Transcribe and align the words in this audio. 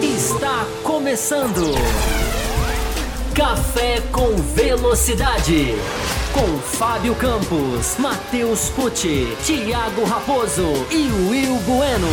Está 0.00 0.64
começando. 0.84 1.74
Café 3.34 4.00
com 4.12 4.36
Velocidade. 4.54 5.74
Com 6.32 6.58
Fábio 6.60 7.16
Campos, 7.16 7.96
Matheus 7.98 8.70
Pucci, 8.70 9.36
Thiago 9.44 10.04
Raposo 10.04 10.86
e 10.88 11.10
Will 11.28 11.56
Bueno. 11.66 12.06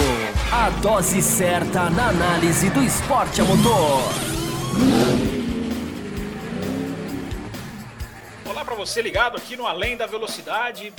A 0.51 0.71
dose 0.71 1.21
certa 1.21 1.91
na 1.91 2.09
análise 2.09 2.71
do 2.71 2.81
esporte 2.81 3.39
a 3.39 3.43
motor. 3.43 4.01
Olá 8.49 8.65
para 8.65 8.73
você 8.73 8.99
ligado 9.03 9.37
aqui 9.37 9.55
no 9.55 9.67
Além 9.67 9.95
da 9.95 10.07
Velocidade. 10.07 10.91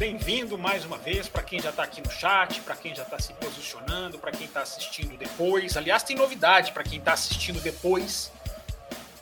Bem-vindo 0.00 0.56
mais 0.56 0.86
uma 0.86 0.96
vez 0.96 1.28
para 1.28 1.42
quem 1.42 1.60
já 1.60 1.68
está 1.68 1.82
aqui 1.82 2.00
no 2.00 2.10
chat, 2.10 2.62
para 2.62 2.74
quem 2.74 2.94
já 2.94 3.02
está 3.02 3.18
se 3.18 3.34
posicionando, 3.34 4.18
para 4.18 4.32
quem 4.32 4.46
está 4.46 4.62
assistindo 4.62 5.14
depois. 5.18 5.76
Aliás, 5.76 6.02
tem 6.02 6.16
novidade 6.16 6.72
para 6.72 6.82
quem 6.82 6.98
está 6.98 7.12
assistindo 7.12 7.60
depois. 7.60 8.32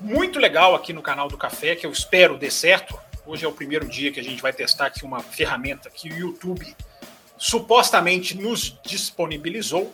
Muito 0.00 0.38
legal 0.38 0.76
aqui 0.76 0.92
no 0.92 1.02
canal 1.02 1.26
do 1.26 1.36
Café, 1.36 1.74
que 1.74 1.84
eu 1.84 1.90
espero 1.90 2.38
dê 2.38 2.48
certo. 2.48 2.96
Hoje 3.26 3.44
é 3.44 3.48
o 3.48 3.52
primeiro 3.52 3.88
dia 3.88 4.12
que 4.12 4.20
a 4.20 4.22
gente 4.22 4.40
vai 4.40 4.52
testar 4.52 4.86
aqui 4.86 5.04
uma 5.04 5.18
ferramenta 5.18 5.90
que 5.90 6.10
o 6.10 6.16
YouTube 6.16 6.76
supostamente 7.36 8.36
nos 8.36 8.78
disponibilizou. 8.86 9.92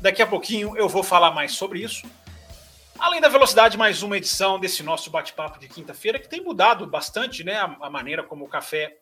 Daqui 0.00 0.22
a 0.22 0.26
pouquinho 0.28 0.76
eu 0.76 0.88
vou 0.88 1.02
falar 1.02 1.32
mais 1.32 1.54
sobre 1.56 1.80
isso. 1.80 2.06
Além 2.96 3.20
da 3.20 3.28
velocidade, 3.28 3.76
mais 3.76 4.00
uma 4.04 4.16
edição 4.16 4.60
desse 4.60 4.84
nosso 4.84 5.10
bate-papo 5.10 5.58
de 5.58 5.66
quinta-feira, 5.66 6.20
que 6.20 6.28
tem 6.28 6.40
mudado 6.40 6.86
bastante 6.86 7.42
né, 7.42 7.56
a, 7.56 7.90
maneira 7.90 8.22
como 8.22 8.44
o 8.44 8.48
café 8.48 8.96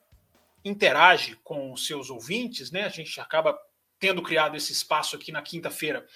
interage 0.68 1.36
com 1.42 1.72
os 1.72 1.86
seus 1.86 2.10
ouvintes, 2.10 2.70
né? 2.70 2.84
A 2.84 2.88
gente 2.88 3.20
acaba 3.20 3.58
tendo 3.98 4.22
criado 4.22 4.56
esse 4.56 4.72
espaço 4.72 5.16
aqui 5.16 5.32
na 5.32 5.42
quinta-feira, 5.42 6.06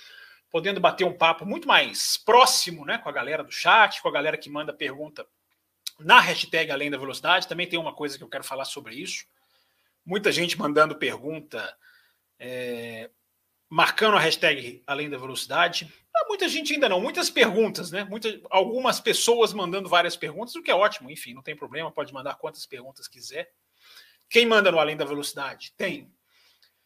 podendo 0.51 0.81
bater 0.81 1.05
um 1.05 1.17
papo 1.17 1.45
muito 1.45 1.67
mais 1.67 2.17
próximo, 2.17 2.85
né, 2.85 2.99
com 2.99 3.09
a 3.09 3.13
galera 3.13 3.43
do 3.43 3.51
chat, 3.51 4.01
com 4.01 4.09
a 4.09 4.13
galera 4.13 4.37
que 4.37 4.51
manda 4.51 4.73
pergunta 4.73 5.27
na 5.99 6.21
hashtag 6.21 6.71
Além 6.71 6.91
da 6.91 6.99
Velocidade. 6.99 7.49
Também 7.49 7.67
tem 7.67 7.79
uma 7.79 7.95
coisa 7.95 8.17
que 8.17 8.25
eu 8.25 8.29
quero 8.29 8.45
falar 8.45 8.65
sobre 8.65 8.95
isso. 8.95 9.25
Muita 10.05 10.31
gente 10.31 10.59
mandando 10.59 10.97
pergunta, 10.97 11.77
é, 12.39 13.11
marcando 13.69 14.17
a 14.17 14.21
hashtag 14.21 14.83
Além 14.87 15.09
da 15.09 15.19
Velocidade. 15.19 15.93
Ah, 16.15 16.27
muita 16.29 16.49
gente 16.49 16.75
ainda 16.75 16.89
não, 16.89 17.01
muitas 17.01 17.31
perguntas, 17.31 17.91
né? 17.91 18.05
Muita, 18.05 18.39
algumas 18.51 19.01
pessoas 19.01 19.53
mandando 19.53 19.89
várias 19.89 20.17
perguntas, 20.17 20.55
o 20.55 20.63
que 20.63 20.71
é 20.71 20.75
ótimo, 20.75 21.11
enfim, 21.11 21.33
não 21.33 21.43
tem 21.43 21.57
problema, 21.57 21.91
pode 21.91 22.13
mandar 22.13 22.35
quantas 22.35 22.67
perguntas 22.67 23.09
quiser. 23.09 23.51
Quem 24.33 24.47
manda 24.47 24.73
no 24.73 24.79
Além 24.79 24.97
da 24.97 25.05
Velocidade? 25.05 25.75
Tem. 25.77 26.11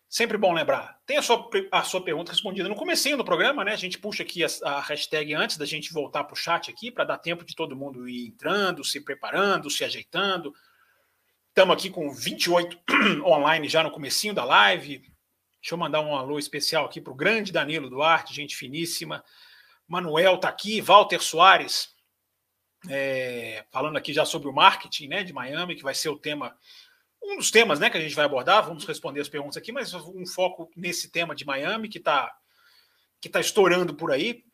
Sempre 0.08 0.36
bom 0.36 0.52
lembrar. 0.52 0.98
Tem 1.06 1.16
a 1.16 1.22
sua, 1.22 1.48
a 1.70 1.84
sua 1.84 2.02
pergunta 2.02 2.32
respondida 2.32 2.68
no 2.68 2.74
comecinho 2.74 3.16
do 3.16 3.24
programa, 3.24 3.62
né? 3.62 3.72
A 3.72 3.76
gente 3.76 4.00
puxa 4.00 4.24
aqui 4.24 4.42
a, 4.42 4.48
a 4.64 4.80
hashtag 4.80 5.32
antes 5.32 5.56
da 5.56 5.64
gente 5.64 5.92
voltar 5.92 6.24
para 6.24 6.34
o 6.34 6.36
chat 6.36 6.68
aqui, 6.68 6.90
para 6.90 7.04
dar 7.04 7.18
tempo 7.18 7.44
de 7.44 7.54
todo 7.54 7.76
mundo 7.76 8.08
ir 8.08 8.26
entrando, 8.26 8.82
se 8.82 9.00
preparando, 9.00 9.70
se 9.70 9.84
ajeitando. 9.84 10.52
Estamos 11.50 11.76
aqui 11.76 11.88
com 11.88 12.12
28 12.12 12.80
online 13.24 13.68
já 13.68 13.84
no 13.84 13.92
comecinho 13.92 14.34
da 14.34 14.44
live. 14.44 14.98
Deixa 15.62 15.72
eu 15.74 15.78
mandar 15.78 16.00
um 16.00 16.16
alô 16.16 16.40
especial 16.40 16.84
aqui 16.84 17.00
para 17.00 17.12
o 17.12 17.16
grande 17.16 17.52
Danilo 17.52 17.88
Duarte, 17.88 18.34
gente 18.34 18.56
finíssima. 18.56 19.22
Manuel 19.86 20.34
está 20.34 20.48
aqui, 20.48 20.80
Walter 20.80 21.22
Soares, 21.22 21.94
é, 22.88 23.64
falando 23.70 23.96
aqui 23.96 24.12
já 24.12 24.24
sobre 24.24 24.48
o 24.48 24.52
marketing 24.52 25.06
né, 25.06 25.22
de 25.22 25.32
Miami, 25.32 25.76
que 25.76 25.84
vai 25.84 25.94
ser 25.94 26.08
o 26.08 26.18
tema 26.18 26.52
um 27.26 27.36
dos 27.36 27.50
temas 27.50 27.80
né, 27.80 27.90
que 27.90 27.96
a 27.96 28.00
gente 28.00 28.14
vai 28.14 28.24
abordar, 28.24 28.64
vamos 28.64 28.84
responder 28.84 29.20
as 29.20 29.28
perguntas 29.28 29.56
aqui, 29.56 29.72
mas 29.72 29.92
um 29.92 30.26
foco 30.26 30.70
nesse 30.76 31.10
tema 31.10 31.34
de 31.34 31.44
Miami 31.44 31.88
que 31.88 31.98
está 31.98 32.32
que 33.20 33.28
tá 33.28 33.40
estourando 33.40 33.94
por 33.94 34.12
aí. 34.12 34.44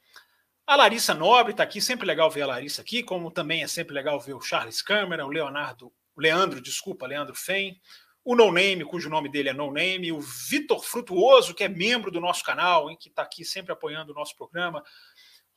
A 0.67 0.77
Larissa 0.77 1.13
Nobre 1.13 1.53
está 1.53 1.65
aqui, 1.65 1.81
sempre 1.81 2.07
legal 2.07 2.31
ver 2.31 2.43
a 2.43 2.47
Larissa 2.47 2.81
aqui, 2.81 3.03
como 3.03 3.31
também 3.31 3.63
é 3.63 3.67
sempre 3.67 3.93
legal 3.93 4.19
ver 4.21 4.35
o 4.35 4.41
Charles 4.41 4.81
Câmara, 4.81 5.27
o 5.27 5.29
Leonardo, 5.29 5.93
o 6.15 6.21
Leandro, 6.21 6.61
desculpa, 6.61 7.07
Leandro 7.07 7.35
Fen, 7.35 7.79
o 8.25 8.37
No 8.37 8.53
Name, 8.53 8.85
cujo 8.85 9.11
nome 9.11 9.29
dele 9.29 9.49
é 9.49 9.53
No 9.53 9.73
Name, 9.73 10.13
o 10.13 10.21
Vitor 10.21 10.83
Frutuoso, 10.85 11.55
que 11.55 11.65
é 11.65 11.69
membro 11.69 12.11
do 12.11 12.21
nosso 12.21 12.45
canal, 12.45 12.89
hein, 12.89 12.97
que 12.99 13.09
está 13.09 13.23
aqui 13.23 13.45
sempre 13.45 13.73
apoiando 13.73 14.13
o 14.13 14.15
nosso 14.15 14.37
programa, 14.37 14.83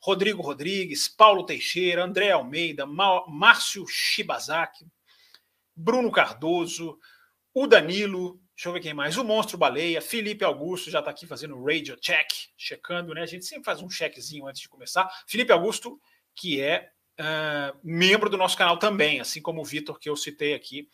Rodrigo 0.00 0.42
Rodrigues, 0.42 1.08
Paulo 1.08 1.46
Teixeira, 1.46 2.04
André 2.04 2.32
Almeida, 2.32 2.84
Márcio 2.84 3.86
Shibazaki, 3.88 4.86
Bruno 5.76 6.10
Cardoso, 6.10 6.98
o 7.52 7.66
Danilo, 7.66 8.40
deixa 8.54 8.68
eu 8.68 8.72
ver 8.72 8.80
quem 8.80 8.94
mais, 8.94 9.16
o 9.16 9.24
Monstro 9.24 9.58
Baleia, 9.58 10.00
Felipe 10.00 10.44
Augusto 10.44 10.90
já 10.90 11.00
está 11.00 11.10
aqui 11.10 11.26
fazendo 11.26 11.62
radio 11.62 11.96
check, 11.96 12.28
checando, 12.56 13.12
né? 13.12 13.22
A 13.22 13.26
gente 13.26 13.44
sempre 13.44 13.64
faz 13.64 13.82
um 13.82 13.90
checkzinho 13.90 14.46
antes 14.46 14.62
de 14.62 14.68
começar. 14.68 15.08
Felipe 15.26 15.52
Augusto, 15.52 16.00
que 16.34 16.60
é 16.60 16.90
uh, 17.20 17.78
membro 17.84 18.30
do 18.30 18.36
nosso 18.36 18.56
canal 18.56 18.78
também, 18.78 19.20
assim 19.20 19.42
como 19.42 19.60
o 19.60 19.64
Vitor, 19.64 19.98
que 19.98 20.08
eu 20.08 20.16
citei 20.16 20.54
aqui 20.54 20.88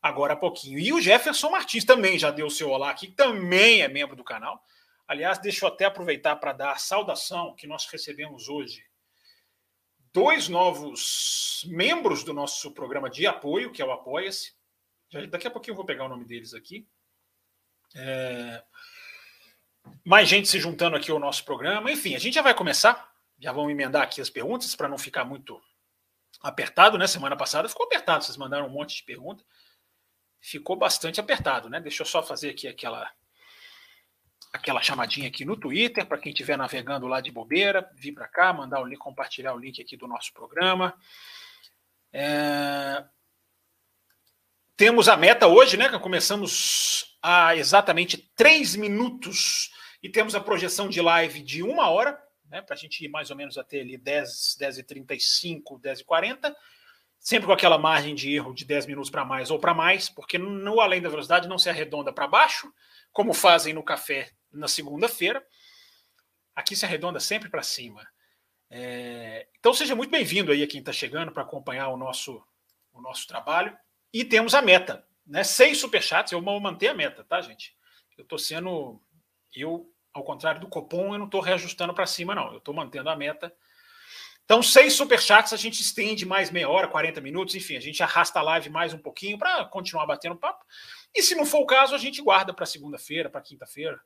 agora 0.00 0.34
há 0.34 0.36
pouquinho. 0.36 0.78
E 0.78 0.92
o 0.92 1.00
Jefferson 1.00 1.50
Martins 1.50 1.84
também 1.84 2.18
já 2.18 2.30
deu 2.30 2.48
seu 2.50 2.70
olá 2.70 2.90
aqui, 2.90 3.08
também 3.08 3.82
é 3.82 3.88
membro 3.88 4.16
do 4.16 4.24
canal. 4.24 4.64
Aliás, 5.06 5.38
deixa 5.38 5.64
eu 5.64 5.68
até 5.68 5.84
aproveitar 5.84 6.36
para 6.36 6.52
dar 6.52 6.72
a 6.72 6.76
saudação 6.76 7.54
que 7.54 7.66
nós 7.66 7.86
recebemos 7.86 8.48
hoje 8.48 8.84
dois 10.12 10.48
novos 10.48 11.64
membros 11.68 12.22
do 12.22 12.32
nosso 12.32 12.70
programa 12.72 13.08
de 13.08 13.26
apoio, 13.26 13.72
que 13.72 13.80
é 13.80 13.84
o 13.84 13.92
Apoia-se. 13.92 14.52
Daqui 15.30 15.46
a 15.46 15.50
pouquinho 15.50 15.72
eu 15.72 15.76
vou 15.76 15.84
pegar 15.84 16.04
o 16.04 16.08
nome 16.08 16.24
deles 16.24 16.54
aqui. 16.54 16.86
É... 17.94 18.62
Mais 20.04 20.28
gente 20.28 20.48
se 20.48 20.58
juntando 20.58 20.96
aqui 20.96 21.10
ao 21.10 21.18
nosso 21.18 21.44
programa. 21.44 21.90
Enfim, 21.90 22.14
a 22.14 22.18
gente 22.18 22.34
já 22.34 22.42
vai 22.42 22.54
começar. 22.54 23.12
Já 23.38 23.52
vamos 23.52 23.70
emendar 23.72 24.02
aqui 24.02 24.20
as 24.20 24.30
perguntas 24.30 24.74
para 24.76 24.88
não 24.88 24.96
ficar 24.96 25.24
muito 25.24 25.60
apertado, 26.40 26.96
né? 26.96 27.06
Semana 27.06 27.36
passada 27.36 27.68
ficou 27.68 27.86
apertado, 27.86 28.24
vocês 28.24 28.36
mandaram 28.36 28.66
um 28.66 28.70
monte 28.70 28.96
de 28.96 29.02
perguntas. 29.02 29.44
Ficou 30.40 30.76
bastante 30.76 31.20
apertado, 31.20 31.68
né? 31.68 31.80
Deixa 31.80 32.02
eu 32.02 32.06
só 32.06 32.22
fazer 32.22 32.50
aqui 32.50 32.66
aquela 32.66 33.10
aquela 34.52 34.82
chamadinha 34.82 35.28
aqui 35.28 35.44
no 35.44 35.56
Twitter, 35.56 36.06
para 36.06 36.18
quem 36.18 36.30
estiver 36.30 36.58
navegando 36.58 37.06
lá 37.06 37.20
de 37.20 37.30
bobeira, 37.30 37.88
vir 37.94 38.12
para 38.12 38.28
cá, 38.28 38.52
mandar 38.52 38.80
o 38.80 38.84
link, 38.84 38.98
compartilhar 38.98 39.54
o 39.54 39.58
link 39.58 39.80
aqui 39.80 39.96
do 39.96 40.06
nosso 40.06 40.32
programa. 40.32 40.94
É... 42.12 43.02
Temos 44.76 45.08
a 45.08 45.16
meta 45.16 45.46
hoje, 45.46 45.76
né? 45.76 45.88
Começamos 45.98 47.16
há 47.22 47.56
exatamente 47.56 48.18
três 48.36 48.76
minutos 48.76 49.70
e 50.02 50.08
temos 50.08 50.34
a 50.34 50.40
projeção 50.40 50.88
de 50.88 51.00
live 51.00 51.40
de 51.40 51.62
uma 51.62 51.88
hora, 51.88 52.20
né? 52.50 52.60
Para 52.60 52.74
a 52.74 52.78
gente 52.78 53.04
ir 53.04 53.08
mais 53.08 53.30
ou 53.30 53.36
menos 53.36 53.56
até 53.56 53.80
ali 53.80 53.96
10, 53.96 54.56
10 54.58 54.78
e 54.78 54.82
35, 54.82 55.78
10 55.78 56.00
e 56.00 56.04
40 56.04 56.56
sempre 57.18 57.46
com 57.46 57.52
aquela 57.52 57.78
margem 57.78 58.16
de 58.16 58.34
erro 58.34 58.52
de 58.52 58.64
10 58.64 58.86
minutos 58.86 59.08
para 59.08 59.24
mais 59.24 59.48
ou 59.48 59.56
para 59.56 59.72
mais, 59.72 60.10
porque 60.10 60.36
no 60.38 60.80
além 60.80 61.00
da 61.00 61.08
velocidade 61.08 61.48
não 61.48 61.56
se 61.56 61.70
arredonda 61.70 62.12
para 62.12 62.26
baixo, 62.26 62.68
como 63.12 63.32
fazem 63.32 63.72
no 63.72 63.84
café 63.84 64.32
na 64.52 64.68
segunda-feira. 64.68 65.44
Aqui 66.54 66.76
se 66.76 66.84
arredonda 66.84 67.18
sempre 67.18 67.48
para 67.48 67.62
cima. 67.62 68.06
É, 68.70 69.48
então 69.58 69.74
seja 69.74 69.94
muito 69.94 70.10
bem-vindo 70.10 70.50
aí 70.50 70.62
a 70.62 70.66
quem 70.66 70.80
está 70.80 70.92
chegando 70.92 71.30
para 71.30 71.42
acompanhar 71.42 71.88
o 71.88 71.96
nosso, 71.96 72.42
o 72.92 73.00
nosso 73.00 73.26
trabalho. 73.26 73.76
E 74.12 74.24
temos 74.24 74.54
a 74.54 74.62
meta, 74.62 75.06
né? 75.26 75.44
Seis 75.44 75.78
superchats, 75.78 76.32
eu 76.32 76.42
vou 76.42 76.60
manter 76.60 76.88
a 76.88 76.94
meta, 76.94 77.24
tá, 77.24 77.40
gente? 77.40 77.76
Eu 78.16 78.22
estou 78.22 78.38
sendo. 78.38 79.00
Eu, 79.54 79.90
ao 80.12 80.24
contrário 80.24 80.60
do 80.60 80.68
Copom, 80.68 81.14
eu 81.14 81.18
não 81.18 81.26
estou 81.26 81.40
reajustando 81.40 81.94
para 81.94 82.06
cima, 82.06 82.34
não. 82.34 82.52
Eu 82.52 82.58
estou 82.58 82.74
mantendo 82.74 83.08
a 83.10 83.16
meta. 83.16 83.54
Então, 84.44 84.62
seis 84.62 84.94
superchats, 84.94 85.52
a 85.52 85.56
gente 85.56 85.80
estende 85.80 86.26
mais 86.26 86.50
meia 86.50 86.68
hora, 86.68 86.88
40 86.88 87.20
minutos, 87.20 87.54
enfim, 87.54 87.76
a 87.76 87.80
gente 87.80 88.02
arrasta 88.02 88.40
a 88.40 88.42
live 88.42 88.68
mais 88.70 88.92
um 88.92 88.98
pouquinho 88.98 89.38
para 89.38 89.64
continuar 89.66 90.04
batendo 90.04 90.36
papo. 90.36 90.64
E 91.14 91.22
se 91.22 91.34
não 91.34 91.46
for 91.46 91.60
o 91.60 91.66
caso, 91.66 91.94
a 91.94 91.98
gente 91.98 92.20
guarda 92.20 92.52
para 92.52 92.66
segunda-feira, 92.66 93.30
para 93.30 93.40
quinta-feira. 93.40 94.00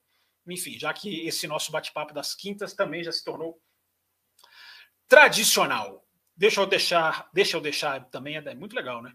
Enfim, 0.46 0.78
já 0.78 0.92
que 0.92 1.26
esse 1.26 1.46
nosso 1.46 1.72
bate-papo 1.72 2.14
das 2.14 2.34
quintas 2.34 2.74
também 2.74 3.02
já 3.02 3.12
se 3.12 3.24
tornou 3.24 3.60
tradicional. 5.08 6.04
Deixa 6.36 6.60
eu 6.60 6.66
deixar, 6.66 7.28
deixa 7.32 7.56
eu 7.56 7.60
deixar 7.60 8.04
também, 8.10 8.36
é 8.36 8.54
muito 8.54 8.76
legal, 8.76 9.02
né? 9.02 9.12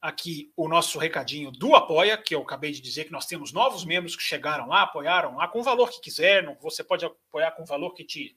Aqui 0.00 0.52
o 0.56 0.68
nosso 0.68 0.98
recadinho 0.98 1.50
do 1.50 1.74
Apoia, 1.74 2.16
que 2.16 2.34
eu 2.34 2.42
acabei 2.42 2.70
de 2.72 2.80
dizer 2.80 3.04
que 3.04 3.12
nós 3.12 3.26
temos 3.26 3.52
novos 3.52 3.84
membros 3.84 4.14
que 4.14 4.22
chegaram 4.22 4.66
lá, 4.68 4.82
apoiaram 4.82 5.36
lá 5.36 5.48
com 5.48 5.60
o 5.60 5.62
valor 5.62 5.90
que 5.90 6.00
quiser, 6.00 6.44
você 6.60 6.84
pode 6.84 7.04
apoiar 7.04 7.52
com 7.52 7.62
o 7.62 7.66
valor 7.66 7.94
que 7.94 8.04
te, 8.04 8.36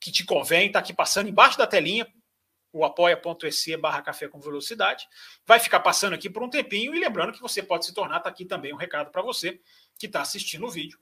que 0.00 0.12
te 0.12 0.24
convém, 0.24 0.66
está 0.66 0.78
aqui 0.78 0.92
passando 0.92 1.28
embaixo 1.28 1.58
da 1.58 1.66
telinha, 1.66 2.06
o 2.72 2.84
apoia.se 2.84 3.76
barra 3.76 4.00
café 4.00 4.28
com 4.28 4.40
velocidade. 4.40 5.06
Vai 5.46 5.60
ficar 5.60 5.80
passando 5.80 6.14
aqui 6.14 6.30
por 6.30 6.42
um 6.42 6.48
tempinho 6.48 6.94
e 6.94 7.00
lembrando 7.00 7.32
que 7.32 7.40
você 7.40 7.62
pode 7.62 7.84
se 7.84 7.92
tornar, 7.92 8.18
está 8.18 8.30
aqui 8.30 8.44
também 8.44 8.72
um 8.72 8.78
recado 8.78 9.10
para 9.10 9.22
você 9.22 9.60
que 9.98 10.06
está 10.06 10.22
assistindo 10.22 10.66
o 10.66 10.70
vídeo. 10.70 10.98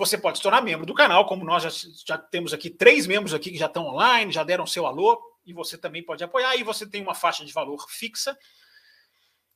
Você 0.00 0.16
pode 0.16 0.38
se 0.38 0.42
tornar 0.42 0.62
membro 0.62 0.86
do 0.86 0.94
canal, 0.94 1.26
como 1.26 1.44
nós 1.44 1.62
já, 1.62 1.68
já 2.06 2.16
temos 2.16 2.54
aqui 2.54 2.70
três 2.70 3.06
membros 3.06 3.34
aqui 3.34 3.50
que 3.50 3.58
já 3.58 3.66
estão 3.66 3.84
online, 3.84 4.32
já 4.32 4.42
deram 4.42 4.66
seu 4.66 4.86
alô, 4.86 5.20
e 5.44 5.52
você 5.52 5.76
também 5.76 6.02
pode 6.02 6.24
apoiar, 6.24 6.56
e 6.56 6.62
você 6.62 6.88
tem 6.88 7.02
uma 7.02 7.14
faixa 7.14 7.44
de 7.44 7.52
valor 7.52 7.86
fixa. 7.86 8.34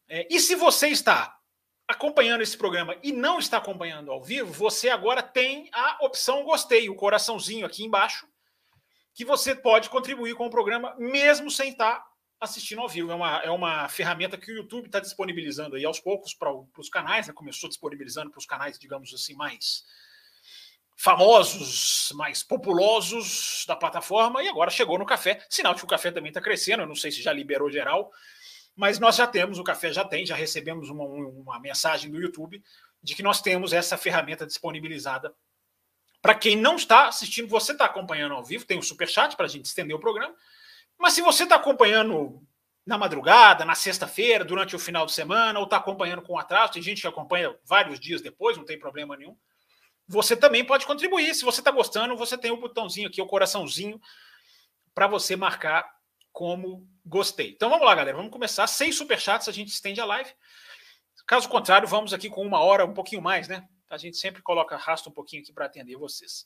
É, 0.07 0.29
e 0.31 0.39
se 0.39 0.55
você 0.55 0.89
está 0.89 1.35
acompanhando 1.89 2.43
esse 2.43 2.59
programa 2.59 2.95
e 3.03 3.11
não 3.11 3.39
está 3.39 3.57
acompanhando 3.57 4.13
ao 4.13 4.23
vivo, 4.23 4.53
você 4.53 4.91
agora 4.91 5.23
tem 5.23 5.71
a 5.73 6.05
opção 6.05 6.45
gostei, 6.45 6.91
o 6.91 6.95
coraçãozinho 6.95 7.65
aqui 7.65 7.83
embaixo, 7.83 8.29
que 9.15 9.25
você 9.25 9.55
pode 9.55 9.89
contribuir 9.89 10.35
com 10.35 10.45
o 10.45 10.51
programa 10.51 10.95
mesmo 10.99 11.51
sem 11.51 11.71
estar 11.71 12.05
assistindo 12.39 12.83
ao 12.83 12.89
vivo. 12.89 13.11
É 13.11 13.15
uma, 13.15 13.39
é 13.45 13.51
uma 13.51 13.89
ferramenta 13.89 14.37
que 14.37 14.53
o 14.53 14.57
YouTube 14.57 14.87
está 14.87 15.01
disponibilizando 15.01 15.77
aí 15.77 15.87
aos 15.87 16.01
poucos 16.01 16.35
para 16.35 16.53
os 16.77 16.91
canais, 16.91 17.29
né? 17.29 17.33
começou 17.33 17.67
disponibilizando 17.67 18.31
para 18.31 18.39
os 18.39 18.45
canais, 18.45 18.79
digamos 18.79 19.15
assim, 19.15 19.35
mais 19.35 19.85
famosos, 20.97 22.13
mais 22.15 22.43
populosos 22.43 23.65
da 23.67 23.77
plataforma, 23.77 24.43
e 24.43 24.49
agora 24.49 24.71
chegou 24.71 24.99
no 24.99 25.07
café. 25.07 25.45
Sinal 25.49 25.75
de 25.75 25.81
que 25.81 25.85
o 25.85 25.89
café 25.89 26.11
também 26.11 26.31
está 26.31 26.41
crescendo, 26.41 26.83
eu 26.83 26.87
não 26.87 26.95
sei 26.95 27.11
se 27.11 27.23
já 27.23 27.33
liberou 27.33 27.71
geral, 27.71 28.11
mas 28.77 28.99
nós 28.99 29.17
já 29.17 29.27
temos, 29.27 29.59
o 29.59 29.65
café 29.65 29.93
já 29.93 30.05
tem, 30.05 30.27
já 30.27 30.35
recebemos 30.35 30.91
uma, 30.91 31.05
uma 31.05 31.61
mensagem 31.61 32.11
do 32.11 32.21
YouTube 32.21 32.63
de 33.03 33.15
que 33.15 33.23
nós 33.23 33.41
temos 33.41 33.73
essa 33.73 33.97
ferramenta 33.97 34.47
disponibilizada. 34.47 35.35
Para 36.23 36.35
quem 36.35 36.57
não 36.57 36.77
está 36.77 37.09
assistindo, 37.09 37.49
você 37.49 37.73
está 37.73 37.85
acompanhando 37.85 38.35
ao 38.35 38.45
vivo, 38.45 38.65
tem 38.65 38.79
o 38.79 38.81
um 38.81 38.83
super 38.83 39.09
chat 39.09 39.37
para 39.37 39.45
a 39.45 39.49
gente 39.49 39.67
estender 39.67 39.95
o 39.95 40.01
programa. 40.01 40.35
Mas 40.99 41.13
se 41.13 41.21
você 41.21 41.43
está 41.43 41.57
acompanhando 41.57 42.43
na 42.87 42.97
madrugada, 42.97 43.65
na 43.65 43.75
sexta-feira, 43.75 44.45
durante 44.45 44.75
o 44.75 44.79
final 44.79 45.05
de 45.07 45.13
semana, 45.13 45.59
ou 45.59 45.65
está 45.65 45.77
acompanhando 45.77 46.23
com 46.23 46.39
atraso, 46.39 46.73
tem 46.73 46.83
gente 46.83 47.01
que 47.01 47.07
acompanha 47.07 47.55
vários 47.65 48.01
dias 48.01 48.23
depois, 48.23 48.57
não 48.57 48.65
tem 48.65 48.79
problema 48.79 49.17
nenhum. 49.17 49.37
Você 50.07 50.37
também 50.37 50.65
pode 50.65 50.87
contribuir. 50.87 51.35
Se 51.35 51.45
você 51.45 51.61
está 51.61 51.71
gostando, 51.71 52.17
você 52.17 52.37
tem 52.37 52.51
o 52.51 52.55
um 52.55 52.61
botãozinho 52.61 53.09
aqui, 53.09 53.21
o 53.21 53.27
coraçãozinho, 53.27 54.01
para 54.95 55.07
você 55.07 55.37
marcar 55.37 55.89
como 56.33 56.87
gostei. 57.05 57.51
Então 57.51 57.71
vamos 57.71 57.87
lá, 57.87 57.95
galera. 57.95 58.17
Vamos 58.17 58.33
começar. 58.33 58.67
Sem 58.67 58.93
superchats, 58.93 59.49
a 59.49 59.53
gente 59.53 59.69
estende 59.69 60.01
a 60.01 60.05
live. 60.05 60.31
Caso 61.27 61.49
contrário, 61.49 61.89
vamos 61.89 62.13
aqui 62.13 62.29
com 62.29 62.43
uma 62.43 62.61
hora, 62.61 62.85
um 62.85 62.93
pouquinho 62.93 63.23
mais, 63.23 63.49
né? 63.49 63.67
A 63.89 63.97
gente 63.97 64.17
sempre 64.17 64.43
coloca, 64.43 64.75
arrasta 64.75 65.09
um 65.09 65.13
pouquinho 65.13 65.43
aqui 65.43 65.53
para 65.53 65.67
atender 65.67 65.97
vocês. 65.97 66.45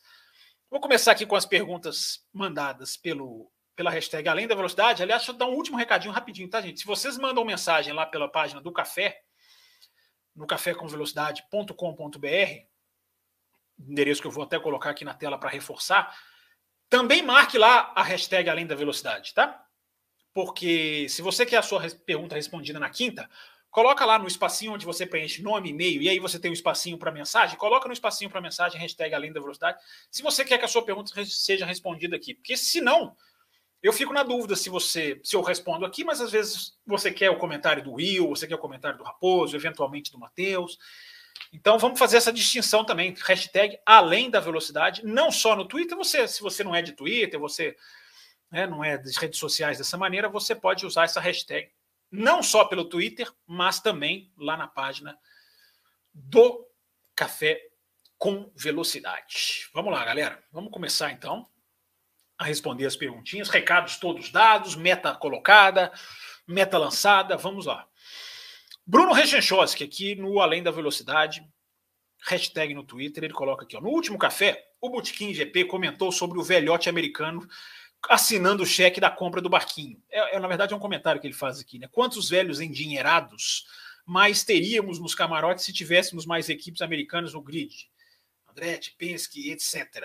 Vou 0.70 0.80
começar 0.80 1.12
aqui 1.12 1.24
com 1.24 1.34
as 1.34 1.46
perguntas 1.46 2.26
mandadas 2.32 2.96
pelo, 2.96 3.50
pela 3.74 3.90
hashtag 3.90 4.28
Além 4.28 4.46
da 4.46 4.54
Velocidade. 4.54 5.02
Aliás, 5.02 5.22
deixa 5.22 5.32
eu 5.32 5.36
dar 5.36 5.46
um 5.46 5.54
último 5.54 5.78
recadinho 5.78 6.12
rapidinho, 6.12 6.50
tá, 6.50 6.60
gente? 6.60 6.80
Se 6.80 6.86
vocês 6.86 7.16
mandam 7.16 7.44
mensagem 7.44 7.92
lá 7.92 8.04
pela 8.04 8.30
página 8.30 8.60
do 8.60 8.70
Café, 8.70 9.22
no 10.36 10.46
cafécomvelocidade.com.br, 10.46 12.68
endereço 13.78 14.20
que 14.20 14.26
eu 14.26 14.32
vou 14.32 14.44
até 14.44 14.58
colocar 14.58 14.90
aqui 14.90 15.04
na 15.04 15.14
tela 15.14 15.38
para 15.38 15.50
reforçar, 15.50 16.14
também 16.88 17.22
marque 17.22 17.58
lá 17.58 17.92
a 17.94 18.02
hashtag 18.02 18.48
Além 18.48 18.66
da 18.66 18.74
Velocidade, 18.74 19.34
tá? 19.34 19.64
porque 20.38 21.08
se 21.08 21.20
você 21.20 21.44
quer 21.44 21.56
a 21.56 21.62
sua 21.62 21.82
pergunta 22.06 22.36
respondida 22.36 22.78
na 22.78 22.88
quinta, 22.88 23.28
coloca 23.72 24.04
lá 24.04 24.20
no 24.20 24.28
espacinho 24.28 24.72
onde 24.72 24.86
você 24.86 25.04
preenche 25.04 25.42
nome, 25.42 25.70
e-mail, 25.70 26.00
e 26.00 26.08
aí 26.08 26.20
você 26.20 26.38
tem 26.38 26.48
um 26.48 26.54
espacinho 26.54 26.96
para 26.96 27.10
mensagem, 27.10 27.58
coloca 27.58 27.88
no 27.88 27.92
espacinho 27.92 28.30
para 28.30 28.40
mensagem, 28.40 28.80
hashtag 28.80 29.12
além 29.16 29.32
da 29.32 29.40
velocidade, 29.40 29.80
se 30.08 30.22
você 30.22 30.44
quer 30.44 30.56
que 30.56 30.64
a 30.64 30.68
sua 30.68 30.84
pergunta 30.84 31.12
seja 31.24 31.66
respondida 31.66 32.14
aqui. 32.14 32.34
Porque 32.34 32.56
se 32.56 32.80
não, 32.80 33.16
eu 33.82 33.92
fico 33.92 34.12
na 34.12 34.22
dúvida 34.22 34.54
se 34.54 34.70
você 34.70 35.20
se 35.24 35.34
eu 35.34 35.42
respondo 35.42 35.84
aqui, 35.84 36.04
mas 36.04 36.20
às 36.20 36.30
vezes 36.30 36.78
você 36.86 37.10
quer 37.10 37.30
o 37.30 37.38
comentário 37.38 37.82
do 37.82 37.94
Will, 37.94 38.28
você 38.28 38.46
quer 38.46 38.54
o 38.54 38.58
comentário 38.58 38.96
do 38.96 39.02
Raposo, 39.02 39.56
eventualmente 39.56 40.12
do 40.12 40.20
Matheus. 40.20 40.78
Então 41.52 41.78
vamos 41.78 41.98
fazer 41.98 42.18
essa 42.18 42.32
distinção 42.32 42.84
também, 42.84 43.14
hashtag 43.24 43.78
além 43.86 44.30
da 44.30 44.40
velocidade, 44.40 45.04
não 45.04 45.30
só 45.30 45.56
no 45.56 45.64
Twitter, 45.66 45.96
você, 45.96 46.28
se 46.28 46.42
você 46.42 46.62
não 46.62 46.74
é 46.74 46.82
de 46.82 46.92
Twitter, 46.92 47.40
você 47.40 47.76
né, 48.50 48.66
não 48.66 48.84
é 48.84 48.98
das 48.98 49.16
redes 49.16 49.38
sociais 49.38 49.78
dessa 49.78 49.96
maneira, 49.96 50.28
você 50.28 50.54
pode 50.54 50.84
usar 50.84 51.04
essa 51.04 51.20
hashtag 51.20 51.70
não 52.10 52.42
só 52.42 52.64
pelo 52.64 52.84
Twitter, 52.84 53.30
mas 53.46 53.80
também 53.80 54.32
lá 54.36 54.56
na 54.56 54.66
página 54.66 55.18
do 56.14 56.66
Café 57.14 57.60
com 58.16 58.50
Velocidade. 58.56 59.68
Vamos 59.72 59.92
lá, 59.92 60.04
galera. 60.04 60.42
Vamos 60.50 60.72
começar 60.72 61.12
então 61.12 61.46
a 62.36 62.44
responder 62.44 62.86
as 62.86 62.96
perguntinhas. 62.96 63.48
Recados 63.48 63.96
todos 63.98 64.30
dados, 64.30 64.74
meta 64.74 65.14
colocada, 65.14 65.92
meta 66.46 66.78
lançada. 66.78 67.36
Vamos 67.36 67.66
lá. 67.66 67.86
Bruno 68.90 69.12
Rechenchowski, 69.12 69.84
aqui 69.84 70.14
no 70.14 70.40
Além 70.40 70.62
da 70.62 70.70
Velocidade, 70.70 71.46
hashtag 72.26 72.72
no 72.72 72.82
Twitter, 72.82 73.22
ele 73.22 73.34
coloca 73.34 73.64
aqui: 73.64 73.76
ó, 73.76 73.82
no 73.82 73.90
último 73.90 74.16
café, 74.16 74.66
o 74.80 74.88
Botequim 74.88 75.34
GP 75.34 75.66
comentou 75.66 76.10
sobre 76.10 76.38
o 76.38 76.42
velhote 76.42 76.88
americano 76.88 77.46
assinando 78.08 78.62
o 78.62 78.66
cheque 78.66 78.98
da 78.98 79.10
compra 79.10 79.42
do 79.42 79.50
barquinho. 79.50 80.02
É, 80.08 80.36
é, 80.36 80.40
na 80.40 80.48
verdade, 80.48 80.72
é 80.72 80.76
um 80.76 80.80
comentário 80.80 81.20
que 81.20 81.26
ele 81.26 81.34
faz 81.34 81.60
aqui, 81.60 81.78
né? 81.78 81.86
Quantos 81.92 82.30
velhos 82.30 82.62
endinheirados 82.62 83.66
mais 84.06 84.42
teríamos 84.42 84.98
nos 84.98 85.14
camarotes 85.14 85.66
se 85.66 85.72
tivéssemos 85.72 86.24
mais 86.24 86.48
equipes 86.48 86.80
americanas 86.80 87.34
no 87.34 87.42
grid? 87.42 87.90
Andretti, 88.48 88.94
Penske, 88.96 89.50
etc. 89.50 90.02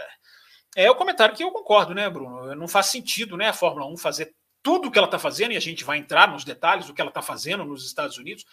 É 0.76 0.92
o 0.92 0.96
comentário 0.96 1.34
que 1.34 1.44
eu 1.44 1.52
concordo, 1.52 1.94
né, 1.94 2.10
Bruno? 2.10 2.54
Não 2.54 2.68
faz 2.68 2.88
sentido, 2.88 3.38
né, 3.38 3.48
a 3.48 3.54
Fórmula 3.54 3.88
1 3.88 3.96
fazer 3.96 4.36
tudo 4.64 4.88
o 4.88 4.92
que 4.92 4.98
ela 4.98 5.08
está 5.08 5.20
fazendo, 5.20 5.52
e 5.52 5.58
a 5.58 5.60
gente 5.60 5.84
vai 5.84 5.98
entrar 5.98 6.32
nos 6.32 6.46
detalhes 6.46 6.88
do 6.88 6.94
que 6.94 7.02
ela 7.02 7.10
está 7.10 7.22
fazendo 7.22 7.66
nos 7.66 7.86
Estados 7.86 8.18
Unidos. 8.18 8.46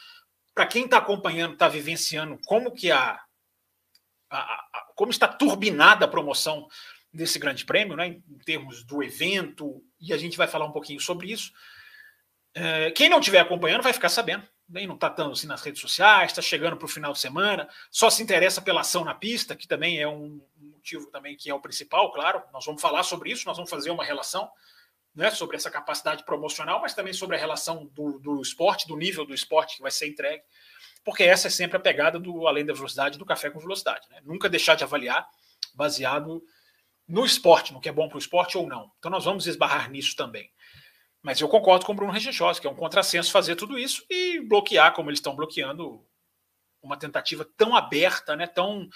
Para 0.55 0.67
quem 0.67 0.85
está 0.85 0.99
acompanhando, 0.99 1.55
está 1.55 1.69
vivenciando 1.69 2.39
como 2.45 2.73
que 2.73 2.91
a, 2.91 3.21
a, 4.29 4.39
a, 4.39 4.87
como 4.95 5.11
está 5.11 5.29
turbinada 5.29 6.05
a 6.05 6.09
promoção 6.09 6.69
desse 7.13 7.39
grande 7.39 7.65
prêmio, 7.65 7.97
né, 7.97 8.07
em 8.07 8.39
termos 8.45 8.85
do 8.85 9.03
evento, 9.03 9.83
e 10.01 10.13
a 10.13 10.17
gente 10.17 10.37
vai 10.37 10.47
falar 10.47 10.67
um 10.67 10.73
pouquinho 10.73 11.01
sobre 11.01 11.31
isso. 11.31 11.53
É, 12.55 12.91
quem 12.93 13.09
não 13.09 13.19
estiver 13.19 13.41
acompanhando 13.41 13.83
vai 13.83 13.93
ficar 13.93 14.09
sabendo, 14.09 14.47
nem 14.69 14.87
não 14.87 14.95
está 14.95 15.11
tanto 15.11 15.33
assim 15.33 15.47
nas 15.47 15.63
redes 15.63 15.81
sociais, 15.81 16.31
está 16.31 16.43
chegando 16.43 16.77
para 16.77 16.85
o 16.87 16.89
final 16.89 17.13
de 17.13 17.19
semana, 17.19 17.69
só 17.91 18.09
se 18.09 18.23
interessa 18.23 18.63
pela 18.63 18.83
ação 18.83 19.05
na 19.05 19.15
pista, 19.15 19.57
que 19.57 19.67
também 19.67 20.01
é 20.01 20.07
um 20.07 20.41
motivo 20.57 21.07
também 21.07 21.37
que 21.37 21.51
é 21.51 21.55
o 21.55 21.61
principal, 21.61 22.13
claro. 22.13 22.43
Nós 22.53 22.65
vamos 22.65 22.81
falar 22.81 23.03
sobre 23.03 23.31
isso, 23.31 23.47
nós 23.47 23.57
vamos 23.57 23.71
fazer 23.71 23.91
uma 23.91 24.05
relação 24.05 24.49
né, 25.15 25.31
sobre 25.31 25.57
essa 25.57 25.71
capacidade 25.71 26.25
promocional, 26.25 26.81
mas 26.81 26.95
também 26.95 27.13
sobre 27.13 27.37
a 27.37 27.39
relação 27.39 27.87
do, 27.87 28.19
do 28.19 28.41
esporte, 28.41 28.87
do 28.87 28.97
nível 28.97 29.25
do 29.25 29.35
esporte 29.35 29.77
que 29.77 29.83
vai 29.83 29.91
ser 29.91 30.09
entregue, 30.09 30.43
porque 31.05 31.25
essa 31.25 31.49
é 31.49 31.51
sempre 31.51 31.77
a 31.77 31.81
pegada 31.81 32.19
do 32.19 32.47
além 32.47 32.65
da 32.65 32.73
velocidade 32.73 33.19
do 33.19 33.25
café 33.25 33.51
com 33.51 33.59
velocidade. 33.59 34.09
Né? 34.11 34.21
Nunca 34.25 34.49
deixar 34.49 34.75
de 34.75 34.85
avaliar 34.85 35.27
baseado 35.75 36.43
no 37.09 37.25
esporte, 37.25 37.73
no 37.73 37.81
que 37.81 37.89
é 37.89 37.93
bom 37.93 38.09
para 38.09 38.17
o 38.17 38.21
esporte 38.21 38.57
ou 38.57 38.67
não. 38.67 38.91
Então 38.99 39.11
nós 39.11 39.25
vamos 39.25 39.47
esbarrar 39.47 39.91
nisso 39.91 40.15
também. 40.15 40.51
Mas 41.23 41.41
eu 41.41 41.49
concordo 41.49 41.85
com 41.85 41.93
o 41.93 41.95
Bruno 41.95 42.13
Regenchos, 42.13 42.59
que 42.59 42.67
é 42.67 42.71
um 42.71 42.77
contrassenso 42.77 43.33
fazer 43.33 43.57
tudo 43.57 43.79
isso 43.79 44.05
e 44.09 44.41
bloquear, 44.41 44.95
como 44.95 45.11
eles 45.11 45.19
estão 45.19 45.35
bloqueando, 45.35 46.07
uma 46.83 46.97
tentativa 46.97 47.47
tão 47.57 47.77
aberta, 47.77 48.35
né, 48.35 48.47
tão 48.47 48.89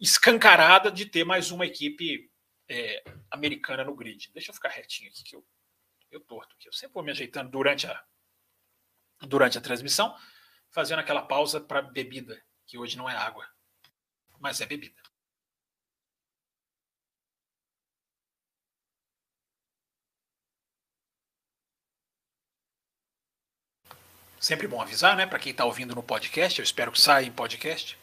escancarada 0.00 0.90
de 0.90 1.06
ter 1.06 1.24
mais 1.24 1.52
uma 1.52 1.64
equipe 1.64 2.31
é, 2.68 3.02
americana 3.30 3.84
no 3.84 3.94
grid. 3.94 4.30
Deixa 4.32 4.50
eu 4.50 4.54
ficar 4.54 4.68
retinho 4.68 5.10
aqui, 5.10 5.22
que 5.22 5.36
eu, 5.36 5.46
eu 6.10 6.20
torto 6.20 6.54
aqui. 6.54 6.68
Eu 6.68 6.72
sempre 6.72 6.94
vou 6.94 7.02
me 7.02 7.10
ajeitando 7.10 7.50
durante 7.50 7.86
a, 7.86 8.04
durante 9.22 9.58
a 9.58 9.60
transmissão, 9.60 10.16
fazendo 10.70 11.00
aquela 11.00 11.22
pausa 11.22 11.60
para 11.60 11.82
bebida, 11.82 12.42
que 12.66 12.78
hoje 12.78 12.96
não 12.96 13.08
é 13.08 13.16
água, 13.16 13.48
mas 14.38 14.60
é 14.60 14.66
bebida. 14.66 15.00
Sempre 24.42 24.66
bom 24.66 24.82
avisar, 24.82 25.16
né? 25.16 25.24
Para 25.24 25.38
quem 25.38 25.52
está 25.52 25.64
ouvindo 25.64 25.94
no 25.94 26.02
podcast, 26.02 26.58
eu 26.58 26.64
espero 26.64 26.90
que 26.90 27.00
saia 27.00 27.24
em 27.24 27.30
podcast. 27.30 27.96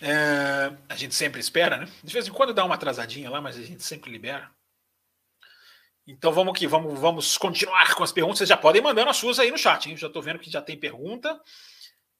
É, 0.00 0.72
a 0.88 0.96
gente 0.96 1.14
sempre 1.14 1.40
espera, 1.40 1.76
né? 1.76 1.88
De 2.02 2.12
vez 2.12 2.28
em 2.28 2.32
quando 2.32 2.54
dá 2.54 2.64
uma 2.64 2.76
atrasadinha 2.76 3.30
lá, 3.30 3.40
mas 3.40 3.56
a 3.56 3.62
gente 3.62 3.82
sempre 3.82 4.10
libera. 4.10 4.50
Então 6.06 6.32
vamos 6.32 6.54
aqui, 6.54 6.66
vamos, 6.66 6.98
vamos 6.98 7.36
continuar 7.36 7.94
com 7.94 8.02
as 8.02 8.12
perguntas. 8.12 8.38
Vocês 8.38 8.48
já 8.48 8.56
podem 8.56 8.80
mandando 8.80 9.10
as 9.10 9.16
suas 9.16 9.38
aí 9.38 9.50
no 9.50 9.58
chat, 9.58 9.90
hein? 9.90 9.96
Já 9.96 10.06
estou 10.06 10.22
vendo 10.22 10.38
que 10.38 10.50
já 10.50 10.62
tem 10.62 10.78
pergunta. 10.78 11.38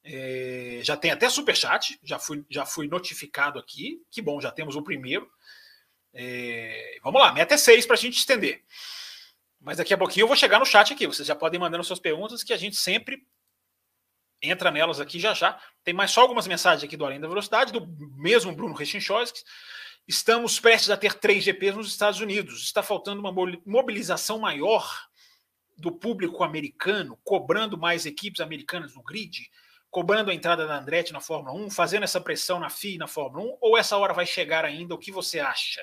É, 0.04 0.80
já 0.82 0.96
tem 0.96 1.10
até 1.10 1.28
super 1.28 1.56
chat, 1.56 1.98
já 2.02 2.18
fui, 2.18 2.44
já 2.50 2.66
fui 2.66 2.88
notificado 2.88 3.58
aqui. 3.58 4.02
Que 4.10 4.20
bom, 4.20 4.40
já 4.40 4.50
temos 4.50 4.76
o 4.76 4.82
primeiro. 4.82 5.28
É, 6.12 6.98
vamos 7.02 7.20
lá, 7.20 7.32
meta 7.32 7.54
é 7.54 7.58
seis 7.58 7.86
para 7.86 7.94
a 7.94 7.98
gente 7.98 8.18
estender. 8.18 8.62
Mas 9.60 9.78
daqui 9.78 9.94
a 9.94 9.98
pouquinho 9.98 10.24
eu 10.24 10.28
vou 10.28 10.36
chegar 10.36 10.58
no 10.58 10.66
chat 10.66 10.92
aqui. 10.92 11.06
Vocês 11.06 11.26
já 11.26 11.34
podem 11.34 11.58
mandando 11.58 11.84
suas 11.84 11.98
perguntas 11.98 12.42
que 12.42 12.52
a 12.52 12.56
gente 12.56 12.76
sempre 12.76 13.26
entra 14.42 14.70
nelas 14.70 15.00
aqui 15.00 15.18
já 15.18 15.34
já. 15.34 15.60
Tem 15.84 15.94
mais 15.94 16.10
só 16.10 16.22
algumas 16.22 16.46
mensagens 16.46 16.84
aqui 16.84 16.96
do 16.96 17.04
Além 17.04 17.20
da 17.20 17.28
Velocidade, 17.28 17.72
do 17.72 17.86
mesmo 18.16 18.52
Bruno 18.52 18.74
Rechinchowski. 18.74 19.40
Estamos 20.06 20.58
prestes 20.58 20.90
a 20.90 20.96
ter 20.96 21.14
três 21.14 21.44
GPs 21.44 21.76
nos 21.76 21.88
Estados 21.88 22.20
Unidos. 22.20 22.62
Está 22.62 22.82
faltando 22.82 23.20
uma 23.20 23.32
mobilização 23.66 24.38
maior 24.38 24.90
do 25.76 25.92
público 25.92 26.42
americano, 26.42 27.18
cobrando 27.22 27.78
mais 27.78 28.06
equipes 28.06 28.40
americanas 28.40 28.94
no 28.94 29.02
grid, 29.02 29.48
cobrando 29.90 30.30
a 30.30 30.34
entrada 30.34 30.66
da 30.66 30.78
Andretti 30.78 31.12
na 31.12 31.20
Fórmula 31.20 31.54
1, 31.54 31.70
fazendo 31.70 32.02
essa 32.02 32.20
pressão 32.20 32.58
na 32.58 32.68
FIA 32.68 32.94
e 32.94 32.98
na 32.98 33.06
Fórmula 33.06 33.44
1, 33.44 33.58
ou 33.60 33.78
essa 33.78 33.96
hora 33.96 34.12
vai 34.12 34.26
chegar 34.26 34.64
ainda? 34.64 34.94
O 34.94 34.98
que 34.98 35.12
você 35.12 35.40
acha? 35.40 35.82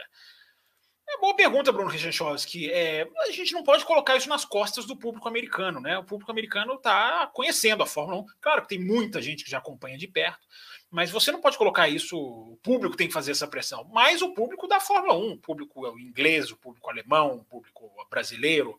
É 1.08 1.18
boa 1.20 1.36
pergunta, 1.36 1.72
Bruno 1.72 1.90
Rechenchowski. 1.90 2.72
É, 2.72 3.08
a 3.28 3.32
gente 3.32 3.54
não 3.54 3.64
pode 3.64 3.86
colocar 3.86 4.16
isso 4.16 4.28
nas 4.28 4.44
costas 4.44 4.86
do 4.86 4.96
público 4.96 5.28
americano, 5.28 5.80
né? 5.80 5.98
O 5.98 6.04
público 6.04 6.32
americano 6.32 6.74
está 6.74 7.28
conhecendo 7.28 7.84
a 7.84 7.86
Fórmula 7.86 8.22
1. 8.22 8.26
Claro 8.42 8.62
que 8.64 8.70
tem 8.70 8.80
muita 8.80 9.22
gente 9.22 9.44
que 9.44 9.52
já 9.52 9.60
acompanha 9.60 9.98
de 9.98 10.08
perto, 10.08 10.48
mas 10.90 11.12
você 11.12 11.32
não 11.32 11.42
pode 11.42 11.58
colocar 11.58 11.88
isso. 11.88 12.18
O 12.18 12.58
público 12.64 12.98
tem 12.98 13.08
que 13.08 13.14
fazer 13.14 13.32
essa 13.32 13.48
pressão. 13.48 13.88
Mas 13.94 14.22
o 14.22 14.34
público 14.34 14.68
da 14.68 14.80
Fórmula 14.80 15.14
1, 15.14 15.32
o 15.34 15.38
público 15.38 16.00
inglês, 16.00 16.52
o 16.52 16.58
público 16.58 16.90
alemão, 16.90 17.36
o 17.36 17.46
público 17.46 17.92
brasileiro, 18.10 18.78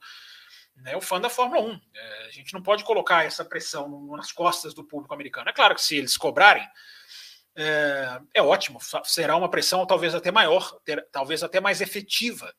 né, 0.77 0.97
o 0.97 1.01
fã 1.01 1.21
da 1.21 1.31
Fórmula 1.31 1.63
1. 1.63 1.81
É, 1.95 2.27
a 2.27 2.31
gente 2.31 2.53
não 2.53 2.63
pode 2.63 2.85
colocar 2.85 3.25
essa 3.25 3.45
pressão 3.45 4.07
nas 4.17 4.33
costas 4.33 4.75
do 4.75 4.85
público 4.85 5.15
americano. 5.15 5.49
É 5.49 5.53
claro 5.53 5.75
que 5.75 5.83
se 5.83 5.97
eles 5.97 6.17
cobrarem, 6.17 6.67
é, 7.57 8.21
é 8.35 8.43
ótimo, 8.43 8.79
será 9.05 9.35
uma 9.35 9.51
pressão 9.51 9.87
talvez 9.87 10.15
até 10.15 10.31
maior, 10.31 10.79
ter, 10.85 11.09
talvez 11.11 11.43
até 11.43 11.59
mais 11.59 11.81
efetiva 11.81 12.55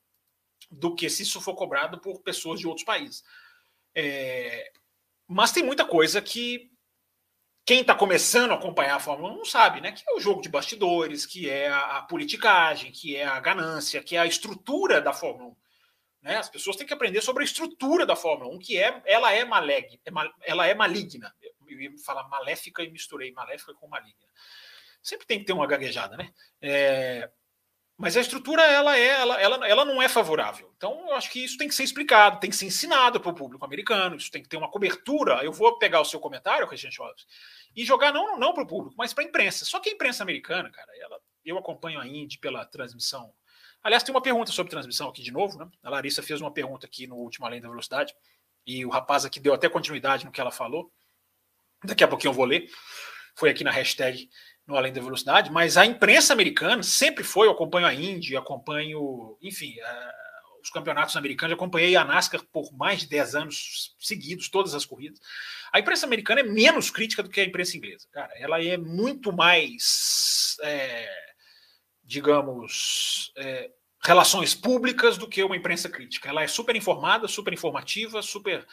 do 0.71 0.95
que 0.95 1.07
se 1.07 1.21
isso 1.21 1.39
for 1.39 1.53
cobrado 1.53 1.99
por 1.99 2.21
pessoas 2.21 2.59
de 2.59 2.67
outros 2.67 2.83
países. 2.83 3.23
É, 3.95 4.71
mas 5.27 5.51
tem 5.51 5.63
muita 5.63 5.85
coisa 5.85 6.19
que 6.19 6.71
quem 7.63 7.81
está 7.81 7.93
começando 7.93 8.51
a 8.51 8.55
acompanhar 8.55 8.95
a 8.95 8.99
Fórmula 8.99 9.33
1 9.33 9.37
não 9.37 9.45
sabe, 9.45 9.81
né? 9.81 9.91
Que 9.91 10.03
é 10.07 10.15
o 10.15 10.19
jogo 10.19 10.41
de 10.41 10.49
bastidores, 10.49 11.25
que 11.25 11.49
é 11.49 11.67
a, 11.67 11.97
a 11.97 12.01
politicagem, 12.03 12.91
que 12.91 13.15
é 13.15 13.25
a 13.25 13.39
ganância, 13.39 14.01
que 14.01 14.15
é 14.15 14.19
a 14.19 14.25
estrutura 14.25 14.99
da 14.99 15.13
Fórmula 15.13 15.49
1. 15.49 15.55
Né? 16.23 16.37
As 16.37 16.49
pessoas 16.49 16.75
têm 16.75 16.87
que 16.87 16.93
aprender 16.93 17.21
sobre 17.21 17.43
a 17.43 17.45
estrutura 17.45 18.05
da 18.05 18.15
Fórmula 18.15 18.51
1, 18.55 18.59
que 18.59 18.77
é, 18.77 19.01
ela 19.05 19.31
é 19.31 19.45
maleg, 19.45 19.99
é 20.05 20.11
ela 20.43 20.65
é 20.65 20.73
maligna. 20.73 21.35
Eu 21.67 21.79
ia 21.81 21.91
falar 22.03 22.27
maléfica 22.29 22.81
e 22.81 22.89
misturei 22.89 23.31
maléfica 23.31 23.73
com 23.73 23.87
maligna 23.87 24.27
sempre 25.01 25.25
tem 25.25 25.39
que 25.39 25.45
ter 25.45 25.53
uma 25.53 25.67
gaguejada, 25.67 26.17
né? 26.17 26.31
É, 26.61 27.29
mas 27.97 28.15
a 28.15 28.21
estrutura 28.21 28.61
ela 28.61 28.95
é, 28.95 29.07
ela, 29.07 29.41
ela, 29.41 29.67
ela 29.67 29.85
não 29.85 29.99
é 29.99 30.07
favorável. 30.07 30.71
Então, 30.77 31.07
eu 31.09 31.15
acho 31.15 31.31
que 31.31 31.43
isso 31.43 31.57
tem 31.57 31.67
que 31.67 31.73
ser 31.73 31.83
explicado, 31.83 32.39
tem 32.39 32.51
que 32.51 32.55
ser 32.55 32.67
ensinado 32.67 33.19
para 33.19 33.31
o 33.31 33.35
público 33.35 33.65
americano, 33.65 34.15
isso 34.15 34.29
tem 34.29 34.43
que 34.43 34.47
ter 34.47 34.55
uma 34.55 34.69
cobertura. 34.69 35.43
Eu 35.43 35.51
vou 35.51 35.79
pegar 35.79 35.99
o 35.99 36.05
seu 36.05 36.19
comentário, 36.19 36.67
Regente 36.67 37.01
Alves, 37.01 37.25
e 37.75 37.83
jogar 37.83 38.13
não, 38.13 38.37
não 38.37 38.53
para 38.53 38.63
o 38.63 38.67
público, 38.67 38.93
mas 38.95 39.13
para 39.13 39.23
a 39.23 39.27
imprensa. 39.27 39.65
Só 39.65 39.79
que 39.79 39.89
a 39.89 39.93
imprensa 39.93 40.21
americana, 40.21 40.69
cara, 40.69 40.91
ela, 41.01 41.19
eu 41.43 41.57
acompanho 41.57 41.99
a 41.99 42.07
Indy 42.07 42.37
pela 42.37 42.63
transmissão. 42.65 43.33
Aliás, 43.81 44.03
tem 44.03 44.13
uma 44.13 44.21
pergunta 44.21 44.51
sobre 44.51 44.69
transmissão 44.69 45.09
aqui 45.09 45.23
de 45.23 45.31
novo, 45.31 45.57
né? 45.57 45.67
A 45.81 45.89
Larissa 45.89 46.21
fez 46.21 46.39
uma 46.39 46.53
pergunta 46.53 46.85
aqui 46.85 47.07
no 47.07 47.15
último 47.15 47.47
Além 47.47 47.61
da 47.61 47.67
Velocidade, 47.67 48.13
e 48.65 48.85
o 48.85 48.89
rapaz 48.89 49.25
aqui 49.25 49.39
deu 49.39 49.55
até 49.55 49.67
continuidade 49.67 50.23
no 50.23 50.31
que 50.31 50.39
ela 50.39 50.51
falou. 50.51 50.91
Daqui 51.83 52.03
a 52.03 52.07
pouquinho 52.07 52.29
eu 52.29 52.35
vou 52.35 52.45
ler. 52.45 52.69
Foi 53.35 53.49
aqui 53.49 53.63
na 53.63 53.71
hashtag 53.71 54.29
no 54.67 54.75
Além 54.75 54.91
da 54.91 55.01
Velocidade, 55.01 55.49
mas 55.49 55.77
a 55.77 55.85
imprensa 55.85 56.33
americana 56.33 56.83
sempre 56.83 57.23
foi, 57.23 57.47
eu 57.47 57.51
acompanho 57.51 57.87
a 57.87 57.93
Indy, 57.93 58.35
acompanho, 58.35 59.37
enfim, 59.41 59.75
uh, 59.79 60.61
os 60.61 60.69
campeonatos 60.69 61.15
americanos, 61.15 61.53
acompanhei 61.55 61.95
a 61.95 62.03
NASCAR 62.03 62.43
por 62.51 62.73
mais 62.73 62.99
de 62.99 63.07
10 63.07 63.35
anos 63.35 63.95
seguidos, 63.99 64.49
todas 64.49 64.75
as 64.75 64.85
corridas. 64.85 65.19
A 65.71 65.79
imprensa 65.79 66.05
americana 66.05 66.41
é 66.41 66.43
menos 66.43 66.89
crítica 66.91 67.23
do 67.23 67.29
que 67.29 67.39
a 67.39 67.45
imprensa 67.45 67.77
inglesa, 67.77 68.07
cara. 68.11 68.33
Ela 68.35 68.61
é 68.61 68.75
muito 68.75 69.31
mais, 69.31 70.57
é, 70.61 71.09
digamos, 72.03 73.31
é, 73.37 73.71
relações 74.03 74.53
públicas 74.53 75.17
do 75.17 75.29
que 75.29 75.41
uma 75.43 75.55
imprensa 75.55 75.89
crítica. 75.89 76.27
Ela 76.27 76.43
é 76.43 76.47
super 76.47 76.75
informada, 76.75 77.25
super 77.29 77.53
informativa, 77.53 78.21
super, 78.21 78.67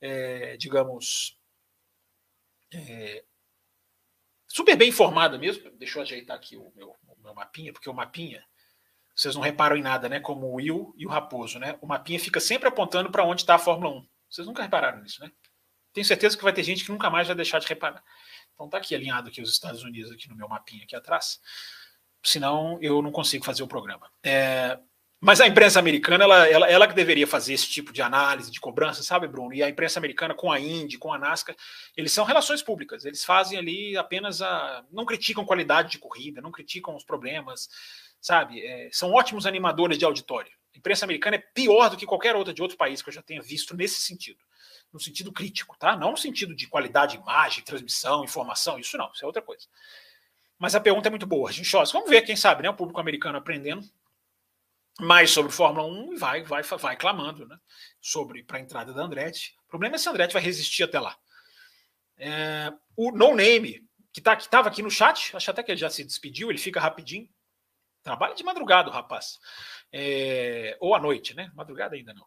é, 0.00 0.56
digamos, 0.56 1.36
é, 2.72 3.24
super 4.54 4.76
bem 4.76 4.90
informada 4.90 5.36
mesmo. 5.36 5.68
Deixa 5.72 5.98
eu 5.98 6.02
ajeitar 6.02 6.36
aqui 6.36 6.56
o 6.56 6.72
meu, 6.76 6.94
o 7.08 7.20
meu 7.20 7.34
mapinha, 7.34 7.72
porque 7.72 7.90
o 7.90 7.94
mapinha, 7.94 8.44
vocês 9.12 9.34
não 9.34 9.42
reparam 9.42 9.76
em 9.76 9.82
nada, 9.82 10.08
né? 10.08 10.20
Como 10.20 10.46
o 10.46 10.54
Will 10.54 10.94
e 10.96 11.04
o 11.04 11.08
Raposo, 11.08 11.58
né? 11.58 11.76
O 11.80 11.86
mapinha 11.88 12.20
fica 12.20 12.38
sempre 12.38 12.68
apontando 12.68 13.10
para 13.10 13.24
onde 13.24 13.42
está 13.42 13.56
a 13.56 13.58
Fórmula 13.58 13.96
1. 13.96 14.08
Vocês 14.30 14.46
nunca 14.46 14.62
repararam 14.62 15.02
nisso, 15.02 15.20
né? 15.20 15.30
Tenho 15.92 16.04
certeza 16.04 16.36
que 16.36 16.44
vai 16.44 16.52
ter 16.52 16.62
gente 16.62 16.84
que 16.84 16.92
nunca 16.92 17.10
mais 17.10 17.26
vai 17.26 17.34
deixar 17.34 17.58
de 17.58 17.66
reparar. 17.66 18.02
Então 18.54 18.68
tá 18.68 18.78
aqui 18.78 18.94
alinhado 18.94 19.28
aqui 19.28 19.42
os 19.42 19.50
Estados 19.50 19.82
Unidos 19.82 20.12
aqui 20.12 20.28
no 20.28 20.36
meu 20.36 20.48
mapinha 20.48 20.84
aqui 20.84 20.94
atrás. 20.94 21.40
Senão 22.22 22.78
eu 22.80 23.02
não 23.02 23.10
consigo 23.10 23.44
fazer 23.44 23.64
o 23.64 23.68
programa. 23.68 24.08
É, 24.22 24.78
mas 25.24 25.40
a 25.40 25.46
imprensa 25.46 25.78
americana, 25.78 26.24
ela, 26.24 26.46
ela, 26.46 26.70
ela 26.70 26.86
que 26.86 26.94
deveria 26.94 27.26
fazer 27.26 27.54
esse 27.54 27.66
tipo 27.66 27.94
de 27.94 28.02
análise, 28.02 28.50
de 28.50 28.60
cobrança, 28.60 29.02
sabe, 29.02 29.26
Bruno? 29.26 29.54
E 29.54 29.62
a 29.62 29.70
imprensa 29.70 29.98
americana 29.98 30.34
com 30.34 30.52
a 30.52 30.60
Indy, 30.60 30.98
com 30.98 31.14
a 31.14 31.18
NASCAR, 31.18 31.56
eles 31.96 32.12
são 32.12 32.26
relações 32.26 32.62
públicas. 32.62 33.06
Eles 33.06 33.24
fazem 33.24 33.58
ali 33.58 33.96
apenas 33.96 34.42
a. 34.42 34.84
Não 34.92 35.06
criticam 35.06 35.46
qualidade 35.46 35.92
de 35.92 35.98
corrida, 35.98 36.42
não 36.42 36.52
criticam 36.52 36.94
os 36.94 37.04
problemas, 37.04 37.70
sabe? 38.20 38.60
É, 38.66 38.90
são 38.92 39.12
ótimos 39.12 39.46
animadores 39.46 39.96
de 39.96 40.04
auditório. 40.04 40.52
A 40.74 40.78
imprensa 40.78 41.06
americana 41.06 41.36
é 41.36 41.44
pior 41.54 41.88
do 41.88 41.96
que 41.96 42.04
qualquer 42.04 42.36
outra 42.36 42.52
de 42.52 42.60
outro 42.60 42.76
país 42.76 43.00
que 43.00 43.08
eu 43.08 43.14
já 43.14 43.22
tenha 43.22 43.40
visto 43.40 43.74
nesse 43.74 44.02
sentido. 44.02 44.44
No 44.92 45.00
sentido 45.00 45.32
crítico, 45.32 45.74
tá? 45.78 45.96
Não 45.96 46.10
no 46.10 46.18
sentido 46.18 46.54
de 46.54 46.66
qualidade 46.66 47.16
de 47.16 47.22
imagem, 47.22 47.64
transmissão, 47.64 48.24
informação, 48.24 48.78
isso 48.78 48.98
não, 48.98 49.10
isso 49.10 49.24
é 49.24 49.26
outra 49.26 49.40
coisa. 49.40 49.64
Mas 50.58 50.74
a 50.74 50.80
pergunta 50.80 51.08
é 51.08 51.10
muito 51.10 51.26
boa, 51.26 51.50
gente. 51.50 51.72
Vamos 51.72 52.10
ver, 52.10 52.20
quem 52.20 52.36
sabe, 52.36 52.62
né? 52.62 52.68
O 52.68 52.74
público 52.74 53.00
americano 53.00 53.38
aprendendo 53.38 53.88
mais 55.00 55.30
sobre 55.30 55.52
Fórmula 55.52 55.86
1 55.86 56.14
e 56.14 56.16
vai, 56.16 56.42
vai, 56.42 56.62
vai 56.62 56.96
clamando 56.96 57.46
né, 57.46 57.58
sobre 58.00 58.42
para 58.42 58.58
a 58.58 58.60
entrada 58.60 58.92
da 58.92 59.02
Andretti. 59.02 59.54
O 59.66 59.68
problema 59.68 59.96
é 59.96 59.98
se 59.98 60.08
a 60.08 60.12
Andretti 60.12 60.32
vai 60.32 60.42
resistir 60.42 60.84
até 60.84 61.00
lá. 61.00 61.16
É, 62.16 62.72
o 62.96 63.10
No 63.10 63.34
Name, 63.34 63.84
que 64.12 64.20
tá, 64.20 64.34
estava 64.34 64.68
aqui 64.68 64.82
no 64.82 64.90
chat, 64.90 65.36
acho 65.36 65.50
até 65.50 65.62
que 65.62 65.72
ele 65.72 65.80
já 65.80 65.90
se 65.90 66.04
despediu, 66.04 66.50
ele 66.50 66.58
fica 66.58 66.80
rapidinho. 66.80 67.28
Trabalha 68.02 68.34
de 68.34 68.44
madrugada, 68.44 68.90
rapaz. 68.90 69.38
É, 69.92 70.76
ou 70.78 70.94
à 70.94 71.00
noite, 71.00 71.34
né? 71.34 71.50
Madrugada 71.54 71.96
ainda 71.96 72.12
não. 72.12 72.26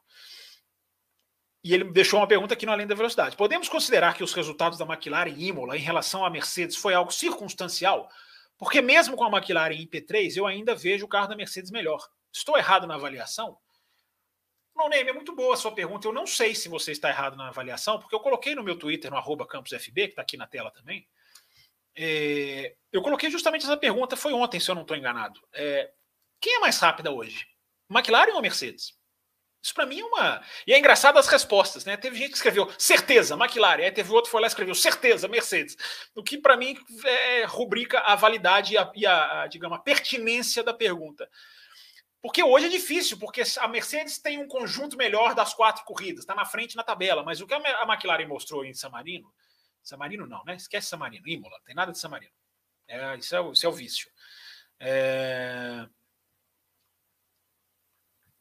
E 1.64 1.74
ele 1.74 1.86
deixou 1.86 2.20
uma 2.20 2.28
pergunta 2.28 2.54
aqui 2.54 2.66
no 2.66 2.72
Além 2.72 2.88
da 2.88 2.96
Velocidade. 2.96 3.36
Podemos 3.36 3.70
considerar 3.70 4.16
que 4.16 4.24
os 4.24 4.34
resultados 4.34 4.78
da 4.80 4.86
McLaren 4.86 5.30
em 5.30 5.48
Imola 5.48 5.78
em 5.78 5.82
relação 5.82 6.26
à 6.26 6.30
Mercedes 6.30 6.76
foi 6.76 6.94
algo 6.94 7.12
circunstancial? 7.12 8.10
Porque 8.58 8.82
mesmo 8.82 9.16
com 9.16 9.24
a 9.24 9.38
McLaren 9.38 9.76
em 9.76 9.88
P3, 9.88 10.36
eu 10.36 10.48
ainda 10.48 10.74
vejo 10.74 11.06
o 11.06 11.10
carro 11.10 11.28
da 11.28 11.36
Mercedes 11.36 11.70
melhor. 11.70 12.02
Estou 12.38 12.58
errado 12.58 12.86
na 12.86 12.96
avaliação? 12.96 13.58
Não, 14.76 14.88
Ney, 14.90 15.02
é 15.02 15.14
muito 15.14 15.36
boa 15.36 15.56
a 15.56 15.58
sua 15.58 15.74
pergunta. 15.74 16.08
Eu 16.08 16.14
não 16.14 16.28
sei 16.28 16.54
se 16.54 16.70
você 16.70 16.92
está 16.92 17.10
errado 17.10 17.36
na 17.36 17.48
avaliação, 17.48 18.00
porque 18.00 18.14
eu 18.14 18.20
coloquei 18.20 18.54
no 18.54 18.64
meu 18.64 18.78
Twitter, 18.78 19.12
no 19.12 19.48
campusfb, 19.48 19.94
que 20.04 20.10
está 20.10 20.22
aqui 20.22 20.38
na 20.38 20.46
tela 20.46 20.70
também. 20.70 21.08
É, 21.96 22.76
eu 22.92 23.02
coloquei 23.02 23.32
justamente 23.32 23.66
essa 23.66 23.76
pergunta, 23.76 24.16
foi 24.16 24.32
ontem, 24.34 24.60
se 24.60 24.70
eu 24.70 24.76
não 24.76 24.84
estou 24.84 24.96
enganado. 24.96 25.42
É, 25.52 25.92
quem 26.40 26.56
é 26.56 26.60
mais 26.60 26.78
rápida 26.78 27.12
hoje? 27.12 27.48
McLaren 27.90 28.34
ou 28.34 28.42
Mercedes? 28.42 28.96
Isso 29.64 29.74
para 29.74 29.88
mim 29.88 30.00
é 30.00 30.06
uma. 30.06 30.44
E 30.68 30.74
é 30.74 30.78
engraçado 30.78 31.18
as 31.18 31.28
respostas, 31.28 31.84
né? 31.84 31.98
Teve 31.98 32.16
gente 32.16 32.30
que 32.30 32.36
escreveu 32.36 32.72
certeza, 32.78 33.34
McLaren, 33.34 33.84
aí 33.84 33.92
teve 33.92 34.12
outro 34.12 34.26
que 34.26 34.32
foi 34.32 34.42
lá 34.42 34.48
e 34.48 34.50
escreveu 34.50 34.76
certeza, 34.76 35.28
Mercedes. 35.28 35.76
O 36.14 36.24
que 36.24 36.38
para 36.38 36.56
mim 36.56 36.78
é, 37.04 37.46
rubrica 37.46 38.00
a 38.02 38.16
validade 38.16 38.76
e 38.76 38.78
a, 38.78 38.92
e 38.96 39.06
a, 39.08 39.42
a, 39.42 39.48
digamos, 39.48 39.78
a 39.78 39.82
pertinência 39.82 40.62
da 40.62 40.74
pergunta. 40.74 41.28
Porque 42.22 42.44
hoje 42.44 42.66
é 42.66 42.70
difícil, 42.70 43.18
porque 43.18 43.44
a 43.60 43.68
Mercedes 43.68 44.18
tem 44.18 44.38
um 44.38 44.48
conjunto 44.48 44.98
melhor 44.98 45.36
das 45.36 45.54
quatro 45.54 45.86
corridas, 45.86 46.22
está 46.22 46.34
na 46.34 46.46
frente 46.46 46.76
na 46.76 46.84
tabela. 46.84 47.24
Mas 47.24 47.42
o 47.42 47.48
que 47.48 47.54
a 47.54 47.84
McLaren 47.84 48.28
mostrou 48.28 48.66
em 48.66 48.74
San 48.74 48.90
Marino, 48.90 49.32
San 49.84 49.98
Marino 49.98 50.26
não, 50.26 50.44
né? 50.44 50.56
Esquece 50.56 50.88
San 50.88 50.98
Marino, 50.98 51.28
Imola, 51.28 51.60
tem 51.66 51.76
nada 51.76 51.92
de 51.92 52.00
San 52.00 52.10
Marino. 52.10 52.34
É, 52.88 53.16
isso, 53.18 53.36
é, 53.36 53.52
isso 53.52 53.66
é 53.66 53.70
o 53.70 53.74
vício. 53.74 54.10
É... 54.80 55.88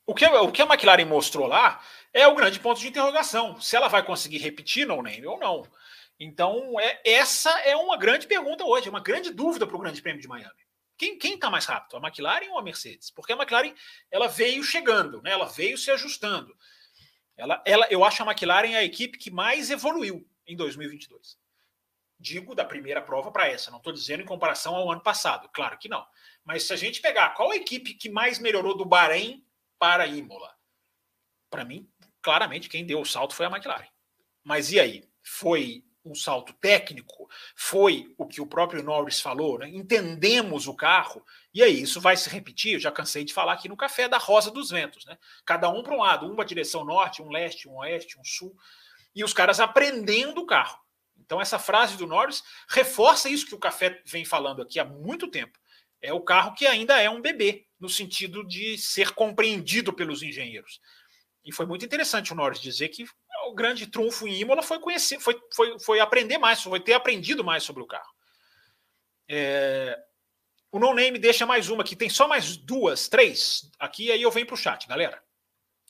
O, 0.06 0.14
que, 0.14 0.24
o 0.24 0.52
que 0.52 0.62
a 0.62 0.66
McLaren 0.66 1.04
mostrou 1.04 1.46
lá 1.46 1.82
é 2.12 2.26
o 2.26 2.34
grande 2.34 2.60
ponto 2.60 2.80
de 2.80 2.88
interrogação. 2.88 3.60
Se 3.60 3.76
ela 3.76 3.88
vai 3.88 4.04
conseguir 4.04 4.38
repetir 4.38 4.86
no 4.86 5.02
name 5.02 5.26
ou 5.26 5.38
não. 5.38 5.68
Então, 6.18 6.80
é, 6.80 7.00
essa 7.04 7.50
é 7.60 7.76
uma 7.76 7.96
grande 7.96 8.26
pergunta 8.26 8.64
hoje, 8.64 8.88
uma 8.88 9.00
grande 9.00 9.30
dúvida 9.30 9.66
para 9.66 9.76
o 9.76 9.80
Grande 9.80 10.00
Prêmio 10.00 10.22
de 10.22 10.28
Miami. 10.28 10.65
Quem 10.96 11.18
está 11.18 11.50
mais 11.50 11.66
rápido, 11.66 11.96
a 11.96 12.06
McLaren 12.08 12.50
ou 12.50 12.58
a 12.58 12.62
Mercedes? 12.62 13.10
Porque 13.10 13.32
a 13.32 13.36
McLaren 13.36 13.74
ela 14.10 14.28
veio 14.28 14.62
chegando, 14.64 15.20
né? 15.22 15.30
ela 15.30 15.46
veio 15.46 15.76
se 15.76 15.90
ajustando. 15.90 16.56
Ela, 17.36 17.62
ela, 17.66 17.86
eu 17.90 18.02
acho 18.02 18.22
a 18.22 18.26
McLaren 18.26 18.74
a 18.76 18.82
equipe 18.82 19.18
que 19.18 19.30
mais 19.30 19.70
evoluiu 19.70 20.26
em 20.46 20.56
2022. 20.56 21.38
Digo 22.18 22.54
da 22.54 22.64
primeira 22.64 23.02
prova 23.02 23.30
para 23.30 23.46
essa, 23.46 23.70
não 23.70 23.76
estou 23.76 23.92
dizendo 23.92 24.22
em 24.22 24.26
comparação 24.26 24.74
ao 24.74 24.90
ano 24.90 25.02
passado, 25.02 25.50
claro 25.52 25.76
que 25.76 25.88
não. 25.88 26.06
Mas 26.42 26.62
se 26.62 26.72
a 26.72 26.76
gente 26.76 27.02
pegar 27.02 27.34
qual 27.34 27.50
a 27.50 27.56
equipe 27.56 27.92
que 27.92 28.08
mais 28.08 28.38
melhorou 28.38 28.74
do 28.74 28.86
Bahrein 28.86 29.44
para 29.78 30.06
Imola, 30.06 30.56
para 31.50 31.64
mim, 31.64 31.86
claramente 32.22 32.70
quem 32.70 32.86
deu 32.86 33.00
o 33.00 33.04
salto 33.04 33.34
foi 33.34 33.44
a 33.44 33.50
McLaren. 33.50 33.88
Mas 34.42 34.72
e 34.72 34.80
aí? 34.80 35.04
Foi 35.22 35.84
um 36.08 36.14
salto 36.14 36.52
técnico, 36.54 37.28
foi 37.54 38.14
o 38.16 38.26
que 38.26 38.40
o 38.40 38.46
próprio 38.46 38.82
Norris 38.82 39.20
falou, 39.20 39.58
né? 39.58 39.68
entendemos 39.68 40.66
o 40.66 40.74
carro, 40.74 41.24
e 41.52 41.62
aí 41.62 41.82
isso 41.82 42.00
vai 42.00 42.16
se 42.16 42.28
repetir, 42.30 42.74
eu 42.74 42.80
já 42.80 42.92
cansei 42.92 43.24
de 43.24 43.34
falar 43.34 43.54
aqui 43.54 43.68
no 43.68 43.76
café 43.76 44.08
da 44.08 44.18
Rosa 44.18 44.50
dos 44.50 44.70
Ventos, 44.70 45.04
né? 45.04 45.18
Cada 45.44 45.68
um 45.68 45.82
para 45.82 45.94
um 45.94 46.00
lado, 46.00 46.30
uma 46.30 46.44
direção 46.44 46.84
norte, 46.84 47.22
um 47.22 47.30
leste, 47.30 47.68
um 47.68 47.76
oeste, 47.78 48.18
um 48.18 48.24
sul, 48.24 48.56
e 49.14 49.24
os 49.24 49.32
caras 49.32 49.60
aprendendo 49.60 50.40
o 50.40 50.46
carro. 50.46 50.78
Então 51.18 51.40
essa 51.40 51.58
frase 51.58 51.96
do 51.96 52.06
Norris 52.06 52.42
reforça 52.68 53.28
isso 53.28 53.46
que 53.46 53.54
o 53.54 53.58
café 53.58 54.00
vem 54.04 54.24
falando 54.24 54.62
aqui 54.62 54.78
há 54.78 54.84
muito 54.84 55.28
tempo. 55.28 55.58
É 56.00 56.12
o 56.12 56.20
carro 56.20 56.54
que 56.54 56.66
ainda 56.66 57.00
é 57.00 57.08
um 57.10 57.20
bebê, 57.20 57.66
no 57.80 57.88
sentido 57.88 58.46
de 58.46 58.78
ser 58.78 59.12
compreendido 59.12 59.92
pelos 59.92 60.22
engenheiros. 60.22 60.80
E 61.44 61.52
foi 61.52 61.64
muito 61.64 61.84
interessante 61.84 62.32
o 62.32 62.36
Norris 62.36 62.60
dizer 62.60 62.88
que 62.88 63.06
o 63.48 63.54
grande 63.54 63.86
trunfo 63.86 64.26
em 64.26 64.40
Imola 64.40 64.62
foi 64.62 64.78
conhecer, 64.78 65.18
foi, 65.20 65.40
foi, 65.54 65.78
foi 65.78 66.00
aprender 66.00 66.38
mais, 66.38 66.62
foi 66.62 66.80
ter 66.80 66.92
aprendido 66.92 67.44
mais 67.44 67.62
sobre 67.62 67.82
o 67.82 67.86
carro. 67.86 68.12
É, 69.28 69.98
o 70.70 70.78
No 70.78 70.94
Name 70.94 71.18
deixa 71.18 71.46
mais 71.46 71.68
uma 71.68 71.82
aqui, 71.82 71.96
tem 71.96 72.08
só 72.08 72.28
mais 72.28 72.56
duas, 72.56 73.08
três 73.08 73.70
aqui, 73.78 74.12
aí 74.12 74.22
eu 74.22 74.30
venho 74.30 74.46
para 74.46 74.54
o 74.54 74.58
chat, 74.58 74.86
galera. 74.86 75.22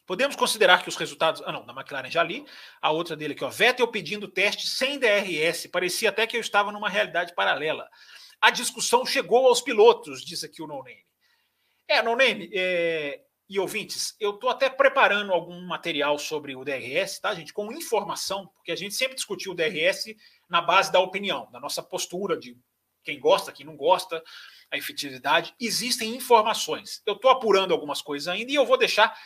Podemos 0.06 0.36
considerar 0.36 0.84
que 0.84 0.88
os 0.88 0.94
resultados. 0.94 1.42
Ah, 1.44 1.50
não, 1.50 1.66
da 1.66 1.72
McLaren 1.72 2.08
já 2.08 2.22
li. 2.22 2.46
A 2.80 2.92
outra 2.92 3.16
dele 3.16 3.34
aqui, 3.34 3.42
ó. 3.42 3.48
Vettel 3.50 3.88
pedindo 3.88 4.28
teste 4.28 4.68
sem 4.68 5.00
DRS. 5.00 5.66
Parecia 5.66 6.10
até 6.10 6.24
que 6.28 6.36
eu 6.36 6.40
estava 6.40 6.70
numa 6.70 6.88
realidade 6.88 7.34
paralela. 7.34 7.90
A 8.40 8.52
discussão 8.52 9.04
chegou 9.04 9.48
aos 9.48 9.60
pilotos, 9.60 10.24
diz 10.24 10.44
aqui 10.44 10.62
o 10.62 10.66
No 10.68 10.76
Name. 10.84 11.04
É, 11.88 12.02
No 12.02 12.14
Name, 12.14 12.48
é... 12.54 13.20
e 13.48 13.60
ouvintes, 13.60 14.16
eu 14.18 14.30
estou 14.30 14.50
até 14.50 14.68
preparando 14.68 15.32
algum 15.32 15.60
material 15.66 16.18
sobre 16.18 16.56
o 16.56 16.64
DRS, 16.64 17.20
tá, 17.20 17.34
gente? 17.34 17.52
Com 17.52 17.72
informação, 17.72 18.48
porque 18.48 18.72
a 18.72 18.76
gente 18.76 18.94
sempre 18.94 19.14
discutiu 19.14 19.52
o 19.52 19.54
DRS 19.54 20.14
na 20.48 20.60
base 20.60 20.90
da 20.90 20.98
opinião, 20.98 21.48
da 21.52 21.60
nossa 21.60 21.82
postura 21.82 22.36
de 22.36 22.58
quem 23.04 23.20
gosta, 23.20 23.52
quem 23.52 23.64
não 23.64 23.76
gosta, 23.76 24.20
a 24.70 24.76
efetividade. 24.76 25.54
Existem 25.60 26.16
informações. 26.16 27.00
Eu 27.06 27.14
estou 27.14 27.30
apurando 27.30 27.72
algumas 27.72 28.02
coisas 28.02 28.26
ainda 28.26 28.50
e 28.50 28.56
eu 28.56 28.66
vou 28.66 28.76
deixar 28.76 29.16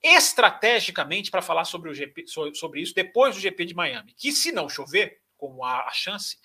estrategicamente 0.00 1.30
para 1.30 1.42
falar 1.42 1.64
sobre, 1.64 1.90
o 1.90 1.94
GP, 1.94 2.26
sobre 2.54 2.80
isso 2.80 2.94
depois 2.94 3.34
do 3.34 3.40
GP 3.40 3.64
de 3.64 3.74
Miami. 3.74 4.14
Que 4.16 4.30
se 4.30 4.52
não 4.52 4.68
chover, 4.68 5.20
como 5.36 5.64
há 5.64 5.88
a 5.88 5.92
chance, 5.92 6.38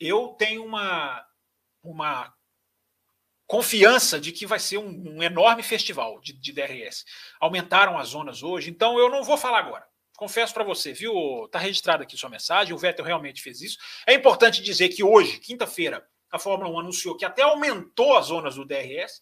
eu 0.00 0.28
tenho 0.38 0.64
uma, 0.64 1.22
uma 1.82 2.32
confiança 3.46 4.18
de 4.18 4.32
que 4.32 4.46
vai 4.46 4.58
ser 4.58 4.78
um, 4.78 5.16
um 5.16 5.22
enorme 5.22 5.62
festival 5.62 6.20
de, 6.20 6.32
de, 6.32 6.52
DRS. 6.52 7.04
Aumentaram 7.40 7.98
as 7.98 8.08
zonas 8.08 8.42
hoje, 8.42 8.70
então 8.70 8.98
eu 8.98 9.08
não 9.08 9.22
vou 9.22 9.36
falar 9.36 9.60
agora. 9.60 9.86
Confesso 10.16 10.52
para 10.52 10.64
você, 10.64 10.92
viu? 10.92 11.14
Tá 11.52 11.58
registrada 11.58 12.02
aqui 12.02 12.16
sua 12.16 12.30
mensagem. 12.30 12.74
O 12.74 12.78
Vettel 12.78 13.04
realmente 13.04 13.42
fez 13.42 13.60
isso. 13.60 13.78
É 14.06 14.14
importante 14.14 14.62
dizer 14.62 14.88
que 14.88 15.04
hoje, 15.04 15.38
quinta-feira, 15.38 16.06
a 16.30 16.38
Fórmula 16.38 16.70
1 16.70 16.80
anunciou 16.80 17.16
que 17.16 17.24
até 17.24 17.42
aumentou 17.42 18.16
as 18.16 18.26
zonas 18.26 18.56
do 18.56 18.64
DRS 18.64 19.20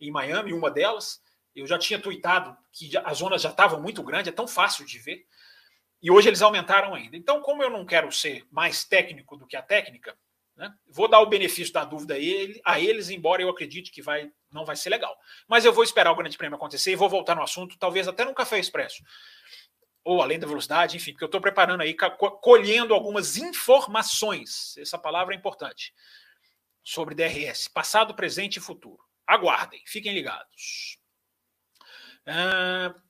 em 0.00 0.10
Miami, 0.10 0.52
uma 0.52 0.70
delas. 0.70 1.20
Eu 1.54 1.66
já 1.66 1.78
tinha 1.78 1.98
tweetado 1.98 2.56
que 2.72 2.90
as 2.96 3.18
zonas 3.18 3.42
já 3.42 3.50
estavam 3.50 3.82
muito 3.82 4.02
grandes, 4.02 4.32
é 4.32 4.34
tão 4.34 4.48
fácil 4.48 4.86
de 4.86 4.98
ver. 4.98 5.26
E 6.02 6.10
hoje 6.10 6.28
eles 6.28 6.40
aumentaram 6.40 6.94
ainda. 6.94 7.16
Então, 7.16 7.42
como 7.42 7.62
eu 7.62 7.68
não 7.68 7.84
quero 7.84 8.10
ser 8.10 8.46
mais 8.50 8.82
técnico 8.82 9.36
do 9.36 9.46
que 9.46 9.56
a 9.56 9.62
técnica, 9.62 10.16
né, 10.60 10.70
vou 10.86 11.08
dar 11.08 11.20
o 11.20 11.26
benefício 11.26 11.72
da 11.72 11.86
dúvida 11.86 12.12
a, 12.12 12.18
ele, 12.18 12.60
a 12.66 12.78
eles, 12.78 13.08
embora 13.08 13.40
eu 13.40 13.48
acredite 13.48 13.90
que 13.90 14.02
vai, 14.02 14.30
não 14.52 14.62
vai 14.62 14.76
ser 14.76 14.90
legal. 14.90 15.16
Mas 15.48 15.64
eu 15.64 15.72
vou 15.72 15.82
esperar 15.82 16.12
o 16.12 16.14
Grande 16.14 16.36
Prêmio 16.36 16.56
acontecer 16.56 16.92
e 16.92 16.96
vou 16.96 17.08
voltar 17.08 17.34
no 17.34 17.42
assunto, 17.42 17.78
talvez 17.78 18.06
até 18.06 18.26
no 18.26 18.34
Café 18.34 18.58
Expresso. 18.58 19.02
Ou 20.04 20.20
além 20.20 20.38
da 20.38 20.46
velocidade, 20.46 20.98
enfim, 20.98 21.12
porque 21.12 21.24
eu 21.24 21.28
estou 21.28 21.40
preparando 21.40 21.80
aí, 21.80 21.96
colhendo 22.42 22.92
algumas 22.92 23.38
informações. 23.38 24.76
Essa 24.76 24.98
palavra 24.98 25.34
é 25.34 25.38
importante. 25.38 25.94
Sobre 26.84 27.14
DRS, 27.14 27.66
passado, 27.66 28.14
presente 28.14 28.58
e 28.58 28.60
futuro. 28.60 29.02
Aguardem, 29.26 29.82
fiquem 29.86 30.12
ligados. 30.12 30.98
Uh, 32.26 33.00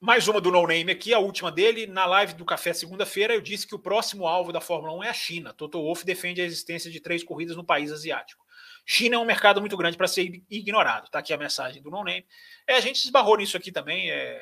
mais 0.00 0.28
uma 0.28 0.40
do 0.40 0.52
No 0.52 0.64
Name 0.66 0.92
aqui, 0.92 1.12
a 1.12 1.18
última 1.18 1.50
dele. 1.50 1.86
Na 1.86 2.06
live 2.06 2.34
do 2.34 2.44
Café 2.44 2.72
segunda-feira, 2.72 3.34
eu 3.34 3.40
disse 3.40 3.66
que 3.66 3.74
o 3.74 3.78
próximo 3.78 4.26
alvo 4.26 4.52
da 4.52 4.60
Fórmula 4.60 4.92
1 4.94 5.04
é 5.04 5.08
a 5.08 5.12
China. 5.12 5.52
Toto 5.52 5.82
Wolff 5.82 6.04
defende 6.04 6.40
a 6.40 6.44
existência 6.44 6.90
de 6.90 7.00
três 7.00 7.24
corridas 7.24 7.56
no 7.56 7.64
país 7.64 7.90
asiático. 7.90 8.44
China 8.86 9.16
é 9.16 9.18
um 9.18 9.24
mercado 9.24 9.60
muito 9.60 9.76
grande 9.76 9.96
para 9.96 10.06
ser 10.06 10.42
ignorado. 10.48 11.10
Tá 11.10 11.18
aqui 11.18 11.32
a 11.32 11.36
mensagem 11.36 11.82
do 11.82 11.90
No 11.90 12.04
Name. 12.04 12.24
É, 12.66 12.76
a 12.76 12.80
gente 12.80 13.04
esbarrou 13.04 13.36
nisso 13.36 13.56
aqui 13.56 13.72
também. 13.72 14.08
É, 14.10 14.40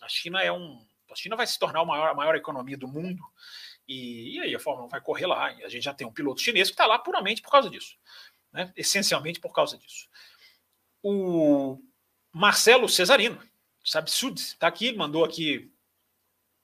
a 0.00 0.08
China 0.08 0.42
é 0.42 0.50
um. 0.50 0.84
A 1.10 1.14
China 1.14 1.36
vai 1.36 1.46
se 1.46 1.58
tornar 1.58 1.80
a 1.80 1.84
maior, 1.84 2.08
a 2.08 2.14
maior 2.14 2.34
economia 2.34 2.76
do 2.76 2.88
mundo. 2.88 3.22
E, 3.86 4.36
e 4.36 4.40
aí 4.40 4.54
a 4.54 4.58
Fórmula 4.58 4.86
1 4.86 4.88
vai 4.88 5.00
correr 5.02 5.26
lá. 5.26 5.46
A 5.46 5.68
gente 5.68 5.84
já 5.84 5.92
tem 5.92 6.06
um 6.06 6.12
piloto 6.12 6.40
chinês 6.40 6.68
que 6.68 6.74
está 6.74 6.86
lá 6.86 6.98
puramente 6.98 7.42
por 7.42 7.50
causa 7.50 7.68
disso. 7.68 7.96
Né? 8.50 8.72
Essencialmente 8.74 9.38
por 9.38 9.52
causa 9.52 9.76
disso. 9.76 10.08
O 11.02 11.78
Marcelo 12.32 12.88
Cesarino, 12.88 13.38
sabe, 13.84 14.10
Sud, 14.10 14.40
está 14.40 14.66
aqui, 14.66 14.92
mandou 14.92 15.24
aqui 15.24 15.70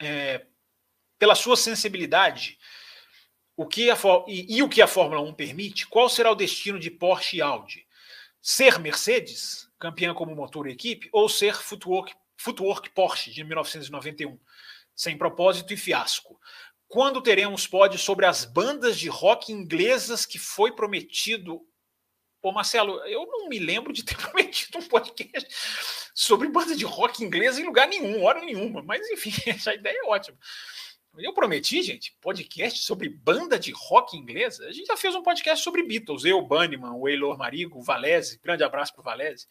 é, 0.00 0.46
pela 1.18 1.35
sua 1.35 1.56
sensibilidade 1.56 2.59
o 3.56 3.66
que 3.66 3.90
a, 3.90 3.96
e, 4.26 4.56
e, 4.56 4.62
o 4.62 4.68
que 4.70 4.80
a 4.80 4.87
Fórmula 4.87 5.20
1 5.20 5.35
permite, 5.35 5.87
qual 5.87 6.09
será 6.09 6.30
o 6.30 6.35
destino 6.35 6.78
de 6.78 6.90
Porsche 6.90 7.37
e 7.37 7.42
Audi? 7.42 7.87
Ser 8.40 8.78
Mercedes, 8.78 9.70
campeã 9.78 10.14
como 10.14 10.35
motor 10.35 10.66
e 10.66 10.72
equipe, 10.72 11.11
ou 11.12 11.28
ser 11.28 11.54
Footwork, 11.54 12.14
Footwork 12.38 12.88
Porsche 12.90 13.30
de 13.30 13.44
1991, 13.44 14.38
sem 14.96 15.18
propósito 15.18 15.74
e 15.74 15.76
fiasco? 15.76 16.40
Quando 16.88 17.20
teremos 17.20 17.66
pódios 17.66 18.02
sobre 18.02 18.24
as 18.24 18.46
bandas 18.46 18.98
de 18.98 19.11
rock 19.11 19.52
inglesas 19.52 20.24
que 20.24 20.38
foi 20.38 20.72
prometido 20.72 21.61
Pô, 22.40 22.53
Marcelo, 22.53 22.98
eu 23.05 23.26
não 23.26 23.48
me 23.48 23.59
lembro 23.59 23.92
de 23.92 24.05
ter 24.05 24.16
prometido 24.18 24.79
um 24.79 24.88
podcast 24.88 25.48
sobre 26.14 26.48
banda 26.48 26.74
de 26.74 26.85
rock 26.85 27.22
inglesa 27.22 27.61
em 27.61 27.64
lugar 27.64 27.88
nenhum, 27.88 28.22
hora 28.22 28.40
nenhuma. 28.40 28.83
Mas, 28.83 29.09
enfim, 29.11 29.33
essa 29.50 29.74
ideia 29.74 29.98
é 30.05 30.09
ótima. 30.09 30.38
Eu 31.18 31.35
prometi, 31.35 31.83
gente, 31.83 32.16
podcast 32.20 32.83
sobre 32.83 33.09
banda 33.09 33.59
de 33.59 33.72
rock 33.72 34.16
inglesa. 34.16 34.66
A 34.66 34.72
gente 34.72 34.87
já 34.87 34.96
fez 34.96 35.14
um 35.14 35.22
podcast 35.22 35.62
sobre 35.62 35.83
Beatles. 35.83 36.24
Eu, 36.24 36.40
Bunnyman, 36.40 36.92
o 36.92 37.09
Eilor 37.09 37.37
Marigo, 37.37 37.79
o 37.79 37.83
Valese. 37.83 38.38
Grande 38.38 38.62
abraço 38.62 38.92
para 38.92 39.00
o 39.00 39.05
Valese. 39.05 39.46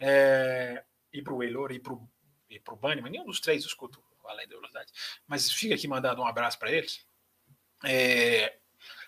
É, 0.00 0.82
e 1.12 1.20
para 1.22 1.34
o 1.34 1.42
Eilor 1.42 1.72
e 1.72 1.78
para 1.78 1.92
o 1.92 2.76
Bunnyman. 2.76 3.10
Nenhum 3.10 3.26
dos 3.26 3.38
três 3.38 3.64
escuto 3.64 4.02
além 4.24 4.48
da 4.48 4.56
velocidade. 4.56 4.92
Mas 5.26 5.50
fica 5.52 5.74
aqui 5.74 5.86
mandando 5.86 6.22
um 6.22 6.26
abraço 6.26 6.58
para 6.58 6.72
eles. 6.72 7.04
É, 7.84 8.56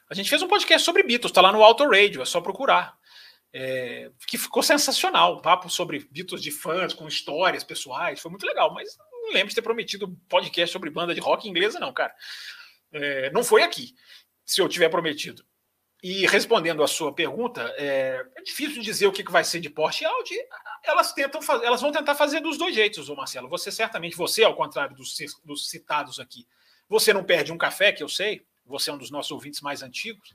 a 0.09 0.15
gente 0.15 0.29
fez 0.29 0.43
um 0.43 0.49
podcast 0.49 0.85
sobre 0.85 1.03
Beatles, 1.03 1.31
está 1.31 1.41
lá 1.41 1.53
no 1.53 1.63
Auto 1.63 1.89
Radio, 1.89 2.23
é 2.23 2.25
só 2.25 2.41
procurar. 2.41 2.97
É, 3.53 4.11
que 4.27 4.37
ficou 4.37 4.63
sensacional, 4.63 5.37
um 5.37 5.41
papo 5.41 5.71
sobre 5.71 6.09
Beatles 6.11 6.43
de 6.43 6.51
fãs, 6.51 6.93
com 6.93 7.07
histórias 7.07 7.63
pessoais, 7.63 8.21
foi 8.21 8.31
muito 8.31 8.45
legal, 8.45 8.75
mas 8.75 8.97
não 9.23 9.33
lembro 9.33 9.49
de 9.49 9.55
ter 9.55 9.63
prometido 9.63 10.17
podcast 10.29 10.73
sobre 10.73 10.91
banda 10.91 11.15
de 11.15 11.21
rock 11.21 11.49
inglesa, 11.49 11.79
não, 11.79 11.93
cara. 11.93 12.13
É, 12.93 13.31
não 13.31 13.45
foi 13.45 13.63
aqui, 13.63 13.95
se 14.45 14.61
eu 14.61 14.69
tiver 14.69 14.89
prometido. 14.89 15.45
E 16.03 16.27
respondendo 16.27 16.83
a 16.83 16.87
sua 16.87 17.15
pergunta, 17.15 17.63
é, 17.79 18.23
é 18.37 18.43
difícil 18.43 18.83
dizer 18.83 19.07
o 19.07 19.13
que 19.13 19.23
vai 19.23 19.43
ser 19.43 19.59
de 19.61 19.71
Porsche 19.71 20.05
e 20.05 20.07
Audi. 20.07 20.37
Elas 20.83 21.15
tentam 21.15 21.41
fazer, 21.41 21.65
elas 21.65 21.81
vão 21.81 21.91
tentar 21.91 22.15
fazer 22.15 22.41
dos 22.41 22.59
dois 22.59 22.75
jeitos, 22.75 23.09
ô 23.09 23.17
Marcelo. 23.17 23.49
Você 23.49 23.73
certamente, 23.73 24.15
você, 24.15 24.45
ao 24.45 24.55
contrário 24.55 24.95
dos, 24.95 25.17
dos 25.43 25.71
citados 25.71 26.21
aqui, 26.21 26.47
você 26.89 27.15
não 27.15 27.25
perde 27.25 27.53
um 27.53 27.57
café, 27.57 27.91
que 27.91 28.03
eu 28.03 28.09
sei, 28.09 28.45
você 28.65 28.91
é 28.91 28.93
um 28.93 28.99
dos 28.99 29.11
nossos 29.11 29.31
ouvintes 29.31 29.61
mais 29.61 29.83
antigos, 29.83 30.33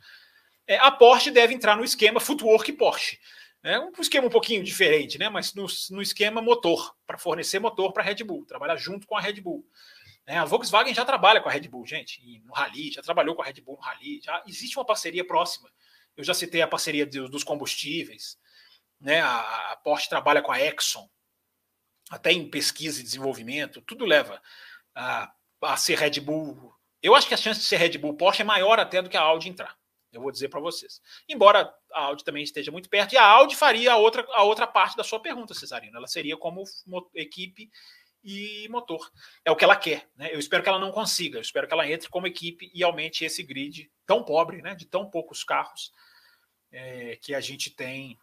é, 0.67 0.77
a 0.77 0.91
Porsche 0.91 1.31
deve 1.31 1.53
entrar 1.53 1.75
no 1.75 1.83
esquema 1.83 2.19
Footwork 2.19 2.71
Porsche. 2.73 3.19
É 3.61 3.77
um 3.79 3.91
esquema 3.99 4.27
um 4.27 4.29
pouquinho 4.29 4.63
diferente, 4.63 5.17
né? 5.17 5.27
mas 5.27 5.53
no, 5.53 5.65
no 5.91 6.01
esquema 6.01 6.41
motor, 6.41 6.95
para 7.05 7.17
fornecer 7.17 7.59
motor 7.59 7.91
para 7.91 8.03
a 8.03 8.05
Red 8.05 8.23
Bull, 8.23 8.45
trabalhar 8.45 8.77
junto 8.77 9.05
com 9.05 9.17
a 9.17 9.21
Red 9.21 9.41
Bull. 9.41 9.65
É, 10.25 10.37
a 10.37 10.45
Volkswagen 10.45 10.93
já 10.93 11.03
trabalha 11.03 11.41
com 11.41 11.49
a 11.49 11.51
Red 11.51 11.67
Bull, 11.67 11.85
gente, 11.85 12.21
no 12.45 12.53
Rally, 12.53 12.91
já 12.91 13.01
trabalhou 13.01 13.35
com 13.35 13.41
a 13.41 13.45
Red 13.45 13.61
Bull 13.61 13.75
no 13.77 13.81
Rally, 13.81 14.21
já 14.23 14.43
existe 14.47 14.77
uma 14.77 14.85
parceria 14.85 15.25
próxima. 15.25 15.69
Eu 16.15 16.23
já 16.23 16.33
citei 16.33 16.61
a 16.61 16.67
parceria 16.67 17.05
de, 17.05 17.27
dos 17.27 17.43
combustíveis, 17.43 18.37
né? 19.01 19.21
A, 19.21 19.71
a 19.71 19.75
Porsche 19.77 20.07
trabalha 20.07 20.41
com 20.41 20.51
a 20.51 20.61
Exxon, 20.61 21.09
até 22.09 22.31
em 22.31 22.49
pesquisa 22.49 23.01
e 23.01 23.03
desenvolvimento, 23.03 23.81
tudo 23.81 24.05
leva 24.05 24.41
a, 24.95 25.33
a 25.63 25.77
ser 25.77 25.97
Red 25.97 26.19
Bull 26.21 26.73
eu 27.01 27.15
acho 27.15 27.27
que 27.27 27.33
a 27.33 27.38
chance 27.38 27.59
de 27.59 27.65
ser 27.65 27.77
Red 27.77 27.97
Bull 27.97 28.15
Porsche 28.15 28.41
é 28.41 28.45
maior 28.45 28.79
até 28.79 29.01
do 29.01 29.09
que 29.09 29.17
a 29.17 29.21
Audi 29.21 29.49
entrar. 29.49 29.77
Eu 30.12 30.21
vou 30.21 30.31
dizer 30.31 30.49
para 30.49 30.59
vocês. 30.59 31.01
Embora 31.27 31.71
a 31.93 32.05
Audi 32.05 32.23
também 32.23 32.43
esteja 32.43 32.71
muito 32.71 32.89
perto, 32.89 33.13
e 33.13 33.17
a 33.17 33.23
Audi 33.23 33.55
faria 33.55 33.93
a 33.93 33.97
outra, 33.97 34.25
a 34.33 34.43
outra 34.43 34.65
parte 34.65 34.97
da 34.97 35.03
sua 35.03 35.19
pergunta, 35.19 35.53
Cesarino. 35.53 35.97
Ela 35.97 36.07
seria 36.07 36.35
como 36.35 36.63
equipe 37.13 37.69
e 38.23 38.67
motor. 38.69 39.09
É 39.45 39.51
o 39.51 39.55
que 39.55 39.63
ela 39.63 39.75
quer. 39.75 40.09
Né? 40.15 40.33
Eu 40.33 40.39
espero 40.39 40.63
que 40.63 40.69
ela 40.69 40.79
não 40.79 40.91
consiga. 40.91 41.38
Eu 41.38 41.41
espero 41.41 41.67
que 41.67 41.73
ela 41.73 41.89
entre 41.89 42.09
como 42.09 42.27
equipe 42.27 42.71
e 42.73 42.83
aumente 42.83 43.23
esse 43.23 43.43
grid 43.43 43.89
tão 44.05 44.23
pobre, 44.23 44.62
né? 44.62 44.73
de 44.73 44.85
tão 44.85 45.09
poucos 45.09 45.43
carros 45.43 45.91
é, 46.71 47.17
que 47.21 47.33
a 47.33 47.39
gente 47.39 47.69
tem 47.69 48.17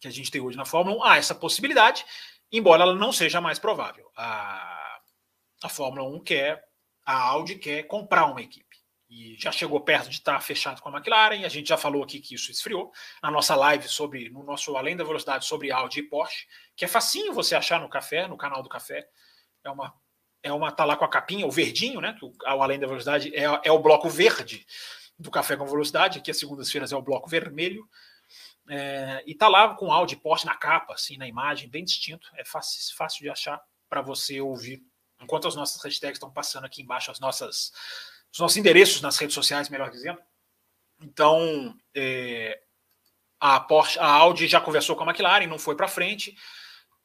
que 0.00 0.08
a 0.08 0.10
gente 0.10 0.30
tem 0.30 0.40
hoje 0.40 0.56
na 0.56 0.66
Fórmula 0.66 0.98
1. 0.98 1.02
Há 1.02 1.12
ah, 1.12 1.16
essa 1.16 1.34
possibilidade, 1.34 2.04
embora 2.52 2.82
ela 2.82 2.94
não 2.94 3.10
seja 3.10 3.40
mais 3.40 3.58
provável. 3.58 4.10
A, 4.14 5.00
a 5.62 5.68
Fórmula 5.68 6.06
1 6.06 6.22
quer 6.22 6.62
a 7.04 7.18
Audi 7.18 7.56
quer 7.56 7.84
comprar 7.84 8.26
uma 8.26 8.40
equipe. 8.40 8.64
E 9.08 9.36
já 9.38 9.52
chegou 9.52 9.80
perto 9.80 10.08
de 10.08 10.16
estar 10.16 10.40
fechado 10.40 10.80
com 10.82 10.88
a 10.88 10.92
McLaren, 10.92 11.44
a 11.44 11.48
gente 11.48 11.68
já 11.68 11.76
falou 11.76 12.02
aqui 12.02 12.18
que 12.18 12.34
isso 12.34 12.50
esfriou. 12.50 12.90
Na 13.22 13.30
nossa 13.30 13.54
live 13.54 13.86
sobre, 13.86 14.28
no 14.30 14.42
nosso 14.42 14.76
Além 14.76 14.96
da 14.96 15.04
Velocidade 15.04 15.44
sobre 15.44 15.70
Audi 15.70 16.00
e 16.00 16.02
Porsche, 16.02 16.46
que 16.74 16.84
é 16.84 16.88
facinho 16.88 17.32
você 17.32 17.54
achar 17.54 17.80
no 17.80 17.88
café, 17.88 18.26
no 18.26 18.36
canal 18.36 18.62
do 18.62 18.68
café. 18.68 19.06
É 19.62 19.70
uma, 19.70 19.94
é 20.42 20.52
uma 20.52 20.72
tá 20.72 20.84
lá 20.84 20.96
com 20.96 21.04
a 21.04 21.08
capinha, 21.08 21.46
o 21.46 21.50
verdinho, 21.50 22.00
né? 22.00 22.16
Que 22.18 22.24
o, 22.24 22.32
Além 22.44 22.78
da 22.78 22.86
Velocidade 22.86 23.34
é, 23.34 23.44
é 23.62 23.70
o 23.70 23.78
bloco 23.78 24.08
verde 24.08 24.66
do 25.18 25.30
Café 25.30 25.56
com 25.56 25.64
Velocidade, 25.64 26.18
aqui 26.18 26.30
as 26.30 26.38
segundas-feiras 26.38 26.92
é 26.92 26.96
o 26.96 27.02
bloco 27.02 27.30
vermelho. 27.30 27.88
É, 28.68 29.22
e 29.26 29.34
tá 29.34 29.46
lá 29.46 29.74
com 29.74 29.92
áudio 29.92 30.18
porte 30.18 30.46
na 30.46 30.56
capa, 30.56 30.94
assim, 30.94 31.16
na 31.16 31.28
imagem, 31.28 31.68
bem 31.68 31.84
distinto. 31.84 32.28
É 32.36 32.44
fácil, 32.44 32.96
fácil 32.96 33.22
de 33.22 33.30
achar 33.30 33.62
para 33.88 34.02
você 34.02 34.40
ouvir. 34.40 34.82
Enquanto 35.20 35.48
as 35.48 35.54
nossas 35.54 35.82
hashtags 35.82 36.16
estão 36.16 36.30
passando 36.30 36.64
aqui 36.64 36.82
embaixo, 36.82 37.10
as 37.10 37.20
nossas, 37.20 37.72
os 38.32 38.38
nossos 38.38 38.56
endereços 38.56 39.00
nas 39.00 39.16
redes 39.16 39.34
sociais, 39.34 39.68
melhor 39.68 39.90
dizendo. 39.90 40.20
Então, 41.00 41.76
é, 41.94 42.60
a, 43.40 43.60
Porsche, 43.60 43.98
a 43.98 44.06
Audi 44.06 44.46
já 44.46 44.60
conversou 44.60 44.96
com 44.96 45.04
a 45.04 45.06
McLaren, 45.06 45.46
não 45.46 45.58
foi 45.58 45.76
para 45.76 45.88
frente. 45.88 46.36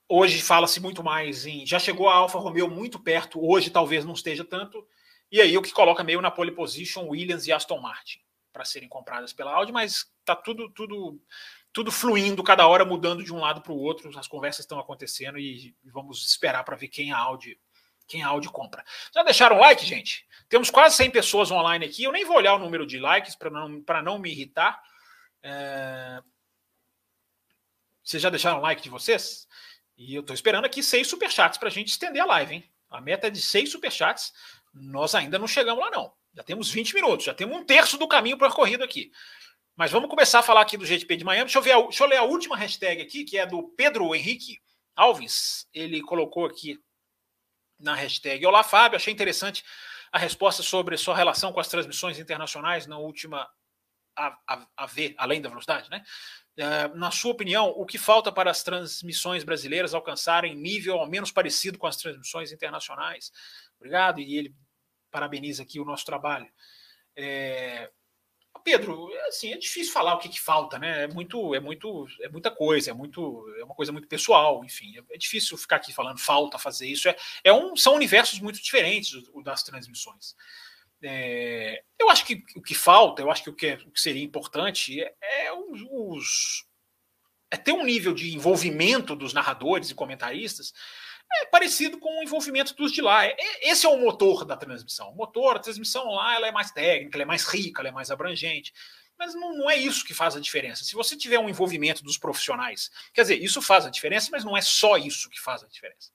Hoje 0.08 0.42
fala-se 0.42 0.80
muito 0.80 1.04
mais 1.04 1.46
em. 1.46 1.66
Já 1.66 1.80
chegou 1.80 2.10
a 2.10 2.16
Alfa 2.16 2.40
Romeo 2.40 2.70
muito 2.70 3.00
perto, 3.00 3.40
hoje 3.46 3.70
talvez 3.70 4.04
não 4.06 4.14
esteja 4.14 4.44
tanto. 4.44 4.86
E 5.32 5.40
aí 5.40 5.56
o 5.58 5.62
que 5.62 5.72
coloca 5.72 6.04
meio 6.04 6.22
na 6.22 6.32
pole 6.32 6.52
position 6.52 7.08
Williams 7.08 7.46
e 7.46 7.52
Aston 7.52 7.80
Martin 7.80 8.20
para 8.52 8.66
serem 8.66 8.90
compradas 8.90 9.32
pela 9.32 9.54
Audi, 9.54 9.72
mas 9.72 10.12
tá 10.26 10.36
tudo 10.36 10.70
tudo 10.72 11.22
tudo 11.72 11.92
fluindo, 11.92 12.44
cada 12.44 12.68
hora 12.68 12.84
mudando 12.84 13.24
de 13.24 13.32
um 13.32 13.40
lado 13.40 13.62
para 13.62 13.72
o 13.72 13.78
outro, 13.78 14.18
as 14.18 14.28
conversas 14.28 14.62
estão 14.62 14.80
acontecendo 14.80 15.38
e 15.38 15.76
vamos 15.86 16.28
esperar 16.28 16.64
para 16.64 16.76
ver 16.76 16.88
quem 16.88 17.12
a 17.12 17.18
Audi 17.18 17.60
quem 18.10 18.24
a 18.24 18.28
Audi 18.28 18.50
compra. 18.50 18.84
Já 19.14 19.24
deixaram 19.24 19.60
like, 19.60 19.86
gente? 19.86 20.28
Temos 20.50 20.72
quase 20.72 20.98
100 20.98 21.12
pessoas 21.12 21.52
online 21.52 21.86
aqui. 21.86 22.04
Eu 22.04 22.12
nem 22.12 22.26
vou 22.26 22.36
olhar 22.36 22.56
o 22.56 22.60
número 22.60 22.86
de 22.86 22.98
likes 22.98 23.36
para 23.36 23.52
não, 23.52 23.84
não 24.04 24.20
me 24.20 24.32
irritar. 24.32 24.82
É... 25.44 26.22
Vocês 28.04 28.22
já 28.22 28.32
deixaram 28.32 28.60
like 28.60 28.82
de 28.82 28.90
vocês? 28.90 29.48
E 29.96 30.16
eu 30.16 30.22
estou 30.22 30.34
esperando 30.34 30.66
aqui 30.66 30.82
seis 30.82 31.08
superchats 31.08 31.60
para 31.60 31.68
a 31.68 31.72
gente 31.72 31.90
estender 31.90 32.22
a 32.24 32.26
live, 32.26 32.56
hein? 32.56 32.72
A 32.90 33.00
meta 33.00 33.28
é 33.28 33.30
de 33.30 33.40
seis 33.40 33.72
superchats. 33.72 34.34
Nós 34.74 35.14
ainda 35.14 35.38
não 35.38 35.48
chegamos 35.48 35.84
lá, 35.84 35.92
não. 35.92 36.12
Já 36.34 36.44
temos 36.44 36.72
20 36.72 36.96
minutos, 36.96 37.26
já 37.26 37.34
temos 37.34 37.56
um 37.56 37.64
terço 37.64 37.98
do 37.98 38.08
caminho 38.08 38.38
percorrido 38.38 38.84
aqui. 38.84 39.12
Mas 39.76 39.92
vamos 39.92 40.10
começar 40.10 40.40
a 40.40 40.44
falar 40.44 40.62
aqui 40.62 40.78
do 40.78 40.86
GTP 40.86 41.18
de 41.18 41.24
Miami. 41.24 41.46
Deixa 41.46 41.60
eu, 41.60 41.62
ver 41.62 41.74
a, 41.74 41.82
deixa 41.82 42.04
eu 42.04 42.08
ler 42.08 42.18
a 42.18 42.24
última 42.24 42.58
hashtag 42.58 43.02
aqui, 43.02 43.24
que 43.24 43.38
é 43.38 43.46
do 43.46 43.64
Pedro 43.70 44.16
Henrique 44.16 44.60
Alves. 44.96 45.68
Ele 45.74 46.02
colocou 46.02 46.46
aqui 46.46 46.80
na 47.80 47.96
hashtag 47.96 48.46
Olá, 48.46 48.64
Fábio. 48.64 48.98
Achei 48.98 49.14
interessante 49.14 49.64
a 50.12 50.18
resposta 50.18 50.62
sobre 50.62 50.98
sua 50.98 51.16
relação 51.16 51.54
com 51.54 51.60
as 51.60 51.68
transmissões 51.68 52.20
internacionais 52.20 52.86
na 52.88 52.98
última 52.98 53.48
AV, 54.76 55.16
além 55.18 55.42
da 55.42 55.50
velocidade, 55.50 55.90
né? 55.90 56.04
Uh, 56.58 56.98
na 56.98 57.10
sua 57.10 57.32
opinião, 57.32 57.70
o 57.70 57.86
que 57.86 57.98
falta 57.98 58.32
para 58.32 58.52
as 58.52 58.62
transmissões 58.64 59.46
brasileiras 59.46 59.94
alcançarem 59.94 60.56
nível 60.56 61.00
ao 61.00 61.08
menos 61.08 61.32
parecido 61.32 61.80
com 61.80 61.88
as 61.88 61.96
transmissões 61.96 62.52
internacionais? 62.52 63.32
Obrigado, 63.78 64.20
e 64.20 64.38
ele 64.38 64.54
parabeniza 65.10 65.64
aqui 65.64 65.80
o 65.80 65.86
nosso 65.86 66.06
trabalho. 66.06 66.52
É... 67.16 67.90
Pedro, 68.70 69.10
assim, 69.28 69.52
é 69.52 69.58
difícil 69.58 69.92
falar 69.92 70.14
o 70.14 70.20
que, 70.20 70.30
que, 70.30 70.40
falta, 70.40 70.78
né? 70.78 71.06
É 71.06 71.08
muito, 71.08 71.56
é 71.56 71.60
muito, 71.60 72.06
é 72.22 72.30
muita 72.30 72.52
coisa, 72.52 72.92
é 72.92 72.94
muito, 72.94 73.52
é 73.60 73.64
uma 73.64 73.74
coisa 73.74 73.92
muito 73.92 74.08
pessoal, 74.08 74.64
enfim. 74.64 74.96
É, 74.96 75.16
é 75.16 75.18
difícil 75.18 75.58
ficar 75.58 75.78
aqui 75.78 75.92
falando 75.92 76.20
falta 76.20 76.60
fazer 76.60 76.88
isso. 76.88 77.10
É, 77.10 77.16
é 77.46 77.52
um, 77.52 77.76
são 77.76 77.96
universos 77.96 78.40
muito 78.40 78.62
diferentes 78.62 79.12
o, 79.34 79.42
das 79.42 79.64
transmissões. 79.64 80.36
É, 81.02 81.82
eu 81.98 82.12
acho 82.12 82.24
que 82.26 82.44
o 82.56 82.62
que 82.62 82.76
falta, 82.76 83.24
eu 83.24 83.32
acho 83.32 83.44
que 83.44 83.50
o 83.50 83.56
que, 83.56 83.68
é, 83.68 83.74
o 83.88 83.90
que 83.90 84.00
seria 84.00 84.24
importante 84.24 85.02
é, 85.02 85.16
é 85.48 85.52
os, 85.52 86.68
é 87.50 87.58
ter 87.58 87.72
um 87.72 87.84
nível 87.84 88.14
de 88.14 88.36
envolvimento 88.36 89.16
dos 89.16 89.34
narradores 89.34 89.90
e 89.90 89.96
comentaristas 89.96 90.74
é 91.32 91.46
parecido 91.46 92.00
com 92.00 92.20
o 92.20 92.24
envolvimento 92.24 92.76
dos 92.76 92.92
de 92.92 93.02
lá. 93.02 93.26
É, 93.26 93.36
é, 93.38 93.70
esse 93.70 93.86
é 93.86 93.90
o 93.90 93.98
motor 93.98 94.46
da 94.46 94.58
transmissão. 94.58 95.12
O 95.12 95.16
motor, 95.16 95.56
a 95.56 95.60
transmissão 95.60 96.12
lá, 96.12 96.36
ela 96.36 96.48
é 96.48 96.52
mais 96.52 96.72
técnica, 96.72 97.18
ela 97.18 97.24
é 97.24 97.26
mais 97.26 97.46
rica, 97.46 97.82
ela 97.82 97.90
é 97.90 97.92
mais 97.92 98.12
abrangente. 98.12 98.74
Mas 99.18 99.36
não, 99.36 99.58
não 99.58 99.70
é 99.70 99.76
isso 99.76 100.06
que 100.06 100.14
faz 100.14 100.36
a 100.36 100.40
diferença. 100.40 100.84
Se 100.84 100.94
você 100.96 101.16
tiver 101.16 101.38
um 101.40 101.50
envolvimento 101.50 102.04
dos 102.04 102.18
profissionais, 102.18 102.90
quer 103.14 103.24
dizer, 103.24 103.44
isso 103.44 103.62
faz 103.62 103.86
a 103.86 103.90
diferença, 103.90 104.30
mas 104.32 104.46
não 104.46 104.56
é 104.56 104.62
só 104.62 104.98
isso 104.98 105.30
que 105.30 105.40
faz 105.40 105.64
a 105.64 105.68
diferença. 105.68 106.12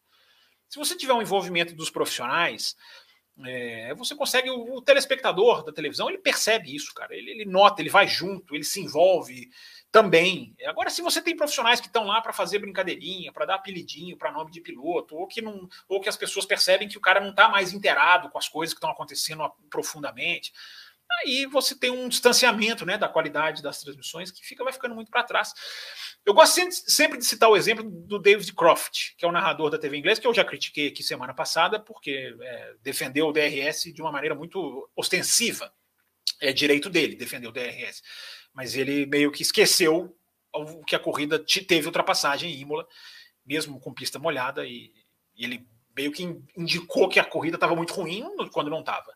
Se 0.68 0.78
você 0.78 0.96
tiver 0.96 1.12
um 1.12 1.22
envolvimento 1.22 1.74
dos 1.74 1.90
profissionais, 1.90 2.74
é, 3.44 3.94
você 3.94 4.14
consegue, 4.14 4.48
o, 4.50 4.76
o, 4.76 4.82
telespectador 4.82 5.64
da 5.64 5.72
televisão, 5.72 6.08
ele 6.08 6.18
percebe 6.18 6.74
isso, 6.74 6.94
cara. 6.94 7.14
Ele, 7.14 7.30
ele, 7.30 7.44
nota, 7.44 7.82
ele 7.82 7.90
vai 7.90 8.08
junto, 8.08 8.54
ele 8.54 8.64
se 8.64 8.80
envolve, 8.80 9.50
também. 9.94 10.56
Agora, 10.66 10.90
se 10.90 11.00
você 11.00 11.22
tem 11.22 11.36
profissionais 11.36 11.80
que 11.80 11.86
estão 11.86 12.04
lá 12.04 12.20
para 12.20 12.32
fazer 12.32 12.58
brincadeirinha, 12.58 13.32
para 13.32 13.46
dar 13.46 13.54
apelidinho 13.54 14.16
para 14.16 14.32
nome 14.32 14.50
de 14.50 14.60
piloto, 14.60 15.14
ou 15.14 15.28
que 15.28 15.40
não, 15.40 15.68
ou 15.88 16.00
que 16.00 16.08
as 16.08 16.16
pessoas 16.16 16.44
percebem 16.44 16.88
que 16.88 16.98
o 16.98 17.00
cara 17.00 17.20
não 17.20 17.30
está 17.30 17.48
mais 17.48 17.72
inteirado 17.72 18.28
com 18.28 18.36
as 18.36 18.48
coisas 18.48 18.74
que 18.74 18.78
estão 18.78 18.90
acontecendo 18.90 19.48
profundamente, 19.70 20.52
aí 21.20 21.46
você 21.46 21.78
tem 21.78 21.92
um 21.92 22.08
distanciamento 22.08 22.84
né, 22.84 22.98
da 22.98 23.08
qualidade 23.08 23.62
das 23.62 23.78
transmissões 23.78 24.32
que 24.32 24.44
fica 24.44 24.64
vai 24.64 24.72
ficando 24.72 24.96
muito 24.96 25.12
para 25.12 25.22
trás. 25.22 25.54
Eu 26.26 26.34
gosto 26.34 26.60
sempre 26.72 27.16
de 27.16 27.24
citar 27.24 27.48
o 27.48 27.56
exemplo 27.56 27.88
do 27.88 28.18
David 28.18 28.52
Croft, 28.52 29.14
que 29.16 29.24
é 29.24 29.28
o 29.28 29.32
narrador 29.32 29.70
da 29.70 29.78
TV 29.78 29.96
inglesa, 29.96 30.20
que 30.20 30.26
eu 30.26 30.34
já 30.34 30.44
critiquei 30.44 30.88
aqui 30.88 31.04
semana 31.04 31.32
passada, 31.32 31.78
porque 31.78 32.34
é, 32.40 32.74
defendeu 32.82 33.28
o 33.28 33.32
DRS 33.32 33.84
de 33.94 34.02
uma 34.02 34.10
maneira 34.10 34.34
muito 34.34 34.90
ostensiva. 34.96 35.72
É 36.40 36.52
direito 36.52 36.90
dele 36.90 37.14
defender 37.14 37.46
o 37.46 37.52
DRS 37.52 38.02
mas 38.54 38.76
ele 38.76 39.04
meio 39.04 39.32
que 39.32 39.42
esqueceu 39.42 40.16
que 40.86 40.94
a 40.94 41.00
corrida 41.00 41.44
teve 41.66 41.86
ultrapassagem 41.86 42.52
em 42.52 42.60
Imola, 42.60 42.86
mesmo 43.44 43.80
com 43.80 43.92
pista 43.92 44.18
molhada, 44.18 44.64
e, 44.64 44.92
e 45.34 45.44
ele 45.44 45.66
meio 45.96 46.12
que 46.12 46.22
indicou 46.56 47.08
que 47.08 47.18
a 47.18 47.24
corrida 47.24 47.56
estava 47.56 47.74
muito 47.74 47.92
ruim 47.92 48.24
quando 48.52 48.70
não 48.70 48.80
estava. 48.80 49.12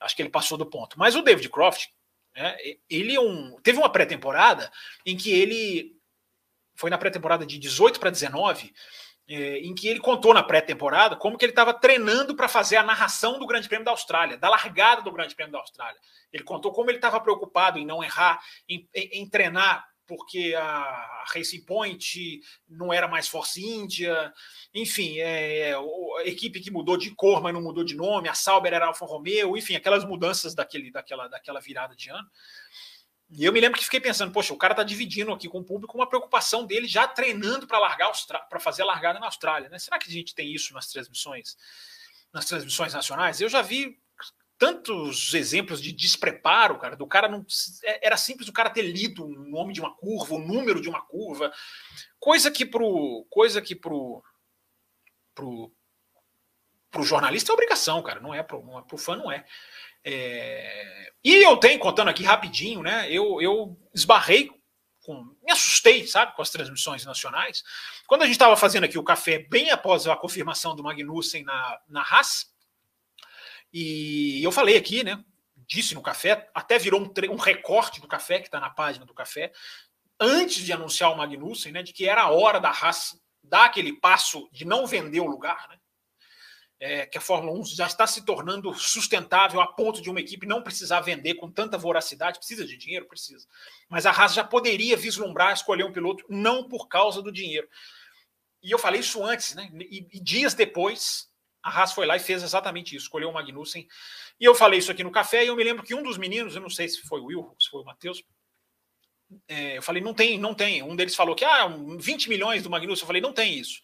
Acho 0.00 0.14
que 0.14 0.22
ele 0.22 0.28
passou 0.28 0.58
do 0.58 0.66
ponto. 0.66 0.98
Mas 0.98 1.14
o 1.14 1.22
David 1.22 1.48
Croft, 1.48 1.86
né, 2.34 2.56
ele 2.90 3.14
é 3.14 3.20
um, 3.20 3.56
teve 3.62 3.78
uma 3.78 3.90
pré-temporada 3.90 4.70
em 5.04 5.16
que 5.16 5.30
ele 5.30 5.96
foi 6.74 6.90
na 6.90 6.98
pré-temporada 6.98 7.46
de 7.46 7.58
18 7.58 7.98
para 7.98 8.10
19, 8.10 8.72
é, 9.28 9.58
em 9.58 9.74
que 9.74 9.88
ele 9.88 10.00
contou 10.00 10.32
na 10.32 10.42
pré-temporada 10.42 11.16
como 11.16 11.36
que 11.36 11.44
ele 11.44 11.52
estava 11.52 11.74
treinando 11.74 12.34
para 12.36 12.48
fazer 12.48 12.76
a 12.76 12.82
narração 12.82 13.38
do 13.38 13.46
Grande 13.46 13.68
Prêmio 13.68 13.84
da 13.84 13.90
Austrália, 13.90 14.36
da 14.36 14.48
largada 14.48 15.02
do 15.02 15.12
Grande 15.12 15.34
Prêmio 15.34 15.52
da 15.52 15.58
Austrália. 15.58 16.00
Ele 16.32 16.44
contou 16.44 16.72
como 16.72 16.90
ele 16.90 16.98
estava 16.98 17.20
preocupado 17.20 17.78
em 17.78 17.86
não 17.86 18.02
errar, 18.02 18.40
em, 18.68 18.88
em, 18.94 19.22
em 19.22 19.28
treinar 19.28 19.84
porque 20.06 20.54
a 20.56 21.24
Racing 21.34 21.64
Point 21.64 22.40
não 22.68 22.92
era 22.92 23.08
mais 23.08 23.28
Force 23.28 23.60
India, 23.60 24.32
enfim, 24.72 25.18
é, 25.18 25.74
a 25.74 26.24
equipe 26.24 26.60
que 26.60 26.70
mudou 26.70 26.96
de 26.96 27.10
cor, 27.14 27.42
mas 27.42 27.52
não 27.52 27.60
mudou 27.60 27.84
de 27.84 27.96
nome, 27.96 28.28
a 28.28 28.34
Sauber 28.34 28.72
era 28.72 28.86
Alfa 28.86 29.04
Romeo, 29.04 29.56
enfim, 29.56 29.74
aquelas 29.74 30.04
mudanças 30.04 30.54
daquele, 30.54 30.90
daquela, 30.90 31.28
daquela 31.28 31.60
virada 31.60 31.94
de 31.96 32.08
ano. 32.10 32.28
E 33.30 33.44
eu 33.44 33.52
me 33.52 33.60
lembro 33.60 33.78
que 33.78 33.84
fiquei 33.84 34.00
pensando, 34.00 34.32
poxa, 34.32 34.54
o 34.54 34.56
cara 34.56 34.74
tá 34.74 34.84
dividindo 34.84 35.32
aqui 35.32 35.48
com 35.48 35.58
o 35.58 35.64
público 35.64 35.96
uma 35.96 36.08
preocupação 36.08 36.64
dele 36.64 36.86
já 36.86 37.08
treinando 37.08 37.66
para 37.66 37.78
largar 37.78 38.12
para 38.48 38.60
fazer 38.60 38.82
a 38.82 38.86
largada 38.86 39.18
na 39.18 39.26
Austrália, 39.26 39.68
né? 39.68 39.78
Será 39.78 39.98
que 39.98 40.08
a 40.08 40.12
gente 40.12 40.34
tem 40.34 40.52
isso 40.52 40.72
nas 40.72 40.86
transmissões, 40.86 41.56
nas 42.32 42.44
transmissões 42.44 42.94
nacionais? 42.94 43.40
Eu 43.40 43.48
já 43.48 43.62
vi 43.62 43.98
tantos 44.58 45.34
exemplos 45.34 45.82
de 45.82 45.92
despreparo, 45.92 46.78
cara, 46.78 46.96
do 46.96 47.06
cara 47.06 47.28
não 47.28 47.44
é, 47.84 48.06
era 48.06 48.16
simples 48.16 48.48
o 48.48 48.52
cara 48.52 48.70
ter 48.70 48.82
lido 48.82 49.26
o 49.26 49.50
nome 49.50 49.72
de 49.72 49.80
uma 49.80 49.94
curva, 49.94 50.34
o 50.34 50.38
número 50.38 50.80
de 50.80 50.88
uma 50.88 51.02
curva, 51.02 51.52
coisa 52.18 52.50
que 52.50 52.64
pro 52.64 53.26
coisa 53.28 53.60
que 53.60 53.74
pro 53.74 54.22
pro 56.90 57.02
jornalista 57.02 57.52
é 57.52 57.54
obrigação, 57.54 58.02
cara, 58.02 58.20
não 58.20 58.34
é 58.34 58.42
pro, 58.42 58.64
não 58.64 58.78
é, 58.78 58.98
fã 58.98 59.16
não 59.16 59.30
é. 59.30 59.44
É... 60.04 61.10
E 61.24 61.34
eu 61.44 61.56
tenho, 61.56 61.78
contando 61.80 62.08
aqui 62.08 62.22
rapidinho, 62.22 62.82
né? 62.82 63.10
Eu, 63.10 63.40
eu 63.40 63.76
esbarrei 63.92 64.50
com. 65.04 65.24
Me 65.42 65.52
assustei, 65.52 66.06
sabe, 66.06 66.34
com 66.34 66.42
as 66.42 66.50
transmissões 66.50 67.04
nacionais. 67.04 67.62
Quando 68.06 68.22
a 68.22 68.26
gente 68.26 68.34
estava 68.34 68.56
fazendo 68.56 68.84
aqui 68.84 68.98
o 68.98 69.04
café, 69.04 69.40
bem 69.50 69.70
após 69.70 70.06
a 70.06 70.16
confirmação 70.16 70.76
do 70.76 70.82
Magnussen 70.82 71.44
na, 71.44 71.80
na 71.88 72.02
Haas, 72.02 72.46
e 73.72 74.42
eu 74.44 74.52
falei 74.52 74.76
aqui, 74.76 75.02
né? 75.02 75.22
Disse 75.68 75.94
no 75.94 76.02
café, 76.02 76.48
até 76.54 76.78
virou 76.78 77.00
um, 77.00 77.12
um 77.32 77.36
recorte 77.36 78.00
do 78.00 78.06
café, 78.06 78.38
que 78.38 78.46
está 78.46 78.60
na 78.60 78.70
página 78.70 79.04
do 79.04 79.12
café, 79.12 79.52
antes 80.20 80.64
de 80.64 80.72
anunciar 80.72 81.12
o 81.12 81.16
Magnussen, 81.16 81.72
né? 81.72 81.82
De 81.82 81.92
que 81.92 82.08
era 82.08 82.22
a 82.22 82.30
hora 82.30 82.60
da 82.60 82.70
Haas 82.70 83.20
dar 83.42 83.64
aquele 83.64 83.92
passo 83.92 84.48
de 84.52 84.64
não 84.64 84.86
vender 84.86 85.20
o 85.20 85.26
lugar, 85.26 85.68
né? 85.68 85.78
É, 86.78 87.06
que 87.06 87.16
a 87.16 87.20
Fórmula 87.20 87.58
1 87.58 87.64
já 87.66 87.86
está 87.86 88.06
se 88.06 88.24
tornando 88.24 88.74
sustentável 88.74 89.60
a 89.60 89.66
ponto 89.66 90.02
de 90.02 90.10
uma 90.10 90.20
equipe 90.20 90.46
não 90.46 90.62
precisar 90.62 91.00
vender 91.00 91.34
com 91.34 91.50
tanta 91.50 91.78
voracidade, 91.78 92.38
precisa 92.38 92.66
de 92.66 92.76
dinheiro, 92.76 93.06
precisa. 93.06 93.46
Mas 93.88 94.04
a 94.04 94.10
Haas 94.10 94.34
já 94.34 94.44
poderia 94.44 94.96
vislumbrar 94.96 95.52
escolher 95.52 95.84
um 95.84 95.92
piloto 95.92 96.24
não 96.28 96.68
por 96.68 96.88
causa 96.88 97.22
do 97.22 97.32
dinheiro. 97.32 97.68
E 98.62 98.70
eu 98.70 98.78
falei 98.78 99.00
isso 99.00 99.24
antes, 99.24 99.54
né? 99.54 99.70
E, 99.74 100.06
e 100.12 100.20
dias 100.20 100.52
depois, 100.52 101.28
a 101.62 101.70
Haas 101.70 101.92
foi 101.92 102.06
lá 102.06 102.16
e 102.16 102.20
fez 102.20 102.42
exatamente 102.42 102.94
isso, 102.94 103.06
escolheu 103.06 103.30
o 103.30 103.32
Magnussen. 103.32 103.86
E 104.38 104.44
eu 104.44 104.54
falei 104.54 104.78
isso 104.78 104.90
aqui 104.90 105.02
no 105.02 105.10
café, 105.10 105.44
e 105.44 105.48
eu 105.48 105.56
me 105.56 105.64
lembro 105.64 105.84
que 105.84 105.94
um 105.94 106.02
dos 106.02 106.18
meninos, 106.18 106.54
eu 106.54 106.60
não 106.60 106.70
sei 106.70 106.88
se 106.88 107.00
foi 107.02 107.20
o 107.20 107.26
Will, 107.26 107.56
se 107.58 107.70
foi 107.70 107.80
o 107.80 107.84
Matheus, 107.84 108.22
é, 109.48 109.78
eu 109.78 109.82
falei, 109.82 110.02
não 110.02 110.14
tem, 110.14 110.38
não 110.38 110.54
tem. 110.54 110.82
Um 110.82 110.94
deles 110.94 111.16
falou 111.16 111.34
que, 111.34 111.44
ah, 111.44 111.66
20 111.98 112.28
milhões 112.28 112.62
do 112.62 112.70
Magnussen. 112.70 113.02
Eu 113.02 113.06
falei, 113.06 113.22
não 113.22 113.32
tem 113.32 113.58
isso. 113.58 113.80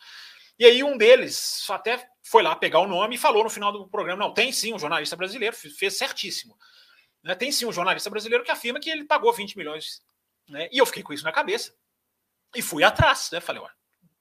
E 0.59 0.65
aí 0.65 0.83
um 0.83 0.97
deles 0.97 1.65
até 1.71 2.09
foi 2.23 2.43
lá 2.43 2.55
pegar 2.55 2.81
o 2.81 2.87
nome 2.87 3.17
e 3.17 3.19
falou 3.19 3.45
no 3.45 3.51
final 3.51 3.73
do 3.73 3.89
programa: 3.89 4.25
não, 4.25 4.35
tem 4.35 4.53
sim 4.53 4.73
um 4.73 4.79
jornalista 4.79 5.17
brasileiro, 5.17 5.57
fez 5.57 5.97
certíssimo. 5.97 6.57
Né? 7.23 7.35
Tem 7.35 7.51
sim 7.53 7.67
um 7.67 7.73
jornalista 7.73 8.11
brasileiro 8.11 8.45
que 8.45 8.51
afirma 8.51 8.81
que 8.81 8.91
ele 8.91 9.05
pagou 9.05 9.33
20 9.33 9.57
milhões 9.57 10.03
Né? 10.49 10.69
E 10.73 10.79
eu 10.79 10.87
fiquei 10.87 11.03
com 11.03 11.13
isso 11.13 11.25
na 11.25 11.33
cabeça. 11.33 11.75
E 12.55 12.61
fui 12.61 12.85
atrás, 12.85 13.31
né? 13.33 13.41
Falei, 13.41 13.63
olha, 13.63 13.75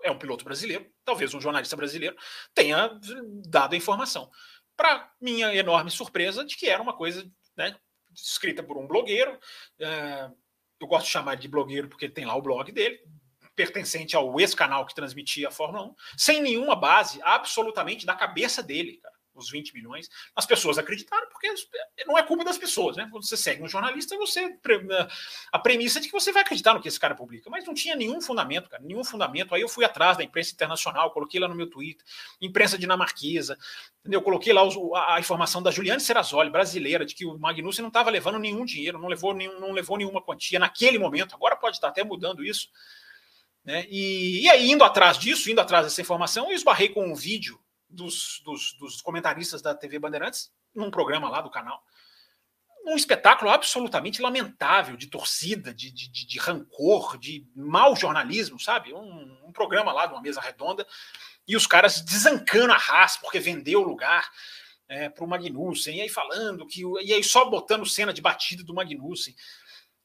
é 0.04 0.12
um 0.12 0.17
piloto 0.17 0.44
brasileiro, 0.44 0.89
talvez 1.04 1.34
um 1.34 1.41
jornalista 1.41 1.76
brasileiro 1.76 2.15
tenha 2.54 3.00
dado 3.48 3.74
a 3.74 3.78
informação. 3.78 4.30
Para 4.76 5.12
minha 5.20 5.54
enorme 5.54 5.91
surpresa 5.91 6.46
de 6.46 6.56
que 6.56 6.67
era 6.67 6.82
uma 6.82 6.96
coisa 6.96 7.30
né, 7.56 7.76
escrita 8.13 8.63
por 8.63 8.78
um 8.78 8.88
blogueiro. 8.88 9.38
É, 9.80 10.30
eu 10.80 10.88
gosto 10.88 11.06
de 11.06 11.12
chamar 11.12 11.36
de 11.36 11.48
blogueiro 11.48 11.88
porque 11.88 12.10
tem 12.10 12.26
lá 12.26 12.36
o 12.36 12.41
blog 12.41 12.72
dele, 12.72 13.00
pertencente 13.55 14.15
ao 14.15 14.39
ex-canal 14.39 14.85
que 14.85 14.95
transmitia 14.95 15.49
a 15.49 15.51
Fórmula 15.51 15.85
1, 15.85 15.95
sem 16.17 16.41
nenhuma 16.41 16.75
base 16.75 17.19
absolutamente 17.23 18.05
da 18.05 18.15
cabeça 18.15 18.63
dele, 18.63 18.97
cara 18.97 19.21
os 19.33 19.49
20 19.49 19.73
milhões, 19.73 20.09
as 20.35 20.45
pessoas 20.45 20.77
acreditaram, 20.77 21.27
porque 21.29 21.51
não 22.05 22.17
é 22.17 22.23
culpa 22.23 22.43
das 22.43 22.57
pessoas, 22.57 22.97
né? 22.97 23.07
Quando 23.11 23.25
você 23.25 23.37
segue 23.37 23.63
um 23.63 23.67
jornalista, 23.67 24.17
você 24.17 24.57
a 25.51 25.59
premissa 25.59 25.99
é 25.99 26.01
de 26.01 26.07
que 26.07 26.13
você 26.13 26.31
vai 26.31 26.41
acreditar 26.41 26.73
no 26.73 26.81
que 26.81 26.87
esse 26.87 26.99
cara 26.99 27.15
publica, 27.15 27.49
mas 27.49 27.65
não 27.65 27.73
tinha 27.73 27.95
nenhum 27.95 28.21
fundamento, 28.21 28.69
cara, 28.69 28.83
nenhum 28.83 29.03
fundamento. 29.03 29.55
Aí 29.55 29.61
eu 29.61 29.69
fui 29.69 29.85
atrás 29.85 30.17
da 30.17 30.23
imprensa 30.23 30.53
internacional, 30.53 31.11
coloquei 31.11 31.39
lá 31.39 31.47
no 31.47 31.55
meu 31.55 31.69
Twitter, 31.69 32.05
imprensa 32.41 32.77
dinamarquesa? 32.77 33.57
Eu 34.05 34.21
coloquei 34.21 34.51
lá 34.53 34.61
a, 35.07 35.19
informação 35.19 35.61
da 35.61 35.71
Juliane 35.71 36.01
Serrazoli, 36.01 36.49
brasileira, 36.49 37.05
de 37.05 37.15
que 37.15 37.25
o 37.25 37.37
Magnussen 37.37 37.83
não 37.83 37.89
estava 37.89 38.09
levando 38.09 38.39
nenhum 38.39 38.65
dinheiro, 38.65 38.99
não 38.99 39.07
levou, 39.07 39.33
nenhum, 39.33 39.59
não 39.59 39.71
levou 39.71 39.97
nenhuma 39.97 40.21
quantia 40.21 40.59
naquele 40.59 40.97
momento. 40.97 41.35
Agora 41.35 41.55
pode 41.55 41.77
estar 41.77 41.87
até 41.87 42.03
mudando 42.03 42.43
isso. 42.43 42.69
Né? 43.63 43.86
E, 43.89 44.43
e 44.43 44.50
aí, 44.50 44.71
indo 44.71 44.84
atrás 44.84 45.17
disso, 45.17 45.50
indo 45.50 45.62
atrás 45.62 45.86
dessa 45.86 46.02
informação, 46.02 46.50
eu 46.50 46.56
esbarrei 46.56 46.89
com 46.89 47.06
um 47.06 47.15
vídeo 47.15 47.60
dos, 47.89 48.41
dos, 48.43 48.74
dos 48.74 49.02
comentaristas 49.02 49.62
da 49.62 49.76
TV 49.76 50.00
Bandeirantes, 50.00 50.52
num 50.74 50.89
programa 50.89 51.30
lá 51.30 51.41
do 51.41 51.52
canal. 51.52 51.84
Um 52.84 52.95
espetáculo 52.95 53.52
absolutamente 53.52 54.21
lamentável 54.21 54.97
de 54.97 55.08
torcida, 55.08 55.71
de, 55.71 55.91
de, 55.91 56.10
de, 56.10 56.39
rancor, 56.39 57.17
de 57.17 57.45
mau 57.56 57.95
jornalismo, 57.95 58.60
sabe? 58.60 58.91
Um, 58.93 59.38
um 59.45 59.52
programa 59.52 59.93
lá 59.93 60.08
de 60.08 60.13
uma 60.13 60.21
mesa 60.21 60.41
redonda 60.41 60.88
e 61.47 61.56
os 61.56 61.67
caras 61.67 62.02
desancando 62.02 62.74
a 62.74 62.78
raça 62.78 63.19
porque 63.21 63.39
vendeu 63.39 63.82
o 63.82 63.88
lugar 63.88 64.32
é, 64.88 65.10
para 65.10 65.24
o 65.24 65.28
Magnussen, 65.28 65.97
e 65.97 66.02
aí 66.02 66.10
falando 66.10 66.65
que. 66.65 66.82
E 67.02 67.13
aí 67.13 67.24
só 67.24 67.45
botando 67.50 67.86
cena 67.86 68.12
de 68.12 68.21
batida 68.21 68.63
do 68.63 68.74
Magnussen. 68.74 69.36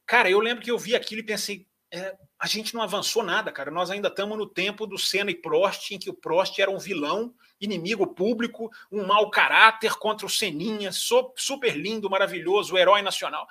Cara, 0.05 0.31
eu 0.31 0.38
lembro 0.38 0.62
que 0.62 0.71
eu 0.71 0.79
vi 0.79 0.95
aquilo 0.95 1.23
e 1.23 1.25
pensei, 1.25 1.66
é, 1.92 2.16
a 2.38 2.46
gente 2.46 2.75
não 2.75 2.83
avançou 2.83 3.22
nada, 3.22 3.53
cara. 3.53 3.70
Nós 3.70 3.90
ainda 3.90 4.09
estamos 4.09 4.37
no 4.37 4.46
tempo 4.46 4.87
do 4.87 4.99
Senna 4.99 5.31
e 5.31 5.35
Prost, 5.35 5.92
em 5.92 5.99
que 5.99 6.11
o 6.11 6.14
Prost 6.14 6.59
era 6.59 6.70
um 6.70 6.79
vilão, 6.79 7.35
inimigo 7.61 8.07
público, 8.07 8.70
um 8.90 9.07
mau 9.07 9.31
caráter 9.31 9.94
contra 9.94 10.27
o 10.27 10.31
Seninha, 10.31 10.90
super 10.92 11.77
lindo, 11.77 12.11
maravilhoso, 12.11 12.77
herói 12.77 13.03
nacional. 13.03 13.46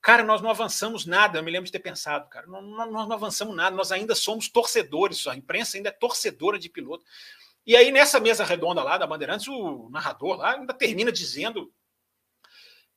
Cara, 0.00 0.22
nós 0.22 0.42
não 0.42 0.50
avançamos 0.50 1.06
nada, 1.06 1.38
eu 1.38 1.42
me 1.42 1.50
lembro 1.50 1.66
de 1.66 1.72
ter 1.72 1.80
pensado, 1.80 2.28
cara. 2.28 2.46
Nós 2.46 2.62
não, 2.62 2.90
não 2.90 3.12
avançamos 3.12 3.56
nada, 3.56 3.74
nós 3.74 3.90
ainda 3.90 4.14
somos 4.14 4.48
torcedores, 4.48 5.26
a 5.26 5.34
imprensa 5.34 5.76
ainda 5.76 5.88
é 5.88 5.92
torcedora 5.92 6.58
de 6.58 6.68
piloto. 6.68 7.04
E 7.66 7.74
aí, 7.74 7.90
nessa 7.90 8.20
mesa 8.20 8.44
redonda 8.44 8.82
lá 8.82 8.98
da 8.98 9.06
Bandeirantes, 9.06 9.48
o 9.48 9.88
narrador 9.90 10.36
lá 10.36 10.56
ainda 10.56 10.74
termina 10.74 11.10
dizendo 11.10 11.72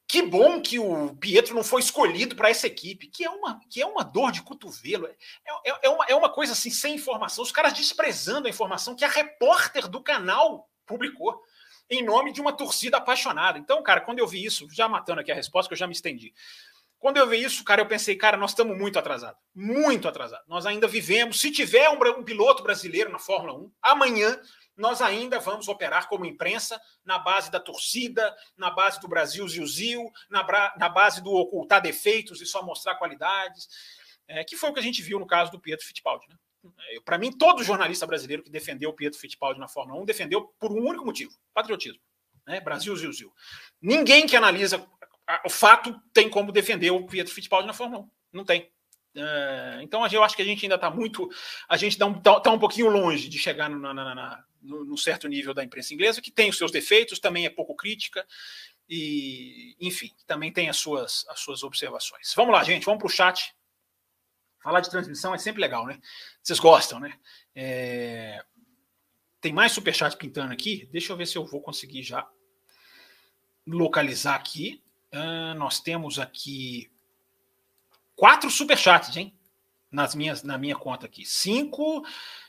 que 0.07 0.21
bom 0.21 0.61
que 0.61 0.79
o 0.79 1.13
Pietro 1.15 1.53
não 1.53 1.63
foi 1.63 1.81
escolhido 1.81 2.35
para 2.35 2.49
essa 2.49 2.65
equipe, 2.65 3.07
que 3.07 3.25
é 3.25 3.29
uma, 3.29 3.59
que 3.69 3.81
é 3.81 3.85
uma 3.85 4.03
dor 4.03 4.31
de 4.31 4.41
cotovelo. 4.41 5.05
É, 5.05 5.11
é, 5.65 5.79
é, 5.83 5.89
uma, 5.89 6.05
é 6.05 6.15
uma 6.15 6.29
coisa 6.29 6.53
assim, 6.53 6.71
sem 6.71 6.95
informação. 6.95 7.43
Os 7.43 7.51
caras 7.51 7.73
desprezando 7.73 8.47
a 8.47 8.49
informação 8.49 8.95
que 8.95 9.03
a 9.03 9.09
repórter 9.09 9.87
do 9.87 10.01
canal 10.01 10.69
publicou 10.85 11.41
em 11.89 12.05
nome 12.05 12.31
de 12.31 12.39
uma 12.39 12.53
torcida 12.53 12.97
apaixonada. 12.97 13.59
Então, 13.59 13.83
cara, 13.83 13.99
quando 13.99 14.19
eu 14.19 14.27
vi 14.27 14.45
isso, 14.45 14.67
já 14.71 14.87
matando 14.87 15.19
aqui 15.19 15.31
a 15.31 15.35
resposta, 15.35 15.67
que 15.67 15.73
eu 15.73 15.77
já 15.77 15.87
me 15.87 15.93
estendi. 15.93 16.33
Quando 16.99 17.17
eu 17.17 17.27
vi 17.27 17.43
isso, 17.43 17.63
cara, 17.63 17.81
eu 17.81 17.85
pensei, 17.85 18.15
cara, 18.15 18.37
nós 18.37 18.51
estamos 18.51 18.77
muito 18.77 18.97
atrasados. 18.97 19.39
Muito 19.53 20.07
atrasados. 20.07 20.47
Nós 20.47 20.65
ainda 20.65 20.87
vivemos. 20.87 21.39
Se 21.39 21.51
tiver 21.51 21.89
um, 21.89 21.99
um 22.17 22.23
piloto 22.23 22.63
brasileiro 22.63 23.11
na 23.11 23.19
Fórmula 23.19 23.53
1, 23.59 23.71
amanhã 23.81 24.39
nós 24.77 25.01
ainda 25.01 25.39
vamos 25.39 25.67
operar 25.67 26.07
como 26.07 26.25
imprensa 26.25 26.79
na 27.03 27.17
base 27.17 27.51
da 27.51 27.59
torcida, 27.59 28.35
na 28.55 28.69
base 28.69 28.99
do 29.01 29.07
Brasil 29.07 29.47
Zil, 29.47 30.11
na, 30.29 30.45
na 30.77 30.87
base 30.87 31.21
do 31.21 31.33
ocultar 31.33 31.81
defeitos 31.81 32.39
e 32.41 32.45
só 32.45 32.63
mostrar 32.63 32.95
qualidades, 32.95 33.67
é, 34.27 34.43
que 34.43 34.55
foi 34.55 34.69
o 34.69 34.73
que 34.73 34.79
a 34.79 34.83
gente 34.83 35.01
viu 35.01 35.19
no 35.19 35.25
caso 35.27 35.51
do 35.51 35.59
Pietro 35.59 35.85
Fittipaldi. 35.85 36.27
Né? 36.29 36.35
Para 37.03 37.17
mim, 37.17 37.31
todo 37.31 37.63
jornalista 37.63 38.05
brasileiro 38.05 38.43
que 38.43 38.49
defendeu 38.49 38.91
o 38.91 38.93
Pietro 38.93 39.19
Fittipaldi 39.19 39.59
na 39.59 39.67
Fórmula 39.67 40.01
1 40.01 40.05
defendeu 40.05 40.53
por 40.59 40.71
um 40.71 40.85
único 40.85 41.05
motivo: 41.05 41.31
patriotismo. 41.53 42.01
Né? 42.45 42.61
Brasil 42.61 42.95
Zil. 42.95 43.33
Ninguém 43.81 44.25
que 44.25 44.35
analisa 44.35 44.87
o 45.45 45.49
fato 45.49 45.99
tem 46.13 46.29
como 46.29 46.51
defender 46.51 46.91
o 46.91 47.05
Pietro 47.05 47.33
Fittipaldi 47.33 47.67
na 47.67 47.73
Fórmula 47.73 48.03
1. 48.03 48.09
Não 48.33 48.45
tem. 48.45 48.71
É, 49.15 49.79
então 49.81 50.05
eu 50.07 50.23
acho 50.23 50.35
que 50.35 50.41
a 50.41 50.45
gente 50.45 50.63
ainda 50.63 50.75
está 50.75 50.89
muito. 50.89 51.29
A 51.67 51.75
gente 51.75 51.93
está 51.93 52.05
um, 52.05 52.13
tá, 52.13 52.39
tá 52.39 52.51
um 52.51 52.59
pouquinho 52.59 52.89
longe 52.89 53.27
de 53.27 53.37
chegar 53.37 53.69
no, 53.69 53.79
na, 53.79 53.93
na, 53.93 54.43
no, 54.67 54.85
no, 54.85 54.97
certo 54.97 55.27
nível 55.27 55.53
da 55.53 55.63
imprensa 55.63 55.93
inglesa, 55.93 56.21
que 56.21 56.31
tem 56.31 56.49
os 56.49 56.57
seus 56.57 56.71
defeitos, 56.71 57.19
também 57.19 57.45
é 57.45 57.49
pouco 57.49 57.75
crítica, 57.75 58.25
e, 58.89 59.75
enfim, 59.79 60.11
também 60.25 60.51
tem 60.51 60.69
as 60.69 60.77
suas, 60.77 61.25
as 61.29 61.39
suas 61.39 61.63
observações. 61.63 62.33
Vamos 62.35 62.53
lá, 62.53 62.63
gente, 62.63 62.85
vamos 62.85 62.99
para 62.99 63.07
o 63.07 63.09
chat. 63.09 63.53
Falar 64.61 64.79
de 64.79 64.89
transmissão 64.89 65.33
é 65.33 65.37
sempre 65.37 65.61
legal, 65.61 65.85
né? 65.85 65.99
Vocês 66.41 66.59
gostam, 66.59 66.99
né? 66.99 67.17
É... 67.55 68.43
Tem 69.39 69.53
mais 69.53 69.71
superchat 69.71 70.15
pintando 70.17 70.53
aqui. 70.53 70.87
Deixa 70.91 71.11
eu 71.11 71.17
ver 71.17 71.25
se 71.25 71.37
eu 71.37 71.45
vou 71.45 71.61
conseguir 71.61 72.03
já 72.03 72.27
localizar 73.65 74.35
aqui. 74.35 74.81
Uh, 75.13 75.53
nós 75.57 75.79
temos 75.79 76.19
aqui 76.19 76.91
quatro 78.15 78.49
superchats, 78.49 79.15
hein? 79.15 79.33
Nas 79.91 80.15
minhas, 80.15 80.43
na 80.43 80.57
minha 80.57 80.75
conta 80.75 81.05
aqui. 81.05 81.25
Cinco. 81.25 82.03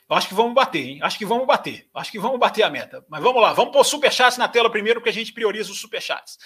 Eu 0.09 0.17
acho 0.17 0.29
que 0.29 0.35
vamos 0.35 0.55
bater, 0.55 0.87
hein? 0.87 0.99
Acho 1.03 1.19
que 1.19 1.27
vamos 1.27 1.47
bater. 1.47 1.87
Acho 1.93 2.11
que 2.11 2.19
vamos 2.19 2.39
bater 2.39 2.63
a 2.63 2.71
meta. 2.71 3.05
Mas 3.11 3.23
vamos 3.23 3.43
lá, 3.43 3.53
vamos 3.53 3.73
pôr 3.73 3.85
superchats 3.85 4.39
na 4.39 4.49
tela 4.49 4.71
primeiro, 4.71 5.01
porque 5.01 5.11
a 5.11 5.13
gente 5.13 5.35
prioriza 5.35 5.71
os 5.71 5.79
superchats. 5.79 6.39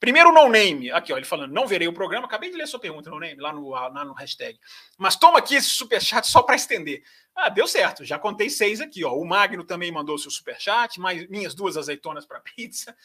Primeiro, 0.00 0.32
no 0.32 0.48
name. 0.48 0.90
Aqui, 0.90 1.12
ó, 1.12 1.18
ele 1.18 1.26
falando, 1.26 1.52
não 1.52 1.66
verei 1.66 1.86
o 1.86 1.92
programa. 1.92 2.26
Acabei 2.26 2.50
de 2.50 2.56
ler 2.56 2.66
sua 2.66 2.80
pergunta, 2.80 3.10
no 3.10 3.20
name, 3.20 3.38
lá 3.38 3.52
no, 3.52 3.68
lá 3.68 4.04
no 4.06 4.14
hashtag. 4.14 4.58
Mas 4.96 5.16
toma 5.16 5.38
aqui 5.38 5.54
esse 5.54 5.68
superchat 5.68 6.26
só 6.26 6.42
para 6.42 6.56
estender. 6.56 7.02
Ah, 7.36 7.50
deu 7.50 7.66
certo. 7.66 8.06
Já 8.06 8.18
contei 8.18 8.48
seis 8.48 8.80
aqui, 8.80 9.04
ó. 9.04 9.12
O 9.12 9.24
Magno 9.26 9.64
também 9.64 9.92
mandou 9.92 10.16
seu 10.16 10.30
superchat, 10.30 10.98
mais 10.98 11.28
minhas 11.28 11.54
duas 11.54 11.76
azeitonas 11.76 12.24
para 12.24 12.40
pizza. 12.40 12.96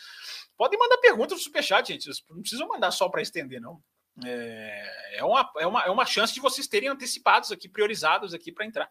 Podem 0.56 0.80
mandar 0.80 0.98
pergunta 0.98 1.36
no 1.36 1.42
superchat, 1.42 1.92
gente. 1.92 2.10
Não 2.30 2.40
precisam 2.40 2.70
mandar 2.70 2.92
só 2.92 3.10
para 3.10 3.22
estender, 3.22 3.60
não. 3.60 3.82
É, 4.24 5.18
é, 5.18 5.24
uma, 5.26 5.52
é, 5.58 5.68
uma, 5.68 5.82
é 5.84 5.90
uma 5.90 6.06
chance 6.06 6.34
de 6.34 6.40
vocês 6.40 6.68
terem 6.68 6.88
antecipados 6.88 7.52
aqui, 7.52 7.68
priorizados 7.68 8.34
aqui 8.34 8.52
para 8.52 8.66
entrar. 8.66 8.90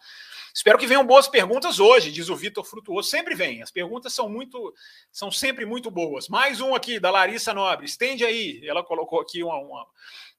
Espero 0.54 0.78
que 0.78 0.86
venham 0.86 1.06
boas 1.06 1.26
perguntas 1.26 1.80
hoje, 1.80 2.12
diz 2.12 2.28
o 2.28 2.36
Vitor 2.36 2.64
Frutuoso. 2.64 3.08
Sempre 3.08 3.34
vem, 3.34 3.62
as 3.62 3.70
perguntas 3.70 4.12
são 4.12 4.28
muito, 4.28 4.74
são 5.10 5.30
sempre 5.30 5.64
muito 5.64 5.90
boas. 5.90 6.28
Mais 6.28 6.60
um 6.60 6.74
aqui 6.74 7.00
da 7.00 7.10
Larissa 7.10 7.54
Nobre, 7.54 7.86
estende 7.86 8.24
aí. 8.24 8.60
Ela 8.66 8.84
colocou 8.84 9.20
aqui 9.20 9.42
uma, 9.42 9.56
uma, 9.56 9.86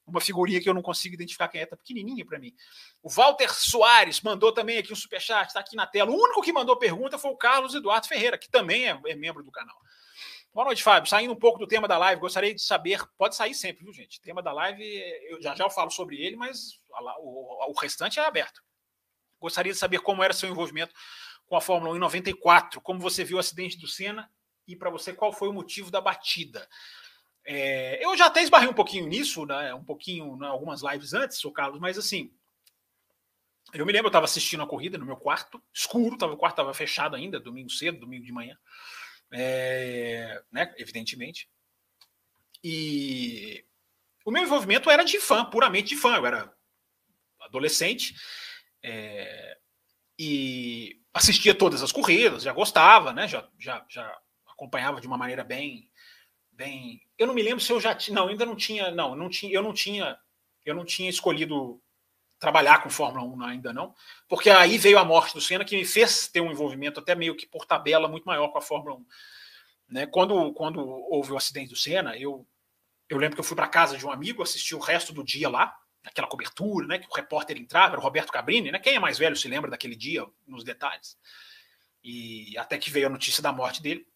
uma 0.06 0.22
figurinha 0.22 0.62
que 0.62 0.70
eu 0.70 0.74
não 0.74 0.84
consigo 0.84 1.16
identificar 1.16 1.48
quem 1.48 1.62
é, 1.62 1.66
tá 1.66 1.76
pequenininha 1.76 2.24
para 2.24 2.38
mim. 2.38 2.54
O 3.02 3.10
Walter 3.10 3.52
Soares 3.54 4.22
mandou 4.22 4.52
também 4.52 4.78
aqui 4.78 4.94
um 4.94 4.96
superchat, 4.96 5.48
está 5.48 5.62
aqui 5.62 5.76
na 5.76 5.88
tela. 5.88 6.12
O 6.12 6.16
único 6.16 6.44
que 6.44 6.54
mandou 6.54 6.78
pergunta 6.78 7.18
foi 7.18 7.32
o 7.32 7.38
Carlos 7.38 7.74
Eduardo 7.74 8.08
Ferreira, 8.08 8.38
que 8.38 8.50
também 8.50 8.88
é, 8.88 9.00
é 9.08 9.16
membro 9.16 9.44
do 9.44 9.52
canal. 9.52 9.76
Boa 10.56 10.68
noite, 10.68 10.82
Fábio. 10.82 11.10
Saindo 11.10 11.34
um 11.34 11.36
pouco 11.36 11.60
do 11.60 11.68
tema 11.68 11.86
da 11.86 11.98
live, 11.98 12.22
gostaria 12.22 12.56
de 12.56 12.62
saber, 12.62 13.06
pode 13.18 13.36
sair 13.36 13.54
sempre, 13.54 13.84
viu, 13.84 13.92
gente? 13.92 14.20
O 14.20 14.22
tema 14.22 14.42
da 14.42 14.54
live, 14.54 14.86
eu 15.30 15.42
já 15.42 15.54
já 15.54 15.66
eu 15.66 15.70
falo 15.70 15.92
sobre 15.92 16.16
ele, 16.16 16.38
mas 16.38 16.80
o, 17.20 17.72
o 17.72 17.74
restante 17.78 18.22
é 18.22 18.26
aberto. 18.26 18.64
Gostaria 19.38 19.74
de 19.74 19.78
saber 19.78 20.00
como 20.00 20.24
era 20.24 20.32
seu 20.32 20.50
envolvimento 20.50 20.94
com 21.46 21.58
a 21.58 21.62
Fórmula 21.62 21.92
1 21.92 21.98
em 21.98 22.00
94, 22.00 22.80
como 22.80 23.02
você 23.02 23.26
viu 23.26 23.36
o 23.36 23.40
acidente 23.42 23.78
do 23.78 23.86
Senna 23.86 24.32
e 24.66 24.78
para 24.78 24.90
você 24.90 25.12
qual 25.12 25.34
foi 25.34 25.50
o 25.50 25.54
motivo 25.54 25.92
da 25.92 26.00
batida. 26.00 26.66
É, 27.44 28.00
eu 28.02 28.16
já 28.16 28.28
até 28.28 28.42
esbarrei 28.42 28.70
um 28.70 28.74
pouquinho 28.74 29.10
nisso, 29.10 29.46
né, 29.46 29.74
um 29.74 29.84
pouquinho, 29.84 30.38
né, 30.38 30.48
algumas 30.48 30.82
lives 30.82 31.14
antes, 31.14 31.44
o 31.44 31.52
Carlos, 31.52 31.82
mas 31.82 31.98
assim, 31.98 32.34
eu 33.74 33.86
me 33.86 33.92
lembro, 33.92 34.08
eu 34.08 34.10
estava 34.10 34.24
assistindo 34.24 34.64
a 34.64 34.68
corrida 34.68 34.98
no 34.98 35.06
meu 35.06 35.18
quarto, 35.18 35.62
escuro, 35.74 36.18
tava, 36.18 36.32
o 36.32 36.38
quarto 36.38 36.54
estava 36.54 36.74
fechado 36.74 37.14
ainda, 37.14 37.42
domingo 37.42 37.70
cedo, 37.70 38.00
domingo 38.00 38.24
de 38.24 38.32
manhã 38.32 38.58
é, 39.38 40.42
né, 40.50 40.74
evidentemente. 40.78 41.50
E 42.64 43.66
o 44.24 44.32
meu 44.32 44.42
envolvimento 44.42 44.90
era 44.90 45.04
de 45.04 45.20
fã, 45.20 45.44
puramente 45.46 45.90
de 45.90 45.98
fã. 45.98 46.16
Eu 46.16 46.26
era 46.26 46.54
adolescente 47.42 48.16
é, 48.82 49.58
e 50.18 51.02
assistia 51.14 51.54
todas 51.54 51.84
as 51.84 51.92
corridas, 51.92 52.44
já 52.44 52.54
gostava, 52.54 53.12
né? 53.12 53.28
Já, 53.28 53.48
já, 53.60 53.86
já 53.90 54.18
acompanhava 54.48 55.02
de 55.02 55.08
uma 55.08 55.18
maneira 55.18 55.44
bem, 55.44 55.90
bem. 56.52 57.02
Eu 57.18 57.28
não 57.28 57.34
me 57.34 57.44
lembro 57.44 57.64
se 57.64 57.72
eu 57.72 57.80
já 57.80 57.94
tinha, 57.94 58.16
não, 58.16 58.30
ainda 58.30 58.46
não 58.46 58.56
tinha, 58.56 58.90
não, 58.90 59.16
não 59.16 59.30
tinha, 59.30 59.54
eu 59.54 59.62
não 59.62 59.74
tinha, 59.74 60.18
eu 60.66 60.74
não 60.74 60.86
tinha 60.86 61.10
escolhido 61.10 61.82
trabalhar 62.46 62.84
com 62.84 62.90
Fórmula 62.92 63.26
1 63.26 63.44
ainda 63.44 63.74
não, 63.74 63.96
porque 64.28 64.52
aí 64.52 64.78
veio 64.78 65.00
a 65.00 65.04
morte 65.04 65.34
do 65.34 65.42
Senna 65.42 65.66
que 65.66 65.76
me 65.76 65.84
fez 65.84 66.28
ter 66.28 66.42
um 66.42 66.52
envolvimento 66.52 67.00
até 67.00 67.16
meio 67.16 67.36
que 67.36 67.48
por 67.48 67.66
tabela 67.66 68.08
muito 68.08 68.26
maior 68.26 68.50
com 68.50 68.60
a 68.60 68.62
Fórmula 68.62 68.98
1. 68.98 69.06
Né? 69.90 70.06
Quando, 70.06 70.54
quando 70.54 70.80
houve 70.80 71.32
o 71.32 71.38
acidente 71.38 71.72
do 71.72 71.76
Senna, 71.76 72.16
eu, 72.16 72.48
eu 73.10 73.18
lembro 73.18 73.36
que 73.36 73.40
eu 73.40 73.44
fui 73.44 73.56
para 73.56 73.68
casa 73.68 73.98
de 73.98 74.06
um 74.06 74.12
amigo, 74.12 74.44
assisti 74.44 74.76
o 74.76 74.80
resto 74.80 75.12
do 75.12 75.24
dia 75.24 75.50
lá, 75.50 75.76
aquela 76.04 76.28
cobertura, 76.28 76.86
né? 76.86 77.00
Que 77.00 77.08
o 77.10 77.14
repórter 77.14 77.58
entrava, 77.58 77.94
era 77.94 78.00
o 78.00 78.04
Roberto 78.04 78.32
Cabrini, 78.32 78.72
né? 78.72 78.78
Quem 78.78 78.94
é 78.94 79.00
mais 79.00 79.18
velho 79.18 79.36
se 79.36 79.48
lembra 79.48 79.72
daquele 79.72 79.96
dia, 79.96 80.24
nos 80.46 80.64
detalhes. 80.64 81.18
E 82.04 82.56
até 82.60 82.78
que 82.78 82.92
veio 82.92 83.08
a 83.08 83.10
notícia 83.10 83.42
da 83.42 83.52
morte 83.52 83.82
dele. 83.82 84.08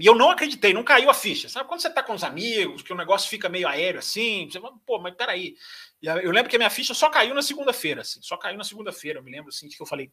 E 0.00 0.06
eu 0.06 0.14
não 0.14 0.30
acreditei, 0.30 0.72
não 0.72 0.82
caiu 0.82 1.10
a 1.10 1.14
ficha. 1.14 1.48
Sabe 1.48 1.68
quando 1.68 1.80
você 1.80 1.88
está 1.88 2.02
com 2.02 2.14
os 2.14 2.24
amigos, 2.24 2.82
que 2.82 2.92
o 2.92 2.96
negócio 2.96 3.28
fica 3.28 3.48
meio 3.48 3.68
aéreo 3.68 3.98
assim, 3.98 4.48
você 4.50 4.58
fala, 4.58 4.74
pô, 4.86 4.98
mas 4.98 5.14
peraí. 5.14 5.54
Eu 6.00 6.30
lembro 6.30 6.48
que 6.48 6.56
a 6.56 6.58
minha 6.58 6.70
ficha 6.70 6.94
só 6.94 7.10
caiu 7.10 7.34
na 7.34 7.42
segunda-feira, 7.42 8.00
assim, 8.00 8.22
só 8.22 8.36
caiu 8.38 8.56
na 8.56 8.64
segunda-feira. 8.64 9.18
Eu 9.18 9.22
me 9.22 9.30
lembro 9.30 9.50
assim 9.50 9.68
que 9.68 9.80
eu 9.80 9.86
falei, 9.86 10.10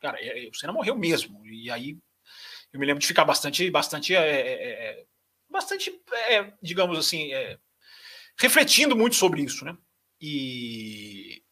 cara, 0.00 0.18
é, 0.20 0.46
é, 0.46 0.48
o 0.48 0.54
Senna 0.54 0.72
morreu 0.72 0.96
mesmo. 0.96 1.46
E 1.46 1.70
aí 1.70 1.96
eu 2.72 2.80
me 2.80 2.86
lembro 2.86 3.00
de 3.00 3.06
ficar 3.06 3.24
bastante, 3.24 3.70
bastante, 3.70 4.14
é, 4.14 4.18
é, 4.18 4.72
é 4.72 5.04
bastante, 5.48 6.02
é, 6.28 6.52
digamos 6.60 6.98
assim, 6.98 7.30
refletindo 8.38 8.96
muito 8.96 9.14
sobre 9.14 9.42
isso, 9.42 9.64
né? 9.64 9.76
E 10.20 11.44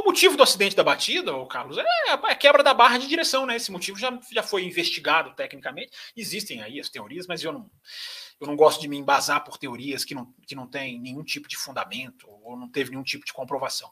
o 0.00 0.04
motivo 0.04 0.36
do 0.36 0.42
acidente 0.42 0.74
da 0.74 0.82
batida, 0.82 1.34
o 1.34 1.46
Carlos, 1.46 1.78
é 1.78 1.84
a 2.10 2.34
quebra 2.34 2.62
da 2.62 2.74
barra 2.74 2.98
de 2.98 3.06
direção, 3.06 3.46
né? 3.46 3.56
Esse 3.56 3.70
motivo 3.70 3.98
já, 3.98 4.18
já 4.32 4.42
foi 4.42 4.64
investigado 4.64 5.34
tecnicamente. 5.34 5.92
Existem 6.16 6.62
aí 6.62 6.80
as 6.80 6.88
teorias, 6.88 7.26
mas 7.26 7.42
eu 7.42 7.52
não, 7.52 7.70
eu 8.40 8.46
não 8.46 8.56
gosto 8.56 8.80
de 8.80 8.88
me 8.88 8.96
embasar 8.96 9.44
por 9.44 9.58
teorias 9.58 10.04
que 10.04 10.14
não, 10.14 10.32
que 10.46 10.54
não 10.54 10.66
têm 10.66 11.00
nenhum 11.00 11.22
tipo 11.22 11.48
de 11.48 11.56
fundamento 11.56 12.28
ou 12.28 12.56
não 12.56 12.68
teve 12.68 12.90
nenhum 12.90 13.02
tipo 13.02 13.24
de 13.24 13.32
comprovação. 13.32 13.90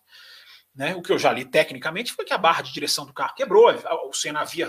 Né? 0.74 0.94
O 0.94 1.02
que 1.02 1.12
eu 1.12 1.18
já 1.18 1.30
li 1.30 1.44
tecnicamente 1.44 2.12
foi 2.12 2.24
que 2.24 2.32
a 2.32 2.38
barra 2.38 2.62
de 2.62 2.72
direção 2.72 3.04
do 3.04 3.12
carro 3.12 3.34
quebrou. 3.34 3.68
O 4.08 4.12
Senna 4.14 4.40
havia, 4.40 4.68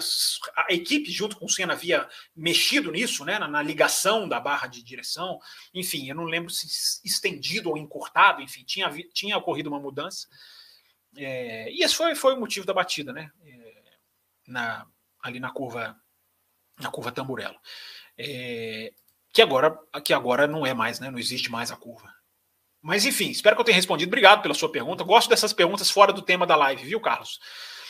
a 0.56 0.74
equipe 0.74 1.10
junto 1.10 1.38
com 1.38 1.46
o 1.46 1.50
Senna 1.50 1.74
havia 1.74 2.08
mexido 2.36 2.91
nisso, 2.91 3.24
né? 3.24 3.39
na, 3.39 3.48
na 3.48 3.62
ligação 3.62 4.28
da 4.28 4.39
barra 4.39 4.67
de 4.67 4.84
direção. 4.84 5.39
Enfim, 5.74 6.10
eu 6.10 6.15
não 6.15 6.26
lembro 6.26 6.50
se 6.50 6.67
estendido 7.06 7.69
ou 7.69 7.78
encurtado. 7.78 8.41
Enfim, 8.41 8.65
tinha, 8.65 8.91
tinha 9.13 9.38
ocorrido 9.38 9.69
uma 9.69 9.80
mudança. 9.80 10.28
É, 11.15 11.71
e 11.71 11.84
esse 11.84 11.95
foi, 11.95 12.15
foi 12.15 12.34
o 12.34 12.39
motivo 12.39 12.65
da 12.65 12.73
batida, 12.73 13.13
né? 13.13 13.32
É, 13.45 13.73
na, 14.47 14.86
ali 15.21 15.39
na 15.39 15.52
curva 15.52 15.95
na 16.80 16.89
curva 16.89 17.12
Tamburello. 17.12 17.58
É, 18.17 18.91
que 19.32 19.41
agora 19.41 19.78
que 20.04 20.13
agora 20.13 20.47
não 20.47 20.65
é 20.65 20.73
mais, 20.73 20.99
né? 20.99 21.10
Não 21.10 21.19
existe 21.19 21.52
mais 21.52 21.71
a 21.71 21.76
curva. 21.76 22.13
Mas 22.82 23.06
enfim, 23.06 23.30
espero 23.30 23.56
que 23.56 23.62
eu 23.62 23.65
tenha 23.65 23.76
respondido. 23.76 24.10
Obrigado 24.10 24.41
pela 24.41 24.54
sua 24.54 24.71
pergunta. 24.71 25.04
Gosto 25.04 25.30
dessas 25.30 25.54
perguntas 25.54 25.89
fora 25.89 26.12
do 26.12 26.21
tema 26.21 26.45
da 26.45 26.56
live, 26.56 26.84
viu, 26.84 26.99
Carlos? 26.99 27.39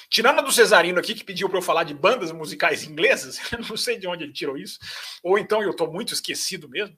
Tirando 0.09 0.39
a 0.39 0.41
do 0.43 0.51
Cesarino 0.51 0.99
aqui, 0.99 1.15
que 1.15 1.23
pediu 1.23 1.49
para 1.49 1.57
eu 1.57 1.61
falar 1.63 1.83
de 1.83 1.93
bandas 1.93 2.31
musicais 2.31 2.83
inglesas, 2.83 3.39
eu 3.51 3.59
não 3.59 3.75
sei 3.75 3.97
de 3.97 4.07
onde 4.07 4.23
ele 4.23 4.31
tirou 4.31 4.55
isso, 4.55 4.77
ou 5.23 5.39
então 5.39 5.63
eu 5.63 5.71
estou 5.71 5.91
muito 5.91 6.13
esquecido 6.13 6.69
mesmo. 6.69 6.95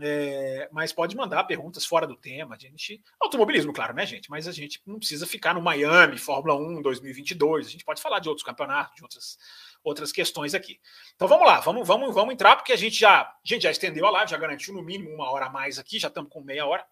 É, 0.00 0.70
mas 0.72 0.92
pode 0.92 1.14
mandar 1.14 1.44
perguntas 1.44 1.84
fora 1.84 2.06
do 2.06 2.16
tema. 2.16 2.54
A 2.54 2.58
gente, 2.58 3.02
automobilismo, 3.20 3.72
claro, 3.72 3.94
né, 3.94 4.06
gente? 4.06 4.30
Mas 4.30 4.48
a 4.48 4.52
gente 4.52 4.80
não 4.86 4.98
precisa 4.98 5.26
ficar 5.26 5.54
no 5.54 5.60
Miami, 5.60 6.16
Fórmula 6.18 6.54
1 6.54 6.80
2022. 6.80 7.66
A 7.66 7.70
gente 7.70 7.84
pode 7.84 8.00
falar 8.00 8.18
de 8.18 8.28
outros 8.28 8.44
campeonatos, 8.44 8.96
de 8.96 9.02
outras, 9.02 9.38
outras 9.84 10.10
questões 10.10 10.54
aqui. 10.54 10.80
Então 11.14 11.28
vamos 11.28 11.46
lá, 11.46 11.60
vamos, 11.60 11.86
vamos, 11.86 12.14
vamos 12.14 12.32
entrar, 12.32 12.56
porque 12.56 12.72
a 12.72 12.76
gente 12.76 12.98
já, 12.98 13.20
a 13.20 13.40
gente 13.44 13.62
já 13.62 13.70
estendeu 13.70 14.06
a 14.06 14.10
live, 14.10 14.30
já 14.30 14.38
garantiu 14.38 14.72
no 14.72 14.82
mínimo 14.82 15.10
uma 15.10 15.30
hora 15.30 15.46
a 15.46 15.50
mais 15.50 15.78
aqui, 15.78 15.98
já 15.98 16.08
estamos 16.08 16.30
com 16.30 16.40
meia 16.40 16.66
hora. 16.66 16.84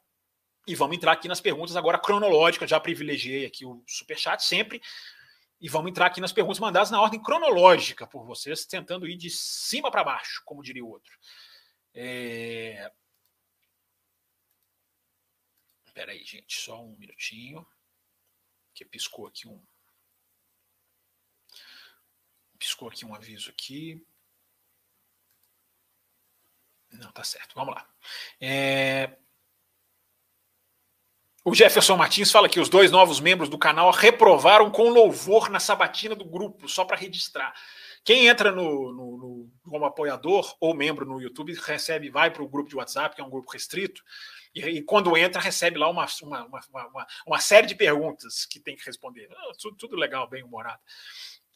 E 0.67 0.75
vamos 0.75 0.97
entrar 0.97 1.13
aqui 1.13 1.27
nas 1.27 1.41
perguntas 1.41 1.75
agora 1.75 1.99
cronológicas. 1.99 2.69
Já 2.69 2.79
privilegiei 2.79 3.47
aqui 3.47 3.65
o 3.65 3.83
superchat 3.87 4.45
sempre. 4.45 4.81
E 5.59 5.69
vamos 5.69 5.91
entrar 5.91 6.07
aqui 6.07 6.21
nas 6.21 6.33
perguntas 6.33 6.59
mandadas 6.59 6.91
na 6.91 7.01
ordem 7.01 7.23
cronológica 7.23 8.07
por 8.07 8.25
vocês, 8.25 8.65
tentando 8.65 9.07
ir 9.07 9.17
de 9.17 9.29
cima 9.29 9.91
para 9.91 10.05
baixo, 10.05 10.43
como 10.45 10.63
diria 10.63 10.85
o 10.85 10.89
outro. 10.89 11.13
É... 11.95 12.91
Aí, 16.09 16.25
gente, 16.25 16.61
só 16.61 16.83
um 16.83 16.97
minutinho. 16.97 17.67
Que 18.75 18.85
piscou 18.85 19.27
aqui 19.27 19.47
um. 19.47 19.63
Piscou 22.59 22.89
aqui 22.89 23.05
um 23.05 23.15
aviso 23.15 23.51
aqui. 23.51 24.05
Não, 26.91 27.13
tá 27.13 27.23
certo. 27.23 27.55
Vamos 27.55 27.75
lá. 27.75 27.89
É... 28.41 29.17
O 31.45 31.55
Jefferson 31.55 31.97
Martins 31.97 32.31
fala 32.31 32.49
que 32.49 32.61
os 32.61 32.69
dois 32.69 32.91
novos 32.91 33.19
membros 33.19 33.49
do 33.49 33.59
canal 33.59 33.91
reprovaram 33.91 34.71
com 34.71 34.91
louvor 34.91 35.49
na 35.49 35.59
sabatina 35.59 36.15
do 36.15 36.25
grupo, 36.25 36.69
só 36.69 36.85
para 36.85 36.99
registrar. 36.99 37.55
Quem 38.05 38.27
entra 38.29 38.51
no, 38.51 38.93
no, 38.93 39.17
no, 39.19 39.53
como 39.63 39.85
apoiador 39.85 40.57
ou 40.59 40.75
membro 40.75 41.05
no 41.05 41.21
YouTube 41.21 41.53
recebe, 41.55 42.09
vai 42.09 42.31
para 42.31 42.43
o 42.43 42.49
grupo 42.49 42.69
de 42.69 42.77
WhatsApp, 42.77 43.15
que 43.15 43.21
é 43.21 43.25
um 43.25 43.31
grupo 43.31 43.51
restrito, 43.51 44.03
e, 44.55 44.61
e 44.61 44.83
quando 44.83 45.17
entra, 45.17 45.41
recebe 45.41 45.79
lá 45.79 45.89
uma, 45.89 46.07
uma, 46.23 46.47
uma, 46.47 47.07
uma, 47.27 47.41
série 47.41 47.67
de 47.67 47.75
perguntas 47.75 48.45
que 48.47 48.59
tem 48.59 48.75
que 48.75 48.85
responder. 48.85 49.29
Ah, 49.31 49.53
tudo, 49.61 49.77
tudo 49.77 49.97
legal, 49.97 50.29
bem 50.29 50.43
humorado. 50.43 50.81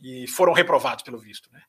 E 0.01 0.27
foram 0.29 0.53
reprovados, 0.53 1.03
pelo 1.03 1.19
visto. 1.19 1.51
Né? 1.51 1.63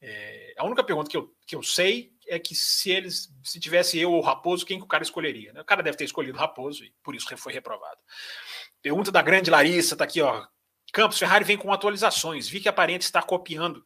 É, 0.00 0.54
a 0.56 0.64
única 0.64 0.82
pergunta 0.82 1.10
que 1.10 1.16
eu, 1.16 1.34
que 1.46 1.54
eu 1.54 1.62
sei 1.62 2.12
é 2.26 2.38
que 2.38 2.54
se 2.54 2.90
eles, 2.90 3.34
se 3.42 3.60
tivesse 3.60 3.98
eu 3.98 4.12
ou 4.12 4.20
Raposo, 4.20 4.64
quem 4.64 4.78
que 4.78 4.84
o 4.84 4.88
cara 4.88 5.02
escolheria? 5.02 5.52
Né? 5.52 5.60
O 5.60 5.64
cara 5.64 5.82
deve 5.82 5.96
ter 5.96 6.04
escolhido 6.04 6.38
o 6.38 6.40
Raposo 6.40 6.84
e 6.84 6.94
por 7.02 7.14
isso 7.14 7.26
foi 7.36 7.52
reprovado. 7.52 7.98
Pergunta 8.80 9.10
da 9.10 9.20
grande 9.20 9.50
Larissa, 9.50 9.96
tá 9.96 10.04
aqui, 10.04 10.22
ó. 10.22 10.46
Campos 10.92 11.18
Ferrari 11.18 11.44
vem 11.44 11.58
com 11.58 11.72
atualizações. 11.72 12.48
Vi 12.48 12.60
que 12.60 12.68
aparente 12.68 13.04
estar 13.04 13.22
copiando 13.22 13.84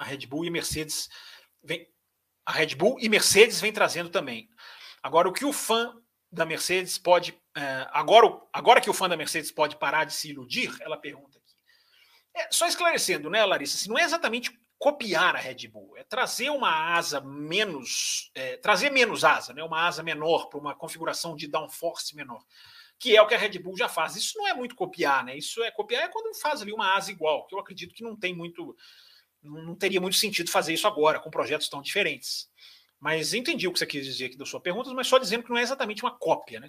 a 0.00 0.04
Red 0.04 0.26
Bull 0.26 0.46
e 0.46 0.50
Mercedes 0.50 1.10
vem, 1.62 1.86
a 2.46 2.52
Red 2.52 2.74
Bull 2.74 2.96
e 2.98 3.08
Mercedes 3.08 3.60
vem 3.60 3.70
trazendo 3.70 4.08
também. 4.08 4.48
Agora, 5.02 5.28
o 5.28 5.32
que 5.32 5.44
o 5.44 5.52
fã 5.52 5.94
da 6.32 6.46
Mercedes 6.46 6.96
pode. 6.96 7.38
É, 7.54 7.86
agora, 7.92 8.26
agora 8.52 8.80
que 8.80 8.88
o 8.88 8.94
fã 8.94 9.08
da 9.08 9.16
Mercedes 9.16 9.52
pode 9.52 9.76
parar 9.76 10.04
de 10.04 10.14
se 10.14 10.30
iludir, 10.30 10.74
ela 10.80 10.96
pergunta 10.96 11.36
aqui. 11.36 11.54
É, 12.34 12.48
só 12.50 12.66
esclarecendo, 12.66 13.28
né, 13.28 13.44
Larissa? 13.44 13.76
Se 13.76 13.88
não 13.88 13.98
é 13.98 14.02
exatamente 14.02 14.58
copiar 14.78 15.36
a 15.36 15.38
Red 15.38 15.68
Bull, 15.68 15.98
é 15.98 16.04
trazer 16.04 16.48
uma 16.48 16.96
asa 16.96 17.20
menos. 17.20 18.30
É, 18.34 18.56
trazer 18.56 18.88
menos 18.90 19.22
asa, 19.22 19.52
né, 19.52 19.62
uma 19.62 19.86
asa 19.86 20.02
menor 20.02 20.48
para 20.48 20.58
uma 20.58 20.74
configuração 20.74 21.36
de 21.36 21.46
downforce 21.46 22.16
menor. 22.16 22.42
Que 22.98 23.16
é 23.16 23.20
o 23.20 23.26
que 23.26 23.34
a 23.34 23.38
Red 23.38 23.58
Bull 23.58 23.76
já 23.76 23.88
faz. 23.88 24.16
Isso 24.16 24.38
não 24.38 24.48
é 24.48 24.54
muito 24.54 24.74
copiar, 24.74 25.24
né? 25.24 25.36
Isso 25.36 25.62
é 25.62 25.70
copiar 25.70 26.04
é 26.04 26.08
quando 26.08 26.34
faz 26.38 26.60
ali 26.62 26.72
uma 26.72 26.94
asa 26.94 27.10
igual, 27.10 27.46
que 27.46 27.54
eu 27.54 27.58
acredito 27.58 27.94
que 27.94 28.02
não 28.02 28.14
tem 28.14 28.34
muito 28.34 28.76
não 29.42 29.74
teria 29.74 30.00
muito 30.00 30.16
sentido 30.16 30.50
fazer 30.50 30.72
isso 30.72 30.86
agora, 30.86 31.20
com 31.20 31.30
projetos 31.30 31.68
tão 31.68 31.80
diferentes. 31.80 32.48
Mas 32.98 33.32
entendi 33.32 33.66
o 33.66 33.72
que 33.72 33.78
você 33.78 33.86
quis 33.86 34.04
dizer 34.04 34.26
aqui 34.26 34.36
da 34.36 34.44
sua 34.44 34.60
pergunta, 34.60 34.92
mas 34.92 35.06
só 35.06 35.18
dizendo 35.18 35.42
que 35.42 35.50
não 35.50 35.56
é 35.56 35.62
exatamente 35.62 36.02
uma 36.02 36.16
cópia, 36.16 36.60
né? 36.60 36.68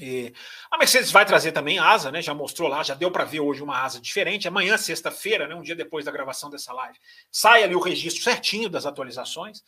E 0.00 0.32
a 0.70 0.78
Mercedes 0.78 1.10
vai 1.10 1.26
trazer 1.26 1.52
também 1.52 1.78
asa, 1.78 2.10
né? 2.10 2.22
Já 2.22 2.32
mostrou 2.32 2.68
lá, 2.68 2.82
já 2.82 2.94
deu 2.94 3.10
para 3.10 3.24
ver 3.24 3.40
hoje 3.40 3.62
uma 3.62 3.82
asa 3.82 4.00
diferente. 4.00 4.48
Amanhã, 4.48 4.78
sexta-feira, 4.78 5.46
né? 5.46 5.54
um 5.54 5.62
dia 5.62 5.76
depois 5.76 6.04
da 6.04 6.10
gravação 6.10 6.48
dessa 6.48 6.72
live, 6.72 6.98
sai 7.30 7.62
ali 7.62 7.74
o 7.74 7.80
registro 7.80 8.22
certinho 8.22 8.70
das 8.70 8.86
atualizações. 8.86 9.62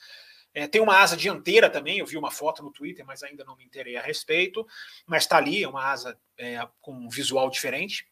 É, 0.54 0.66
tem 0.66 0.80
uma 0.80 0.98
asa 0.98 1.16
dianteira 1.16 1.68
também, 1.68 1.98
eu 1.98 2.06
vi 2.06 2.16
uma 2.16 2.30
foto 2.30 2.62
no 2.62 2.70
Twitter, 2.70 3.04
mas 3.04 3.22
ainda 3.22 3.44
não 3.44 3.56
me 3.56 3.64
interei 3.64 3.96
a 3.96 4.02
respeito. 4.02 4.66
Mas 5.06 5.24
está 5.24 5.36
ali, 5.36 5.62
é 5.62 5.68
uma 5.68 5.84
asa 5.84 6.18
é, 6.38 6.66
com 6.80 6.92
um 6.92 7.08
visual 7.08 7.50
diferente. 7.50 8.06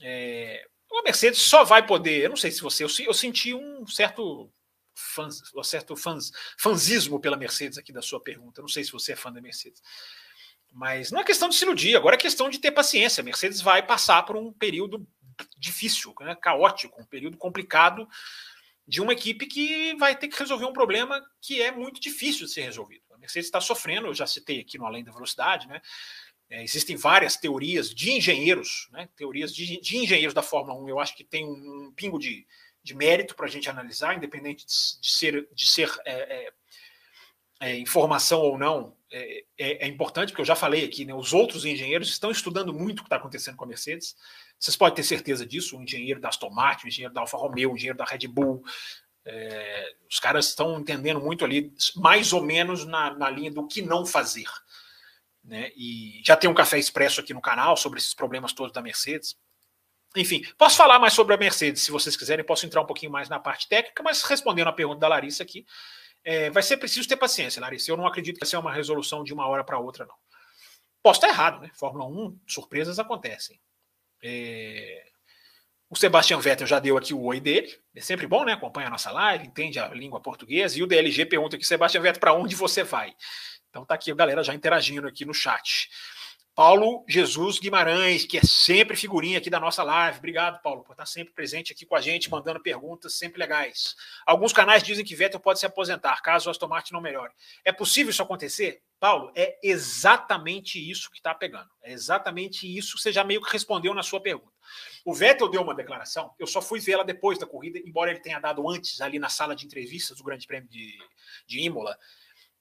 É, 0.00 0.66
a 0.98 1.02
Mercedes 1.02 1.40
só 1.40 1.64
vai 1.64 1.86
poder, 1.86 2.22
eu 2.22 2.28
não 2.28 2.36
sei 2.36 2.50
se 2.50 2.60
você, 2.60 2.84
eu, 2.84 2.88
eu 3.06 3.14
senti 3.14 3.54
um 3.54 3.86
certo 3.86 4.50
fãs, 4.94 5.40
um 5.54 5.62
certo 5.62 5.96
fãs, 5.96 6.30
fanzismo 6.58 7.20
pela 7.20 7.36
Mercedes 7.36 7.78
aqui 7.78 7.92
da 7.92 8.02
sua 8.02 8.20
pergunta. 8.20 8.60
Eu 8.60 8.62
não 8.62 8.68
sei 8.68 8.84
se 8.84 8.92
você 8.92 9.12
é 9.12 9.16
fã 9.16 9.32
da 9.32 9.40
Mercedes. 9.40 9.82
Mas 10.72 11.10
não 11.10 11.20
é 11.20 11.24
questão 11.24 11.48
de 11.48 11.54
se 11.54 11.64
iludir, 11.64 11.96
agora 11.96 12.16
é 12.16 12.18
questão 12.18 12.48
de 12.48 12.58
ter 12.58 12.72
paciência. 12.72 13.20
A 13.20 13.24
Mercedes 13.24 13.60
vai 13.60 13.84
passar 13.84 14.22
por 14.24 14.36
um 14.36 14.52
período 14.52 15.06
difícil, 15.56 16.14
né, 16.20 16.34
caótico, 16.36 17.00
um 17.00 17.06
período 17.06 17.36
complicado 17.36 18.08
de 18.86 19.00
uma 19.00 19.12
equipe 19.12 19.46
que 19.46 19.94
vai 19.96 20.16
ter 20.16 20.28
que 20.28 20.38
resolver 20.38 20.66
um 20.66 20.72
problema 20.72 21.20
que 21.40 21.62
é 21.62 21.70
muito 21.70 22.00
difícil 22.00 22.46
de 22.46 22.52
ser 22.52 22.62
resolvido. 22.62 23.02
A 23.12 23.18
Mercedes 23.18 23.46
está 23.46 23.60
sofrendo, 23.60 24.08
eu 24.08 24.14
já 24.14 24.26
citei 24.26 24.60
aqui 24.60 24.76
no 24.76 24.84
Além 24.84 25.02
da 25.02 25.12
Velocidade, 25.12 25.66
né? 25.66 25.80
É, 26.50 26.62
existem 26.62 26.96
várias 26.96 27.36
teorias 27.36 27.90
de 27.92 28.12
engenheiros, 28.12 28.88
né? 28.92 29.08
teorias 29.16 29.54
de, 29.54 29.80
de, 29.80 29.96
engenheiros 29.96 30.34
da 30.34 30.42
Fórmula 30.42 30.78
1. 30.80 30.88
Eu 30.88 31.00
acho 31.00 31.16
que 31.16 31.24
tem 31.24 31.44
um, 31.44 31.86
um 31.86 31.92
pingo 31.92 32.18
de, 32.18 32.46
de 32.82 32.94
mérito 32.94 33.34
para 33.34 33.46
a 33.46 33.48
gente 33.48 33.68
analisar, 33.68 34.16
independente 34.16 34.66
de, 34.66 35.00
de 35.00 35.10
ser, 35.10 35.48
de 35.54 35.66
ser 35.66 35.90
é, 36.04 36.12
é, 36.12 36.52
é 37.60 37.78
informação 37.78 38.40
ou 38.40 38.58
não, 38.58 38.94
é, 39.10 39.44
é, 39.56 39.86
é, 39.86 39.88
importante, 39.88 40.30
porque 40.30 40.42
eu 40.42 40.46
já 40.46 40.54
falei 40.54 40.84
aqui, 40.84 41.04
né? 41.04 41.14
os 41.14 41.32
outros 41.32 41.64
engenheiros 41.64 42.08
estão 42.08 42.30
estudando 42.30 42.74
muito 42.74 42.98
o 42.98 43.02
que 43.02 43.06
está 43.06 43.16
acontecendo 43.16 43.56
com 43.56 43.64
a 43.64 43.68
Mercedes. 43.68 44.14
Vocês 44.58 44.76
podem 44.76 44.96
ter 44.96 45.02
certeza 45.02 45.46
disso, 45.46 45.78
o 45.78 45.82
engenheiro 45.82 46.20
da 46.20 46.28
Aston 46.28 46.50
Martin, 46.50 46.86
o 46.86 46.88
engenheiro 46.88 47.14
da 47.14 47.22
Alfa 47.22 47.38
Romeo, 47.38 47.72
o 47.72 47.74
engenheiro 47.74 47.96
da 47.96 48.04
Red 48.04 48.28
Bull. 48.28 48.62
os 50.10 50.18
caras 50.18 50.48
estão 50.48 50.78
entendendo 50.78 51.20
muito 51.20 51.44
ali, 51.44 51.72
mais 51.96 52.32
ou 52.32 52.42
menos 52.42 52.84
na, 52.84 53.14
na 53.14 53.30
linha 53.30 53.50
do 53.50 53.66
que 53.66 53.80
não 53.80 54.04
fazer. 54.04 54.48
Né? 55.44 55.70
E 55.76 56.22
já 56.24 56.36
tem 56.36 56.48
um 56.48 56.54
café 56.54 56.78
expresso 56.78 57.20
aqui 57.20 57.34
no 57.34 57.40
canal 57.40 57.76
sobre 57.76 57.98
esses 57.98 58.14
problemas 58.14 58.52
todos 58.52 58.72
da 58.72 58.80
Mercedes. 58.80 59.36
Enfim, 60.16 60.44
posso 60.56 60.76
falar 60.76 60.98
mais 60.98 61.12
sobre 61.12 61.34
a 61.34 61.36
Mercedes, 61.36 61.82
se 61.82 61.90
vocês 61.90 62.16
quiserem, 62.16 62.44
posso 62.44 62.64
entrar 62.64 62.80
um 62.80 62.86
pouquinho 62.86 63.10
mais 63.10 63.28
na 63.28 63.38
parte 63.38 63.68
técnica, 63.68 64.02
mas 64.02 64.22
respondendo 64.22 64.68
a 64.68 64.72
pergunta 64.72 65.00
da 65.00 65.08
Larissa 65.08 65.42
aqui, 65.42 65.66
é, 66.24 66.50
vai 66.50 66.62
ser 66.62 66.76
preciso 66.78 67.06
ter 67.08 67.16
paciência, 67.16 67.60
Larissa. 67.60 67.90
Eu 67.90 67.96
não 67.96 68.06
acredito 68.06 68.36
que 68.36 68.40
vai 68.40 68.48
ser 68.48 68.56
uma 68.56 68.72
resolução 68.72 69.22
de 69.22 69.34
uma 69.34 69.46
hora 69.46 69.62
para 69.62 69.78
outra, 69.78 70.06
não. 70.06 70.14
Posso 71.02 71.18
estar 71.18 71.28
errado, 71.28 71.60
né? 71.60 71.70
Fórmula 71.74 72.06
1, 72.06 72.40
surpresas 72.46 72.98
acontecem. 72.98 73.60
É... 74.22 75.04
O 75.90 75.96
Sebastian 75.96 76.40
Vettel 76.40 76.66
já 76.66 76.80
deu 76.80 76.96
aqui 76.96 77.12
o 77.12 77.22
oi 77.22 77.38
dele. 77.38 77.78
É 77.94 78.00
sempre 78.00 78.26
bom, 78.26 78.44
né? 78.44 78.54
Acompanha 78.54 78.86
a 78.86 78.90
nossa 78.90 79.12
live, 79.12 79.46
entende 79.46 79.78
a 79.78 79.88
língua 79.88 80.18
portuguesa. 80.18 80.78
E 80.78 80.82
o 80.82 80.86
DLG 80.86 81.26
pergunta 81.26 81.56
aqui, 81.56 81.64
Sebastian 81.64 82.00
Vettel, 82.00 82.20
para 82.20 82.32
onde 82.32 82.56
você 82.56 82.82
vai? 82.82 83.14
Então 83.74 83.84
tá 83.84 83.96
aqui 83.96 84.12
a 84.12 84.14
galera 84.14 84.44
já 84.44 84.54
interagindo 84.54 85.08
aqui 85.08 85.24
no 85.24 85.34
chat. 85.34 85.90
Paulo 86.54 87.04
Jesus 87.08 87.58
Guimarães, 87.58 88.24
que 88.24 88.38
é 88.38 88.42
sempre 88.42 88.96
figurinha 88.96 89.38
aqui 89.38 89.50
da 89.50 89.58
nossa 89.58 89.82
live. 89.82 90.18
Obrigado, 90.18 90.62
Paulo, 90.62 90.84
por 90.84 90.92
estar 90.92 91.06
sempre 91.06 91.34
presente 91.34 91.72
aqui 91.72 91.84
com 91.84 91.96
a 91.96 92.00
gente, 92.00 92.30
mandando 92.30 92.62
perguntas 92.62 93.14
sempre 93.14 93.40
legais. 93.40 93.96
Alguns 94.24 94.52
canais 94.52 94.84
dizem 94.84 95.04
que 95.04 95.16
Vettel 95.16 95.40
pode 95.40 95.58
se 95.58 95.66
aposentar 95.66 96.22
caso 96.22 96.46
o 96.46 96.50
Aston 96.52 96.68
Martin 96.68 96.92
não 96.94 97.00
melhore. 97.00 97.32
É 97.64 97.72
possível 97.72 98.10
isso 98.10 98.22
acontecer? 98.22 98.80
Paulo, 99.00 99.32
é 99.34 99.58
exatamente 99.60 100.78
isso 100.78 101.10
que 101.10 101.16
está 101.16 101.34
pegando. 101.34 101.68
É 101.82 101.92
exatamente 101.92 102.72
isso. 102.78 102.96
Você 102.96 103.10
já 103.10 103.24
meio 103.24 103.42
que 103.42 103.50
respondeu 103.50 103.92
na 103.92 104.04
sua 104.04 104.20
pergunta. 104.20 104.54
O 105.04 105.12
Vettel 105.12 105.50
deu 105.50 105.62
uma 105.62 105.74
declaração, 105.74 106.32
eu 106.38 106.46
só 106.46 106.62
fui 106.62 106.78
vê-la 106.78 107.02
depois 107.02 107.38
da 107.38 107.46
corrida, 107.46 107.80
embora 107.80 108.12
ele 108.12 108.20
tenha 108.20 108.38
dado 108.38 108.70
antes 108.70 109.00
ali 109.00 109.18
na 109.18 109.28
sala 109.28 109.56
de 109.56 109.66
entrevistas 109.66 110.16
do 110.16 110.22
Grande 110.22 110.46
Prêmio 110.46 110.68
de, 110.70 110.96
de 111.44 111.60
Imola 111.60 111.98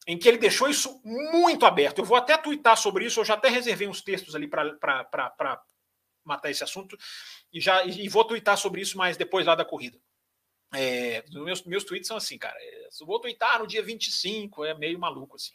em 0.08 0.18
que 0.18 0.28
ele 0.28 0.38
deixou 0.38 0.70
isso 0.70 1.01
muito 1.04 1.66
aberto. 1.66 1.99
Eu 1.99 2.06
vou 2.06 2.18
até 2.18 2.38
twittar 2.38 2.78
sobre 2.78 3.06
isso, 3.06 3.20
eu 3.20 3.26
já 3.26 3.36
até 3.36 3.49
reservei 3.49 3.88
uns 3.88 4.01
textos 4.01 4.36
ali 4.36 4.47
para 4.47 5.64
matar 6.24 6.49
esse 6.49 6.64
assunto, 6.64 6.97
e 7.51 7.60
já 7.60 7.84
e 7.86 8.08
vou 8.10 8.26
twittar 8.26 8.58
sobre 8.58 8.82
isso 8.82 8.97
mais 8.97 9.18
depois 9.18 9.45
lá 9.45 9.56
da 9.56 9.66
corrida. 9.66 9.99
É, 10.74 11.24
meus, 11.32 11.64
meus 11.64 11.84
tweets 11.84 12.08
são 12.08 12.18
assim, 12.18 12.38
cara. 12.38 12.56
É, 12.60 12.88
eu 12.99 13.06
vou 13.06 13.20
twittar 13.20 13.60
no 13.60 13.68
dia 13.68 13.84
25, 13.84 14.66
é 14.66 14.74
meio 14.74 14.99
maluco 14.99 15.36
assim. 15.36 15.54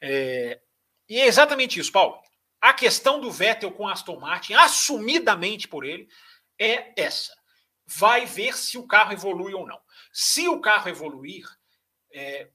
É, 0.00 0.60
e 1.08 1.20
é 1.20 1.26
exatamente 1.26 1.78
isso, 1.78 1.92
Paulo. 1.92 2.20
A 2.60 2.72
questão 2.72 3.20
do 3.20 3.30
Vettel 3.30 3.70
com 3.72 3.86
Aston 3.86 4.18
Martin, 4.18 4.54
assumidamente 4.54 5.68
por 5.68 5.84
ele, 5.84 6.08
é 6.58 6.98
essa. 7.00 7.36
Vai 7.86 8.24
ver 8.24 8.56
se 8.56 8.78
o 8.78 8.86
carro 8.86 9.12
evolui 9.12 9.52
ou 9.52 9.66
não. 9.66 9.78
Se 10.10 10.48
o 10.48 10.60
carro 10.60 10.88
evoluir, 10.88 11.46
é, 12.10 12.48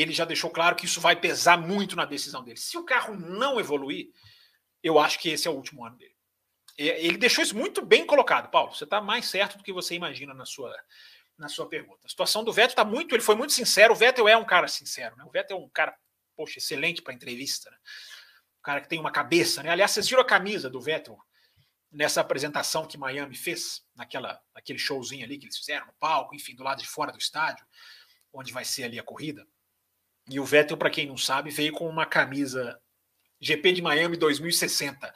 ele 0.00 0.12
já 0.12 0.24
deixou 0.24 0.50
claro 0.50 0.76
que 0.76 0.84
isso 0.84 1.00
vai 1.00 1.16
pesar 1.16 1.56
muito 1.56 1.96
na 1.96 2.04
decisão 2.04 2.42
dele. 2.44 2.58
Se 2.58 2.76
o 2.76 2.84
carro 2.84 3.14
não 3.14 3.58
evoluir, 3.58 4.10
eu 4.82 4.98
acho 4.98 5.18
que 5.18 5.30
esse 5.30 5.48
é 5.48 5.50
o 5.50 5.54
último 5.54 5.84
ano 5.84 5.96
dele. 5.96 6.14
Ele 6.76 7.16
deixou 7.16 7.42
isso 7.42 7.56
muito 7.56 7.84
bem 7.84 8.06
colocado, 8.06 8.50
Paulo. 8.50 8.74
Você 8.74 8.84
está 8.84 9.00
mais 9.00 9.26
certo 9.26 9.56
do 9.56 9.64
que 9.64 9.72
você 9.72 9.94
imagina 9.94 10.34
na 10.34 10.44
sua, 10.44 10.76
na 11.38 11.48
sua 11.48 11.66
pergunta. 11.66 12.00
A 12.04 12.08
situação 12.08 12.44
do 12.44 12.52
Vettel 12.52 12.72
está 12.72 12.84
muito. 12.84 13.14
Ele 13.14 13.22
foi 13.22 13.34
muito 13.34 13.54
sincero. 13.54 13.94
O 13.94 13.96
Vettel 13.96 14.28
é 14.28 14.36
um 14.36 14.44
cara 14.44 14.68
sincero, 14.68 15.16
né? 15.16 15.24
O 15.24 15.30
Vettel 15.30 15.56
é 15.56 15.60
um 15.60 15.68
cara, 15.70 15.96
poxa, 16.36 16.58
excelente 16.58 17.00
para 17.00 17.14
entrevista. 17.14 17.70
Né? 17.70 17.76
Um 18.58 18.62
cara 18.62 18.82
que 18.82 18.88
tem 18.88 19.00
uma 19.00 19.10
cabeça, 19.10 19.62
né? 19.62 19.70
Aliás, 19.70 19.92
vocês 19.92 20.06
viram 20.06 20.20
a 20.20 20.26
camisa 20.26 20.68
do 20.68 20.80
Vettel 20.80 21.18
nessa 21.90 22.20
apresentação 22.20 22.86
que 22.86 22.98
Miami 22.98 23.34
fez, 23.34 23.82
naquela, 23.94 24.38
naquele 24.54 24.78
showzinho 24.78 25.24
ali 25.24 25.38
que 25.38 25.46
eles 25.46 25.56
fizeram 25.56 25.86
no 25.86 25.94
palco, 25.94 26.34
enfim, 26.34 26.54
do 26.54 26.62
lado 26.62 26.82
de 26.82 26.86
fora 26.86 27.10
do 27.10 27.18
estádio, 27.18 27.64
onde 28.30 28.52
vai 28.52 28.66
ser 28.66 28.84
ali 28.84 28.98
a 28.98 29.02
corrida. 29.02 29.46
E 30.28 30.40
o 30.40 30.44
Vettel, 30.44 30.76
para 30.76 30.90
quem 30.90 31.06
não 31.06 31.16
sabe, 31.16 31.50
veio 31.50 31.72
com 31.72 31.88
uma 31.88 32.04
camisa 32.04 32.78
GP 33.40 33.72
de 33.72 33.82
Miami 33.82 34.16
2060. 34.16 35.14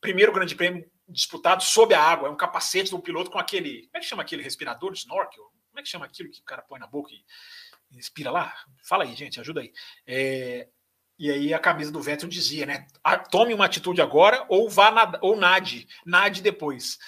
Primeiro 0.00 0.32
grande 0.32 0.54
prêmio 0.54 0.88
disputado 1.08 1.62
sob 1.62 1.94
a 1.94 2.02
água. 2.02 2.28
É 2.28 2.30
um 2.30 2.36
capacete 2.36 2.90
do 2.90 3.00
piloto 3.00 3.30
com 3.30 3.38
aquele. 3.38 3.82
Como 3.86 3.96
é 3.96 4.00
que 4.00 4.06
chama 4.06 4.22
aquele 4.22 4.42
respirador 4.42 4.92
de 4.92 4.98
snorkel? 4.98 5.44
Como 5.44 5.80
é 5.80 5.82
que 5.82 5.88
chama 5.88 6.06
aquilo 6.06 6.30
que 6.30 6.40
o 6.40 6.44
cara 6.44 6.62
põe 6.62 6.78
na 6.78 6.86
boca 6.86 7.10
e 7.12 7.96
respira 7.96 8.30
lá? 8.30 8.54
Fala 8.84 9.04
aí, 9.04 9.14
gente, 9.14 9.40
ajuda 9.40 9.60
aí. 9.60 9.72
É, 10.06 10.68
e 11.18 11.30
aí 11.30 11.54
a 11.54 11.58
camisa 11.58 11.90
do 11.90 12.00
Vettel 12.00 12.28
dizia, 12.28 12.66
né? 12.66 12.86
Tome 13.30 13.54
uma 13.54 13.66
atitude 13.66 14.00
agora 14.00 14.44
ou 14.48 14.68
vá 14.68 14.90
nada, 14.90 15.18
ou 15.22 15.36
nade, 15.36 15.88
nade 16.04 16.42
depois 16.42 16.98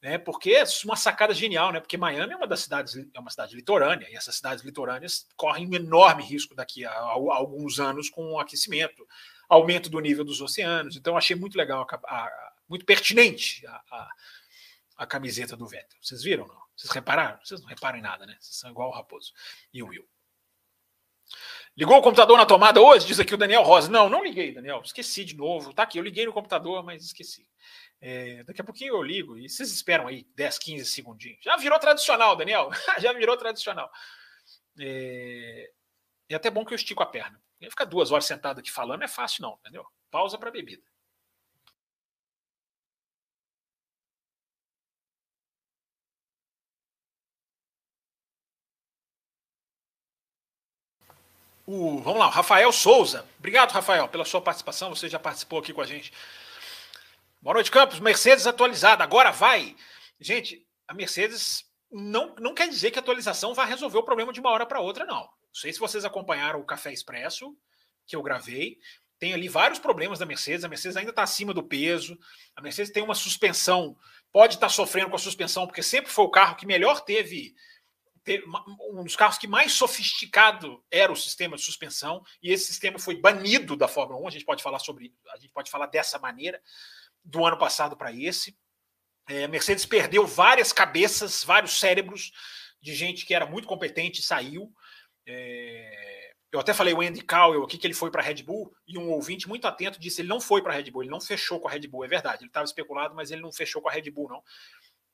né? 0.00 0.18
Porque 0.18 0.52
é 0.52 0.64
uma 0.84 0.96
sacada 0.96 1.34
genial, 1.34 1.72
né? 1.72 1.80
Porque 1.80 1.96
Miami 1.96 2.32
é 2.32 2.36
uma 2.36 2.46
das 2.46 2.60
cidades, 2.60 2.96
é 2.96 3.18
uma 3.18 3.30
cidade 3.30 3.56
litorânea, 3.56 4.08
e 4.10 4.14
essas 4.14 4.36
cidades 4.36 4.64
litorâneas 4.64 5.26
correm 5.36 5.68
um 5.68 5.74
enorme 5.74 6.22
risco 6.22 6.54
daqui 6.54 6.84
a, 6.84 6.90
a, 6.90 7.12
a 7.12 7.36
alguns 7.36 7.80
anos 7.80 8.08
com 8.08 8.32
o 8.32 8.38
aquecimento, 8.38 9.06
aumento 9.48 9.90
do 9.90 10.00
nível 10.00 10.24
dos 10.24 10.40
oceanos. 10.40 10.96
Então, 10.96 11.16
achei 11.16 11.34
muito 11.34 11.56
legal, 11.56 11.86
a, 12.06 12.52
muito 12.68 12.84
pertinente 12.84 13.66
a, 14.96 15.06
camiseta 15.06 15.56
do 15.56 15.66
Vettel. 15.66 15.98
Vocês 16.02 16.22
viram? 16.22 16.46
Não? 16.46 16.60
Vocês 16.76 16.92
repararam? 16.92 17.38
Vocês 17.42 17.60
não 17.60 17.68
reparam 17.68 17.98
em 17.98 18.02
nada, 18.02 18.26
né? 18.26 18.36
Vocês 18.40 18.56
são 18.56 18.70
igual 18.70 18.90
o 18.90 18.92
Raposo 18.92 19.32
e 19.72 19.82
o 19.82 19.88
Will. 19.88 20.06
Ligou 21.76 21.96
o 21.96 22.02
computador 22.02 22.36
na 22.36 22.46
tomada 22.46 22.80
hoje? 22.80 23.06
Diz 23.06 23.20
aqui 23.20 23.34
o 23.34 23.38
Daniel 23.38 23.62
Rosa. 23.62 23.88
Não, 23.88 24.08
não 24.08 24.24
liguei, 24.24 24.52
Daniel. 24.52 24.80
Esqueci 24.84 25.24
de 25.24 25.36
novo. 25.36 25.72
Tá 25.72 25.84
aqui, 25.84 25.98
eu 25.98 26.02
liguei 26.02 26.26
no 26.26 26.32
computador, 26.32 26.82
mas 26.82 27.04
esqueci. 27.04 27.46
É, 28.00 28.44
daqui 28.44 28.60
a 28.60 28.64
pouquinho 28.64 28.94
eu 28.94 29.02
ligo 29.02 29.36
e 29.36 29.48
vocês 29.48 29.72
esperam 29.72 30.06
aí 30.06 30.24
10, 30.36 30.58
15 30.58 30.84
segundinhos. 30.86 31.40
Já 31.42 31.56
virou 31.56 31.78
tradicional, 31.78 32.36
Daniel. 32.36 32.70
Já 33.00 33.12
virou 33.12 33.36
tradicional. 33.36 33.90
É, 34.78 35.70
é 36.28 36.34
até 36.34 36.50
bom 36.50 36.64
que 36.64 36.72
eu 36.72 36.76
estico 36.76 37.02
a 37.02 37.06
perna. 37.06 37.40
Ficar 37.60 37.84
duas 37.86 38.12
horas 38.12 38.24
sentado 38.24 38.60
aqui 38.60 38.70
falando 38.70 39.02
é 39.02 39.08
fácil, 39.08 39.42
não, 39.42 39.58
entendeu? 39.60 39.84
Pausa 40.10 40.38
para 40.38 40.50
bebida. 40.50 40.82
O, 51.66 52.00
vamos 52.00 52.20
lá, 52.20 52.30
Rafael 52.30 52.72
Souza. 52.72 53.28
Obrigado, 53.38 53.72
Rafael, 53.72 54.08
pela 54.08 54.24
sua 54.24 54.40
participação. 54.40 54.94
Você 54.94 55.08
já 55.08 55.18
participou 55.18 55.58
aqui 55.58 55.72
com 55.74 55.82
a 55.82 55.86
gente 55.86 56.12
Boa 57.40 57.54
noite, 57.54 57.70
Campos. 57.70 58.00
Mercedes 58.00 58.48
atualizada. 58.48 59.04
Agora 59.04 59.30
vai. 59.30 59.76
Gente, 60.18 60.66
a 60.88 60.92
Mercedes 60.92 61.64
não, 61.88 62.34
não 62.40 62.52
quer 62.52 62.68
dizer 62.68 62.90
que 62.90 62.98
a 62.98 63.02
atualização 63.02 63.54
vai 63.54 63.68
resolver 63.68 63.96
o 63.96 64.02
problema 64.02 64.32
de 64.32 64.40
uma 64.40 64.50
hora 64.50 64.66
para 64.66 64.80
outra, 64.80 65.04
não. 65.04 65.20
Não 65.20 65.54
sei 65.54 65.72
se 65.72 65.78
vocês 65.78 66.04
acompanharam 66.04 66.58
o 66.58 66.64
Café 66.64 66.92
Expresso, 66.92 67.56
que 68.08 68.16
eu 68.16 68.22
gravei. 68.22 68.78
Tem 69.20 69.34
ali 69.34 69.48
vários 69.48 69.78
problemas 69.78 70.18
da 70.18 70.26
Mercedes. 70.26 70.64
A 70.64 70.68
Mercedes 70.68 70.96
ainda 70.96 71.10
está 71.10 71.22
acima 71.22 71.54
do 71.54 71.62
peso. 71.62 72.18
A 72.56 72.60
Mercedes 72.60 72.92
tem 72.92 73.04
uma 73.04 73.14
suspensão, 73.14 73.96
pode 74.32 74.54
estar 74.54 74.66
tá 74.66 74.72
sofrendo 74.72 75.10
com 75.10 75.16
a 75.16 75.20
suspensão, 75.20 75.64
porque 75.64 75.82
sempre 75.82 76.10
foi 76.10 76.24
o 76.24 76.30
carro 76.30 76.56
que 76.56 76.66
melhor 76.66 77.04
teve 77.04 77.54
um 78.90 79.04
dos 79.04 79.16
carros 79.16 79.38
que 79.38 79.46
mais 79.46 79.72
sofisticado 79.72 80.84
era 80.90 81.10
o 81.10 81.16
sistema 81.16 81.56
de 81.56 81.62
suspensão, 81.62 82.22
e 82.42 82.52
esse 82.52 82.66
sistema 82.66 82.98
foi 82.98 83.16
banido 83.16 83.76
da 83.76 83.88
Fórmula 83.88 84.20
1. 84.22 84.28
A 84.28 84.30
gente 84.32 84.44
pode 84.44 84.62
falar 84.62 84.80
sobre, 84.80 85.14
a 85.32 85.38
gente 85.38 85.52
pode 85.52 85.70
falar 85.70 85.86
dessa 85.86 86.18
maneira 86.18 86.60
do 87.24 87.44
ano 87.44 87.58
passado 87.58 87.96
para 87.96 88.12
esse. 88.12 88.56
É, 89.28 89.44
a 89.44 89.48
Mercedes 89.48 89.84
perdeu 89.84 90.26
várias 90.26 90.72
cabeças, 90.72 91.44
vários 91.44 91.78
cérebros 91.78 92.32
de 92.80 92.94
gente 92.94 93.26
que 93.26 93.34
era 93.34 93.46
muito 93.46 93.68
competente 93.68 94.20
e 94.20 94.24
saiu. 94.24 94.72
É, 95.26 96.32
eu 96.50 96.58
até 96.58 96.72
falei 96.72 96.94
o 96.94 97.00
Andy 97.02 97.20
Cowell 97.22 97.62
aqui 97.62 97.76
que 97.76 97.86
ele 97.86 97.94
foi 97.94 98.10
para 98.10 98.22
a 98.22 98.24
Red 98.24 98.42
Bull 98.42 98.72
e 98.86 98.96
um 98.96 99.10
ouvinte 99.10 99.46
muito 99.46 99.66
atento 99.66 100.00
disse 100.00 100.22
ele 100.22 100.28
não 100.28 100.40
foi 100.40 100.62
para 100.62 100.72
a 100.72 100.76
Red 100.76 100.90
Bull, 100.90 101.02
ele 101.02 101.10
não 101.10 101.20
fechou 101.20 101.60
com 101.60 101.68
a 101.68 101.70
Red 101.70 101.86
Bull. 101.86 102.04
É 102.04 102.08
verdade, 102.08 102.42
ele 102.42 102.48
estava 102.48 102.64
especulado, 102.64 103.14
mas 103.14 103.30
ele 103.30 103.42
não 103.42 103.52
fechou 103.52 103.82
com 103.82 103.88
a 103.88 103.92
Red 103.92 104.10
Bull, 104.10 104.28
não. 104.28 104.42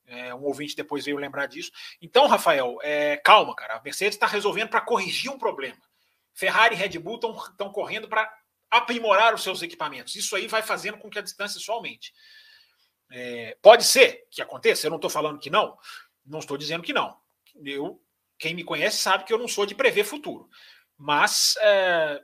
É, 0.07 0.33
um 0.33 0.43
ouvinte 0.43 0.75
depois 0.75 1.03
veio 1.03 1.17
lembrar 1.17 1.47
disso. 1.47 1.71
Então, 2.01 2.27
Rafael, 2.27 2.77
é, 2.83 3.17
calma, 3.17 3.55
cara. 3.55 3.77
A 3.77 3.81
Mercedes 3.81 4.15
está 4.15 4.27
resolvendo 4.27 4.69
para 4.69 4.79
corrigir 4.81 5.31
um 5.31 5.37
problema. 5.37 5.81
Ferrari 6.33 6.75
e 6.75 6.77
Red 6.77 6.99
Bull 6.99 7.15
estão 7.15 7.71
correndo 7.71 8.07
para 8.07 8.31
aprimorar 8.69 9.33
os 9.33 9.43
seus 9.43 9.61
equipamentos. 9.61 10.15
Isso 10.15 10.35
aí 10.35 10.47
vai 10.47 10.61
fazendo 10.61 10.97
com 10.97 11.09
que 11.09 11.19
a 11.19 11.21
distância 11.21 11.59
só 11.59 11.73
aumente. 11.73 12.13
É, 13.11 13.57
pode 13.61 13.83
ser 13.83 14.27
que 14.31 14.41
aconteça, 14.41 14.87
eu 14.87 14.89
não 14.89 14.97
estou 14.97 15.09
falando 15.09 15.39
que 15.39 15.49
não, 15.49 15.77
não 16.25 16.39
estou 16.39 16.57
dizendo 16.57 16.83
que 16.83 16.93
não. 16.93 17.17
Eu, 17.63 18.01
quem 18.37 18.53
me 18.53 18.63
conhece 18.63 18.97
sabe 18.97 19.23
que 19.23 19.31
eu 19.31 19.37
não 19.37 19.47
sou 19.47 19.65
de 19.65 19.75
prever 19.75 20.03
futuro. 20.03 20.49
Mas 20.97 21.55
é, 21.61 22.21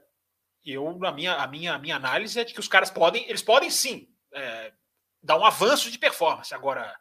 eu, 0.66 0.88
a 1.06 1.12
minha, 1.12 1.36
a, 1.36 1.48
minha, 1.48 1.74
a 1.74 1.80
minha 1.80 1.96
análise 1.96 2.40
é 2.40 2.44
de 2.44 2.54
que 2.54 2.60
os 2.60 2.68
caras 2.68 2.90
podem, 2.90 3.28
eles 3.30 3.42
podem 3.42 3.70
sim 3.70 4.08
é, 4.34 4.74
dar 5.22 5.38
um 5.38 5.46
avanço 5.46 5.92
de 5.92 5.98
performance. 5.98 6.54
Agora, 6.54 6.98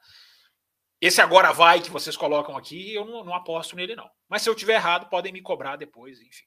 esse 1.00 1.20
agora 1.20 1.52
vai 1.52 1.80
que 1.80 1.90
vocês 1.90 2.16
colocam 2.16 2.56
aqui, 2.56 2.94
eu 2.94 3.04
não, 3.04 3.24
não 3.24 3.34
aposto 3.34 3.74
nele, 3.74 3.96
não. 3.96 4.10
Mas 4.28 4.42
se 4.42 4.50
eu 4.50 4.54
tiver 4.54 4.74
errado, 4.74 5.08
podem 5.08 5.32
me 5.32 5.40
cobrar 5.40 5.76
depois, 5.76 6.20
enfim. 6.20 6.44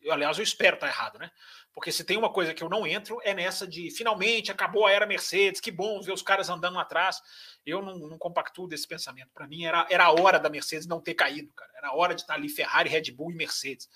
Eu, 0.00 0.12
aliás, 0.12 0.36
eu 0.36 0.44
espero 0.44 0.74
estar 0.74 0.88
errado, 0.88 1.18
né? 1.18 1.30
Porque 1.74 1.90
se 1.90 2.04
tem 2.04 2.18
uma 2.18 2.30
coisa 2.30 2.52
que 2.52 2.62
eu 2.62 2.68
não 2.68 2.86
entro, 2.86 3.18
é 3.24 3.32
nessa 3.32 3.66
de 3.66 3.90
finalmente 3.90 4.52
acabou 4.52 4.86
a 4.86 4.92
era 4.92 5.06
Mercedes, 5.06 5.60
que 5.60 5.70
bom 5.70 6.00
ver 6.02 6.12
os 6.12 6.22
caras 6.22 6.50
andando 6.50 6.78
atrás. 6.78 7.20
Eu 7.64 7.80
não, 7.80 7.96
não 7.96 8.18
compactuo 8.18 8.68
desse 8.68 8.86
pensamento. 8.86 9.30
Para 9.32 9.46
mim, 9.46 9.64
era, 9.64 9.86
era 9.90 10.04
a 10.04 10.10
hora 10.12 10.38
da 10.38 10.50
Mercedes 10.50 10.86
não 10.86 11.00
ter 11.00 11.14
caído, 11.14 11.50
cara. 11.54 11.70
Era 11.76 11.88
a 11.88 11.94
hora 11.94 12.14
de 12.14 12.20
estar 12.20 12.34
ali 12.34 12.48
Ferrari, 12.48 12.90
Red 12.90 13.10
Bull 13.12 13.32
e 13.32 13.34
Mercedes. 13.34 13.88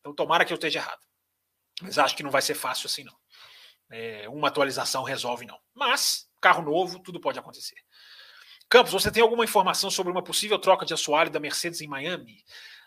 Então, 0.00 0.14
tomara 0.14 0.44
que 0.44 0.52
eu 0.52 0.56
esteja 0.56 0.78
errado. 0.78 1.00
Mas 1.82 1.98
acho 1.98 2.16
que 2.16 2.22
não 2.22 2.30
vai 2.30 2.40
ser 2.40 2.54
fácil 2.54 2.86
assim, 2.86 3.04
não. 3.04 3.16
É, 3.90 4.28
uma 4.28 4.48
atualização 4.48 5.02
resolve, 5.02 5.44
não. 5.44 5.58
Mas, 5.74 6.26
carro 6.40 6.62
novo, 6.62 7.00
tudo 7.00 7.20
pode 7.20 7.38
acontecer. 7.38 7.76
Campos, 8.68 8.92
você 8.92 9.10
tem 9.10 9.22
alguma 9.22 9.44
informação 9.44 9.90
sobre 9.90 10.10
uma 10.10 10.24
possível 10.24 10.58
troca 10.58 10.86
de 10.86 10.94
assoalho 10.94 11.30
da 11.30 11.38
Mercedes 11.38 11.80
em 11.80 11.86
Miami? 11.86 12.42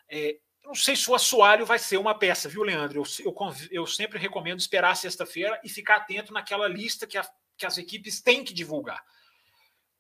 É, 0.10 0.38
não 0.68 0.76
sei 0.76 0.96
se 0.96 1.10
o 1.10 1.16
assoalho 1.16 1.66
vai 1.66 1.80
ser 1.80 1.98
uma 1.98 2.14
peça, 2.14 2.50
viu, 2.50 2.62
Leandro? 2.62 3.02
Eu, 3.02 3.26
eu, 3.26 3.36
eu 3.72 3.88
sempre 3.88 4.20
recomendo 4.20 4.60
esperar 4.60 4.96
sexta-feira 4.96 5.60
e 5.64 5.70
ficar 5.70 5.96
atento 5.96 6.34
naquela 6.34 6.68
lista 6.68 7.08
que, 7.08 7.18
a, 7.18 7.26
que 7.58 7.66
as 7.66 7.78
equipes 7.78 8.22
têm 8.22 8.44
que 8.44 8.54
divulgar. 8.54 9.02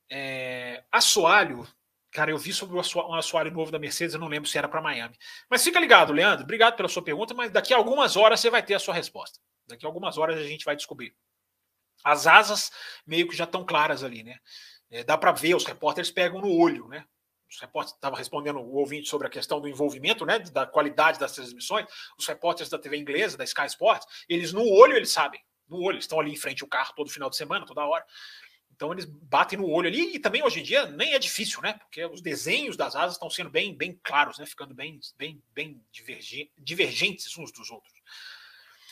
É, 0.09 0.84
assoalho, 0.91 1.65
cara, 2.11 2.32
eu 2.32 2.38
vi 2.38 2.51
sobre 2.51 2.76
um 2.76 3.13
assoalho 3.15 3.51
novo 3.51 3.72
da 3.72 3.80
Mercedes, 3.80 4.13
eu 4.13 4.20
não 4.20 4.28
lembro 4.28 4.49
se 4.49 4.57
era 4.57 4.68
para 4.68 4.82
Miami. 4.82 5.18
Mas 5.49 5.63
fica 5.63 5.80
ligado, 5.80 6.11
Leandro, 6.11 6.43
obrigado 6.43 6.76
pela 6.76 6.89
sua 6.89 7.01
pergunta, 7.01 7.34
mas 7.34 7.49
daqui 7.49 7.74
a 7.74 7.78
algumas 7.78 8.18
horas 8.18 8.39
você 8.41 8.49
vai 8.49 8.61
ter 8.61 8.74
a 8.74 8.80
sua 8.80 8.93
resposta. 8.93 9.39
Daqui 9.65 9.86
a 9.86 9.89
algumas 9.89 10.18
horas 10.18 10.38
a 10.38 10.43
gente 10.43 10.65
vai 10.65 10.76
descobrir. 10.76 11.15
As 12.03 12.28
asas 12.28 12.72
meio 13.05 13.28
que 13.28 13.36
já 13.36 13.45
estão 13.45 13.65
claras 13.65 14.03
ali, 14.03 14.22
né? 14.22 14.38
É, 14.89 15.03
dá 15.03 15.18
para 15.18 15.32
ver, 15.32 15.55
os 15.55 15.65
repórteres 15.65 16.11
pegam 16.11 16.41
no 16.41 16.51
olho, 16.51 16.88
né? 16.89 17.05
Os 17.49 17.59
repórteres 17.59 17.95
estavam 17.95 18.17
respondendo 18.17 18.59
o 18.59 18.75
ouvinte 18.75 19.07
sobre 19.07 19.27
a 19.27 19.29
questão 19.29 19.61
do 19.61 19.67
envolvimento, 19.67 20.25
né? 20.25 20.39
Da 20.39 20.65
qualidade 20.65 21.19
das 21.19 21.33
transmissões. 21.33 21.85
Os 22.17 22.27
repórteres 22.27 22.69
da 22.69 22.77
TV 22.77 22.97
inglesa, 22.97 23.37
da 23.37 23.43
Sky 23.43 23.65
Sports, 23.67 24.07
eles 24.27 24.51
no 24.51 24.67
olho 24.67 24.95
eles 24.95 25.11
sabem. 25.11 25.41
No 25.67 25.81
olho, 25.81 25.95
eles 25.95 26.05
estão 26.05 26.19
ali 26.19 26.31
em 26.31 26.37
frente 26.37 26.63
ao 26.63 26.69
carro 26.69 26.93
todo 26.95 27.09
final 27.09 27.29
de 27.29 27.35
semana, 27.35 27.65
toda 27.65 27.85
hora. 27.85 28.05
Então 28.77 28.91
eles 28.91 29.05
batem 29.05 29.57
no 29.57 29.67
olho 29.67 29.87
ali 29.87 30.15
e 30.15 30.19
também 30.19 30.43
hoje 30.43 30.59
em 30.59 30.63
dia 30.63 30.85
nem 30.85 31.13
é 31.13 31.19
difícil, 31.19 31.61
né? 31.61 31.73
Porque 31.73 32.05
os 32.05 32.21
desenhos 32.21 32.77
das 32.77 32.95
asas 32.95 33.13
estão 33.15 33.29
sendo 33.29 33.49
bem, 33.49 33.75
bem 33.75 33.99
claros, 34.03 34.37
né? 34.37 34.45
Ficando 34.45 34.73
bem, 34.73 34.99
bem, 35.17 35.41
bem 35.53 35.81
divergentes 36.57 37.35
uns 37.37 37.51
dos 37.51 37.71
outros. 37.71 37.93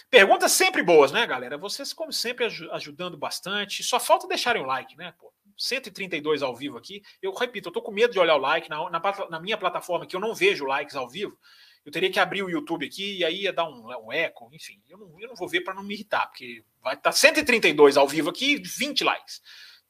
Perguntas 0.10 0.52
sempre 0.52 0.82
boas, 0.82 1.12
né, 1.12 1.26
galera? 1.28 1.58
Vocês, 1.58 1.94
como 1.94 2.12
sempre, 2.12 2.46
ajudando 2.72 3.18
bastante. 3.18 3.84
Só 3.84 4.00
falta 4.00 4.28
deixarem 4.28 4.62
o 4.62 4.66
like, 4.66 4.96
né? 4.98 5.14
Pô, 5.20 5.32
132 5.58 6.42
ao 6.42 6.56
vivo 6.56 6.78
aqui. 6.78 7.02
Eu 7.22 7.34
repito, 7.34 7.70
eu 7.70 7.74
tô 7.74 7.82
com 7.82 7.92
medo 7.92 8.12
de 8.12 8.20
olhar 8.20 8.36
o 8.36 8.40
like 8.40 8.70
na, 8.70 8.90
na, 8.90 9.02
na, 9.30 9.40
minha 9.40 9.58
plataforma, 9.58 10.06
que 10.06 10.16
eu 10.16 10.20
não 10.20 10.34
vejo 10.34 10.66
likes 10.66 10.96
ao 10.96 11.10
vivo. 11.10 11.38
Eu 11.86 11.92
teria 11.92 12.12
que 12.12 12.20
abrir 12.20 12.42
o 12.42 12.50
YouTube 12.50 12.86
aqui 12.86 13.18
e 13.18 13.26
aí 13.26 13.44
ia 13.44 13.54
dar 13.54 13.70
um, 13.70 13.88
um 14.06 14.12
eco, 14.12 14.50
enfim. 14.52 14.82
Eu 14.90 14.98
não, 14.98 15.20
eu 15.20 15.28
não 15.28 15.36
vou 15.36 15.48
ver 15.48 15.62
para 15.62 15.74
não 15.74 15.84
me 15.84 15.94
irritar, 15.94 16.28
porque 16.28 16.64
vai 16.82 16.96
estar 16.96 17.12
tá 17.12 17.16
132 17.16 17.96
ao 17.96 18.08
vivo 18.08 18.30
aqui, 18.30 18.58
20 18.58 19.04
likes. 19.04 19.42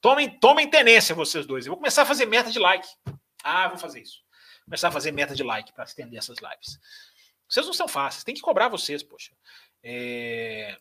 Tomem, 0.02 0.30
tomem 0.40 0.70
tenência, 0.70 1.16
vocês 1.16 1.46
dois. 1.46 1.66
Eu 1.66 1.72
vou 1.72 1.78
começar 1.78 2.02
a 2.02 2.06
fazer 2.06 2.26
meta 2.26 2.52
de 2.52 2.60
like. 2.60 2.88
Ah, 3.44 3.68
vou 3.70 3.78
fazer 3.78 4.02
isso. 4.02 4.24
Começar 4.66 4.90
a 4.90 4.92
fazer 4.92 5.12
meta 5.12 5.34
de 5.34 5.44
like 5.44 5.72
para 5.74 5.84
estender 5.84 6.20
essas 6.20 6.38
lives. 6.40 6.80
Vocês 7.48 7.66
não 7.66 7.74
são 7.74 7.88
fáceis, 7.88 8.24
tem 8.24 8.36
que 8.36 8.42
cobrar 8.42 8.68
vocês, 8.68 9.04
poxa. 9.04 9.32
É... 9.84 10.78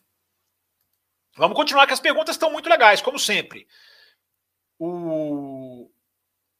Vamos 1.37 1.55
continuar, 1.55 1.85
que 1.85 1.93
as 1.93 1.99
perguntas 1.99 2.35
estão 2.35 2.51
muito 2.51 2.69
legais, 2.69 3.01
como 3.01 3.19
sempre. 3.19 3.67
O, 4.87 5.91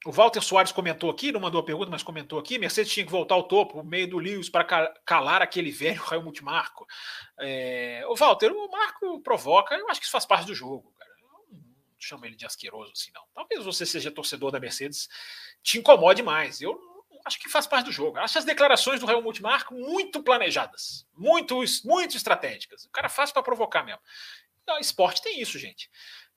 o 0.06 0.12
Walter 0.12 0.42
Soares 0.42 0.72
comentou 0.72 1.10
aqui, 1.10 1.32
não 1.32 1.40
mandou 1.40 1.62
a 1.62 1.66
pergunta, 1.66 1.92
mas 1.92 2.04
comentou 2.04 2.40
aqui: 2.40 2.58
Mercedes 2.58 2.92
tinha 2.92 3.06
que 3.06 3.12
voltar 3.12 3.36
ao 3.36 3.44
topo, 3.44 3.84
meio 3.84 4.10
do 4.10 4.18
Lewis, 4.18 4.50
para 4.50 4.64
calar 5.06 5.42
aquele 5.42 5.72
velho 5.72 6.02
Helmut 6.12 6.44
Marco. 6.44 6.88
É, 7.40 8.04
o 8.08 8.16
Walter, 8.16 8.52
o 8.52 8.72
Marco 8.72 9.20
provoca, 9.22 9.76
eu 9.76 9.90
acho 9.90 10.00
que 10.00 10.06
isso 10.06 10.12
faz 10.12 10.26
parte 10.26 10.48
do 10.48 10.56
jogo, 10.56 10.92
cara. 10.98 11.12
Eu 11.22 11.58
não 11.58 11.96
chamo 12.00 12.26
ele 12.26 12.36
de 12.36 12.46
asqueroso 12.46 12.92
assim, 12.92 13.12
não. 13.14 13.24
Talvez 13.34 13.64
você 13.64 13.86
seja 13.86 14.12
torcedor 14.12 14.52
da 14.52 14.60
Mercedes, 14.60 15.08
te 15.62 15.78
incomode 15.78 16.24
mais. 16.24 16.62
Eu 16.62 16.80
acho 17.26 17.40
que 17.40 17.50
faz 17.50 17.66
parte 17.66 17.86
do 17.86 17.92
jogo. 17.92 18.18
Acho 18.18 18.38
as 18.38 18.46
declarações 18.46 19.00
do 19.00 19.10
Helmut 19.10 19.42
Marko 19.42 19.74
muito 19.74 20.22
planejadas, 20.24 21.08
muito, 21.16 21.64
muito 21.84 22.16
estratégicas. 22.16 22.86
O 22.86 22.92
cara 22.92 23.10
faz 23.10 23.32
para 23.32 23.44
provocar 23.44 23.84
mesmo. 23.84 24.02
Então, 24.66 24.80
esporte 24.80 25.22
tem 25.22 25.40
isso, 25.40 25.60
gente. 25.60 25.90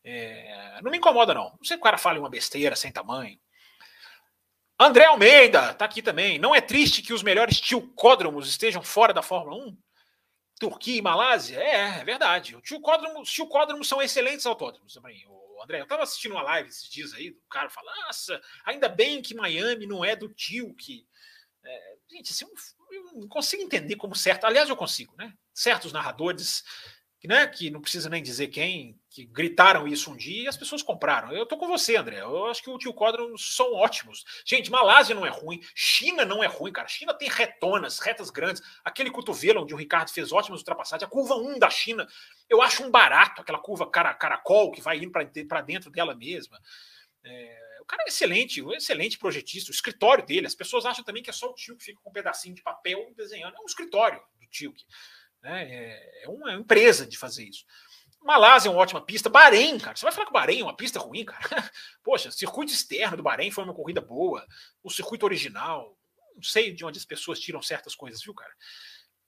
É, 0.04 0.80
não 0.82 0.90
me 0.90 0.98
incomoda, 0.98 1.34
não. 1.34 1.50
Não 1.50 1.64
sei 1.64 1.76
que 1.76 1.80
o 1.80 1.84
cara 1.84 1.98
fale 1.98 2.18
uma 2.18 2.30
besteira 2.30 2.76
sem 2.76 2.90
tamanho. 2.90 3.38
André 4.80 5.06
Almeida 5.06 5.74
tá 5.74 5.84
aqui 5.84 6.00
também. 6.00 6.38
Não 6.38 6.54
é 6.54 6.60
triste 6.60 7.02
que 7.02 7.12
os 7.12 7.22
melhores 7.22 7.60
tilcódromos 7.60 8.48
estejam 8.48 8.82
fora 8.82 9.12
da 9.12 9.22
Fórmula 9.22 9.66
1? 9.66 9.76
Turquia 10.58 10.98
e 10.98 11.02
Malásia? 11.02 11.58
É, 11.58 12.00
é 12.00 12.04
verdade. 12.04 12.56
Os 12.56 12.62
tilcódromos, 12.62 13.88
são 13.88 14.00
excelentes 14.00 14.46
autódromos 14.46 14.94
também. 14.94 15.24
André, 15.62 15.80
eu 15.80 15.84
estava 15.84 16.04
assistindo 16.04 16.32
uma 16.32 16.42
live 16.42 16.68
esses 16.68 16.88
dias 16.88 17.12
aí, 17.14 17.30
o 17.30 17.48
cara 17.50 17.68
fala, 17.68 17.92
nossa, 18.06 18.40
ainda 18.64 18.88
bem 18.88 19.20
que 19.20 19.34
Miami 19.34 19.86
não 19.86 20.04
é 20.04 20.14
do 20.14 20.28
tio 20.28 20.72
que. 20.74 21.06
É, 21.64 21.96
gente, 22.10 22.32
assim, 22.32 22.46
eu 22.92 23.04
não 23.14 23.28
consigo 23.28 23.62
entender 23.62 23.96
como 23.96 24.14
certo. 24.14 24.44
Aliás, 24.44 24.68
eu 24.68 24.76
consigo, 24.76 25.14
né? 25.16 25.34
Certos 25.52 25.92
narradores 25.92 26.64
né, 27.26 27.46
que 27.48 27.68
não 27.68 27.80
precisa 27.80 28.08
nem 28.08 28.22
dizer 28.22 28.46
quem, 28.46 28.96
que 29.10 29.24
gritaram 29.24 29.88
isso 29.88 30.12
um 30.12 30.16
dia 30.16 30.44
e 30.44 30.48
as 30.48 30.56
pessoas 30.56 30.82
compraram. 30.82 31.32
Eu 31.32 31.44
tô 31.44 31.56
com 31.56 31.66
você, 31.66 31.96
André. 31.96 32.20
Eu 32.20 32.46
acho 32.46 32.62
que 32.62 32.70
o 32.70 32.78
tio 32.78 32.94
Códromo 32.94 33.36
são 33.36 33.72
ótimos. 33.74 34.24
Gente, 34.44 34.70
Malásia 34.70 35.16
não 35.16 35.26
é 35.26 35.28
ruim, 35.28 35.60
China 35.74 36.24
não 36.24 36.44
é 36.44 36.46
ruim, 36.46 36.70
cara. 36.70 36.86
China 36.86 37.12
tem 37.12 37.28
retonas, 37.28 37.98
retas 37.98 38.30
grandes. 38.30 38.62
Aquele 38.84 39.10
cotovelo 39.10 39.62
onde 39.62 39.74
o 39.74 39.76
Ricardo 39.76 40.10
fez 40.10 40.30
ótimas 40.30 40.60
ultrapassagens, 40.60 41.08
a 41.08 41.10
curva 41.10 41.34
1 41.34 41.58
da 41.58 41.70
China, 41.70 42.06
eu 42.48 42.62
acho 42.62 42.84
um 42.84 42.90
barato, 42.90 43.42
aquela 43.42 43.58
curva 43.58 43.90
cara, 43.90 44.14
caracol 44.14 44.70
que 44.70 44.80
vai 44.80 44.98
indo 44.98 45.10
para 45.10 45.60
dentro 45.60 45.90
dela 45.90 46.14
mesma. 46.14 46.60
É, 47.24 47.78
o 47.80 47.84
cara 47.84 48.04
é 48.04 48.08
excelente, 48.08 48.62
um 48.62 48.72
excelente 48.72 49.18
projetista, 49.18 49.72
o 49.72 49.74
escritório 49.74 50.24
dele. 50.24 50.46
As 50.46 50.54
pessoas 50.54 50.86
acham 50.86 51.02
também 51.02 51.22
que 51.22 51.30
é 51.30 51.32
só 51.32 51.50
o 51.50 51.54
tio 51.54 51.76
que 51.76 51.84
fica 51.84 52.00
com 52.00 52.10
um 52.10 52.12
pedacinho 52.12 52.54
de 52.54 52.62
papel 52.62 53.12
desenhando. 53.16 53.56
É 53.56 53.60
um 53.60 53.66
escritório 53.66 54.22
do 54.38 54.46
tio. 54.46 54.72
Que, 54.72 54.84
né? 55.42 55.64
É, 55.70 56.24
é 56.24 56.28
uma 56.28 56.52
empresa 56.52 57.06
de 57.06 57.16
fazer 57.16 57.44
isso. 57.44 57.64
Malásia 58.22 58.68
é 58.68 58.72
uma 58.72 58.80
ótima 58.80 59.00
pista. 59.00 59.28
Bahrein, 59.28 59.78
cara. 59.78 59.96
Você 59.96 60.04
vai 60.04 60.12
falar 60.12 60.26
que 60.26 60.30
o 60.30 60.34
Bahrein 60.34 60.60
é 60.60 60.64
uma 60.64 60.76
pista 60.76 60.98
ruim, 60.98 61.24
cara? 61.24 61.40
Poxa, 62.02 62.30
circuito 62.30 62.72
externo 62.72 63.16
do 63.16 63.22
Bahrein 63.22 63.50
foi 63.50 63.64
uma 63.64 63.74
corrida 63.74 64.00
boa. 64.00 64.46
O 64.82 64.90
circuito 64.90 65.24
original. 65.24 65.96
Não 66.34 66.42
sei 66.42 66.72
de 66.72 66.84
onde 66.84 66.98
as 66.98 67.04
pessoas 67.04 67.40
tiram 67.40 67.62
certas 67.62 67.94
coisas, 67.94 68.22
viu, 68.22 68.34
cara? 68.34 68.52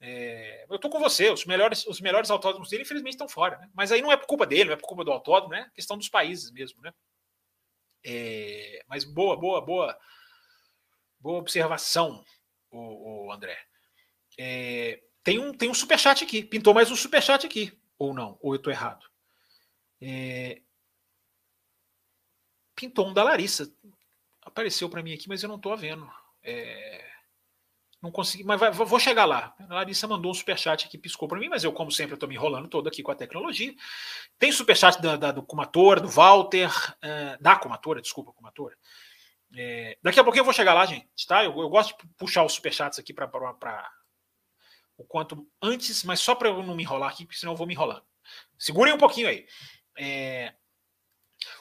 É, 0.01 0.67
eu 0.69 0.79
tô 0.79 0.89
com 0.89 0.99
você. 0.99 1.31
Os 1.31 1.45
melhores, 1.45 1.87
os 1.87 2.01
melhores 2.01 2.31
autódromos 2.31 2.69
dele, 2.69 2.83
infelizmente, 2.83 3.15
estão 3.15 3.29
fora. 3.29 3.59
Né? 3.59 3.71
Mas 3.75 3.93
aí 3.93 4.03
não 4.03 4.11
é 4.11 4.17
por 4.17 4.27
culpa 4.27 4.47
dele, 4.47 4.65
não 4.65 4.73
é 4.73 4.77
por 4.77 4.87
culpa 4.87 5.05
do 5.05 5.13
autódromo, 5.13 5.55
né? 5.55 5.67
É 5.71 5.75
questão 5.75 5.97
dos 5.97 6.09
países 6.09 6.51
mesmo, 6.51 6.81
né? 6.83 6.93
É, 8.05 8.83
mas 8.89 9.05
boa, 9.05 9.37
boa, 9.37 9.61
boa. 9.61 9.99
Boa 11.19 11.39
observação, 11.39 12.25
o, 12.71 13.27
o 13.27 13.33
André. 13.33 13.59
É, 14.39 15.03
tem 15.31 15.39
um, 15.39 15.53
tem 15.53 15.71
um 15.71 15.75
superchat 15.75 16.25
aqui. 16.25 16.43
Pintou 16.43 16.75
mais 16.75 16.91
um 16.91 16.97
superchat 16.97 17.47
aqui. 17.47 17.73
Ou 17.97 18.13
não? 18.13 18.37
Ou 18.41 18.53
eu 18.53 18.57
estou 18.57 18.73
errado? 18.73 19.07
É... 20.03 20.61
Pintou 22.75 23.09
um 23.09 23.15
da 23.15 23.23
Larissa. 23.23 23.73
Apareceu 24.43 24.91
para 24.91 25.05
mim 25.05 25.15
aqui, 25.15 25.29
mas 25.29 25.41
eu 25.41 25.49
não 25.49 25.55
estou 25.55 25.77
vendo. 25.77 26.11
É... 26.43 27.09
Não 28.03 28.11
consegui, 28.11 28.43
mas 28.43 28.59
vai, 28.59 28.73
vou 28.73 28.99
chegar 28.99 29.25
lá. 29.25 29.55
A 29.69 29.75
Larissa 29.75 30.09
mandou 30.09 30.33
um 30.33 30.35
superchat 30.35 30.87
aqui, 30.87 30.99
piscou 30.99 31.29
para 31.29 31.39
mim, 31.39 31.49
mas 31.49 31.63
eu, 31.63 31.73
como 31.73 31.93
sempre, 31.93 32.15
estou 32.15 32.29
me 32.29 32.35
enrolando 32.35 32.67
todo 32.67 32.89
aqui 32.89 33.01
com 33.01 33.13
a 33.13 33.15
tecnologia. 33.15 33.73
Tem 34.37 34.51
superchat 34.51 35.01
da, 35.01 35.17
da, 35.17 35.31
do 35.31 35.45
Comatora, 35.45 36.01
do 36.01 36.09
Walter, 36.09 36.71
uh, 36.71 37.41
da 37.41 37.55
Comatora, 37.55 38.01
desculpa, 38.01 38.33
Comatora. 38.33 38.77
É, 39.55 39.97
daqui 40.03 40.19
a 40.19 40.25
pouquinho 40.25 40.41
eu 40.41 40.47
vou 40.47 40.55
chegar 40.55 40.75
lá, 40.75 40.87
gente, 40.87 41.07
tá? 41.29 41.45
Eu, 41.45 41.57
eu 41.57 41.69
gosto 41.69 41.97
de 41.97 42.09
puxar 42.17 42.43
os 42.43 42.55
superchats 42.55 42.99
aqui 42.99 43.13
para 43.13 43.29
o 45.01 45.05
quanto 45.05 45.47
antes, 45.63 46.05
mas 46.05 46.21
só 46.21 46.35
para 46.35 46.49
eu 46.49 46.63
não 46.63 46.75
me 46.75 46.83
enrolar 46.83 47.11
aqui, 47.11 47.25
porque 47.25 47.39
senão 47.39 47.55
eu 47.55 47.57
vou 47.57 47.67
me 47.67 47.75
enrolando. 47.75 48.05
Segurem 48.59 48.93
um 48.93 48.99
pouquinho 48.99 49.29
aí. 49.29 49.47
É... 49.99 50.53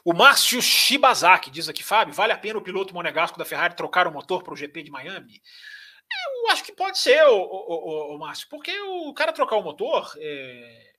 O 0.03 0.13
Márcio 0.13 0.61
Shibazaki 0.61 1.49
diz 1.49 1.69
aqui, 1.69 1.83
Fábio, 1.83 2.13
vale 2.13 2.33
a 2.33 2.37
pena 2.37 2.59
o 2.59 2.61
piloto 2.61 2.93
monegasco 2.93 3.37
da 3.37 3.45
Ferrari 3.45 3.75
trocar 3.75 4.07
o 4.07 4.11
motor 4.11 4.43
para 4.43 4.53
o 4.53 4.57
GP 4.57 4.83
de 4.83 4.91
Miami? 4.91 5.41
Eu 6.11 6.51
acho 6.51 6.63
que 6.63 6.73
pode 6.73 6.97
ser, 6.97 7.23
o, 7.27 7.37
o, 7.37 8.11
o, 8.11 8.15
o 8.15 8.19
Márcio, 8.19 8.47
porque 8.49 8.77
o 8.77 9.13
cara 9.13 9.31
trocar 9.31 9.55
o 9.55 9.63
motor, 9.63 10.11
é... 10.17 10.93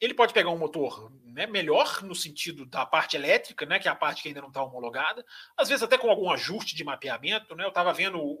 ele 0.00 0.14
pode 0.14 0.32
pegar 0.32 0.50
um 0.50 0.58
motor 0.58 1.12
né, 1.24 1.46
melhor 1.46 2.02
no 2.02 2.14
sentido 2.14 2.66
da 2.66 2.84
parte 2.84 3.14
elétrica, 3.14 3.64
né, 3.66 3.78
que 3.78 3.86
é 3.86 3.90
a 3.90 3.94
parte 3.94 4.22
que 4.22 4.28
ainda 4.28 4.40
não 4.40 4.48
está 4.48 4.62
homologada, 4.64 5.24
às 5.56 5.68
vezes 5.68 5.82
até 5.82 5.96
com 5.96 6.10
algum 6.10 6.30
ajuste 6.30 6.74
de 6.74 6.82
mapeamento. 6.82 7.54
Né, 7.54 7.62
eu 7.62 7.68
estava 7.68 7.92
vendo 7.92 8.18
o, 8.18 8.32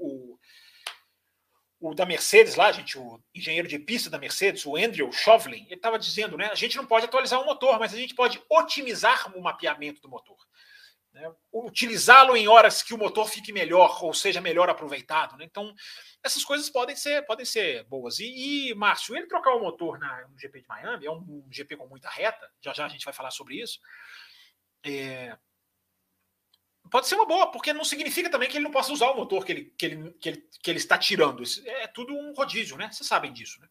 o 1.80 1.94
da 1.94 2.06
Mercedes 2.06 2.54
lá, 2.54 2.72
gente, 2.72 2.98
o 2.98 3.20
engenheiro 3.34 3.68
de 3.68 3.78
pista 3.78 4.08
da 4.08 4.18
Mercedes, 4.18 4.64
o 4.64 4.76
Andrew 4.76 5.12
Shovlin, 5.12 5.64
ele 5.66 5.74
estava 5.74 5.98
dizendo, 5.98 6.36
né? 6.36 6.46
A 6.46 6.54
gente 6.54 6.76
não 6.76 6.86
pode 6.86 7.04
atualizar 7.04 7.40
o 7.40 7.44
motor, 7.44 7.78
mas 7.78 7.92
a 7.92 7.96
gente 7.96 8.14
pode 8.14 8.42
otimizar 8.50 9.36
o 9.36 9.42
mapeamento 9.42 10.00
do 10.00 10.08
motor. 10.08 10.36
Né, 11.12 11.32
Utilizá-lo 11.52 12.36
em 12.36 12.46
horas 12.46 12.82
que 12.82 12.92
o 12.92 12.98
motor 12.98 13.26
fique 13.26 13.52
melhor 13.52 14.04
ou 14.04 14.12
seja 14.12 14.40
melhor 14.40 14.68
aproveitado. 14.68 15.36
Né? 15.36 15.44
Então, 15.44 15.74
essas 16.22 16.44
coisas 16.44 16.68
podem 16.68 16.94
ser, 16.94 17.24
podem 17.24 17.44
ser 17.44 17.84
boas. 17.84 18.18
E, 18.18 18.70
e 18.70 18.74
Márcio, 18.74 19.16
ele 19.16 19.26
trocar 19.26 19.54
o 19.54 19.60
motor 19.60 19.98
na, 19.98 20.28
no 20.28 20.38
GP 20.38 20.60
de 20.60 20.68
Miami, 20.68 21.06
é 21.06 21.10
um, 21.10 21.16
um 21.16 21.48
GP 21.50 21.76
com 21.76 21.86
muita 21.86 22.08
reta, 22.08 22.50
já 22.60 22.72
já 22.72 22.86
a 22.86 22.88
gente 22.88 23.04
vai 23.04 23.14
falar 23.14 23.30
sobre 23.30 23.60
isso. 23.60 23.78
É, 24.84 25.36
pode 26.90 27.06
ser 27.06 27.14
uma 27.14 27.26
boa, 27.26 27.50
porque 27.50 27.72
não 27.72 27.84
significa 27.84 28.30
também 28.30 28.48
que 28.48 28.56
ele 28.56 28.64
não 28.64 28.70
possa 28.70 28.92
usar 28.92 29.10
o 29.10 29.16
motor 29.16 29.44
que 29.44 29.52
ele, 29.52 29.74
que 29.78 29.86
ele, 29.86 30.12
que 30.12 30.28
ele, 30.28 30.48
que 30.62 30.70
ele 30.70 30.78
está 30.78 30.98
tirando. 30.98 31.42
É 31.64 31.86
tudo 31.86 32.14
um 32.14 32.32
rodízio, 32.32 32.76
né? 32.76 32.90
Vocês 32.90 33.06
sabem 33.06 33.32
disso, 33.32 33.60
né? 33.60 33.68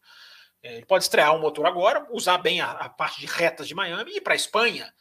É, 0.62 0.76
ele 0.76 0.86
pode 0.86 1.04
estrear 1.04 1.34
um 1.34 1.40
motor 1.40 1.66
agora, 1.66 2.06
usar 2.10 2.38
bem 2.38 2.60
a, 2.60 2.70
a 2.70 2.88
parte 2.88 3.20
de 3.20 3.26
retas 3.26 3.68
de 3.68 3.74
Miami 3.74 4.12
e 4.12 4.16
ir 4.16 4.20
para 4.20 4.32
a 4.32 4.36
Espanha 4.36 4.92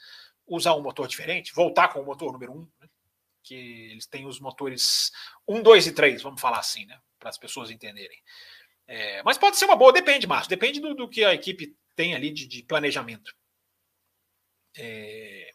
usar 0.48 0.76
um 0.76 0.82
motor 0.82 1.08
diferente, 1.08 1.54
voltar 1.54 1.88
com 1.88 2.02
o 2.02 2.06
motor 2.06 2.32
número 2.32 2.54
um, 2.54 2.70
né? 2.80 2.88
que 3.42 3.56
eles 3.92 4.06
têm 4.06 4.26
os 4.26 4.40
motores 4.40 5.12
1, 5.48 5.62
2 5.62 5.88
e 5.88 5.92
3, 5.92 6.22
vamos 6.22 6.42
falar 6.42 6.60
assim, 6.60 6.86
né? 6.86 7.00
para 7.20 7.30
as 7.30 7.38
pessoas 7.38 7.72
entenderem. 7.72 8.22
É, 8.88 9.24
mas 9.24 9.38
pode 9.38 9.58
ser 9.58 9.66
uma 9.66 9.76
boa, 9.76 9.92
depende, 9.92 10.28
Márcio, 10.28 10.50
depende 10.50 10.80
do, 10.80 10.94
do 10.94 11.10
que 11.10 11.24
a 11.24 11.34
equipe 11.34 11.76
tem 11.96 12.14
ali 12.14 12.30
de, 12.32 12.48
de 12.48 12.62
planejamento. 12.64 13.34
É... 14.78 15.50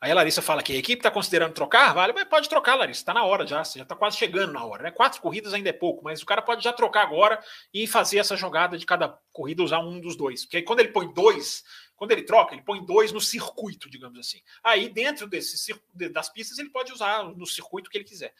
Aí 0.00 0.12
a 0.12 0.14
Larissa 0.14 0.40
fala 0.40 0.62
que 0.62 0.72
a 0.72 0.76
equipe 0.76 1.00
está 1.00 1.10
considerando 1.10 1.52
trocar, 1.52 1.92
vale, 1.92 2.12
mas 2.12 2.24
pode 2.28 2.48
trocar, 2.48 2.76
Larissa, 2.76 3.00
está 3.00 3.12
na 3.12 3.24
hora 3.24 3.44
já, 3.44 3.64
já 3.64 3.82
está 3.82 3.96
quase 3.96 4.16
chegando 4.16 4.52
na 4.52 4.64
hora. 4.64 4.84
Né? 4.84 4.90
Quatro 4.92 5.20
corridas 5.20 5.52
ainda 5.52 5.70
é 5.70 5.72
pouco, 5.72 6.04
mas 6.04 6.22
o 6.22 6.26
cara 6.26 6.40
pode 6.40 6.62
já 6.62 6.72
trocar 6.72 7.02
agora 7.02 7.42
e 7.74 7.84
fazer 7.84 8.18
essa 8.18 8.36
jogada 8.36 8.78
de 8.78 8.86
cada 8.86 9.18
corrida 9.32 9.62
usar 9.62 9.80
um 9.80 10.00
dos 10.00 10.16
dois. 10.16 10.44
Porque 10.44 10.58
aí 10.58 10.62
quando 10.62 10.80
ele 10.80 10.90
põe 10.90 11.12
dois, 11.12 11.64
quando 11.96 12.12
ele 12.12 12.22
troca, 12.22 12.54
ele 12.54 12.62
põe 12.62 12.84
dois 12.84 13.10
no 13.10 13.20
circuito, 13.20 13.90
digamos 13.90 14.20
assim. 14.20 14.40
Aí 14.62 14.88
dentro 14.88 15.26
desse 15.26 15.74
das 16.12 16.28
pistas 16.28 16.58
ele 16.60 16.70
pode 16.70 16.92
usar 16.92 17.24
no 17.24 17.46
circuito 17.46 17.90
que 17.90 17.98
ele 17.98 18.04
quiser. 18.04 18.32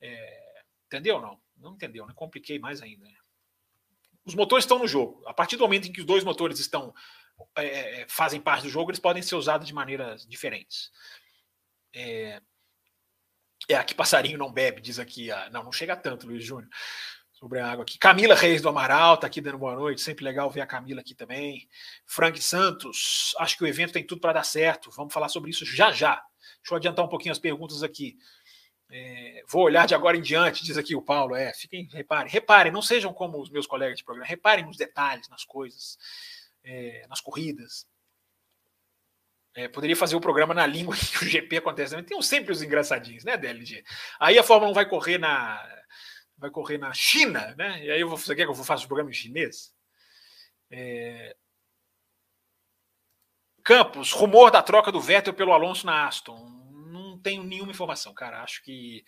É... 0.00 0.62
Entendeu? 0.86 1.20
Não, 1.20 1.38
não 1.56 1.74
entendeu, 1.74 2.04
né? 2.04 2.12
Compliquei 2.16 2.58
mais 2.58 2.82
ainda. 2.82 3.04
Né? 3.04 3.14
Os 4.24 4.34
motores 4.34 4.64
estão 4.64 4.80
no 4.80 4.88
jogo. 4.88 5.22
A 5.24 5.32
partir 5.32 5.56
do 5.56 5.62
momento 5.62 5.86
em 5.86 5.92
que 5.92 6.00
os 6.00 6.06
dois 6.06 6.24
motores 6.24 6.58
estão 6.58 6.92
é, 7.56 8.02
é, 8.02 8.06
fazem 8.08 8.40
parte 8.40 8.64
do 8.64 8.68
jogo, 8.68 8.90
eles 8.90 9.00
podem 9.00 9.22
ser 9.22 9.34
usados 9.34 9.66
de 9.66 9.74
maneiras 9.74 10.26
diferentes. 10.26 10.90
É, 11.94 12.40
é 13.68 13.74
aqui 13.74 13.94
passarinho 13.94 14.38
não 14.38 14.52
bebe, 14.52 14.80
diz 14.80 14.98
aqui. 14.98 15.30
A, 15.30 15.50
não, 15.50 15.64
não 15.64 15.72
chega 15.72 15.96
tanto, 15.96 16.26
Luiz 16.26 16.44
Júnior, 16.44 16.68
sobre 17.32 17.58
a 17.58 17.70
água 17.70 17.82
aqui. 17.82 17.98
Camila 17.98 18.34
Reis 18.34 18.62
do 18.62 18.68
Amaral 18.68 19.16
tá 19.16 19.26
aqui 19.26 19.40
dando 19.40 19.58
boa 19.58 19.74
noite, 19.74 20.00
sempre 20.00 20.24
legal 20.24 20.50
ver 20.50 20.60
a 20.60 20.66
Camila 20.66 21.00
aqui 21.00 21.14
também. 21.14 21.68
Frank 22.04 22.40
Santos, 22.42 23.34
acho 23.38 23.56
que 23.56 23.64
o 23.64 23.66
evento 23.66 23.92
tem 23.92 24.06
tudo 24.06 24.20
para 24.20 24.34
dar 24.34 24.44
certo. 24.44 24.90
Vamos 24.90 25.12
falar 25.12 25.28
sobre 25.28 25.50
isso 25.50 25.64
já 25.64 25.90
já. 25.90 26.22
Deixa 26.58 26.72
eu 26.72 26.76
adiantar 26.76 27.04
um 27.04 27.08
pouquinho 27.08 27.32
as 27.32 27.38
perguntas 27.38 27.82
aqui. 27.82 28.16
É, 28.88 29.42
vou 29.48 29.64
olhar 29.64 29.84
de 29.84 29.96
agora 29.96 30.16
em 30.16 30.22
diante, 30.22 30.64
diz 30.64 30.78
aqui 30.78 30.94
o 30.94 31.02
Paulo. 31.02 31.34
É, 31.34 31.52
fiquem, 31.52 31.88
reparem, 31.92 32.30
reparem, 32.30 32.72
não 32.72 32.82
sejam 32.82 33.12
como 33.12 33.40
os 33.40 33.50
meus 33.50 33.66
colegas 33.66 33.98
de 33.98 34.04
programa, 34.04 34.28
reparem 34.28 34.64
nos 34.64 34.76
detalhes, 34.76 35.28
nas 35.28 35.44
coisas 35.44 35.98
é, 36.66 37.06
nas 37.08 37.20
corridas. 37.20 37.86
É, 39.54 39.68
poderia 39.68 39.96
fazer 39.96 40.16
o 40.16 40.20
programa 40.20 40.52
na 40.52 40.66
língua 40.66 40.94
que 40.98 41.24
o 41.24 41.28
GP 41.28 41.56
acontece. 41.58 42.02
Tem 42.02 42.20
sempre 42.20 42.52
os 42.52 42.62
engraçadinhos, 42.62 43.24
né, 43.24 43.36
DLG? 43.36 43.82
Aí 44.20 44.38
a 44.38 44.42
Fórmula 44.42 44.70
1 44.72 44.74
vai 44.74 44.86
correr 44.86 45.18
na 45.18 45.64
vai 46.36 46.50
correr 46.50 46.76
na 46.76 46.92
China, 46.92 47.54
né? 47.56 47.82
E 47.82 47.90
aí 47.90 47.98
eu 47.98 48.08
vou 48.10 48.18
fazer 48.18 48.36
que 48.36 48.42
eu 48.42 48.54
fazer 48.54 48.84
o 48.84 48.88
programa 48.88 49.08
em 49.08 49.14
chinês. 49.14 49.72
É... 50.70 51.34
Campos, 53.64 54.12
rumor 54.12 54.50
da 54.50 54.62
troca 54.62 54.92
do 54.92 55.00
Vettel 55.00 55.32
pelo 55.32 55.54
Alonso 55.54 55.86
na 55.86 56.06
Aston. 56.06 56.38
Não 56.90 57.18
tenho 57.18 57.42
nenhuma 57.42 57.72
informação, 57.72 58.12
cara. 58.12 58.42
Acho 58.42 58.62
que 58.62 59.02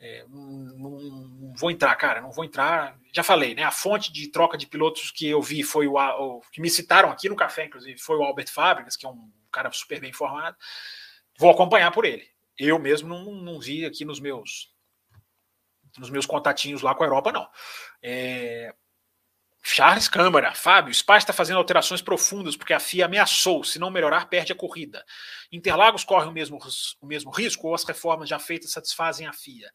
é, 0.00 0.24
não, 0.28 0.40
não, 0.76 1.54
vou 1.56 1.70
entrar, 1.70 1.94
cara, 1.96 2.20
não 2.20 2.30
vou 2.30 2.44
entrar. 2.44 2.96
Já 3.12 3.22
falei, 3.22 3.54
né? 3.54 3.64
A 3.64 3.70
fonte 3.70 4.12
de 4.12 4.30
troca 4.30 4.56
de 4.56 4.66
pilotos 4.66 5.10
que 5.10 5.28
eu 5.28 5.42
vi 5.42 5.62
foi 5.62 5.88
o, 5.88 5.96
o, 5.96 6.40
que 6.52 6.60
me 6.60 6.70
citaram 6.70 7.10
aqui 7.10 7.28
no 7.28 7.36
café, 7.36 7.64
inclusive, 7.64 7.98
foi 7.98 8.16
o 8.16 8.22
Albert 8.22 8.48
Fábricas, 8.48 8.96
que 8.96 9.06
é 9.06 9.08
um 9.08 9.30
cara 9.50 9.70
super 9.72 10.00
bem 10.00 10.10
informado. 10.10 10.56
Vou 11.36 11.50
acompanhar 11.50 11.90
por 11.90 12.04
ele. 12.04 12.28
Eu 12.56 12.78
mesmo 12.78 13.08
não, 13.08 13.32
não 13.32 13.60
vi 13.60 13.84
aqui 13.84 14.04
nos 14.04 14.20
meus 14.20 14.72
nos 15.96 16.10
meus 16.10 16.26
contatinhos 16.26 16.82
lá 16.82 16.94
com 16.94 17.02
a 17.02 17.06
Europa, 17.06 17.32
não. 17.32 17.48
É, 18.00 18.72
Charles 19.62 20.08
Câmara, 20.08 20.54
Fábio, 20.54 20.94
Spa 20.94 21.18
está 21.18 21.32
fazendo 21.32 21.58
alterações 21.58 22.00
profundas 22.00 22.56
porque 22.56 22.72
a 22.72 22.80
FIA 22.80 23.06
ameaçou, 23.06 23.64
se 23.64 23.78
não 23.78 23.90
melhorar, 23.90 24.28
perde 24.28 24.52
a 24.52 24.56
corrida. 24.56 25.04
Interlagos 25.52 26.04
corre 26.04 26.26
o 26.26 26.32
mesmo, 26.32 26.58
o 27.00 27.06
mesmo 27.06 27.30
risco 27.30 27.68
ou 27.68 27.74
as 27.74 27.84
reformas 27.84 28.28
já 28.28 28.38
feitas 28.38 28.70
satisfazem 28.70 29.26
a 29.26 29.32
FIA? 29.32 29.70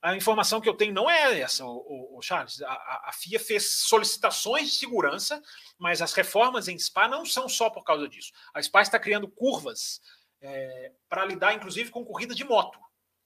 A 0.00 0.16
informação 0.16 0.60
que 0.60 0.68
eu 0.68 0.74
tenho 0.74 0.92
não 0.92 1.08
é 1.10 1.40
essa, 1.40 1.64
o, 1.64 2.18
Charles. 2.22 2.60
A, 2.62 3.02
a, 3.08 3.12
FIA 3.12 3.40
fez 3.40 3.70
solicitações 3.70 4.70
de 4.70 4.76
segurança, 4.76 5.42
mas 5.78 6.02
as 6.02 6.12
reformas 6.12 6.68
em 6.68 6.78
Spa 6.78 7.08
não 7.08 7.24
são 7.24 7.48
só 7.48 7.70
por 7.70 7.84
causa 7.84 8.08
disso. 8.08 8.30
A 8.52 8.62
Spa 8.62 8.82
está 8.82 8.98
criando 8.98 9.28
curvas 9.28 10.00
é, 10.42 10.92
para 11.08 11.24
lidar, 11.24 11.54
inclusive, 11.54 11.90
com 11.90 12.04
corrida 12.04 12.34
de 12.34 12.44
moto, 12.44 12.78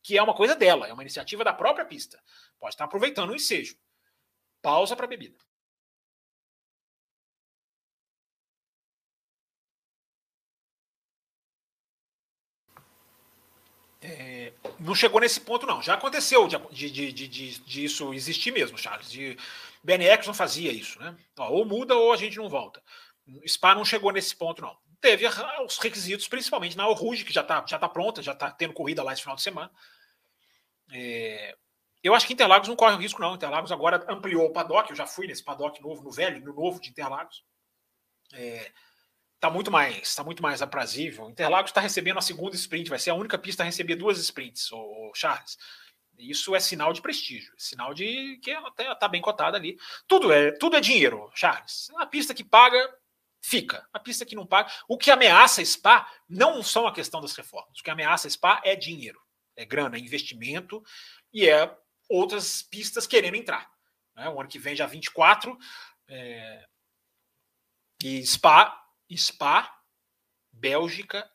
que 0.02 0.16
é 0.16 0.22
uma 0.22 0.34
coisa 0.34 0.54
dela, 0.54 0.86
é 0.86 0.92
uma 0.92 1.02
iniciativa 1.02 1.42
da 1.42 1.52
própria 1.52 1.84
pista. 1.84 2.22
Pode 2.58 2.74
estar 2.74 2.84
aproveitando 2.84 3.30
o 3.30 3.36
ensejo. 3.36 3.76
Pausa 4.62 4.94
para 4.94 5.06
bebida. 5.06 5.47
É, 14.00 14.52
não 14.78 14.94
chegou 14.94 15.20
nesse 15.20 15.40
ponto, 15.40 15.66
não. 15.66 15.82
Já 15.82 15.94
aconteceu 15.94 16.46
de, 16.46 16.90
de, 16.90 17.12
de, 17.12 17.28
de, 17.58 17.84
isso 17.84 18.14
existir 18.14 18.52
mesmo, 18.52 18.78
Charles. 18.78 19.10
De, 19.10 19.36
Ben 19.82 19.98
não 20.26 20.34
fazia 20.34 20.72
isso, 20.72 20.98
né? 21.00 21.16
Ó, 21.38 21.48
ou 21.50 21.64
muda 21.64 21.96
ou 21.96 22.12
a 22.12 22.16
gente 22.16 22.36
não 22.36 22.48
volta. 22.48 22.82
Spa 23.46 23.74
não 23.74 23.84
chegou 23.84 24.12
nesse 24.12 24.34
ponto, 24.34 24.62
não. 24.62 24.76
Teve 25.00 25.26
os 25.64 25.78
requisitos, 25.78 26.26
principalmente 26.28 26.76
na 26.76 26.84
Ruge, 26.84 27.24
que 27.24 27.32
já 27.32 27.42
está 27.42 27.64
já 27.66 27.78
tá 27.78 27.88
pronta, 27.88 28.22
já 28.22 28.32
está 28.32 28.50
tendo 28.50 28.72
corrida 28.72 29.02
lá 29.02 29.12
esse 29.12 29.22
final 29.22 29.36
de 29.36 29.42
semana. 29.42 29.70
É, 30.92 31.56
eu 32.02 32.14
acho 32.14 32.26
que 32.26 32.32
Interlagos 32.32 32.68
não 32.68 32.76
corre 32.76 32.94
o 32.94 32.98
risco, 32.98 33.20
não. 33.20 33.34
Interlagos 33.34 33.70
agora 33.70 34.04
ampliou 34.08 34.46
o 34.46 34.52
paddock. 34.52 34.90
Eu 34.90 34.96
já 34.96 35.06
fui 35.06 35.26
nesse 35.26 35.42
paddock 35.42 35.80
novo, 35.82 36.02
no 36.02 36.10
velho, 36.10 36.40
no 36.44 36.52
novo 36.52 36.80
de 36.80 36.90
Interlagos. 36.90 37.44
É, 38.32 38.70
está 39.38 39.48
muito 39.48 39.70
mais 39.70 40.14
tá 40.14 40.24
muito 40.24 40.42
mais 40.42 40.60
aprazível. 40.60 41.30
Interlagos 41.30 41.70
está 41.70 41.80
recebendo 41.80 42.18
a 42.18 42.22
segunda 42.22 42.56
sprint, 42.56 42.90
vai 42.90 42.98
ser 42.98 43.10
a 43.10 43.14
única 43.14 43.38
pista 43.38 43.62
a 43.62 43.66
receber 43.66 43.94
duas 43.96 44.18
sprints, 44.18 44.70
o, 44.72 45.12
Charles. 45.14 45.56
Isso 46.18 46.54
é 46.54 46.60
sinal 46.60 46.92
de 46.92 47.00
prestígio, 47.00 47.52
é 47.54 47.60
sinal 47.60 47.94
de 47.94 48.38
que 48.42 48.50
ela 48.50 48.72
está 48.76 49.06
bem 49.06 49.22
cotada 49.22 49.56
ali. 49.56 49.78
Tudo 50.08 50.32
é 50.32 50.50
tudo 50.50 50.76
é 50.76 50.80
dinheiro, 50.80 51.30
Charles. 51.34 51.88
A 51.96 52.06
pista 52.06 52.34
que 52.34 52.42
paga 52.42 52.78
fica, 53.40 53.88
a 53.92 54.00
pista 54.00 54.26
que 54.26 54.34
não 54.34 54.44
paga. 54.44 54.70
O 54.88 54.98
que 54.98 55.10
ameaça 55.10 55.64
Spa 55.64 56.10
não 56.28 56.62
são 56.62 56.86
a 56.86 56.92
questão 56.92 57.20
das 57.20 57.34
reformas. 57.36 57.78
O 57.78 57.82
que 57.82 57.90
ameaça 57.90 58.28
Spa 58.28 58.60
é 58.64 58.74
dinheiro, 58.74 59.20
é 59.56 59.64
grana, 59.64 59.96
é 59.96 60.00
investimento 60.00 60.82
e 61.32 61.48
é 61.48 61.72
outras 62.08 62.62
pistas 62.62 63.06
querendo 63.06 63.36
entrar. 63.36 63.70
Né? 64.16 64.28
O 64.28 64.40
ano 64.40 64.48
que 64.48 64.58
vem 64.58 64.74
já 64.74 64.86
24 64.86 65.56
é... 66.08 66.66
e 68.02 68.26
Spa 68.26 68.87
Spa, 69.16 69.72
Bélgica 70.52 71.28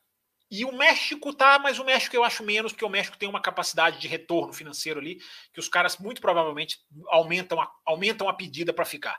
e 0.50 0.64
o 0.64 0.72
México 0.72 1.34
tá, 1.34 1.58
mas 1.58 1.78
o 1.78 1.84
México 1.84 2.14
eu 2.14 2.22
acho 2.22 2.44
menos, 2.44 2.72
porque 2.72 2.84
o 2.84 2.88
México 2.88 3.16
tem 3.16 3.28
uma 3.28 3.40
capacidade 3.40 3.98
de 3.98 4.06
retorno 4.06 4.52
financeiro 4.52 5.00
ali, 5.00 5.18
que 5.52 5.58
os 5.58 5.68
caras 5.68 5.98
muito 5.98 6.20
provavelmente 6.20 6.78
aumentam 7.08 7.60
a, 7.60 7.68
aumentam 7.84 8.28
a 8.28 8.34
pedida 8.34 8.72
para 8.72 8.84
ficar. 8.84 9.18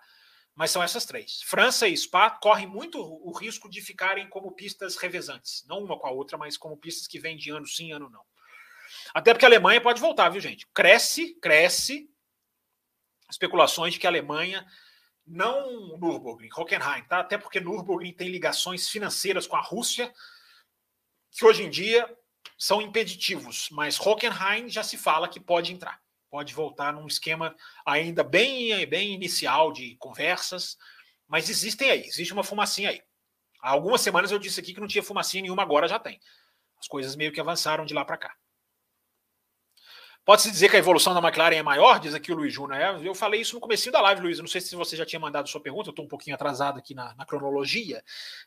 Mas 0.56 0.72
são 0.72 0.82
essas 0.82 1.06
três. 1.06 1.42
França 1.42 1.88
e 1.88 1.98
Spa 1.98 2.30
correm 2.30 2.66
muito 2.66 2.98
o 3.02 3.38
risco 3.38 3.70
de 3.70 3.82
ficarem 3.82 4.30
como 4.30 4.54
pistas 4.54 4.96
revezantes. 4.96 5.66
Não 5.68 5.80
uma 5.80 6.00
com 6.00 6.08
a 6.08 6.12
outra, 6.12 6.38
mas 6.38 6.56
como 6.56 6.78
pistas 6.78 7.08
que 7.08 7.20
vêm 7.20 7.36
de 7.36 7.50
ano 7.50 7.68
sim, 7.68 7.92
ano 7.92 8.10
não. 8.10 8.24
Até 9.14 9.34
porque 9.34 9.46
a 9.46 9.50
Alemanha 9.50 9.82
pode 9.82 10.00
voltar, 10.00 10.30
viu, 10.30 10.40
gente? 10.40 10.66
Cresce, 10.74 11.38
cresce. 11.42 12.10
Especulações 13.30 13.94
de 13.94 14.00
que 14.00 14.08
a 14.08 14.10
Alemanha 14.10 14.66
não 15.26 15.98
Nürburgring, 15.98 16.50
Hockenheim, 16.56 17.04
tá? 17.06 17.20
Até 17.20 17.38
porque 17.38 17.60
Nürburgring 17.60 18.14
tem 18.14 18.30
ligações 18.30 18.88
financeiras 18.88 19.48
com 19.48 19.56
a 19.56 19.62
Rússia, 19.62 20.14
que 21.32 21.46
hoje 21.46 21.64
em 21.64 21.70
dia 21.70 22.08
são 22.58 22.82
impeditivos, 22.82 23.70
mas 23.72 24.00
Hockenheim 24.00 24.70
já 24.70 24.84
se 24.84 24.98
fala 24.98 25.28
que 25.28 25.40
pode 25.40 25.74
entrar, 25.74 26.02
pode 26.30 26.54
voltar 26.54 26.94
num 26.94 27.08
esquema 27.08 27.56
ainda 27.86 28.24
bem, 28.24 28.86
bem 28.86 29.14
inicial 29.14 29.72
de 29.72 29.96
conversas, 29.98 30.78
mas 31.28 31.50
existem 31.50 31.90
aí, 31.90 32.02
existe 32.02 32.34
uma 32.34 32.44
fumacinha 32.44 32.92
aí. 32.92 33.02
Há 33.62 33.72
algumas 33.72 34.02
semanas 34.02 34.32
eu 34.32 34.40
disse 34.40 34.60
aqui 34.60 34.74
que 34.74 34.80
não 34.80 34.88
tinha 34.88 35.04
fumacinha 35.04 35.42
nenhuma, 35.42 35.64
agora 35.64 35.88
já 35.88 35.98
tem. 35.98 36.20
As 36.80 36.88
coisas 36.88 37.16
meio 37.16 37.32
que 37.32 37.42
avançaram 37.42 37.86
de 37.86 37.94
lá 37.94 38.06
para 38.06 38.18
cá. 38.18 38.36
Pode-se 40.26 40.50
dizer 40.50 40.70
que 40.70 40.76
a 40.76 40.80
evolução 40.80 41.14
da 41.14 41.20
McLaren 41.20 41.56
é 41.56 41.62
maior, 41.62 42.00
diz 42.00 42.16
aqui 42.16 42.32
o 42.32 42.36
Luiz 42.36 42.52
Júnior. 42.52 42.82
É, 42.82 43.08
eu 43.08 43.14
falei 43.14 43.42
isso 43.42 43.54
no 43.54 43.62
começo 43.62 43.92
da 43.92 44.02
live, 44.02 44.22
Luiz. 44.22 44.40
não 44.40 44.48
sei 44.48 44.60
se 44.60 44.76
você 44.76 44.98
já 44.98 45.06
tinha 45.06 45.20
mandado 45.20 45.48
sua 45.48 45.62
pergunta, 45.62 45.90
eu 45.90 45.92
estou 45.92 46.04
um 46.04 46.08
pouquinho 46.08 46.36
atrasado 46.36 46.80
aqui 46.80 46.96
na, 46.96 47.14
na, 47.14 47.26
cronologia, 47.28 48.04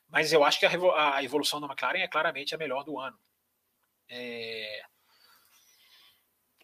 mas 0.08 0.32
eu 0.32 0.42
acho 0.42 0.58
que 0.58 0.66
a, 0.66 1.14
a, 1.14 1.22
evolução 1.22 1.60
da 1.60 1.68
McLaren 1.68 2.00
é 2.00 2.08
claramente 2.08 2.52
a 2.52 2.58
melhor 2.58 2.82
do 2.82 2.98
ano. 2.98 3.16
É... 4.10 4.82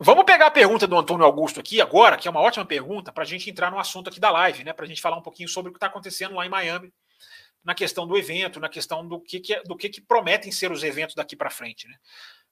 Vamos 0.01 0.25
pegar 0.25 0.47
a 0.47 0.51
pergunta 0.51 0.85
do 0.85 0.99
Antônio 0.99 1.25
Augusto 1.25 1.61
aqui 1.61 1.81
agora, 1.81 2.17
que 2.17 2.27
é 2.27 2.31
uma 2.31 2.41
ótima 2.41 2.67
pergunta, 2.67 3.13
para 3.13 3.23
a 3.23 3.27
gente 3.27 3.49
entrar 3.49 3.71
no 3.71 3.79
assunto 3.79 4.09
aqui 4.09 4.19
da 4.19 4.33
live, 4.33 4.65
né? 4.65 4.73
Para 4.73 4.85
a 4.85 4.89
gente 4.89 5.01
falar 5.01 5.17
um 5.17 5.23
pouquinho 5.23 5.49
sobre 5.49 5.71
o 5.71 5.73
que 5.73 5.77
está 5.77 5.87
acontecendo 5.87 6.35
lá 6.35 6.45
em 6.45 6.49
Miami, 6.49 6.93
na 7.63 7.73
questão 7.73 8.05
do 8.05 8.19
evento, 8.19 8.59
na 8.59 8.69
questão 8.69 9.07
do 9.07 9.21
que, 9.21 9.39
que, 9.39 9.63
do 9.63 9.77
que, 9.77 9.89
que 9.89 10.01
prometem 10.01 10.51
ser 10.51 10.73
os 10.73 10.83
eventos 10.83 11.15
daqui 11.15 11.37
para 11.37 11.51
frente. 11.51 11.87
Né? 11.87 11.95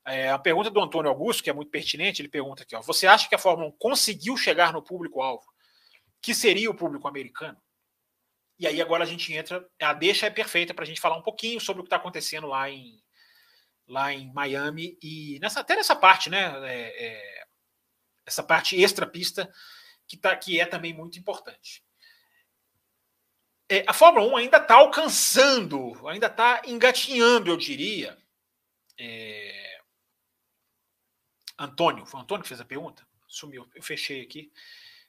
É, 0.04 0.30
a 0.30 0.38
pergunta 0.38 0.68
do 0.68 0.80
Antônio 0.80 1.10
Augusto, 1.10 1.42
que 1.42 1.50
é 1.50 1.52
muito 1.52 1.70
pertinente, 1.70 2.20
ele 2.20 2.28
pergunta 2.28 2.62
aqui: 2.62 2.74
ó, 2.74 2.80
você 2.80 3.06
acha 3.06 3.28
que 3.28 3.34
a 3.34 3.38
Fórmula 3.38 3.68
1 3.68 3.72
conseguiu 3.72 4.36
chegar 4.36 4.72
no 4.72 4.82
público-alvo, 4.82 5.44
que 6.20 6.34
seria 6.34 6.70
o 6.70 6.74
público 6.74 7.06
americano? 7.06 7.60
E 8.58 8.66
aí 8.66 8.80
agora 8.80 9.04
a 9.04 9.06
gente 9.06 9.32
entra, 9.32 9.66
a 9.80 9.92
deixa 9.92 10.26
é 10.26 10.30
perfeita 10.30 10.74
para 10.74 10.84
a 10.84 10.86
gente 10.86 11.00
falar 11.00 11.16
um 11.16 11.22
pouquinho 11.22 11.60
sobre 11.60 11.80
o 11.80 11.84
que 11.84 11.88
está 11.88 11.96
acontecendo 11.96 12.46
lá 12.46 12.68
em, 12.70 13.00
lá 13.86 14.12
em 14.12 14.32
Miami 14.32 14.98
e 15.02 15.38
nessa, 15.40 15.60
até 15.60 15.76
nessa 15.76 15.96
parte, 15.96 16.30
né? 16.30 16.52
É, 16.68 17.06
é, 17.06 17.44
essa 18.24 18.42
parte 18.42 18.80
extra-pista 18.80 19.52
que, 20.06 20.16
tá, 20.16 20.34
que 20.36 20.60
é 20.60 20.66
também 20.66 20.92
muito 20.92 21.18
importante. 21.18 21.82
É, 23.68 23.84
a 23.86 23.92
Fórmula 23.92 24.26
1 24.26 24.36
ainda 24.36 24.58
está 24.58 24.74
alcançando, 24.74 26.06
ainda 26.06 26.26
está 26.26 26.62
engatinhando, 26.66 27.50
eu 27.50 27.56
diria. 27.56 28.18
É... 28.98 29.71
Antônio, 31.58 32.06
foi 32.06 32.20
o 32.20 32.22
Antônio 32.22 32.42
que 32.42 32.48
fez 32.48 32.60
a 32.60 32.64
pergunta? 32.64 33.06
Sumiu, 33.26 33.68
eu 33.74 33.82
fechei 33.82 34.22
aqui. 34.22 34.52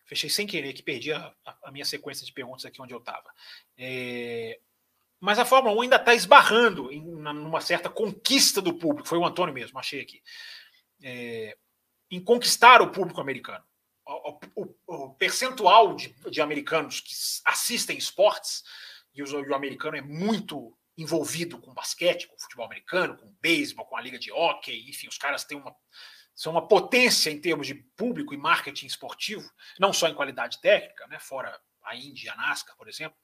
Fechei 0.05 0.29
sem 0.29 0.45
querer, 0.45 0.73
que 0.73 0.83
perdi 0.83 1.13
a, 1.13 1.33
a 1.63 1.71
minha 1.71 1.85
sequência 1.85 2.25
de 2.25 2.33
perguntas 2.33 2.65
aqui 2.65 2.81
onde 2.81 2.93
eu 2.93 2.99
estava. 2.99 3.33
É... 3.77 4.59
Mas 5.19 5.39
a 5.39 5.45
Fórmula 5.45 5.73
1 5.77 5.81
ainda 5.81 5.95
está 5.95 6.13
esbarrando 6.13 6.91
em 6.91 7.01
uma 7.01 7.61
certa 7.61 7.89
conquista 7.89 8.61
do 8.61 8.73
público. 8.73 9.07
Foi 9.07 9.17
o 9.17 9.25
Antônio 9.25 9.53
mesmo, 9.53 9.79
achei 9.79 10.01
aqui. 10.01 10.21
É... 11.01 11.57
Em 12.11 12.21
conquistar 12.21 12.81
o 12.81 12.91
público 12.91 13.21
americano. 13.21 13.63
O, 14.05 14.39
o, 14.55 14.75
o 14.85 15.13
percentual 15.15 15.95
de, 15.95 16.13
de, 16.29 16.41
americanos 16.41 16.99
que 16.99 17.13
assistem 17.45 17.97
esportes, 17.97 18.61
e 19.15 19.23
o, 19.23 19.49
o 19.49 19.55
americano 19.55 19.95
é 19.95 20.01
muito 20.01 20.77
envolvido 20.97 21.57
com 21.57 21.73
basquete, 21.73 22.27
com 22.27 22.37
futebol 22.37 22.65
americano, 22.65 23.17
com 23.17 23.33
beisebol, 23.41 23.85
com 23.85 23.95
a 23.95 24.01
liga 24.01 24.19
de 24.19 24.31
hockey, 24.31 24.89
enfim, 24.89 25.07
os 25.07 25.17
caras 25.17 25.45
têm 25.45 25.57
uma 25.57 25.73
são 26.35 26.53
uma 26.53 26.67
potência 26.67 27.29
em 27.29 27.39
termos 27.39 27.67
de 27.67 27.75
público 27.75 28.33
e 28.33 28.37
marketing 28.37 28.87
esportivo, 28.87 29.49
não 29.79 29.93
só 29.93 30.07
em 30.07 30.15
qualidade 30.15 30.59
técnica, 30.61 31.07
né, 31.07 31.19
fora 31.19 31.59
a 31.83 31.95
Índia, 31.95 32.33
a 32.33 32.35
NASCAR, 32.35 32.75
por 32.77 32.87
exemplo. 32.87 33.17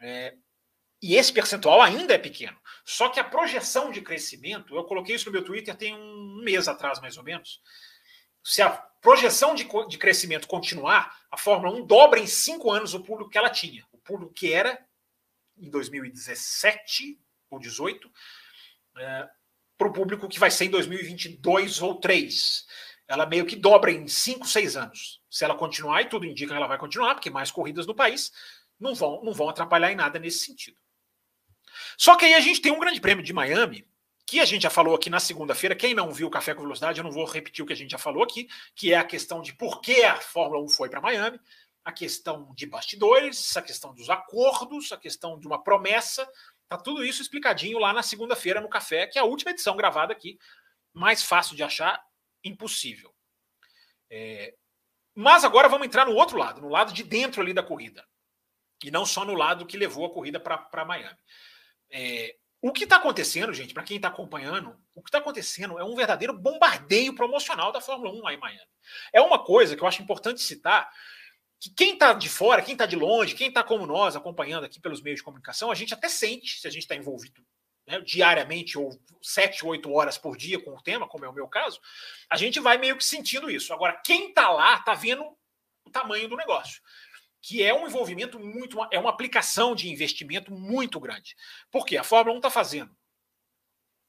É, 0.00 0.34
e 1.02 1.14
esse 1.14 1.32
percentual 1.32 1.82
ainda 1.82 2.14
é 2.14 2.18
pequeno. 2.18 2.58
Só 2.84 3.08
que 3.08 3.20
a 3.20 3.24
projeção 3.24 3.90
de 3.90 4.00
crescimento, 4.00 4.74
eu 4.74 4.84
coloquei 4.84 5.14
isso 5.14 5.26
no 5.26 5.32
meu 5.32 5.44
Twitter 5.44 5.76
tem 5.76 5.94
um 5.94 6.42
mês 6.42 6.68
atrás, 6.68 7.00
mais 7.00 7.16
ou 7.16 7.24
menos. 7.24 7.60
Se 8.42 8.62
a 8.62 8.70
projeção 8.70 9.54
de, 9.54 9.68
de 9.88 9.98
crescimento 9.98 10.48
continuar, 10.48 11.14
a 11.30 11.36
Fórmula 11.36 11.76
1 11.76 11.86
dobra 11.86 12.18
em 12.18 12.26
cinco 12.26 12.70
anos 12.70 12.94
o 12.94 13.02
público 13.02 13.30
que 13.30 13.38
ela 13.38 13.50
tinha. 13.50 13.84
O 13.92 13.98
público 13.98 14.32
que 14.32 14.52
era 14.52 14.84
em 15.58 15.70
2017 15.70 17.20
ou 17.50 17.58
2018, 17.58 18.10
é, 18.98 19.28
para 19.78 19.88
o 19.88 19.92
público 19.92 20.28
que 20.28 20.38
vai 20.38 20.50
ser 20.50 20.66
em 20.66 20.70
2022 20.70 21.82
ou 21.82 21.96
3. 21.96 22.66
Ela 23.08 23.26
meio 23.26 23.46
que 23.46 23.54
dobra 23.54 23.92
em 23.92 24.08
5, 24.08 24.46
6 24.46 24.76
anos. 24.76 25.20
Se 25.30 25.44
ela 25.44 25.54
continuar, 25.54 26.02
e 26.02 26.08
tudo 26.08 26.26
indica 26.26 26.52
que 26.52 26.56
ela 26.56 26.66
vai 26.66 26.78
continuar, 26.78 27.14
porque 27.14 27.30
mais 27.30 27.50
corridas 27.50 27.86
no 27.86 27.94
país 27.94 28.32
não 28.78 28.94
vão, 28.94 29.22
não 29.22 29.32
vão 29.32 29.48
atrapalhar 29.48 29.92
em 29.92 29.96
nada 29.96 30.18
nesse 30.18 30.40
sentido. 30.40 30.76
Só 31.96 32.16
que 32.16 32.24
aí 32.24 32.34
a 32.34 32.40
gente 32.40 32.60
tem 32.60 32.72
um 32.72 32.78
grande 32.78 33.00
prêmio 33.00 33.24
de 33.24 33.32
Miami, 33.32 33.86
que 34.26 34.40
a 34.40 34.44
gente 34.44 34.62
já 34.62 34.70
falou 34.70 34.94
aqui 34.94 35.08
na 35.08 35.20
segunda-feira. 35.20 35.76
Quem 35.76 35.94
não 35.94 36.10
viu 36.10 36.26
o 36.26 36.30
Café 36.30 36.52
com 36.54 36.62
Velocidade, 36.62 36.98
eu 36.98 37.04
não 37.04 37.12
vou 37.12 37.24
repetir 37.24 37.62
o 37.62 37.66
que 37.66 37.72
a 37.72 37.76
gente 37.76 37.92
já 37.92 37.98
falou 37.98 38.24
aqui, 38.24 38.48
que 38.74 38.92
é 38.92 38.96
a 38.96 39.04
questão 39.04 39.40
de 39.40 39.54
por 39.54 39.80
que 39.80 40.02
a 40.02 40.16
Fórmula 40.16 40.62
1 40.64 40.68
foi 40.68 40.88
para 40.88 41.00
Miami, 41.00 41.38
a 41.84 41.92
questão 41.92 42.52
de 42.54 42.66
bastidores, 42.66 43.56
a 43.56 43.62
questão 43.62 43.94
dos 43.94 44.10
acordos, 44.10 44.90
a 44.90 44.96
questão 44.96 45.38
de 45.38 45.46
uma 45.46 45.62
promessa 45.62 46.28
Tá 46.68 46.76
tudo 46.76 47.04
isso 47.04 47.22
explicadinho 47.22 47.78
lá 47.78 47.92
na 47.92 48.02
segunda-feira 48.02 48.60
no 48.60 48.68
Café, 48.68 49.06
que 49.06 49.18
é 49.18 49.22
a 49.22 49.24
última 49.24 49.52
edição 49.52 49.76
gravada 49.76 50.12
aqui. 50.12 50.38
Mais 50.92 51.22
fácil 51.22 51.54
de 51.54 51.62
achar, 51.62 52.02
impossível. 52.42 53.14
É... 54.10 54.54
Mas 55.14 55.44
agora 55.44 55.68
vamos 55.68 55.86
entrar 55.86 56.06
no 56.06 56.14
outro 56.14 56.36
lado, 56.36 56.60
no 56.60 56.68
lado 56.68 56.92
de 56.92 57.02
dentro 57.02 57.40
ali 57.40 57.52
da 57.52 57.62
corrida. 57.62 58.04
E 58.84 58.90
não 58.90 59.06
só 59.06 59.24
no 59.24 59.34
lado 59.34 59.66
que 59.66 59.76
levou 59.76 60.06
a 60.06 60.12
corrida 60.12 60.40
para 60.40 60.84
Miami. 60.84 61.18
É... 61.90 62.36
O 62.60 62.72
que 62.72 62.84
está 62.84 62.96
acontecendo, 62.96 63.52
gente, 63.52 63.72
para 63.72 63.84
quem 63.84 63.96
está 63.96 64.08
acompanhando, 64.08 64.76
o 64.94 65.02
que 65.02 65.08
está 65.08 65.18
acontecendo 65.18 65.78
é 65.78 65.84
um 65.84 65.94
verdadeiro 65.94 66.32
bombardeio 66.32 67.14
promocional 67.14 67.70
da 67.70 67.80
Fórmula 67.80 68.10
1 68.10 68.22
lá 68.22 68.32
em 68.34 68.38
Miami. 68.38 68.70
É 69.12 69.20
uma 69.20 69.38
coisa 69.38 69.76
que 69.76 69.82
eu 69.82 69.86
acho 69.86 70.02
importante 70.02 70.40
citar, 70.40 70.90
que 71.58 71.70
quem 71.70 71.94
está 71.94 72.12
de 72.12 72.28
fora, 72.28 72.62
quem 72.62 72.72
está 72.72 72.86
de 72.86 72.96
longe, 72.96 73.34
quem 73.34 73.48
está 73.48 73.62
como 73.62 73.86
nós, 73.86 74.14
acompanhando 74.14 74.64
aqui 74.64 74.80
pelos 74.80 75.00
meios 75.00 75.20
de 75.20 75.24
comunicação, 75.24 75.70
a 75.70 75.74
gente 75.74 75.94
até 75.94 76.08
sente, 76.08 76.60
se 76.60 76.66
a 76.68 76.70
gente 76.70 76.82
está 76.82 76.94
envolvido 76.94 77.42
né, 77.86 78.00
diariamente 78.00 78.78
ou 78.78 78.98
sete, 79.22 79.64
oito 79.64 79.92
horas 79.92 80.18
por 80.18 80.36
dia 80.36 80.62
com 80.62 80.74
o 80.74 80.82
tema, 80.82 81.08
como 81.08 81.24
é 81.24 81.28
o 81.28 81.32
meu 81.32 81.48
caso, 81.48 81.80
a 82.28 82.36
gente 82.36 82.60
vai 82.60 82.76
meio 82.76 82.96
que 82.96 83.04
sentindo 83.04 83.50
isso. 83.50 83.72
Agora, 83.72 84.00
quem 84.04 84.28
está 84.28 84.50
lá 84.50 84.76
está 84.76 84.94
vendo 84.94 85.24
o 85.84 85.90
tamanho 85.90 86.28
do 86.28 86.36
negócio, 86.36 86.82
que 87.40 87.62
é 87.62 87.72
um 87.72 87.86
envolvimento 87.86 88.38
muito, 88.40 88.76
é 88.90 88.98
uma 88.98 89.10
aplicação 89.10 89.74
de 89.74 89.88
investimento 89.88 90.52
muito 90.52 90.98
grande. 90.98 91.36
Porque 91.70 91.96
a 91.96 92.02
Fórmula 92.02 92.34
1 92.34 92.38
está 92.38 92.50
fazendo, 92.50 92.94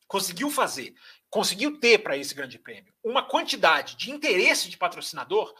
conseguiu 0.07 0.49
fazer, 0.49 0.95
conseguiu 1.29 1.79
ter 1.79 1.99
para 1.99 2.17
esse 2.17 2.33
grande 2.33 2.57
prêmio 2.57 2.93
uma 3.03 3.21
quantidade 3.21 3.95
de 3.95 4.09
interesse 4.09 4.69
de 4.69 4.77
patrocinador 4.77 5.53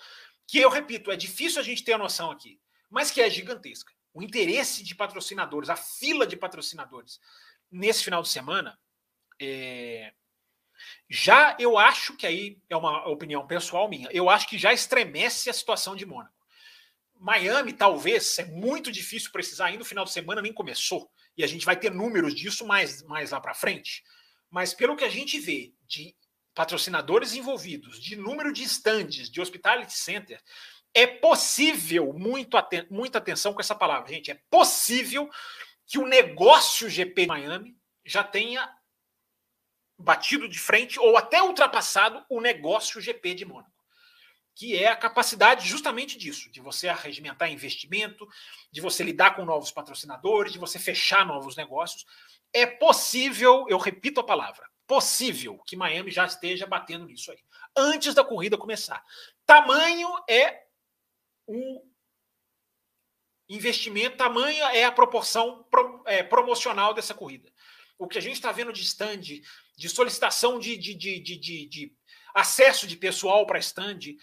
que 0.48 0.58
eu 0.58 0.70
repito, 0.70 1.12
é 1.12 1.18
difícil 1.18 1.60
a 1.60 1.64
gente 1.64 1.84
ter 1.84 1.94
a 1.94 1.98
noção 1.98 2.32
aqui, 2.32 2.60
mas 2.90 3.12
que 3.12 3.22
é 3.22 3.30
gigantesca. 3.30 3.94
O 4.14 4.24
interesse 4.24 4.82
de 4.82 4.96
patrocinadores, 4.96 5.70
a 5.70 5.76
fila 5.76 6.26
de 6.26 6.38
patrocinadores 6.38 7.20
nesse 7.70 8.04
final 8.04 8.24
de 8.24 8.30
semana, 8.30 8.80
é... 9.40 10.14
já 11.10 11.56
eu 11.60 11.78
acho 11.78 12.16
que 12.16 12.26
aí 12.26 12.58
é 12.70 12.78
uma 12.78 13.08
opinião 13.08 13.46
pessoal 13.46 13.90
minha, 13.90 14.10
eu 14.12 14.30
acho 14.30 14.48
que 14.48 14.58
já 14.58 14.74
estremece 14.74 15.50
a 15.50 15.54
situação 15.54 15.96
de 15.96 16.06
Mônaco. 16.06 16.34
Miami, 17.20 17.74
talvez, 17.74 18.40
é 18.40 18.46
muito 18.46 18.92
difícil 18.92 19.32
precisar, 19.32 19.66
ainda 19.66 19.82
o 19.84 19.86
final 19.86 20.06
de 20.06 20.12
semana 20.12 20.42
nem 20.42 20.54
começou, 20.54 21.12
e 21.36 21.44
a 21.44 21.48
gente 21.48 21.66
vai 21.66 21.76
ter 21.76 21.92
números 21.92 22.34
disso 22.34 22.66
mais, 22.66 23.04
mais 23.04 23.32
lá 23.32 23.42
para 23.42 23.54
frente. 23.54 24.04
Mas 24.50 24.74
pelo 24.74 24.96
que 24.96 25.04
a 25.04 25.10
gente 25.10 25.40
vê 25.40 25.74
de 25.86 26.16
patrocinadores 26.58 27.36
envolvidos, 27.36 28.02
de 28.02 28.16
número 28.16 28.52
de 28.52 28.64
estandes, 28.64 29.30
de 29.30 29.40
hospitality 29.40 29.94
center, 29.94 30.42
é 30.92 31.06
possível, 31.06 32.12
muito 32.14 32.58
aten 32.58 32.88
muita 32.90 33.20
atenção 33.20 33.54
com 33.54 33.62
essa 33.62 33.76
palavra, 33.76 34.12
gente, 34.12 34.32
é 34.32 34.42
possível 34.50 35.30
que 35.86 36.00
o 36.00 36.08
negócio 36.08 36.90
GP 36.90 37.22
de 37.22 37.28
Miami 37.28 37.78
já 38.04 38.24
tenha 38.24 38.68
batido 40.00 40.50
de 40.50 40.58
frente 40.58 41.00
ou 41.00 41.16
até 41.16 41.44
ultrapassado 41.44 42.26
o 42.28 42.42
negócio 42.42 43.00
GP 43.00 43.36
de 43.36 43.46
Mônaco, 43.46 43.86
que 44.56 44.76
é 44.76 44.88
a 44.88 44.96
capacidade 44.96 45.70
justamente 45.70 46.18
disso, 46.18 46.50
de 46.50 46.60
você 46.60 46.88
arregimentar 46.88 47.52
investimento, 47.52 48.28
de 48.72 48.82
você 48.82 49.04
lidar 49.04 49.36
com 49.36 49.46
novos 49.46 49.70
patrocinadores, 49.70 50.54
de 50.54 50.58
você 50.58 50.80
fechar 50.80 51.24
novos 51.24 51.56
negócios. 51.56 52.04
É 52.52 52.66
possível, 52.66 53.68
eu 53.70 53.78
repito 53.78 54.20
a 54.20 54.26
palavra, 54.26 54.68
possível 54.88 55.60
que 55.66 55.76
Miami 55.76 56.10
já 56.10 56.26
esteja 56.26 56.66
batendo 56.66 57.06
nisso 57.06 57.32
aí, 57.32 57.40
antes 57.76 58.16
da 58.16 58.24
corrida 58.24 58.58
começar. 58.58 59.04
Tamanho 59.46 60.10
é 60.28 60.64
o 61.46 61.86
investimento, 63.50 64.18
tamanho 64.18 64.64
é 64.66 64.84
a 64.84 64.92
proporção 64.92 65.64
pro, 65.70 66.04
é, 66.06 66.24
promocional 66.24 66.94
dessa 66.94 67.14
corrida. 67.14 67.52
O 67.98 68.08
que 68.08 68.18
a 68.18 68.22
gente 68.22 68.36
está 68.36 68.52
vendo 68.52 68.72
de 68.72 68.82
stand, 68.84 69.42
de 69.78 69.90
solicitação 69.90 70.60
de, 70.60 70.78
de, 70.78 70.94
de, 70.94 71.20
de, 71.20 71.68
de 71.68 71.96
acesso 72.34 72.88
de 72.88 72.96
pessoal 72.96 73.46
para 73.46 73.60
stand, 73.60 74.16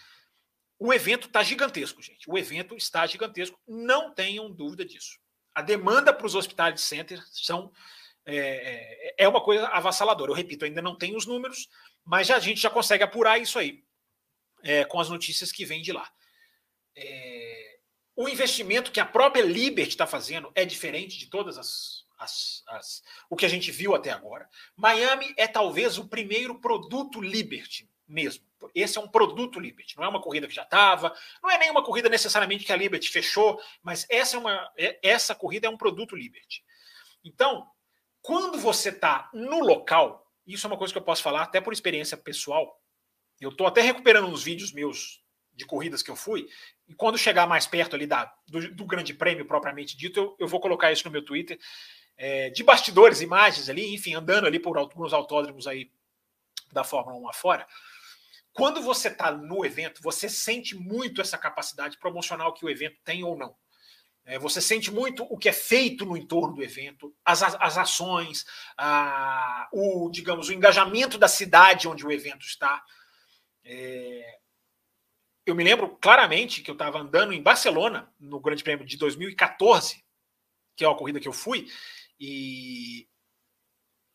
o 0.79 0.93
evento 0.93 1.27
está 1.27 1.43
gigantesco, 1.43 2.01
gente. 2.01 2.29
O 2.29 2.37
evento 2.37 2.75
está 2.75 3.05
gigantesco, 3.05 3.59
não 3.67 4.13
tenham 4.13 4.51
dúvida 4.51 4.85
disso. 4.85 5.19
A 5.53 5.61
demanda 5.61 6.13
para 6.13 6.27
os 6.27 6.35
hospitais 6.35 6.75
de 6.75 6.81
center 6.81 7.23
são 7.31 7.71
é, 8.25 8.37
é, 8.37 9.15
é 9.19 9.27
uma 9.27 9.41
coisa 9.41 9.67
avassaladora. 9.67 10.31
Eu 10.31 10.35
repito, 10.35 10.65
ainda 10.65 10.81
não 10.81 10.97
tem 10.97 11.15
os 11.15 11.25
números, 11.25 11.69
mas 12.03 12.27
já, 12.27 12.37
a 12.37 12.39
gente 12.39 12.59
já 12.59 12.69
consegue 12.69 13.03
apurar 13.03 13.39
isso 13.39 13.59
aí 13.59 13.83
é, 14.63 14.83
com 14.85 14.99
as 14.99 15.09
notícias 15.09 15.51
que 15.51 15.65
vêm 15.65 15.81
de 15.81 15.91
lá. 15.91 16.09
É, 16.95 17.77
o 18.15 18.27
investimento 18.29 18.91
que 18.91 18.99
a 18.99 19.05
própria 19.05 19.43
Liberty 19.43 19.89
está 19.89 20.07
fazendo 20.07 20.51
é 20.55 20.65
diferente 20.65 21.19
de 21.19 21.27
todas 21.27 21.57
as, 21.57 22.05
as, 22.17 22.63
as, 22.67 23.03
o 23.29 23.35
que 23.35 23.45
a 23.45 23.49
gente 23.49 23.71
viu 23.71 23.93
até 23.93 24.09
agora. 24.09 24.49
Miami 24.75 25.33
é 25.37 25.47
talvez 25.47 25.97
o 25.97 26.07
primeiro 26.07 26.59
produto 26.59 27.21
Liberty 27.21 27.89
mesmo. 28.07 28.45
Esse 28.73 28.97
é 28.97 29.01
um 29.01 29.07
produto 29.07 29.59
Liberty, 29.59 29.95
não 29.97 30.03
é 30.03 30.07
uma 30.07 30.21
corrida 30.21 30.47
que 30.47 30.53
já 30.53 30.63
estava, 30.63 31.15
não 31.43 31.51
é 31.51 31.57
nenhuma 31.57 31.83
corrida 31.83 32.09
necessariamente 32.09 32.63
que 32.63 32.71
a 32.71 32.75
Liberty 32.75 33.09
fechou, 33.09 33.61
mas 33.83 34.05
essa 34.09 34.37
é 34.37 34.39
uma 34.39 34.73
é, 34.77 34.99
essa 35.03 35.35
corrida 35.35 35.67
é 35.67 35.69
um 35.69 35.77
produto 35.77 36.15
Liberty. 36.15 36.63
Então, 37.23 37.67
quando 38.25 38.57
você 38.57 38.89
está 38.89 39.29
no 39.31 39.59
local, 39.59 40.27
isso 40.47 40.65
é 40.65 40.69
uma 40.69 40.77
coisa 40.77 40.91
que 40.91 40.97
eu 40.97 41.03
posso 41.03 41.21
falar 41.21 41.43
até 41.43 41.61
por 41.61 41.71
experiência 41.71 42.17
pessoal. 42.17 42.81
Eu 43.39 43.49
estou 43.49 43.67
até 43.67 43.81
recuperando 43.81 44.27
uns 44.27 44.41
vídeos 44.41 44.71
meus 44.71 45.23
de 45.53 45.63
corridas 45.63 46.01
que 46.01 46.09
eu 46.09 46.15
fui, 46.15 46.49
e 46.87 46.93
quando 46.95 47.19
chegar 47.19 47.45
mais 47.45 47.67
perto 47.67 47.95
ali 47.95 48.07
da, 48.07 48.25
do, 48.47 48.73
do 48.73 48.83
grande 48.83 49.13
prêmio 49.13 49.45
propriamente 49.45 49.95
dito, 49.95 50.19
eu, 50.19 50.35
eu, 50.39 50.47
vou 50.47 50.59
colocar 50.59 50.91
isso 50.91 51.05
no 51.05 51.11
meu 51.11 51.23
Twitter, 51.23 51.59
é, 52.17 52.49
de 52.49 52.63
bastidores, 52.63 53.21
imagens 53.21 53.69
ali, 53.69 53.93
enfim, 53.93 54.15
andando 54.15 54.47
ali 54.47 54.59
por 54.59 54.75
alguns 54.75 55.13
autódromos 55.13 55.67
aí 55.67 55.91
da 56.73 56.83
Fórmula 56.83 57.17
1 57.17 57.29
afora. 57.29 57.67
Quando 58.51 58.81
você 58.81 59.07
está 59.07 59.31
no 59.31 59.63
evento, 59.63 60.01
você 60.01 60.27
sente 60.27 60.75
muito 60.75 61.21
essa 61.21 61.37
capacidade 61.37 61.99
promocional 61.99 62.53
que 62.53 62.65
o 62.65 62.69
evento 62.69 62.97
tem 63.03 63.23
ou 63.23 63.37
não. 63.37 63.55
É, 64.25 64.39
você 64.39 64.59
sente 64.59 64.91
muito 64.91 65.23
o 65.29 65.37
que 65.37 65.47
é 65.47 65.53
feito 65.53 66.03
no 66.03 66.17
entorno 66.17 66.55
do 66.55 66.63
evento, 66.63 67.15
as, 67.23 67.43
as 67.43 67.77
ações, 67.77 68.43
a, 68.75 69.69
o, 69.71 70.09
digamos, 70.09 70.49
o 70.49 70.53
engajamento 70.53 71.17
da 71.17 71.27
cidade 71.27 71.87
onde 71.87 72.05
o 72.05 72.11
evento 72.11 72.43
está. 72.43 72.83
É, 73.63 74.39
eu 75.45 75.53
me 75.53 75.63
lembro 75.63 75.95
claramente 76.01 76.61
que 76.61 76.71
eu 76.71 76.73
estava 76.73 76.97
andando 76.97 77.33
em 77.33 77.41
Barcelona, 77.41 78.11
no 78.19 78.39
Grande 78.39 78.63
Prêmio 78.63 78.83
de 78.83 78.97
2014, 78.97 80.03
que 80.75 80.83
é 80.83 80.89
a 80.89 80.95
corrida 80.95 81.19
que 81.19 81.27
eu 81.27 81.33
fui, 81.33 81.67
e 82.19 83.07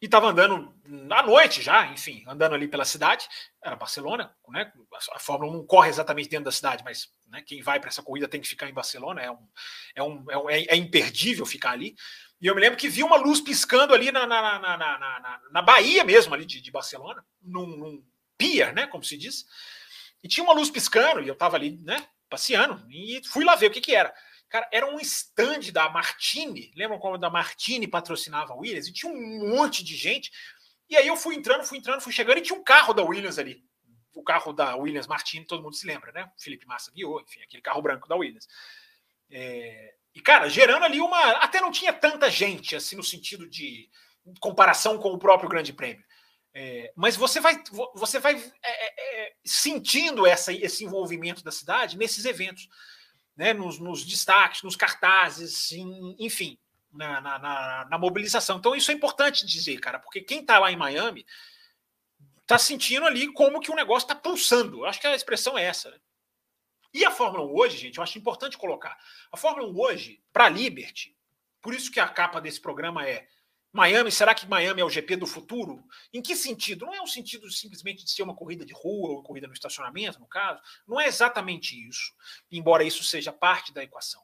e 0.00 0.06
estava 0.06 0.28
andando 0.28 0.74
à 1.10 1.22
noite 1.22 1.60
já, 1.60 1.86
enfim, 1.92 2.24
andando 2.26 2.54
ali 2.54 2.66
pela 2.66 2.84
cidade, 2.84 3.28
era 3.62 3.76
Barcelona, 3.76 4.34
né? 4.48 4.72
A 5.12 5.18
Fórmula 5.18 5.52
1 5.52 5.56
não 5.58 5.66
corre 5.66 5.90
exatamente 5.90 6.30
dentro 6.30 6.46
da 6.46 6.52
cidade, 6.52 6.82
mas 6.82 7.08
né, 7.28 7.42
quem 7.46 7.62
vai 7.62 7.78
para 7.78 7.90
essa 7.90 8.02
corrida 8.02 8.26
tem 8.26 8.40
que 8.40 8.48
ficar 8.48 8.68
em 8.68 8.72
Barcelona, 8.72 9.20
é, 9.20 9.30
um, 9.30 9.46
é, 9.94 10.02
um, 10.02 10.50
é, 10.50 10.64
é, 10.64 10.76
imperdível 10.76 11.44
ficar 11.44 11.72
ali. 11.72 11.94
E 12.40 12.46
eu 12.46 12.54
me 12.54 12.60
lembro 12.62 12.78
que 12.78 12.88
vi 12.88 13.02
uma 13.02 13.16
luz 13.16 13.40
piscando 13.42 13.92
ali 13.92 14.10
na, 14.10 14.26
na, 14.26 14.58
na, 14.58 14.76
na, 14.78 14.98
na, 14.98 15.40
na 15.52 15.62
Bahia 15.62 16.02
mesmo, 16.02 16.32
ali 16.32 16.46
de, 16.46 16.62
de 16.62 16.70
Barcelona, 16.70 17.22
num, 17.42 17.66
num 17.66 18.04
pier, 18.38 18.72
né? 18.72 18.86
Como 18.86 19.04
se 19.04 19.18
diz. 19.18 19.44
E 20.22 20.28
tinha 20.28 20.44
uma 20.44 20.54
luz 20.54 20.70
piscando, 20.70 21.20
e 21.20 21.28
eu 21.28 21.34
estava 21.34 21.56
ali, 21.56 21.78
né, 21.82 22.06
passeando, 22.28 22.82
e 22.90 23.20
fui 23.26 23.44
lá 23.44 23.54
ver 23.54 23.66
o 23.66 23.70
que, 23.70 23.80
que 23.80 23.94
era. 23.94 24.14
Cara, 24.50 24.68
era 24.72 24.84
um 24.84 24.98
stand 24.98 25.70
da 25.72 25.88
Martini. 25.88 26.72
Lembram 26.74 26.98
como 26.98 27.16
da 27.16 27.30
Martini 27.30 27.86
patrocinava 27.86 28.52
a 28.52 28.56
Williams? 28.56 28.88
E 28.88 28.92
tinha 28.92 29.10
um 29.10 29.48
monte 29.48 29.84
de 29.84 29.96
gente. 29.96 30.30
E 30.88 30.96
aí 30.96 31.06
eu 31.06 31.16
fui 31.16 31.36
entrando, 31.36 31.64
fui 31.64 31.78
entrando, 31.78 32.00
fui 32.00 32.12
chegando 32.12 32.38
e 32.38 32.42
tinha 32.42 32.58
um 32.58 32.64
carro 32.64 32.92
da 32.92 33.04
Williams 33.04 33.38
ali. 33.38 33.64
O 34.12 34.24
carro 34.24 34.52
da 34.52 34.74
Williams 34.74 35.06
Martini, 35.06 35.46
todo 35.46 35.62
mundo 35.62 35.76
se 35.76 35.86
lembra, 35.86 36.10
né? 36.10 36.28
Felipe 36.36 36.66
Massa 36.66 36.90
guiou, 36.90 37.20
enfim, 37.20 37.40
aquele 37.42 37.62
carro 37.62 37.80
branco 37.80 38.08
da 38.08 38.16
Williams. 38.16 38.48
É... 39.30 39.94
E, 40.12 40.20
cara, 40.20 40.48
gerando 40.48 40.84
ali 40.84 41.00
uma. 41.00 41.30
Até 41.36 41.60
não 41.60 41.70
tinha 41.70 41.92
tanta 41.92 42.28
gente, 42.28 42.74
assim, 42.74 42.96
no 42.96 43.04
sentido 43.04 43.48
de 43.48 43.88
comparação 44.40 44.98
com 44.98 45.12
o 45.12 45.18
próprio 45.18 45.48
Grande 45.48 45.72
Prêmio. 45.72 46.04
É, 46.52 46.92
mas 46.96 47.14
você 47.14 47.38
vai, 47.38 47.62
você 47.94 48.18
vai 48.18 48.34
é, 48.34 48.42
é, 48.64 49.26
é 49.26 49.32
sentindo 49.44 50.26
essa, 50.26 50.52
esse 50.52 50.84
envolvimento 50.84 51.44
da 51.44 51.52
cidade 51.52 51.96
nesses 51.96 52.24
eventos 52.24 52.68
né, 53.40 53.54
nos, 53.54 53.78
nos 53.78 54.04
destaques, 54.04 54.62
nos 54.62 54.76
cartazes, 54.76 55.72
em, 55.72 56.14
enfim, 56.18 56.58
na, 56.92 57.22
na, 57.22 57.38
na, 57.38 57.86
na, 57.86 57.98
mobilização. 57.98 58.58
Então, 58.58 58.76
isso 58.76 58.90
é 58.90 58.94
importante 58.94 59.46
dizer, 59.46 59.80
cara, 59.80 59.98
porque 59.98 60.20
quem 60.20 60.40
está 60.40 60.58
lá 60.58 60.70
em 60.70 60.76
Miami 60.76 61.24
está 62.42 62.58
sentindo 62.58 63.06
ali 63.06 63.32
como 63.32 63.58
que 63.58 63.70
o 63.70 63.74
negócio 63.74 64.04
está 64.04 64.14
pulsando. 64.14 64.80
Eu 64.80 64.84
acho 64.84 65.00
que 65.00 65.06
a 65.06 65.14
expressão 65.14 65.56
é 65.56 65.64
essa. 65.64 65.90
Né? 65.90 65.96
E 66.92 67.02
a 67.02 67.10
Fórmula 67.10 67.46
1 67.46 67.56
hoje, 67.56 67.78
gente, 67.78 67.96
eu 67.96 68.02
acho 68.02 68.18
importante 68.18 68.58
colocar. 68.58 68.98
A 69.32 69.38
Fórmula 69.38 69.66
1 69.70 69.80
hoje, 69.80 70.22
para 70.30 70.44
a 70.44 70.50
Liberty, 70.50 71.16
por 71.62 71.72
isso 71.72 71.90
que 71.90 71.98
a 71.98 72.08
capa 72.08 72.42
desse 72.42 72.60
programa 72.60 73.08
é 73.08 73.26
Miami, 73.72 74.10
será 74.10 74.34
que 74.34 74.48
Miami 74.48 74.80
é 74.80 74.84
o 74.84 74.90
GP 74.90 75.16
do 75.16 75.26
futuro? 75.26 75.84
Em 76.12 76.20
que 76.20 76.34
sentido? 76.34 76.86
Não 76.86 76.94
é 76.94 77.00
um 77.00 77.06
sentido 77.06 77.48
simplesmente 77.50 78.04
de 78.04 78.10
ser 78.10 78.22
uma 78.22 78.34
corrida 78.34 78.64
de 78.64 78.72
rua 78.72 79.10
ou 79.10 79.22
corrida 79.22 79.46
no 79.46 79.52
estacionamento, 79.52 80.18
no 80.18 80.26
caso. 80.26 80.60
Não 80.86 81.00
é 81.00 81.06
exatamente 81.06 81.76
isso, 81.88 82.12
embora 82.50 82.82
isso 82.82 83.04
seja 83.04 83.32
parte 83.32 83.72
da 83.72 83.82
equação. 83.82 84.20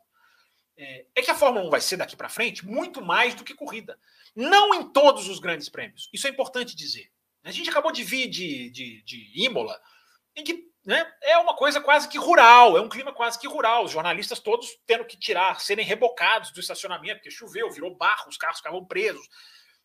É, 0.77 1.07
é 1.15 1.23
que 1.23 1.31
a 1.31 1.35
Fórmula 1.35 1.65
1 1.67 1.71
vai 1.71 1.81
ser 1.81 1.97
daqui 1.97 2.17
para 2.17 2.29
frente 2.29 2.67
muito 2.67 3.01
mais 3.01 3.35
do 3.35 3.45
que 3.45 3.55
corrida. 3.55 3.99
Não 4.35 4.75
em 4.75 4.93
todos 4.93 5.29
os 5.29 5.39
grandes 5.39 5.69
prêmios. 5.69 6.11
Isso 6.13 6.27
é 6.27 6.31
importante 6.31 6.75
dizer. 6.75 7.11
A 7.45 7.53
gente 7.53 7.71
acabou 7.71 7.93
de 7.93 8.03
vir 8.03 8.29
de, 8.29 8.71
de, 8.71 9.03
de 9.03 9.33
Imola, 9.45 9.81
em 10.37 10.45
que 10.45 10.67
né, 10.85 11.05
é 11.23 11.37
uma 11.39 11.57
coisa 11.57 11.81
quase 11.81 12.09
que 12.09 12.19
rural, 12.19 12.77
é 12.77 12.81
um 12.81 12.89
clima 12.89 13.13
quase 13.13 13.39
que 13.39 13.49
rural. 13.49 13.85
Os 13.85 13.91
jornalistas 13.91 14.39
todos 14.39 14.69
tendo 14.87 15.05
que 15.05 15.17
tirar, 15.17 15.61
serem 15.61 15.85
rebocados 15.85 16.53
do 16.53 16.61
estacionamento, 16.61 17.17
porque 17.17 17.31
choveu, 17.31 17.71
virou 17.71 17.97
barro, 17.97 18.29
os 18.29 18.37
carros 18.37 18.59
ficavam 18.59 18.85
presos. 18.85 19.27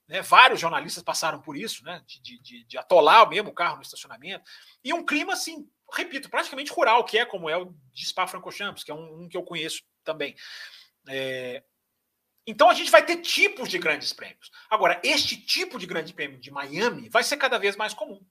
Né, 0.07 0.21
vários 0.21 0.59
jornalistas 0.59 1.01
passaram 1.01 1.41
por 1.41 1.57
isso, 1.57 1.83
né, 1.83 2.03
de, 2.05 2.39
de, 2.39 2.65
de 2.65 2.77
atolar 2.77 3.27
mesmo 3.27 3.49
o 3.49 3.53
carro 3.53 3.77
no 3.77 3.81
estacionamento. 3.81 4.43
E 4.83 4.93
um 4.93 5.03
clima, 5.03 5.33
assim, 5.33 5.67
repito, 5.91 6.29
praticamente 6.29 6.71
rural, 6.71 7.03
que 7.03 7.17
é 7.17 7.25
como 7.25 7.49
é 7.49 7.57
o 7.57 7.73
de 7.93 8.05
Spa-Francorchamps, 8.05 8.83
que 8.83 8.91
é 8.91 8.93
um, 8.93 9.23
um, 9.23 9.29
que 9.29 9.37
eu 9.37 9.43
conheço 9.43 9.81
também. 10.03 10.35
É, 11.07 11.63
então 12.45 12.69
a 12.69 12.73
gente 12.75 12.91
vai 12.91 13.03
ter 13.03 13.17
tipos 13.17 13.69
de 13.69 13.79
grandes 13.79 14.13
prêmios. 14.13 14.51
Agora, 14.69 15.01
este 15.03 15.35
tipo 15.35 15.79
de 15.79 15.87
grande 15.87 16.13
prêmio 16.13 16.39
de 16.39 16.51
Miami 16.51 17.09
vai 17.09 17.23
ser 17.23 17.37
cada 17.37 17.57
vez 17.57 17.75
mais 17.75 17.93
comum 17.93 18.23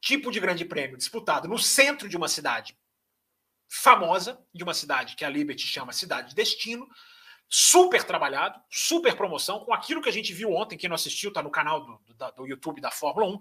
tipo 0.00 0.30
de 0.30 0.40
grande 0.40 0.64
prêmio 0.64 0.96
disputado 0.96 1.48
no 1.48 1.58
centro 1.58 2.08
de 2.08 2.16
uma 2.16 2.28
cidade 2.28 2.76
famosa, 3.68 4.40
de 4.54 4.64
uma 4.64 4.74
cidade 4.74 5.14
que 5.14 5.24
a 5.24 5.28
Liberty 5.28 5.66
chama 5.66 5.92
cidade 5.92 6.30
de 6.30 6.34
destino, 6.34 6.88
super 7.48 8.02
trabalhado, 8.04 8.60
super 8.70 9.14
promoção, 9.16 9.60
com 9.60 9.72
aquilo 9.72 10.02
que 10.02 10.08
a 10.08 10.12
gente 10.12 10.32
viu 10.32 10.52
ontem, 10.52 10.76
quem 10.76 10.88
não 10.88 10.94
assistiu, 10.94 11.28
está 11.28 11.42
no 11.42 11.50
canal 11.50 11.84
do, 11.84 12.14
do, 12.14 12.32
do, 12.32 12.46
YouTube 12.46 12.80
da 12.80 12.90
Fórmula 12.90 13.26
1, 13.26 13.40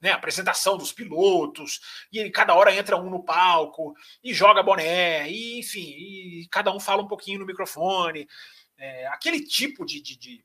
né, 0.00 0.10
apresentação 0.12 0.76
dos 0.76 0.92
pilotos, 0.92 1.80
e 2.12 2.30
cada 2.30 2.54
hora 2.54 2.74
entra 2.74 2.96
um 2.96 3.08
no 3.08 3.24
palco, 3.24 3.94
e 4.22 4.34
joga 4.34 4.62
boné, 4.62 5.30
e 5.30 5.58
enfim, 5.58 5.80
e 5.80 6.48
cada 6.50 6.70
um 6.70 6.78
fala 6.78 7.02
um 7.02 7.08
pouquinho 7.08 7.38
no 7.38 7.46
microfone, 7.46 8.28
é, 8.76 9.06
aquele 9.06 9.42
tipo 9.42 9.86
de, 9.86 10.02
de, 10.02 10.18
de, 10.18 10.44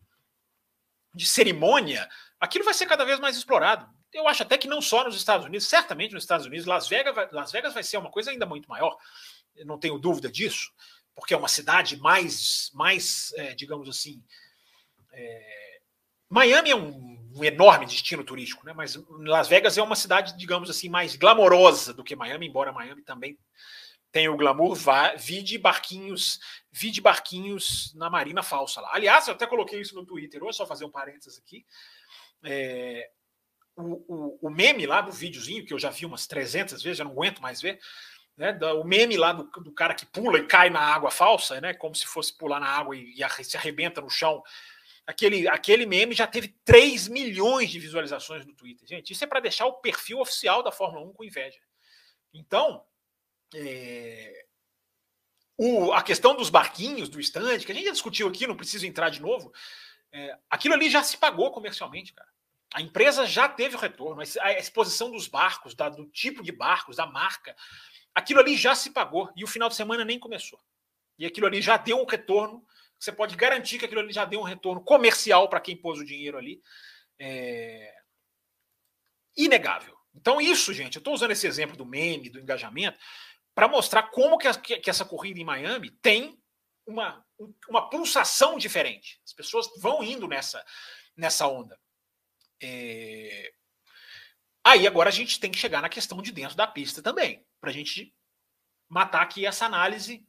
de 1.14 1.26
cerimônia, 1.26 2.08
aquilo 2.40 2.64
vai 2.64 2.74
ser 2.74 2.86
cada 2.86 3.04
vez 3.04 3.20
mais 3.20 3.36
explorado 3.36 3.90
eu 4.14 4.28
acho 4.28 4.44
até 4.44 4.58
que 4.58 4.68
não 4.68 4.82
só 4.82 5.04
nos 5.04 5.16
Estados 5.16 5.46
Unidos, 5.46 5.68
certamente 5.68 6.14
nos 6.14 6.24
Estados 6.24 6.46
Unidos, 6.46 6.66
Las 6.66 6.88
Vegas, 6.88 7.16
vai, 7.16 7.30
Las 7.32 7.52
Vegas 7.52 7.74
vai 7.74 7.84
ser 7.84 7.98
uma 7.98 8.12
coisa 8.12 8.32
ainda 8.32 8.46
muito 8.46 8.70
maior, 8.70 8.98
eu 9.56 9.66
não 9.66 9.78
tenho 9.78 9.98
dúvida 9.98 10.32
disso, 10.32 10.72
porque 11.16 11.34
é 11.34 11.38
uma 11.38 11.48
cidade 11.48 11.98
mais, 11.98 12.72
mais 12.74 13.34
é, 13.36 13.54
digamos 13.54 13.88
assim. 13.90 14.24
É, 15.14 15.80
Miami 16.30 16.72
é 16.72 16.76
um, 16.76 17.32
um, 17.36 17.44
enorme 17.44 17.86
destino 17.86 18.24
turístico, 18.24 18.66
né? 18.66 18.74
mas 18.74 18.96
Las 19.20 19.50
Vegas 19.50 19.78
é 19.78 19.82
uma 19.82 19.96
cidade, 19.96 20.38
digamos 20.38 20.70
assim, 20.70 20.88
mais 20.88 21.16
glamourosa 21.16 21.94
do 21.94 22.04
que 22.04 22.16
Miami, 22.16 22.48
embora 22.48 22.72
Miami 22.72 23.02
também 23.02 23.38
tenha 24.12 24.32
o 24.32 24.38
glamour. 24.38 24.76
Vá, 24.76 25.14
vide 25.16 25.58
barquinhos, 25.58 26.40
vide 26.72 27.02
barquinhos 27.02 27.94
na 27.96 28.10
Marina 28.10 28.42
Falsa 28.42 28.80
lá. 28.80 28.92
Aliás, 28.94 29.28
eu 29.28 29.34
até 29.34 29.46
coloquei 29.46 29.82
isso 29.82 29.96
no 29.96 30.06
Twitter, 30.06 30.42
hoje 30.42 30.58
só 30.58 30.66
fazer 30.66 30.86
um 30.86 30.92
parênteses 30.92 31.38
aqui. 31.38 31.66
É, 32.44 33.10
o, 33.76 34.04
o, 34.08 34.40
o, 34.48 34.50
meme 34.50 34.86
lá 34.86 35.02
do 35.02 35.12
videozinho, 35.12 35.66
que 35.66 35.74
eu 35.74 35.80
já 35.80 35.90
vi 35.90 36.06
umas 36.06 36.28
300 36.28 36.82
vezes, 36.82 36.98
já 36.98 37.04
não 37.04 37.12
aguento 37.12 37.42
mais 37.42 37.62
ver, 37.62 37.80
né, 38.38 38.58
o 38.74 38.84
meme 38.84 39.18
lá 39.18 39.34
do, 39.34 39.44
do, 39.44 39.72
cara 39.72 39.94
que 39.94 40.06
pula 40.06 40.40
e 40.40 40.48
cai 40.48 40.70
na 40.70 40.80
água 40.80 41.12
falsa, 41.12 41.60
né, 41.62 41.74
como 41.74 41.96
se 41.96 42.06
fosse 42.06 42.36
pular 42.38 42.60
na 42.60 42.68
água 42.68 42.96
e, 42.96 43.14
e 43.14 43.44
se 43.44 43.58
arrebenta 43.58 44.02
no 44.02 44.10
chão. 44.10 44.42
Aquele, 45.06 45.48
aquele 45.48 45.86
meme 45.86 46.14
já 46.14 46.28
teve 46.28 46.56
3 46.64 47.08
milhões 47.08 47.70
de 47.70 47.80
visualizações 47.80 48.46
no 48.46 48.54
Twitter. 48.54 48.88
Gente, 48.88 49.12
isso 49.12 49.24
é 49.24 49.28
para 49.28 49.40
deixar 49.40 49.66
o 49.66 49.82
perfil 49.82 50.20
oficial 50.20 50.64
da 50.64 50.72
Fórmula 50.72 51.06
1 51.08 51.14
com 51.14 51.24
inveja. 51.24 51.60
Então, 52.34 52.86
é, 53.54 54.46
o, 55.58 55.92
a 55.92 56.02
questão 56.02 56.36
dos 56.36 56.50
barquinhos, 56.50 57.10
do 57.10 57.20
stand, 57.20 57.60
que 57.60 57.72
a 57.72 57.76
gente 57.76 57.86
já 57.86 57.92
discutiu 57.92 58.28
aqui, 58.28 58.48
não 58.48 58.56
preciso 58.56 58.86
entrar 58.86 59.10
de 59.10 59.22
novo, 59.22 59.52
é, 60.12 60.38
aquilo 60.50 60.74
ali 60.74 60.90
já 60.90 61.04
se 61.04 61.18
pagou 61.18 61.52
comercialmente, 61.52 62.14
cara. 62.14 62.31
A 62.74 62.82
empresa 62.82 63.26
já 63.26 63.50
teve 63.50 63.76
o 63.76 63.80
retorno, 63.80 64.22
a 64.22 64.54
exposição 64.54 65.12
dos 65.12 65.28
barcos, 65.28 65.76
da, 65.76 65.90
do 65.90 66.06
tipo 66.06 66.42
de 66.42 66.52
barcos, 66.52 66.96
da 66.96 67.06
marca, 67.06 67.56
aquilo 68.16 68.40
ali 68.40 68.56
já 68.56 68.74
se 68.76 68.92
pagou 68.92 69.30
e 69.36 69.44
o 69.44 69.48
final 69.48 69.68
de 69.68 69.76
semana 69.76 70.06
nem 70.06 70.18
começou. 70.18 70.60
E 71.20 71.26
aquilo 71.26 71.48
ali 71.48 71.62
já 71.62 71.78
deu 71.78 72.00
um 72.02 72.06
retorno. 72.06 72.66
Você 72.98 73.12
pode 73.12 73.36
garantir 73.36 73.78
que 73.78 73.86
aquilo 73.86 74.02
ali 74.02 74.14
já 74.14 74.26
deu 74.26 74.40
um 74.40 74.44
retorno 74.44 74.82
comercial 74.84 75.50
para 75.50 75.60
quem 75.60 75.76
pôs 75.76 76.00
o 76.00 76.06
dinheiro 76.06 76.38
ali. 76.38 76.62
É... 77.20 77.94
Inegável. 79.36 79.98
Então, 80.14 80.42
isso, 80.42 80.74
gente, 80.74 80.96
eu 80.96 81.00
estou 81.00 81.14
usando 81.14 81.32
esse 81.32 81.48
exemplo 81.48 81.78
do 81.78 81.86
meme, 81.86 82.30
do 82.30 82.40
engajamento, 82.40 83.00
para 83.54 83.68
mostrar 83.68 84.04
como 84.04 84.38
que, 84.38 84.48
a, 84.48 84.54
que, 84.54 84.90
essa 84.90 85.06
corrida 85.06 85.40
em 85.40 85.46
Miami 85.46 85.92
tem 86.02 86.42
uma, 86.86 87.26
uma 87.70 87.90
pulsação 87.90 88.58
diferente. 88.58 89.22
As 89.26 89.34
pessoas 89.34 89.70
vão 89.78 90.04
indo 90.04 90.28
nessa, 90.28 90.64
nessa 91.16 91.48
onda. 91.48 91.80
É... 92.62 93.52
Aí 94.64 94.86
agora 94.86 95.10
a 95.10 95.12
gente 95.12 95.40
tem 95.40 95.52
que 95.52 95.58
chegar 95.58 95.82
na 95.82 95.90
questão 95.90 96.22
de 96.22 96.32
dentro 96.32 96.56
da 96.56 96.68
pista 96.68 97.02
também, 97.02 97.44
para 97.60 97.72
a 97.72 97.74
gente 97.74 98.14
matar 98.88 99.22
aqui 99.22 99.46
essa 99.46 99.66
análise 99.66 100.26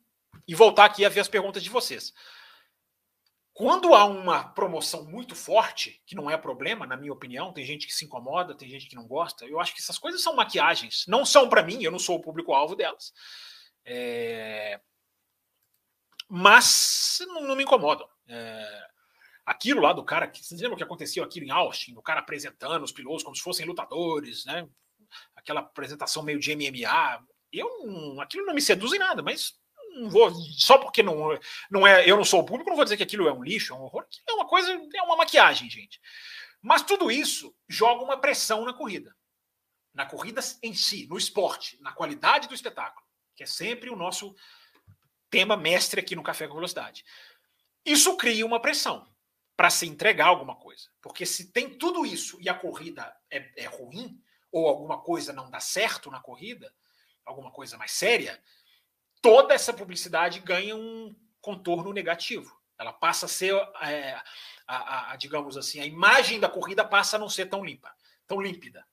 e 0.49 0.55
voltar 0.55 0.87
aqui 0.87 1.05
a 1.05 1.09
ver 1.09 1.21
as 1.21 1.29
perguntas 1.29 1.63
de 1.63 1.69
vocês. 1.69 2.13
Quando 3.53 3.95
há 3.95 4.07
uma 4.07 4.45
promoção 4.55 5.05
muito 5.05 5.35
forte, 5.35 6.03
que 6.07 6.15
não 6.15 6.31
é 6.31 6.39
problema, 6.39 6.87
na 6.87 6.97
minha 6.97 7.13
opinião, 7.13 7.53
tem 7.53 7.67
gente 7.67 7.87
que 7.87 7.93
se 7.93 8.07
incomoda, 8.07 8.57
tem 8.57 8.69
gente 8.69 8.87
que 8.87 8.97
não 8.97 9.07
gosta, 9.07 9.45
eu 9.45 9.61
acho 9.61 9.75
que 9.75 9.81
essas 9.81 9.99
coisas 9.99 10.23
são 10.23 10.35
maquiagens, 10.35 11.05
não 11.07 11.27
são 11.27 11.51
para 11.51 11.63
mim, 11.63 11.83
eu 11.83 11.91
não 11.91 11.99
sou 11.99 12.17
o 12.17 12.23
público-alvo 12.23 12.75
delas. 12.75 13.13
É... 13.85 14.81
Mas 16.31 17.19
não, 17.27 17.55
me 17.55 17.65
incomodam. 17.65 18.09
É 18.27 18.92
aquilo 19.45 19.81
lá 19.81 19.93
do 19.93 20.05
cara, 20.05 20.31
vocês 20.33 20.61
lembram 20.61 20.77
que 20.77 20.85
aconteceu 20.85 21.25
aqui 21.25 21.41
em 21.41 21.51
Austin, 21.51 21.95
o 21.97 22.03
cara 22.03 22.21
apresentando 22.21 22.83
os 22.83 22.93
pilotos 22.93 23.23
como 23.23 23.37
se 23.37 23.43
fossem 23.43 23.67
lutadores, 23.67 24.45
né? 24.45 24.69
Aquela 25.35 25.61
apresentação 25.61 26.23
meio 26.23 26.39
de 26.39 26.55
MMA. 26.55 27.25
Eu 27.53 28.21
aquilo 28.21 28.47
não 28.47 28.55
me 28.55 28.63
seduz 28.63 28.93
em 28.93 28.99
nada, 28.99 29.23
mas 29.23 29.55
não 29.95 30.09
vou 30.09 30.33
só 30.35 30.79
porque 30.79 31.03
não, 31.03 31.39
não 31.71 31.87
é, 31.87 32.09
eu 32.09 32.17
não 32.17 32.25
sou 32.25 32.41
o 32.41 32.47
público, 32.47 32.71
não 32.71 32.77
vou 32.77 32.85
dizer 32.85 32.97
que 32.97 33.03
aquilo 33.03 33.29
é 33.29 33.33
um 33.33 33.43
lixo, 33.43 33.75
é 33.75 33.77
um 33.77 33.83
horror, 33.83 34.07
é 34.27 34.33
uma 34.33 34.47
coisa, 34.47 34.73
é 34.73 35.03
uma 35.03 35.17
maquiagem, 35.17 35.69
gente. 35.69 36.01
Mas 36.63 36.83
tudo 36.83 37.11
isso 37.11 37.55
joga 37.69 38.03
uma 38.03 38.17
pressão 38.17 38.65
na 38.65 38.73
corrida. 38.73 39.15
Na 39.93 40.07
corrida 40.07 40.41
em 40.63 40.73
si, 40.73 41.07
no 41.09 41.19
esporte, 41.19 41.79
na 41.83 41.93
qualidade 41.93 42.49
do 42.49 42.55
espetáculo. 42.55 43.05
que 43.35 43.43
é 43.43 43.47
sempre 43.47 43.91
o 43.91 43.97
nosso 43.97 44.35
tema 45.29 45.57
mestre 45.57 46.01
aqui 46.01 46.15
no 46.15 46.23
Café 46.23 46.47
com 46.47 46.55
Velocidade. 46.55 47.05
Isso 47.85 48.17
cria 48.17 48.47
uma 48.47 48.61
pressão 48.61 49.12
para 49.63 49.71
se 49.71 49.87
entregar 49.87 50.27
alguma 50.27 50.57
coisa. 50.57 50.89
Porque 51.01 51.25
se 51.25 51.53
tem 51.53 51.79
tudo 51.79 52.05
isso 52.05 52.37
e 52.41 52.49
a 52.49 52.55
corrida 52.55 53.17
é, 53.31 53.49
é 53.63 53.67
ruim, 53.67 54.21
ou 54.51 54.67
alguma 54.67 54.99
coisa 54.99 55.33
não 55.33 55.49
dá 55.49 55.61
certo 55.61 56.11
na 56.11 56.19
corrida, 56.19 56.75
alguma 57.25 57.49
coisa 57.53 57.79
mais 57.79 57.93
séria, 57.93 58.43
toda 59.21 59.55
essa 59.55 59.73
publicidade 59.73 60.41
ganha 60.41 60.75
um 60.75 61.15
contorno 61.41 61.93
negativo. 61.93 62.61
Ela 62.77 62.93
passa 62.93 63.27
a 63.27 63.29
ser, 63.29 63.55
é, 63.83 64.21
a, 64.67 64.77
a, 64.77 65.13
a, 65.13 65.17
digamos 65.17 65.57
assim, 65.57 65.79
a 65.79 65.87
imagem 65.87 66.41
da 66.41 66.49
corrida 66.49 66.85
passa 66.85 67.15
a 67.15 67.21
não 67.21 67.29
ser 67.29 67.47
tão 67.47 67.65
limpa, 67.65 67.95
tão 68.27 68.41
límpida. 68.41 68.85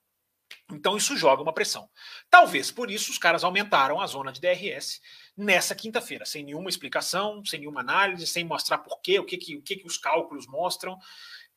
Então 0.71 0.95
isso 0.95 1.17
joga 1.17 1.41
uma 1.41 1.51
pressão. 1.51 1.89
Talvez 2.29 2.69
por 2.69 2.91
isso 2.91 3.11
os 3.11 3.17
caras 3.17 3.43
aumentaram 3.43 3.99
a 3.99 4.05
zona 4.05 4.31
de 4.31 4.39
DRS 4.39 5.01
nessa 5.39 5.73
quinta-feira, 5.73 6.25
sem 6.25 6.43
nenhuma 6.43 6.69
explicação, 6.69 7.43
sem 7.45 7.61
nenhuma 7.61 7.79
análise, 7.79 8.27
sem 8.27 8.43
mostrar 8.43 8.79
por 8.79 8.99
quê, 9.01 9.19
o 9.19 9.23
que, 9.23 9.37
que, 9.37 9.55
o 9.55 9.61
que, 9.61 9.77
que 9.77 9.87
os 9.87 9.97
cálculos 9.97 10.45
mostram. 10.45 10.99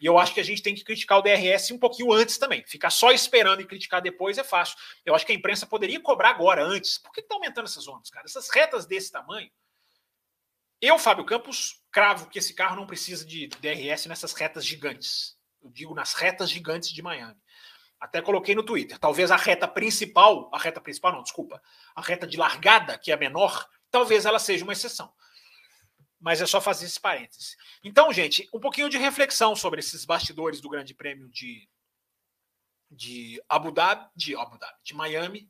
E 0.01 0.07
eu 0.07 0.19
acho 0.19 0.33
que 0.33 0.41
a 0.41 0.45
gente 0.45 0.63
tem 0.63 0.75
que 0.75 0.85
criticar 0.85 1.19
o 1.19 1.23
DRS 1.23 1.73
um 1.73 1.79
pouquinho 1.79 2.13
antes 2.13 2.39
também. 2.39 2.65
Ficar 2.65 2.91
só 2.91 3.11
esperando 3.11 3.61
e 3.61 3.67
criticar 3.67 4.01
depois 4.01 4.39
é 4.39 4.45
fácil. 4.45 4.77
Eu 5.05 5.15
acho 5.15 5.27
que 5.27 5.33
a 5.33 5.35
imprensa 5.35 5.67
poderia 5.67 6.01
cobrar 6.01 6.31
agora, 6.31 6.65
antes. 6.65 6.97
Por 6.97 7.13
que 7.13 7.21
está 7.21 7.35
aumentando 7.35 7.65
essas 7.65 7.85
zonas, 7.85 8.09
cara? 8.09 8.25
Essas 8.25 8.49
retas 8.51 8.87
desse 8.87 9.11
tamanho. 9.11 9.51
Eu, 10.81 10.99
Fábio 10.99 11.25
Campos, 11.25 11.81
cravo 11.91 12.29
que 12.29 12.39
esse 12.39 12.55
carro 12.55 12.77
não 12.77 12.87
precisa 12.87 13.25
de 13.25 13.49
DRS 13.49 14.07
nessas 14.07 14.33
retas 14.33 14.65
gigantes. 14.65 15.37
Eu 15.61 15.71
digo 15.71 15.95
nas 15.95 16.15
retas 16.15 16.51
gigantes 16.51 16.91
de 16.91 17.03
Miami. 17.03 17.41
Até 18.03 18.21
coloquei 18.21 18.53
no 18.53 18.65
Twitter. 18.65 18.99
Talvez 18.99 19.31
a 19.31 19.37
reta 19.37 19.69
principal, 19.69 20.51
a 20.53 20.59
reta 20.59 20.81
principal 20.81 21.13
não, 21.13 21.23
desculpa, 21.23 21.63
a 21.95 22.03
reta 22.03 22.27
de 22.27 22.37
largada, 22.37 22.99
que 22.99 23.13
é 23.13 23.15
a 23.15 23.17
menor, 23.17 23.65
talvez 23.93 24.27
ela 24.27 24.41
seja 24.41 24.65
uma 24.65 24.73
exceção. 24.73 25.15
Mas 26.19 26.43
é 26.43 26.47
só 26.47 26.61
fazer 26.61 26.87
esse 26.87 26.99
parêntese. 26.99 27.57
Então, 27.85 28.13
gente, 28.13 28.49
um 28.53 28.59
pouquinho 28.59 28.91
de 28.91 28.99
reflexão 28.99 29.55
sobre 29.55 29.79
esses 29.79 30.05
bastidores 30.05 30.61
do 30.61 30.69
Grande 30.69 30.93
Prêmio 30.93 31.29
de, 31.29 31.69
de 32.91 33.41
Abu 33.49 33.71
Dhabi, 33.71 34.05
de 34.17 34.35
Abu 34.35 34.59
Dhabi, 34.59 34.79
de 34.83 34.95
Miami. 34.95 35.49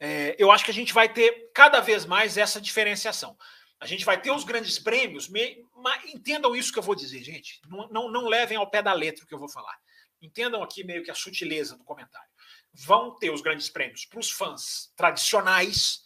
É, 0.00 0.34
eu 0.36 0.50
acho 0.50 0.64
que 0.64 0.72
a 0.72 0.74
gente 0.74 0.92
vai 0.92 1.08
ter 1.08 1.48
cada 1.54 1.80
vez 1.80 2.04
mais 2.04 2.36
essa 2.36 2.60
diferenciação. 2.60 3.38
A 3.78 3.86
gente 3.86 4.04
vai 4.04 4.20
ter 4.20 4.32
os 4.32 4.42
grandes 4.42 4.80
prêmios, 4.80 5.28
me, 5.28 5.64
mas 5.76 6.12
entendam 6.12 6.56
isso 6.56 6.72
que 6.72 6.78
eu 6.80 6.82
vou 6.82 6.96
dizer, 6.96 7.22
gente. 7.22 7.60
Não, 7.68 7.88
não, 7.88 8.10
não 8.10 8.26
levem 8.26 8.58
ao 8.58 8.68
pé 8.68 8.82
da 8.82 8.92
letra 8.92 9.24
o 9.24 9.28
que 9.28 9.34
eu 9.34 9.38
vou 9.38 9.48
falar. 9.48 9.78
Entendam 10.20 10.62
aqui 10.62 10.84
meio 10.84 11.02
que 11.04 11.10
a 11.10 11.14
sutileza 11.14 11.76
do 11.76 11.84
comentário. 11.84 12.28
Vão 12.72 13.16
ter 13.18 13.30
os 13.30 13.40
grandes 13.40 13.68
prêmios 13.68 14.04
para 14.04 14.20
os 14.20 14.30
fãs 14.30 14.92
tradicionais, 14.96 16.02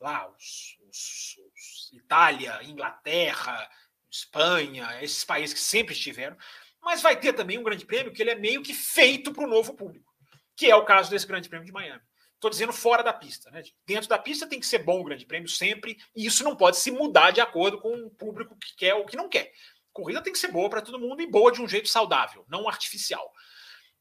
lá, 0.00 0.28
os, 0.30 0.78
os, 0.88 1.36
os 1.54 1.92
Itália, 1.92 2.62
Inglaterra, 2.64 3.68
Espanha, 4.10 5.02
esses 5.02 5.24
países 5.24 5.54
que 5.54 5.60
sempre 5.60 5.94
estiveram, 5.94 6.36
mas 6.82 7.02
vai 7.02 7.18
ter 7.18 7.32
também 7.32 7.58
um 7.58 7.62
grande 7.62 7.84
prêmio 7.84 8.12
que 8.12 8.22
ele 8.22 8.30
é 8.30 8.34
meio 8.34 8.62
que 8.62 8.74
feito 8.74 9.32
para 9.32 9.44
o 9.44 9.48
novo 9.48 9.74
público, 9.74 10.12
que 10.56 10.70
é 10.70 10.74
o 10.74 10.84
caso 10.84 11.10
desse 11.10 11.26
grande 11.26 11.48
prêmio 11.48 11.66
de 11.66 11.72
Miami. 11.72 12.02
Estou 12.34 12.50
dizendo 12.50 12.72
fora 12.72 13.02
da 13.02 13.12
pista. 13.12 13.50
Né? 13.50 13.62
Dentro 13.86 14.08
da 14.08 14.18
pista 14.18 14.46
tem 14.46 14.58
que 14.58 14.66
ser 14.66 14.78
bom 14.78 15.00
o 15.00 15.04
grande 15.04 15.26
prêmio 15.26 15.48
sempre, 15.48 15.98
e 16.16 16.24
isso 16.24 16.42
não 16.42 16.56
pode 16.56 16.78
se 16.78 16.90
mudar 16.90 17.30
de 17.32 17.40
acordo 17.40 17.78
com 17.78 17.92
o 17.92 18.10
público 18.10 18.56
que 18.56 18.74
quer 18.76 18.94
ou 18.94 19.04
que 19.04 19.16
não 19.16 19.28
quer. 19.28 19.52
Corrida 19.92 20.22
tem 20.22 20.32
que 20.32 20.38
ser 20.38 20.50
boa 20.50 20.70
para 20.70 20.80
todo 20.80 20.98
mundo 20.98 21.20
e 21.20 21.26
boa 21.26 21.52
de 21.52 21.60
um 21.60 21.68
jeito 21.68 21.88
saudável, 21.88 22.46
não 22.48 22.68
artificial. 22.68 23.30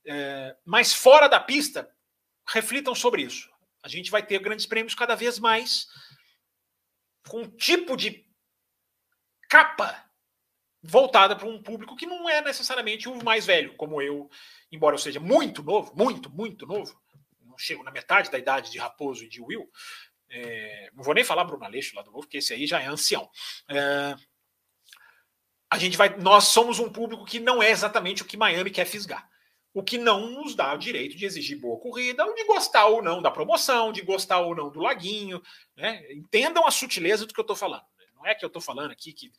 É, 0.05 0.55
mas 0.65 0.93
fora 0.93 1.27
da 1.27 1.39
pista, 1.39 1.89
reflitam 2.47 2.95
sobre 2.95 3.21
isso. 3.21 3.49
A 3.83 3.87
gente 3.87 4.11
vai 4.11 4.25
ter 4.25 4.39
grandes 4.39 4.65
prêmios 4.65 4.95
cada 4.95 5.15
vez 5.15 5.39
mais 5.39 5.87
com 7.27 7.41
um 7.41 7.49
tipo 7.49 7.95
de 7.95 8.25
capa 9.49 10.09
voltada 10.81 11.35
para 11.35 11.47
um 11.47 11.61
público 11.61 11.95
que 11.95 12.05
não 12.05 12.29
é 12.29 12.41
necessariamente 12.41 13.09
o 13.09 13.23
mais 13.23 13.45
velho, 13.45 13.75
como 13.75 14.01
eu, 14.01 14.29
embora 14.71 14.95
eu 14.95 14.99
seja 14.99 15.19
muito 15.19 15.61
novo, 15.61 15.93
muito, 15.95 16.29
muito 16.29 16.65
novo, 16.65 16.99
não 17.41 17.57
chego 17.57 17.83
na 17.83 17.91
metade 17.91 18.31
da 18.31 18.37
idade 18.37 18.71
de 18.71 18.77
Raposo 18.77 19.23
e 19.23 19.29
de 19.29 19.41
Will. 19.41 19.69
É, 20.29 20.89
não 20.93 21.03
vou 21.03 21.13
nem 21.13 21.23
falar 21.23 21.43
Bruno 21.43 21.65
Aleixo 21.65 21.95
lá 21.95 22.01
do 22.01 22.11
novo, 22.11 22.21
porque 22.23 22.37
esse 22.37 22.53
aí 22.53 22.65
já 22.65 22.79
é 22.79 22.85
ancião. 22.85 23.29
É, 23.67 24.15
a 25.69 25.77
gente 25.77 25.97
vai, 25.97 26.17
nós 26.17 26.45
somos 26.45 26.79
um 26.79 26.91
público 26.91 27.25
que 27.25 27.39
não 27.39 27.61
é 27.61 27.69
exatamente 27.69 28.21
o 28.21 28.25
que 28.25 28.37
Miami 28.37 28.71
quer 28.71 28.85
fisgar. 28.85 29.29
O 29.73 29.83
que 29.83 29.97
não 29.97 30.31
nos 30.31 30.55
dá 30.55 30.73
o 30.73 30.77
direito 30.77 31.15
de 31.15 31.25
exigir 31.25 31.59
boa 31.59 31.79
corrida, 31.79 32.25
ou 32.25 32.33
de 32.33 32.43
gostar 32.45 32.87
ou 32.87 33.01
não 33.01 33.21
da 33.21 33.29
promoção, 33.29 33.91
de 33.91 34.01
gostar 34.01 34.39
ou 34.39 34.55
não 34.55 34.69
do 34.69 34.79
laguinho. 34.79 35.41
Né? 35.75 36.11
Entendam 36.11 36.65
a 36.65 36.71
sutileza 36.71 37.25
do 37.25 37.33
que 37.33 37.39
eu 37.39 37.43
estou 37.43 37.55
falando. 37.55 37.83
Não 38.15 38.25
é 38.25 38.33
que 38.35 38.43
eu 38.43 38.47
estou 38.47 38.61
falando 38.61 38.91
aqui 38.91 39.13
que 39.13 39.31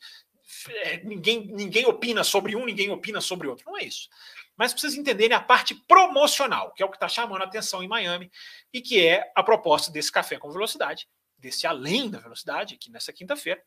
é, 0.69 0.97
ninguém, 1.03 1.45
ninguém 1.47 1.85
opina 1.85 2.23
sobre 2.23 2.55
um, 2.55 2.65
ninguém 2.65 2.89
opina 2.91 3.21
sobre 3.21 3.47
outro. 3.47 3.65
Não 3.65 3.77
é 3.77 3.83
isso. 3.83 4.09
Mas 4.57 4.73
para 4.73 4.81
vocês 4.81 4.95
entenderem 4.95 5.35
a 5.35 5.41
parte 5.41 5.75
promocional, 5.75 6.73
que 6.73 6.83
é 6.83 6.85
o 6.85 6.89
que 6.89 6.97
está 6.97 7.07
chamando 7.07 7.41
a 7.41 7.45
atenção 7.45 7.83
em 7.83 7.87
Miami, 7.87 8.31
e 8.73 8.81
que 8.81 9.05
é 9.05 9.31
a 9.35 9.43
proposta 9.43 9.91
desse 9.91 10.11
café 10.11 10.37
com 10.37 10.51
velocidade, 10.51 11.07
desse 11.37 11.65
além 11.65 12.09
da 12.09 12.19
velocidade, 12.19 12.75
aqui 12.75 12.91
nessa 12.91 13.13
quinta-feira, 13.13 13.61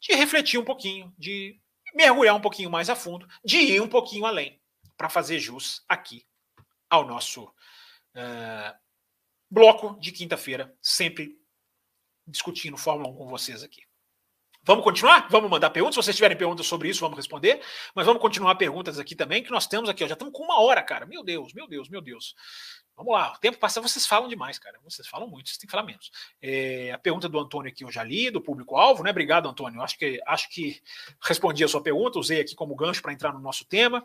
de 0.00 0.14
refletir 0.14 0.58
um 0.58 0.64
pouquinho, 0.64 1.12
de 1.18 1.58
mergulhar 1.94 2.34
um 2.34 2.40
pouquinho 2.40 2.70
mais 2.70 2.90
a 2.90 2.96
fundo, 2.96 3.26
de 3.44 3.58
ir 3.58 3.80
um 3.80 3.88
pouquinho 3.88 4.26
além, 4.26 4.60
para 4.96 5.08
fazer 5.08 5.38
jus 5.38 5.84
aqui 5.88 6.26
ao 6.88 7.06
nosso 7.06 7.44
uh, 7.44 8.74
bloco 9.50 9.98
de 10.00 10.12
quinta-feira, 10.12 10.74
sempre 10.80 11.38
discutindo 12.26 12.76
Fórmula 12.76 13.10
1 13.10 13.16
com 13.16 13.28
vocês 13.28 13.62
aqui. 13.62 13.82
Vamos 14.66 14.82
continuar? 14.82 15.28
Vamos 15.30 15.48
mandar 15.48 15.70
perguntas. 15.70 15.94
Se 15.94 16.02
vocês 16.02 16.16
tiverem 16.16 16.36
perguntas 16.36 16.66
sobre 16.66 16.88
isso, 16.88 16.98
vamos 16.98 17.16
responder. 17.16 17.62
Mas 17.94 18.04
vamos 18.04 18.20
continuar 18.20 18.56
perguntas 18.56 18.98
aqui 18.98 19.14
também, 19.14 19.40
que 19.40 19.50
nós 19.52 19.68
temos 19.68 19.88
aqui. 19.88 20.02
Ó, 20.02 20.08
já 20.08 20.14
estamos 20.14 20.34
com 20.34 20.42
uma 20.42 20.60
hora, 20.60 20.82
cara. 20.82 21.06
Meu 21.06 21.22
Deus, 21.22 21.54
meu 21.54 21.68
Deus, 21.68 21.88
meu 21.88 22.00
Deus. 22.00 22.34
Vamos 22.96 23.12
lá. 23.12 23.32
O 23.32 23.38
tempo 23.38 23.58
passa, 23.58 23.80
vocês 23.80 24.04
falam 24.04 24.28
demais, 24.28 24.58
cara. 24.58 24.76
Vocês 24.82 25.06
falam 25.06 25.28
muito, 25.28 25.48
vocês 25.50 25.58
têm 25.58 25.68
que 25.68 25.70
falar 25.70 25.84
menos. 25.84 26.10
É, 26.42 26.90
a 26.90 26.98
pergunta 26.98 27.28
do 27.28 27.38
Antônio 27.38 27.70
aqui 27.70 27.84
eu 27.84 27.92
já 27.92 28.02
li, 28.02 28.28
do 28.28 28.40
público-alvo, 28.40 29.04
né? 29.04 29.10
Obrigado, 29.10 29.48
Antônio. 29.48 29.80
Acho 29.82 29.96
que, 29.98 30.20
acho 30.26 30.50
que 30.50 30.82
respondi 31.22 31.62
a 31.62 31.68
sua 31.68 31.80
pergunta, 31.80 32.18
usei 32.18 32.40
aqui 32.40 32.56
como 32.56 32.74
gancho 32.74 33.02
para 33.02 33.12
entrar 33.12 33.32
no 33.32 33.38
nosso 33.38 33.64
tema. 33.66 34.02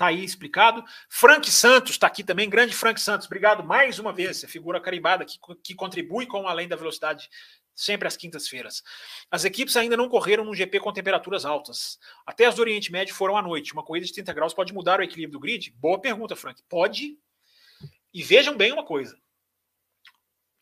Tá 0.00 0.06
aí 0.06 0.24
explicado. 0.24 0.82
Frank 1.10 1.50
Santos 1.50 1.90
está 1.90 2.06
aqui 2.06 2.24
também, 2.24 2.48
grande 2.48 2.74
Frank 2.74 2.98
Santos. 2.98 3.26
Obrigado 3.26 3.62
mais 3.62 3.98
uma 3.98 4.14
vez, 4.14 4.42
figura 4.48 4.80
carimbada 4.80 5.26
que, 5.26 5.38
que 5.62 5.74
contribui 5.74 6.24
com 6.24 6.48
Além 6.48 6.66
da 6.66 6.74
Velocidade 6.74 7.28
sempre 7.74 8.08
às 8.08 8.16
quintas-feiras. 8.16 8.82
As 9.30 9.44
equipes 9.44 9.76
ainda 9.76 9.98
não 9.98 10.08
correram 10.08 10.42
num 10.42 10.54
GP 10.54 10.80
com 10.80 10.90
temperaturas 10.90 11.44
altas. 11.44 11.98
Até 12.24 12.46
as 12.46 12.54
do 12.54 12.62
Oriente 12.62 12.90
Médio 12.90 13.14
foram 13.14 13.36
à 13.36 13.42
noite. 13.42 13.74
Uma 13.74 13.84
corrida 13.84 14.06
de 14.06 14.14
30 14.14 14.32
graus 14.32 14.54
pode 14.54 14.72
mudar 14.72 15.00
o 15.00 15.02
equilíbrio 15.02 15.38
do 15.38 15.40
grid? 15.40 15.70
Boa 15.72 16.00
pergunta, 16.00 16.34
Frank. 16.34 16.62
Pode. 16.66 17.18
E 18.14 18.22
vejam 18.22 18.56
bem 18.56 18.72
uma 18.72 18.86
coisa, 18.86 19.20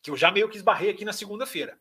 que 0.03 0.11
eu 0.11 0.17
já 0.17 0.31
meio 0.31 0.49
que 0.49 0.57
esbarrei 0.57 0.89
aqui 0.89 1.05
na 1.05 1.13
segunda-feira. 1.13 1.79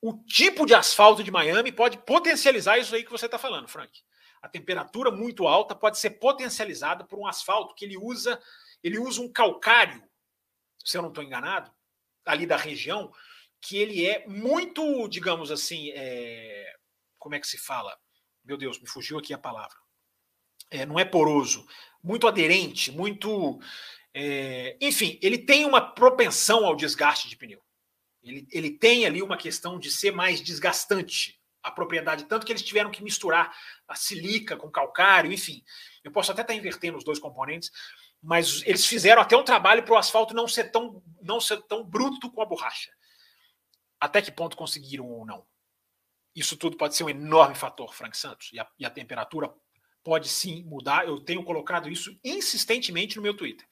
O 0.00 0.16
tipo 0.28 0.64
de 0.64 0.74
asfalto 0.74 1.24
de 1.24 1.30
Miami 1.32 1.72
pode 1.72 1.98
potencializar 1.98 2.78
isso 2.78 2.94
aí 2.94 3.02
que 3.02 3.10
você 3.10 3.26
está 3.26 3.36
falando, 3.36 3.66
Frank 3.66 4.00
a 4.42 4.48
temperatura 4.48 5.10
muito 5.10 5.46
alta 5.46 5.74
pode 5.74 5.98
ser 5.98 6.10
potencializada 6.10 7.04
por 7.04 7.18
um 7.18 7.26
asfalto 7.26 7.74
que 7.74 7.84
ele 7.84 7.96
usa, 7.96 8.40
ele 8.82 8.98
usa 8.98 9.20
um 9.20 9.30
calcário, 9.30 10.02
se 10.84 10.96
eu 10.96 11.02
não 11.02 11.08
estou 11.08 11.24
enganado, 11.24 11.70
ali 12.24 12.46
da 12.46 12.56
região, 12.56 13.12
que 13.60 13.76
ele 13.76 14.06
é 14.06 14.26
muito, 14.26 15.08
digamos 15.08 15.50
assim, 15.50 15.90
é, 15.90 16.76
como 17.18 17.34
é 17.34 17.40
que 17.40 17.46
se 17.46 17.58
fala? 17.58 17.96
Meu 18.44 18.56
Deus, 18.56 18.80
me 18.80 18.88
fugiu 18.88 19.18
aqui 19.18 19.34
a 19.34 19.38
palavra. 19.38 19.76
É, 20.70 20.86
não 20.86 20.98
é 20.98 21.04
poroso, 21.04 21.66
muito 22.02 22.26
aderente, 22.28 22.92
muito. 22.92 23.58
É, 24.14 24.76
enfim, 24.80 25.18
ele 25.22 25.38
tem 25.38 25.64
uma 25.64 25.80
propensão 25.80 26.64
ao 26.64 26.76
desgaste 26.76 27.28
de 27.28 27.36
pneu. 27.36 27.62
Ele, 28.22 28.46
ele 28.50 28.70
tem 28.70 29.06
ali 29.06 29.22
uma 29.22 29.36
questão 29.36 29.78
de 29.78 29.90
ser 29.90 30.12
mais 30.12 30.40
desgastante 30.40 31.37
a 31.62 31.70
propriedade, 31.70 32.24
tanto 32.24 32.46
que 32.46 32.52
eles 32.52 32.62
tiveram 32.62 32.90
que 32.90 33.02
misturar 33.02 33.54
a 33.86 33.94
silica 33.94 34.56
com 34.56 34.70
calcário, 34.70 35.32
enfim. 35.32 35.62
Eu 36.04 36.10
posso 36.10 36.32
até 36.32 36.42
estar 36.42 36.54
invertendo 36.54 36.96
os 36.96 37.04
dois 37.04 37.18
componentes, 37.18 37.70
mas 38.22 38.62
eles 38.66 38.86
fizeram 38.86 39.22
até 39.22 39.36
um 39.36 39.44
trabalho 39.44 39.82
para 39.82 39.94
o 39.94 39.98
asfalto 39.98 40.34
não 40.34 40.48
ser 40.48 40.70
tão 40.70 41.02
não 41.20 41.40
ser 41.40 41.62
tão 41.62 41.84
bruto 41.84 42.30
com 42.30 42.42
a 42.42 42.46
borracha. 42.46 42.90
Até 44.00 44.22
que 44.22 44.30
ponto 44.30 44.56
conseguiram 44.56 45.06
ou 45.06 45.26
não? 45.26 45.46
Isso 46.34 46.56
tudo 46.56 46.76
pode 46.76 46.94
ser 46.94 47.04
um 47.04 47.10
enorme 47.10 47.54
fator, 47.54 47.92
Frank 47.92 48.16
Santos, 48.16 48.50
e 48.52 48.60
a, 48.60 48.66
e 48.78 48.86
a 48.86 48.90
temperatura 48.90 49.52
pode 50.04 50.28
sim 50.28 50.62
mudar. 50.64 51.06
Eu 51.06 51.20
tenho 51.20 51.44
colocado 51.44 51.88
isso 51.88 52.16
insistentemente 52.24 53.16
no 53.16 53.22
meu 53.22 53.36
Twitter 53.36 53.66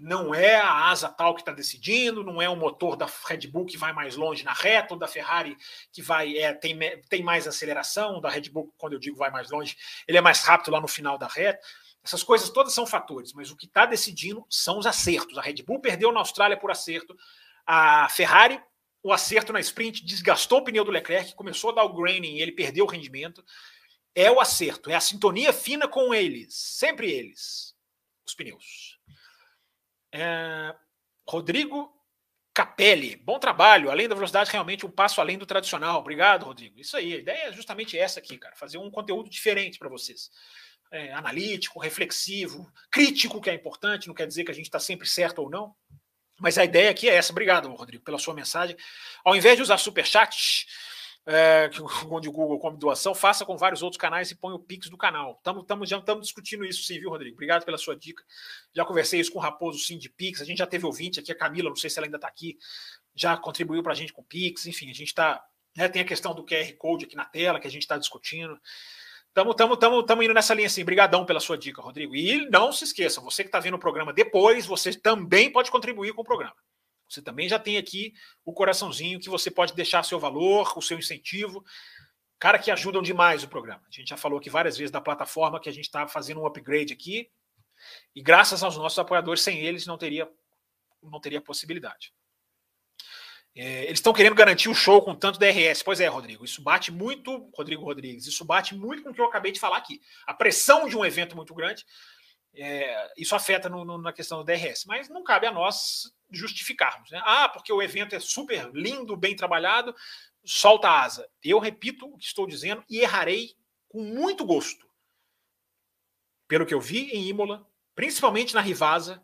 não 0.00 0.34
é 0.34 0.56
a 0.56 0.88
asa 0.88 1.08
tal 1.08 1.34
que 1.34 1.42
está 1.42 1.52
decidindo, 1.52 2.24
não 2.24 2.40
é 2.40 2.48
o 2.48 2.56
motor 2.56 2.96
da 2.96 3.06
Red 3.26 3.46
Bull 3.48 3.66
que 3.66 3.76
vai 3.76 3.92
mais 3.92 4.16
longe 4.16 4.42
na 4.42 4.54
reta, 4.54 4.94
ou 4.94 4.98
da 4.98 5.06
Ferrari 5.06 5.56
que 5.92 6.00
vai 6.00 6.38
é, 6.38 6.54
tem, 6.54 6.78
tem 7.08 7.22
mais 7.22 7.46
aceleração, 7.46 8.20
da 8.20 8.30
Red 8.30 8.48
Bull, 8.48 8.72
quando 8.78 8.94
eu 8.94 8.98
digo 8.98 9.16
vai 9.16 9.30
mais 9.30 9.50
longe, 9.50 9.76
ele 10.08 10.16
é 10.16 10.20
mais 10.20 10.40
rápido 10.40 10.72
lá 10.72 10.80
no 10.80 10.88
final 10.88 11.18
da 11.18 11.26
reta. 11.26 11.60
Essas 12.02 12.22
coisas 12.22 12.48
todas 12.48 12.72
são 12.72 12.86
fatores, 12.86 13.34
mas 13.34 13.50
o 13.50 13.56
que 13.56 13.66
está 13.66 13.84
decidindo 13.84 14.44
são 14.48 14.78
os 14.78 14.86
acertos. 14.86 15.36
A 15.36 15.42
Red 15.42 15.62
Bull 15.62 15.80
perdeu 15.80 16.10
na 16.10 16.20
Austrália 16.20 16.56
por 16.56 16.70
acerto, 16.70 17.14
a 17.66 18.08
Ferrari 18.08 18.60
o 19.02 19.12
acerto 19.12 19.52
na 19.52 19.60
sprint 19.60 20.04
desgastou 20.04 20.58
o 20.58 20.64
pneu 20.64 20.84
do 20.84 20.90
Leclerc, 20.90 21.34
começou 21.34 21.70
a 21.70 21.74
dar 21.74 21.84
o 21.84 21.94
graining 21.94 22.36
e 22.36 22.42
ele 22.42 22.52
perdeu 22.52 22.84
o 22.84 22.88
rendimento. 22.88 23.44
É 24.14 24.30
o 24.30 24.40
acerto, 24.40 24.90
é 24.90 24.94
a 24.94 25.00
sintonia 25.00 25.52
fina 25.52 25.88
com 25.88 26.12
eles, 26.12 26.54
sempre 26.54 27.10
eles, 27.10 27.74
os 28.26 28.34
pneus. 28.34 28.99
É... 30.12 30.74
Rodrigo 31.26 31.92
Capelli, 32.52 33.16
bom 33.16 33.38
trabalho. 33.38 33.90
Além 33.90 34.08
da 34.08 34.14
velocidade, 34.14 34.50
realmente 34.50 34.84
um 34.84 34.90
passo 34.90 35.20
além 35.20 35.38
do 35.38 35.46
tradicional. 35.46 36.00
Obrigado, 36.00 36.44
Rodrigo. 36.44 36.78
Isso 36.78 36.96
aí, 36.96 37.14
a 37.14 37.18
ideia 37.18 37.48
é 37.48 37.52
justamente 37.52 37.96
essa 37.96 38.18
aqui, 38.18 38.36
cara. 38.36 38.56
Fazer 38.56 38.78
um 38.78 38.90
conteúdo 38.90 39.30
diferente 39.30 39.78
para 39.78 39.88
vocês. 39.88 40.30
É, 40.90 41.12
analítico, 41.12 41.78
reflexivo, 41.78 42.70
crítico, 42.90 43.40
que 43.40 43.48
é 43.48 43.54
importante, 43.54 44.08
não 44.08 44.14
quer 44.14 44.26
dizer 44.26 44.42
que 44.42 44.50
a 44.50 44.54
gente 44.54 44.66
está 44.66 44.80
sempre 44.80 45.08
certo 45.08 45.38
ou 45.40 45.48
não. 45.48 45.74
Mas 46.40 46.58
a 46.58 46.64
ideia 46.64 46.90
aqui 46.90 47.08
é 47.08 47.14
essa. 47.14 47.32
Obrigado, 47.32 47.72
Rodrigo, 47.72 48.02
pela 48.02 48.18
sua 48.18 48.34
mensagem. 48.34 48.76
Ao 49.24 49.36
invés 49.36 49.56
de 49.56 49.62
usar 49.62 49.78
superchat, 49.78 50.66
é, 51.26 51.70
onde 52.10 52.28
o 52.28 52.32
Google 52.32 52.58
come 52.58 52.76
doação, 52.76 53.14
faça 53.14 53.44
com 53.44 53.56
vários 53.56 53.82
outros 53.82 54.00
canais 54.00 54.30
e 54.30 54.34
põe 54.34 54.52
o 54.54 54.58
Pix 54.58 54.88
do 54.88 54.96
canal. 54.96 55.36
Estamos 55.38 56.20
discutindo 56.20 56.64
isso 56.64 56.82
sim, 56.82 56.98
viu, 56.98 57.10
Rodrigo? 57.10 57.34
Obrigado 57.34 57.64
pela 57.64 57.78
sua 57.78 57.96
dica. 57.96 58.22
Já 58.74 58.84
conversei 58.84 59.20
isso 59.20 59.32
com 59.32 59.38
o 59.38 59.42
Raposo, 59.42 59.78
sim, 59.78 59.98
de 59.98 60.08
Pix. 60.08 60.40
A 60.40 60.44
gente 60.44 60.58
já 60.58 60.66
teve 60.66 60.86
ouvinte 60.86 61.20
aqui, 61.20 61.32
a 61.32 61.36
Camila, 61.36 61.68
não 61.68 61.76
sei 61.76 61.90
se 61.90 61.98
ela 61.98 62.06
ainda 62.06 62.16
está 62.16 62.28
aqui, 62.28 62.58
já 63.14 63.36
contribuiu 63.36 63.82
para 63.82 63.92
a 63.92 63.96
gente 63.96 64.12
com 64.12 64.22
Pix. 64.22 64.66
Enfim, 64.66 64.90
a 64.90 64.94
gente 64.94 65.08
está. 65.08 65.44
Né, 65.76 65.88
tem 65.88 66.02
a 66.02 66.04
questão 66.04 66.34
do 66.34 66.44
QR 66.44 66.72
Code 66.76 67.04
aqui 67.04 67.14
na 67.14 67.24
tela 67.24 67.60
que 67.60 67.66
a 67.66 67.70
gente 67.70 67.82
está 67.82 67.96
discutindo. 67.96 68.58
Estamos 69.28 69.54
tamo, 69.54 69.76
tamo, 69.76 70.02
tamo 70.02 70.22
indo 70.24 70.34
nessa 70.34 70.54
linha 70.54 70.66
assim. 70.66 70.82
Obrigadão 70.82 71.24
pela 71.24 71.38
sua 71.38 71.56
dica, 71.56 71.80
Rodrigo. 71.80 72.16
E 72.16 72.50
não 72.50 72.72
se 72.72 72.82
esqueça, 72.82 73.20
você 73.20 73.44
que 73.44 73.48
está 73.48 73.60
vendo 73.60 73.74
o 73.74 73.78
programa 73.78 74.12
depois, 74.12 74.66
você 74.66 74.92
também 74.92 75.52
pode 75.52 75.70
contribuir 75.70 76.12
com 76.12 76.22
o 76.22 76.24
programa. 76.24 76.56
Você 77.10 77.20
também 77.20 77.48
já 77.48 77.58
tem 77.58 77.76
aqui 77.76 78.14
o 78.44 78.52
coraçãozinho 78.52 79.18
que 79.18 79.28
você 79.28 79.50
pode 79.50 79.74
deixar 79.74 80.04
seu 80.04 80.20
valor, 80.20 80.72
o 80.76 80.82
seu 80.82 80.98
incentivo. 80.98 81.64
Cara, 82.38 82.58
que 82.58 82.70
ajudam 82.70 83.02
demais 83.02 83.42
o 83.42 83.48
programa. 83.48 83.82
A 83.86 83.90
gente 83.90 84.08
já 84.08 84.16
falou 84.16 84.38
aqui 84.38 84.48
várias 84.48 84.78
vezes 84.78 84.90
da 84.90 85.00
plataforma 85.00 85.60
que 85.60 85.68
a 85.68 85.72
gente 85.72 85.84
está 85.84 86.06
fazendo 86.06 86.40
um 86.40 86.46
upgrade 86.46 86.92
aqui. 86.92 87.28
E 88.14 88.22
graças 88.22 88.62
aos 88.62 88.76
nossos 88.76 88.98
apoiadores, 88.98 89.42
sem 89.42 89.58
eles 89.58 89.86
não 89.86 89.98
teria, 89.98 90.30
não 91.02 91.20
teria 91.20 91.40
possibilidade. 91.40 92.12
É, 93.54 93.84
eles 93.84 93.98
estão 93.98 94.12
querendo 94.12 94.34
garantir 94.36 94.68
o 94.68 94.74
show 94.74 95.02
com 95.02 95.14
tanto 95.14 95.38
DRS. 95.38 95.82
Pois 95.82 96.00
é, 96.00 96.06
Rodrigo, 96.06 96.44
isso 96.44 96.62
bate 96.62 96.92
muito, 96.92 97.50
Rodrigo 97.54 97.84
Rodrigues, 97.84 98.26
isso 98.26 98.44
bate 98.44 98.74
muito 98.74 99.02
com 99.02 99.10
o 99.10 99.14
que 99.14 99.20
eu 99.20 99.26
acabei 99.26 99.50
de 99.50 99.58
falar 99.58 99.78
aqui. 99.78 100.00
A 100.26 100.32
pressão 100.32 100.88
de 100.88 100.96
um 100.96 101.04
evento 101.04 101.36
muito 101.36 101.52
grande, 101.54 101.84
é, 102.54 103.12
isso 103.16 103.34
afeta 103.34 103.68
no, 103.68 103.84
no, 103.84 103.98
na 103.98 104.12
questão 104.12 104.38
do 104.38 104.44
DRS, 104.44 104.84
mas 104.86 105.08
não 105.08 105.22
cabe 105.22 105.46
a 105.46 105.52
nós 105.52 106.12
justificarmos. 106.30 107.10
Né? 107.10 107.20
Ah, 107.24 107.48
porque 107.48 107.72
o 107.72 107.82
evento 107.82 108.14
é 108.14 108.20
super 108.20 108.70
lindo, 108.72 109.16
bem 109.16 109.36
trabalhado, 109.36 109.94
solta 110.44 110.88
a 110.88 111.02
asa. 111.02 111.28
Eu 111.42 111.58
repito 111.58 112.06
o 112.06 112.16
que 112.16 112.24
estou 112.24 112.46
dizendo 112.46 112.84
e 112.88 113.00
errarei 113.00 113.54
com 113.88 114.02
muito 114.02 114.44
gosto. 114.44 114.88
Pelo 116.48 116.66
que 116.66 116.74
eu 116.74 116.80
vi 116.80 117.10
em 117.10 117.28
Imola, 117.28 117.66
principalmente 117.94 118.54
na 118.54 118.60
Rivasa, 118.60 119.22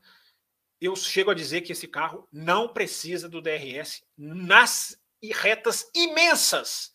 eu 0.81 0.95
chego 0.95 1.31
a 1.31 1.35
dizer 1.35 1.63
que 1.63 1.73
esse 1.73 1.89
carro 1.89 2.29
não 2.33 2.69
precisa 2.69 3.29
do 3.29 3.41
DRS 3.41 4.05
nas 4.17 5.01
retas 5.23 5.91
imensas. 5.95 6.95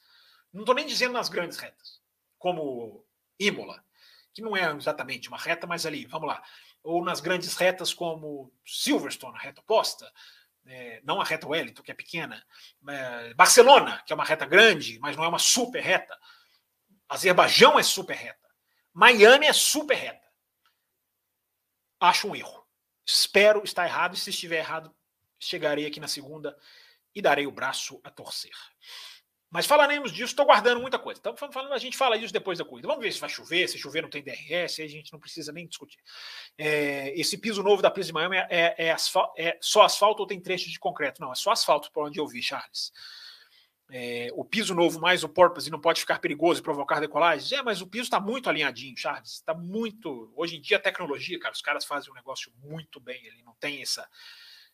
Não 0.53 0.61
estou 0.61 0.75
nem 0.75 0.85
dizendo 0.85 1.13
nas 1.13 1.29
grandes 1.29 1.57
retas, 1.57 2.01
como 2.37 3.05
Imola, 3.39 3.83
que 4.33 4.41
não 4.41 4.55
é 4.55 4.71
exatamente 4.75 5.27
uma 5.27 5.37
reta, 5.37 5.67
mas 5.67 5.85
ali, 5.85 6.05
vamos 6.05 6.27
lá 6.27 6.41
ou 6.83 7.03
nas 7.03 7.19
grandes 7.19 7.55
retas 7.55 7.93
como 7.93 8.51
Silverstone, 8.65 9.37
a 9.37 9.41
reta 9.41 9.61
oposta, 9.61 10.11
é, 10.65 11.01
não 11.03 11.21
a 11.21 11.23
reta 11.23 11.47
Wellington, 11.47 11.83
que 11.83 11.91
é 11.91 11.95
pequena, 11.95 12.43
é, 12.87 13.33
Barcelona, 13.33 14.01
que 14.05 14.13
é 14.13 14.15
uma 14.15 14.25
reta 14.25 14.45
grande, 14.45 14.99
mas 14.99 15.15
não 15.15 15.23
é 15.23 15.27
uma 15.27 15.39
super 15.39 15.81
reta, 15.81 16.17
Azerbaijão 17.07 17.77
é 17.77 17.83
super 17.83 18.15
reta, 18.15 18.47
Miami 18.93 19.45
é 19.45 19.53
super 19.53 19.95
reta. 19.95 20.21
Acho 21.99 22.27
um 22.27 22.35
erro. 22.35 22.65
Espero 23.05 23.63
estar 23.63 23.85
errado, 23.85 24.15
e 24.15 24.17
se 24.17 24.29
estiver 24.31 24.57
errado, 24.57 24.93
chegarei 25.39 25.85
aqui 25.85 25.99
na 25.99 26.07
segunda 26.07 26.57
e 27.13 27.21
darei 27.21 27.45
o 27.45 27.51
braço 27.51 27.99
a 28.03 28.09
torcer. 28.09 28.55
Mas 29.51 29.65
falaremos 29.65 30.13
disso, 30.13 30.27
estou 30.27 30.45
guardando 30.45 30.79
muita 30.79 30.97
coisa. 30.97 31.19
Estamos 31.19 31.37
falando, 31.53 31.73
a 31.73 31.77
gente 31.77 31.97
fala 31.97 32.15
isso 32.15 32.31
depois 32.31 32.57
da 32.57 32.63
corrida. 32.63 32.87
Vamos 32.87 33.03
ver 33.03 33.11
se 33.11 33.19
vai 33.19 33.29
chover, 33.29 33.67
se 33.67 33.77
chover 33.77 34.01
não 34.01 34.09
tem 34.09 34.23
DRS, 34.23 34.79
aí 34.79 34.85
a 34.85 34.89
gente 34.89 35.11
não 35.11 35.19
precisa 35.19 35.51
nem 35.51 35.67
discutir. 35.67 35.99
É, 36.57 37.11
esse 37.19 37.37
piso 37.37 37.61
novo 37.61 37.81
da 37.81 37.91
Pisa 37.91 38.07
de 38.07 38.13
Miami 38.13 38.37
é, 38.37 38.47
é, 38.49 38.75
é, 38.87 38.95
é, 39.37 39.57
só 39.59 39.81
asfalto 39.81 40.21
ou 40.21 40.27
tem 40.27 40.39
trechos 40.39 40.71
de 40.71 40.79
concreto? 40.79 41.19
Não, 41.19 41.33
é 41.33 41.35
só 41.35 41.51
asfalto, 41.51 41.91
por 41.91 42.07
onde 42.07 42.17
eu 42.17 42.25
vi, 42.25 42.41
Charles. 42.41 42.93
É, 43.93 44.29
o 44.35 44.45
piso 44.45 44.73
novo 44.73 45.01
mais 45.01 45.21
o 45.21 45.27
porpoise 45.27 45.69
não 45.69 45.81
pode 45.81 45.99
ficar 45.99 46.19
perigoso 46.19 46.61
e 46.61 46.63
provocar 46.63 47.01
decolagens? 47.01 47.51
É, 47.51 47.61
mas 47.61 47.81
o 47.81 47.87
piso 47.87 48.05
está 48.05 48.21
muito 48.21 48.49
alinhadinho, 48.49 48.95
Charles. 48.95 49.33
Está 49.33 49.53
muito. 49.53 50.31
Hoje 50.33 50.55
em 50.55 50.61
dia, 50.61 50.77
a 50.77 50.79
tecnologia, 50.79 51.37
cara, 51.37 51.53
os 51.53 51.61
caras 51.61 51.83
fazem 51.83 52.09
um 52.09 52.15
negócio 52.15 52.53
muito 52.63 53.01
bem. 53.01 53.21
Ele 53.25 53.43
não 53.43 53.53
tem 53.55 53.81
essa 53.81 54.07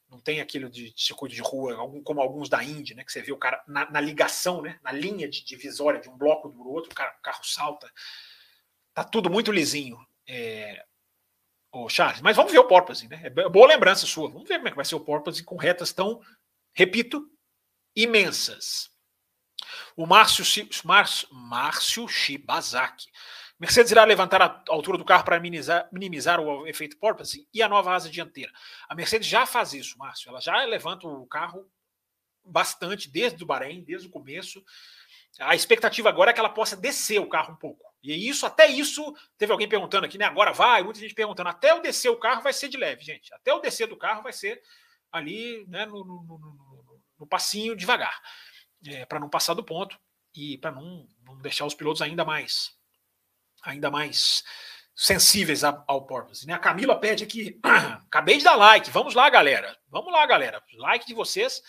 não 0.10 0.20
tem 0.20 0.40
aquilo 0.40 0.70
de 0.70 0.94
circuito 0.96 1.36
de 1.36 1.42
rua, 1.42 1.76
como 2.04 2.22
alguns 2.22 2.50
da 2.50 2.64
Indy, 2.64 2.96
né? 2.96 3.04
Que 3.04 3.12
você 3.12 3.22
vê 3.22 3.32
o 3.32 3.38
cara 3.38 3.62
na, 3.68 3.90
na 3.90 4.00
ligação, 4.00 4.62
né? 4.62 4.80
Na 4.82 4.92
linha 4.92 5.28
de 5.28 5.44
divisória 5.44 6.00
de 6.00 6.10
um 6.10 6.18
bloco 6.18 6.50
do 6.50 6.68
outro, 6.70 6.92
o, 6.92 6.96
cara, 6.96 7.16
o 7.18 7.22
carro 7.22 7.44
salta. 7.44 7.92
Tá 8.94 9.04
tudo 9.04 9.30
muito 9.30 9.52
lisinho. 9.52 9.98
É... 10.28 10.86
Ô, 11.72 11.90
Charles, 11.90 12.22
mas 12.22 12.36
vamos 12.36 12.52
ver 12.52 12.60
o 12.60 12.68
Porpoise, 12.68 13.08
né? 13.08 13.22
É 13.24 13.30
boa 13.30 13.68
lembrança 13.68 14.06
sua. 14.06 14.30
Vamos 14.30 14.48
ver 14.48 14.56
como 14.56 14.68
é 14.70 14.72
que 14.72 14.78
vai 14.78 14.86
ser 14.86 14.96
o 14.96 15.02
Porpoise 15.02 15.44
com 15.44 15.58
retas 15.58 15.92
tão, 15.92 16.22
repito, 16.74 17.30
imensas. 17.96 18.90
O 19.96 20.06
Márcio, 20.06 20.46
Márcio, 20.86 21.28
Márcio 21.32 22.08
Shibazaki. 22.08 23.08
Mercedes 23.60 23.92
irá 23.92 24.04
levantar 24.04 24.42
a 24.42 24.64
altura 24.68 24.98
do 24.98 25.06
carro 25.06 25.24
para 25.24 25.40
minimizar, 25.40 25.90
minimizar 25.92 26.40
o 26.40 26.68
efeito 26.68 26.98
porpoise 26.98 27.48
e 27.52 27.64
a 27.64 27.68
nova 27.68 27.94
asa 27.94 28.10
dianteira. 28.10 28.52
A 28.88 28.94
Mercedes 28.94 29.28
já 29.28 29.46
faz 29.48 29.74
isso, 29.74 29.98
Márcio. 29.98 30.30
Ela 30.30 30.40
já 30.40 30.64
levanta 30.64 31.08
o 31.08 31.26
carro 31.26 31.68
bastante 32.46 33.10
desde 33.10 33.44
o 33.44 33.48
Bahrein, 33.48 33.84
desde 33.84 34.08
o 34.08 34.12
começo. 34.12 34.64
A 35.40 35.56
expectativa 35.56 36.08
agora 36.08 36.30
é 36.30 36.34
que 36.34 36.40
ela 36.40 36.50
possa 36.50 36.76
descer 36.76 37.20
o 37.20 37.28
carro 37.28 37.54
um 37.54 37.58
pouco. 37.58 37.84
E 38.04 38.30
isso, 38.30 38.46
até 38.46 38.68
isso, 38.68 39.14
teve 39.38 39.52
alguém 39.52 39.68
perguntando 39.68 40.06
aqui, 40.06 40.20
né? 40.20 40.26
Agora 40.26 40.54
vai, 40.54 40.84
muita 40.84 41.00
gente 41.00 41.16
perguntando. 41.16 41.50
Até 41.50 41.74
o 41.74 41.82
descer 41.82 42.10
o 42.10 42.18
carro 42.18 42.44
vai 42.44 42.54
ser 42.54 42.70
de 42.70 42.78
leve, 42.78 43.04
gente. 43.04 43.34
Até 43.34 43.52
o 43.54 43.60
descer 43.60 43.88
do 43.88 43.98
carro 43.98 44.22
vai 44.22 44.34
ser 44.34 44.62
ali, 45.12 45.66
né, 45.68 45.86
no, 45.88 46.06
no, 46.06 46.24
no, 46.24 47.02
no 47.20 47.28
passinho 47.28 47.76
devagar, 47.76 48.22
é, 48.86 49.06
para 49.06 49.20
não 49.20 49.30
passar 49.30 49.56
do 49.56 49.64
ponto 49.64 50.00
e 50.36 50.58
para 50.60 50.72
não, 50.72 51.08
não 51.24 51.38
deixar 51.40 51.66
os 51.66 51.74
pilotos 51.74 52.02
ainda 52.02 52.24
mais 52.24 52.77
ainda 53.68 53.92
mais 53.92 54.44
sensíveis 54.96 55.64
ao 55.64 56.06
porpoise. 56.08 56.48
Né? 56.48 56.54
A 56.54 56.60
Camila 56.60 57.00
pede 57.00 57.24
aqui, 57.24 57.60
acabei 58.08 58.38
de 58.38 58.44
dar 58.44 58.56
like, 58.56 58.90
vamos 58.90 59.14
lá, 59.14 59.30
galera. 59.30 59.78
Vamos 59.90 60.12
lá, 60.12 60.26
galera. 60.26 60.64
Like 60.74 61.06
de 61.06 61.14
vocês. 61.14 61.62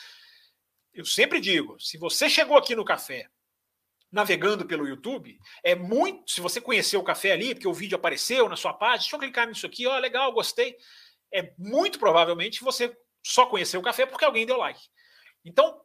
Eu 0.95 1.05
sempre 1.05 1.41
digo, 1.41 1.79
se 1.79 1.99
você 1.99 2.29
chegou 2.31 2.57
aqui 2.57 2.75
no 2.75 2.85
café 2.85 3.29
navegando 4.11 4.65
pelo 4.65 4.89
YouTube, 4.89 5.39
é 5.63 5.75
muito, 5.75 6.31
se 6.31 6.41
você 6.41 6.61
conheceu 6.61 7.01
o 7.01 7.05
café 7.05 7.33
ali, 7.33 7.55
porque 7.55 7.69
o 7.69 7.75
vídeo 7.75 7.97
apareceu 7.97 8.49
na 8.49 8.57
sua 8.57 8.73
página, 8.73 9.01
deixa 9.01 9.15
eu 9.15 9.21
clicar 9.21 9.47
nisso 9.47 9.67
aqui, 9.67 9.87
ó, 9.87 9.99
legal, 9.99 10.33
gostei. 10.33 10.75
É 11.31 11.53
muito 11.59 11.99
provavelmente 11.99 12.65
você 12.65 12.97
só 13.23 13.45
conheceu 13.45 13.81
o 13.81 13.83
café 13.83 14.07
porque 14.07 14.25
alguém 14.25 14.47
deu 14.47 14.57
like. 14.57 14.81
Então, 15.45 15.79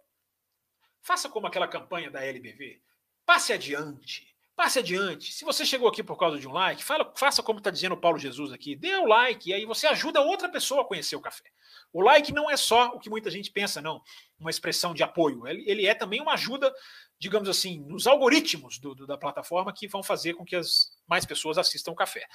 faça 1.02 1.28
como 1.28 1.48
aquela 1.48 1.68
campanha 1.68 2.10
da 2.10 2.24
LBV. 2.24 2.82
Passe 3.26 3.52
adiante 3.52 4.33
Passe 4.56 4.80
adiante. 4.80 5.34
Se 5.34 5.44
você 5.44 5.66
chegou 5.66 5.90
aqui 5.90 6.04
por 6.04 6.16
causa 6.16 6.38
de 6.38 6.48
um 6.48 6.52
like, 6.52 6.84
fala, 6.84 7.12
faça 7.16 7.42
como 7.42 7.58
está 7.58 7.72
dizendo 7.72 7.94
o 7.94 7.98
Paulo 7.98 8.20
Jesus 8.20 8.52
aqui. 8.52 8.76
Dê 8.76 8.96
o 8.96 9.06
like 9.06 9.50
e 9.50 9.54
aí 9.54 9.66
você 9.66 9.88
ajuda 9.88 10.22
outra 10.22 10.48
pessoa 10.48 10.84
a 10.84 10.86
conhecer 10.86 11.16
o 11.16 11.22
café. 11.22 11.46
O 11.92 12.02
like 12.02 12.32
não 12.32 12.50
é 12.50 12.56
só 12.56 12.90
o 12.90 13.00
que 13.00 13.10
muita 13.10 13.32
gente 13.32 13.50
pensa, 13.52 13.82
não. 13.82 14.00
Uma 14.40 14.52
expressão 14.52 14.94
de 14.94 15.02
apoio. 15.02 15.48
Ele, 15.48 15.64
ele 15.68 15.88
é 15.88 15.96
também 15.96 16.22
uma 16.22 16.34
ajuda, 16.34 16.72
digamos 17.18 17.50
assim, 17.50 17.80
nos 17.88 18.06
algoritmos 18.06 18.78
do, 18.78 18.94
do, 18.94 19.08
da 19.08 19.18
plataforma 19.18 19.74
que 19.74 19.88
vão 19.88 20.04
fazer 20.04 20.36
com 20.36 20.46
que 20.46 20.56
as 20.56 20.92
mais 21.08 21.26
pessoas 21.26 21.58
assistam 21.58 21.92
o 21.92 21.96
café. 21.96 22.28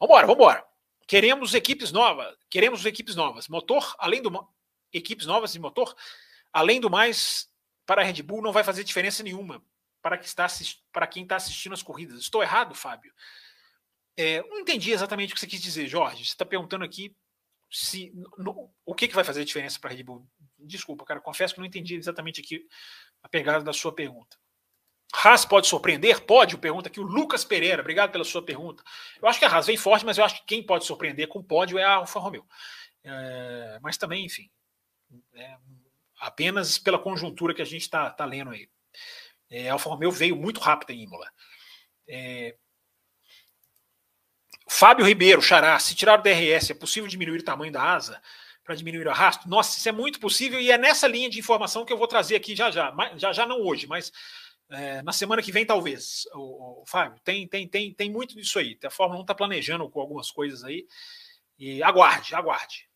Vambora, 0.00 0.26
vambora. 0.26 0.64
Queremos 1.06 1.52
equipes 1.52 1.92
novas. 1.92 2.34
Queremos 2.48 2.86
equipes 2.86 3.14
novas. 3.14 3.48
Motor, 3.48 3.94
além 3.98 4.22
do. 4.22 4.48
Equipes 4.94 5.26
novas 5.26 5.52
de 5.52 5.58
motor, 5.58 5.94
além 6.50 6.80
do 6.80 6.88
mais, 6.88 7.50
para 7.84 8.00
a 8.00 8.04
Red 8.04 8.22
Bull 8.22 8.40
não 8.40 8.52
vai 8.52 8.64
fazer 8.64 8.82
diferença 8.82 9.22
nenhuma 9.22 9.62
para, 10.06 10.16
que 10.16 10.24
está, 10.24 10.46
para 10.92 11.04
quem 11.04 11.24
está 11.24 11.34
assistindo 11.34 11.72
as 11.72 11.82
corridas. 11.82 12.20
Estou 12.20 12.40
errado, 12.40 12.76
Fábio? 12.76 13.12
É, 14.16 14.40
não 14.42 14.60
entendi 14.60 14.92
exatamente 14.92 15.32
o 15.32 15.34
que 15.34 15.40
você 15.40 15.48
quis 15.48 15.60
dizer, 15.60 15.88
Jorge. 15.88 16.24
Você 16.24 16.30
está 16.30 16.44
perguntando 16.44 16.84
aqui 16.84 17.12
se 17.68 18.12
no, 18.38 18.72
o 18.84 18.94
que, 18.94 19.08
que 19.08 19.16
vai 19.16 19.24
fazer 19.24 19.44
diferença 19.44 19.80
para 19.80 19.90
a 19.90 19.96
Red 19.96 20.04
Bull. 20.04 20.24
Desculpa, 20.60 21.04
cara, 21.04 21.20
confesso 21.20 21.54
que 21.54 21.58
não 21.58 21.66
entendi 21.66 21.96
exatamente 21.96 22.40
aqui 22.40 22.64
a 23.20 23.28
pegada 23.28 23.64
da 23.64 23.72
sua 23.72 23.92
pergunta. 23.92 24.36
Haas 25.12 25.44
pode 25.44 25.66
surpreender? 25.66 26.24
Pode, 26.24 26.56
pergunta 26.56 26.88
aqui 26.88 27.00
o 27.00 27.02
Lucas 27.02 27.44
Pereira. 27.44 27.82
Obrigado 27.82 28.12
pela 28.12 28.22
sua 28.22 28.44
pergunta. 28.44 28.84
Eu 29.20 29.26
acho 29.26 29.40
que 29.40 29.44
a 29.44 29.48
Haas 29.48 29.66
vem 29.66 29.76
forte, 29.76 30.06
mas 30.06 30.18
eu 30.18 30.24
acho 30.24 30.36
que 30.36 30.46
quem 30.46 30.64
pode 30.64 30.84
surpreender 30.84 31.26
com 31.26 31.42
pódio 31.42 31.78
é 31.78 31.82
a 31.82 31.94
Alfa 31.94 32.20
Romeo. 32.20 32.46
É, 33.02 33.80
mas 33.82 33.96
também, 33.96 34.24
enfim, 34.24 34.48
é, 35.34 35.56
apenas 36.20 36.78
pela 36.78 36.96
conjuntura 36.96 37.52
que 37.52 37.62
a 37.62 37.66
gente 37.66 37.82
está 37.82 38.08
tá 38.08 38.24
lendo 38.24 38.52
aí. 38.52 38.68
É, 39.50 39.68
a 39.68 39.74
Alfa 39.74 39.88
Romeo 39.88 40.10
veio 40.10 40.36
muito 40.36 40.60
rápido 40.60 40.90
em 40.90 41.02
Imola. 41.02 41.30
É, 42.08 42.56
Fábio 44.68 45.06
Ribeiro, 45.06 45.40
Xará, 45.40 45.78
se 45.78 45.94
tirar 45.94 46.18
o 46.18 46.22
DRS, 46.22 46.70
é 46.70 46.74
possível 46.74 47.08
diminuir 47.08 47.38
o 47.38 47.44
tamanho 47.44 47.72
da 47.72 47.82
asa 47.82 48.20
para 48.64 48.74
diminuir 48.74 49.06
o 49.06 49.10
arrasto? 49.10 49.48
Nossa, 49.48 49.78
isso 49.78 49.88
é 49.88 49.92
muito 49.92 50.18
possível 50.18 50.60
e 50.60 50.72
é 50.72 50.76
nessa 50.76 51.06
linha 51.06 51.30
de 51.30 51.38
informação 51.38 51.84
que 51.84 51.92
eu 51.92 51.96
vou 51.96 52.08
trazer 52.08 52.34
aqui 52.34 52.56
já 52.56 52.70
já. 52.70 52.92
Já 53.16 53.32
já 53.32 53.46
não 53.46 53.60
hoje, 53.60 53.86
mas 53.86 54.12
é, 54.68 55.02
na 55.02 55.12
semana 55.12 55.40
que 55.40 55.52
vem 55.52 55.64
talvez. 55.64 56.26
O, 56.34 56.82
o, 56.82 56.86
Fábio, 56.86 57.20
tem, 57.22 57.46
tem, 57.46 57.68
tem, 57.68 57.94
tem 57.94 58.10
muito 58.10 58.34
disso 58.34 58.58
aí. 58.58 58.76
A 58.84 58.90
Fórmula 58.90 59.20
1 59.20 59.22
está 59.22 59.34
planejando 59.34 59.88
com 59.88 60.00
algumas 60.00 60.30
coisas 60.30 60.64
aí. 60.64 60.86
E 61.58 61.82
aguarde, 61.82 62.34
aguarde. 62.34 62.88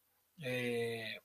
É... 0.42 1.20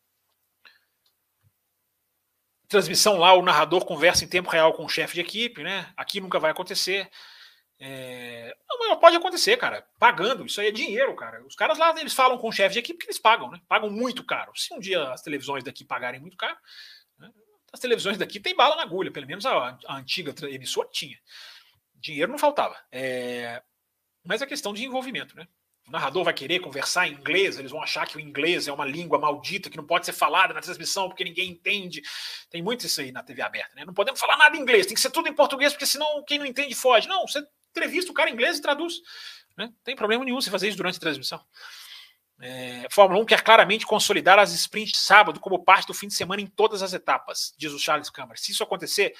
Transmissão 2.68 3.18
lá, 3.18 3.34
o 3.34 3.42
narrador 3.42 3.86
conversa 3.86 4.24
em 4.24 4.28
tempo 4.28 4.50
real 4.50 4.74
com 4.74 4.86
o 4.86 4.90
chefe 4.90 5.16
de 5.16 5.22
equipe, 5.22 5.64
né? 5.64 5.92
Aqui 5.96 6.20
nunca 6.20 6.40
vai 6.40 6.52
acontecer. 6.52 7.10
É... 7.80 8.56
Não, 8.80 8.98
pode 8.98 9.16
acontecer, 9.16 9.58
cara. 9.58 9.86
Pagando, 10.00 10.46
isso 10.46 10.62
aí 10.62 10.68
é 10.68 10.72
dinheiro, 10.72 11.16
cara. 11.16 11.44
Os 11.46 11.56
caras 11.56 11.78
lá, 11.78 11.94
eles 12.00 12.14
falam 12.14 12.38
com 12.38 12.50
o 12.50 12.52
chefe 12.52 12.74
de 12.74 12.80
equipe 12.80 13.00
que 13.00 13.06
eles 13.06 13.20
pagam, 13.20 13.50
né? 13.50 13.60
Pagam 13.68 13.90
muito 13.90 14.24
caro. 14.24 14.52
Se 14.56 14.74
um 14.74 14.80
dia 14.80 15.12
as 15.12 15.22
televisões 15.22 15.64
daqui 15.64 15.84
pagarem 15.84 16.20
muito 16.20 16.38
caro, 16.38 16.58
né? 17.20 17.30
as 17.72 17.80
televisões 17.80 18.18
daqui 18.18 18.40
tem 18.40 18.56
bala 18.56 18.76
na 18.76 18.84
agulha, 18.84 19.12
pelo 19.12 19.28
menos 19.28 19.46
a, 19.46 19.78
a 19.88 19.98
antiga 19.98 20.34
emissora 20.48 20.88
tinha. 20.92 21.18
Dinheiro 21.96 22.32
não 22.32 22.40
faltava. 22.40 22.78
É... 22.92 23.62
Mas 24.24 24.42
é 24.42 24.46
questão 24.46 24.74
de 24.74 24.84
envolvimento, 24.86 25.36
né? 25.36 25.48
O 25.88 25.92
narrador 25.92 26.24
vai 26.24 26.34
querer 26.34 26.60
conversar 26.60 27.08
em 27.08 27.14
inglês, 27.14 27.60
eles 27.60 27.72
vão 27.72 27.82
achar 27.82 28.08
que 28.08 28.18
o 28.18 28.20
inglês 28.20 28.68
é 28.68 28.74
uma 28.74 28.86
língua 28.86 29.20
maldita 29.20 29.70
que 29.70 29.78
não 29.78 29.86
pode 29.86 30.06
ser 30.06 30.14
falada 30.14 30.54
na 30.54 30.62
transmissão 30.62 31.08
porque 31.08 31.24
ninguém 31.24 31.50
entende. 31.52 32.02
Tem 32.50 32.62
muito 32.62 32.86
isso 32.86 33.02
aí 33.02 33.12
na 33.12 33.22
TV 33.22 33.44
aberta, 33.44 33.76
né? 33.76 33.86
Não 33.86 33.94
podemos 33.94 34.20
falar 34.20 34.36
nada 34.36 34.58
em 34.58 34.62
inglês, 34.62 34.88
tem 34.88 34.96
que 34.96 35.02
ser 35.02 35.12
tudo 35.12 35.30
em 35.30 35.34
português, 35.34 35.74
porque 35.74 35.86
senão 35.86 36.24
quem 36.24 36.40
não 36.40 36.46
entende 36.46 36.74
foge. 36.74 37.08
Não, 37.08 37.28
você 37.28 37.46
entrevista 37.70 38.12
o 38.12 38.16
cara 38.16 38.30
em 38.30 38.34
inglês 38.34 38.58
e 38.58 38.62
traduz. 38.62 38.96
Né? 39.58 39.68
Não 39.68 39.74
tem 39.84 39.96
problema 39.96 40.24
nenhum 40.24 40.42
você 40.42 40.50
fazer 40.50 40.68
isso 40.70 40.78
durante 40.78 40.98
a 40.98 41.02
transmissão. 41.02 41.44
É, 42.42 42.88
Fórmula 42.92 43.22
1 43.22 43.26
quer 43.26 43.42
claramente 43.42 43.86
consolidar 43.86 44.40
as 44.40 44.52
sprints 44.54 45.00
sábado 45.00 45.40
como 45.40 45.64
parte 45.64 45.88
do 45.88 45.94
fim 45.94 46.08
de 46.08 46.14
semana 46.14 46.42
em 46.42 46.48
todas 46.48 46.84
as 46.84 46.94
etapas, 46.94 47.54
diz 47.58 47.72
o 47.72 47.80
Charles 47.80 48.10
Câmara. 48.10 48.38
Se 48.38 48.52
isso 48.52 48.64
acontecer, 48.64 49.16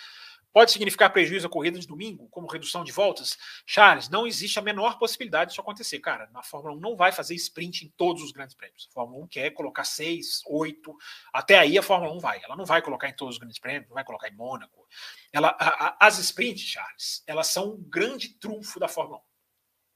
pode 0.56 0.72
significar 0.72 1.12
prejuízo 1.12 1.48
à 1.48 1.50
corrida 1.50 1.78
de 1.78 1.86
domingo, 1.86 2.30
como 2.30 2.48
redução 2.48 2.82
de 2.82 2.90
voltas? 2.94 3.38
Charles, 3.66 4.08
não 4.08 4.26
existe 4.26 4.58
a 4.58 4.62
menor 4.62 4.98
possibilidade 4.98 5.50
disso 5.50 5.60
acontecer. 5.60 6.00
Cara, 6.00 6.30
na 6.32 6.42
Fórmula 6.42 6.74
1 6.78 6.80
não 6.80 6.96
vai 6.96 7.12
fazer 7.12 7.36
sprint 7.36 7.86
em 7.86 7.90
todos 7.98 8.24
os 8.24 8.32
grandes 8.32 8.56
prêmios. 8.56 8.88
A 8.90 8.94
Fórmula 8.94 9.22
1 9.26 9.28
quer 9.28 9.50
colocar 9.52 9.84
seis, 9.84 10.42
oito, 10.48 10.96
até 11.34 11.60
aí 11.60 11.78
a 11.78 11.84
Fórmula 11.84 12.14
1 12.14 12.20
vai. 12.20 12.42
Ela 12.42 12.56
não 12.56 12.64
vai 12.64 12.82
colocar 12.82 13.10
em 13.10 13.14
todos 13.14 13.36
os 13.36 13.40
grandes 13.40 13.60
prêmios, 13.60 13.90
não 13.90 13.96
vai 13.96 14.06
colocar 14.06 14.30
em 14.30 14.34
Mônaco. 14.34 14.88
Ela, 15.34 15.50
a, 15.60 15.88
a, 15.88 15.98
as 16.00 16.20
sprints, 16.20 16.64
Charles, 16.64 17.22
elas 17.28 17.48
são 17.48 17.74
um 17.74 17.84
grande 17.90 18.30
trunfo 18.40 18.80
da 18.80 18.88
Fórmula 18.88 19.18
1. 19.18 19.22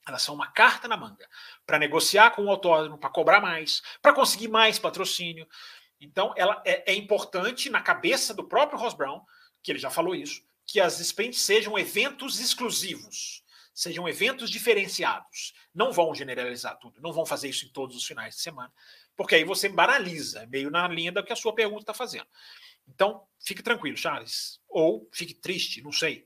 Elas 0.09 0.21
são 0.23 0.35
uma 0.35 0.51
carta 0.51 0.89
na 0.89 0.97
manga 0.97 1.25
para 1.65 1.79
negociar 1.79 2.31
com 2.31 2.43
o 2.43 2.49
autódromo, 2.49 2.97
para 2.97 3.09
cobrar 3.09 3.39
mais, 3.39 3.81
para 4.01 4.11
conseguir 4.11 4.49
mais 4.49 4.77
patrocínio. 4.77 5.47
Então, 6.01 6.33
ela 6.35 6.61
é, 6.65 6.91
é, 6.91 6.95
importante 6.95 7.69
na 7.69 7.79
cabeça 7.79 8.33
do 8.33 8.43
próprio 8.43 8.77
Ross 8.77 8.93
Brown, 8.93 9.21
que 9.61 9.71
ele 9.71 9.79
já 9.79 9.89
falou 9.89 10.15
isso, 10.15 10.41
que 10.65 10.79
as 10.79 10.99
sprints 10.99 11.41
sejam 11.41 11.77
eventos 11.77 12.39
exclusivos, 12.39 13.43
sejam 13.73 14.07
eventos 14.07 14.49
diferenciados. 14.49 15.53
Não 15.73 15.91
vão 15.91 16.13
generalizar 16.13 16.77
tudo, 16.79 17.01
não 17.01 17.11
vão 17.11 17.25
fazer 17.25 17.49
isso 17.49 17.65
em 17.65 17.69
todos 17.69 17.95
os 17.95 18.05
finais 18.05 18.35
de 18.35 18.41
semana, 18.41 18.71
porque 19.15 19.35
aí 19.35 19.43
você 19.43 19.67
banaliza, 19.67 20.45
meio 20.47 20.69
na 20.69 20.87
linha 20.87 21.11
da 21.11 21.23
que 21.23 21.33
a 21.33 21.35
sua 21.35 21.53
pergunta 21.53 21.81
está 21.81 21.93
fazendo. 21.93 22.27
Então, 22.87 23.23
fique 23.43 23.61
tranquilo, 23.61 23.97
Charles. 23.97 24.59
Ou 24.67 25.07
fique 25.13 25.33
triste, 25.33 25.81
não 25.81 25.91
sei. 25.91 26.25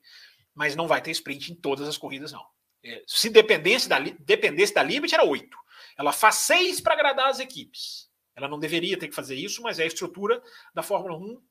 Mas 0.54 0.76
não 0.76 0.88
vai 0.88 1.02
ter 1.02 1.12
sprint 1.12 1.52
em 1.52 1.56
todas 1.56 1.88
as 1.88 1.98
corridas, 1.98 2.32
não. 2.32 2.46
É, 2.84 3.04
se 3.08 3.30
dependesse 3.30 3.88
da, 3.88 4.00
dependesse 4.00 4.74
da 4.74 4.84
Liberty, 4.84 5.16
era 5.16 5.24
oito. 5.24 5.58
Ela 5.98 6.12
faz 6.12 6.36
seis 6.36 6.82
para 6.82 6.94
agradar 6.94 7.30
as 7.30 7.40
equipes. 7.40 8.10
Ela 8.36 8.48
não 8.48 8.60
deveria 8.60 8.98
ter 8.98 9.08
que 9.08 9.16
fazer 9.16 9.36
isso, 9.36 9.62
mas 9.62 9.80
é 9.80 9.84
a 9.84 9.88
estrutura 9.88 10.42
da 10.74 10.84
Fórmula 10.84 11.18
1 11.18 11.42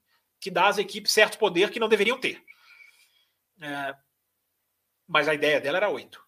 que 0.43 0.51
dá 0.51 0.67
às 0.67 0.77
equipes 0.77 1.13
certo 1.13 1.39
poder 1.39 1.71
que 1.71 1.79
não 1.79 1.89
deveriam 1.89 2.19
ter. 2.19 2.45
É, 3.61 3.95
mas 5.07 5.29
a 5.29 5.35
ideia 5.35 5.61
dela 5.61 5.77
era 5.77 5.89
oito. 5.89 6.21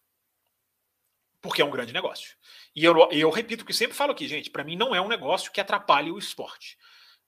Porque 1.42 1.60
é 1.60 1.64
um 1.64 1.70
grande 1.70 1.92
negócio. 1.92 2.36
E 2.76 2.84
eu, 2.84 3.10
eu 3.10 3.28
repito 3.28 3.64
o 3.64 3.66
que 3.66 3.72
sempre 3.72 3.96
falo 3.96 4.12
aqui, 4.12 4.28
gente: 4.28 4.50
para 4.50 4.62
mim 4.62 4.76
não 4.76 4.94
é 4.94 5.00
um 5.00 5.08
negócio 5.08 5.50
que 5.50 5.60
atrapalhe 5.60 6.12
o 6.12 6.18
esporte. 6.18 6.78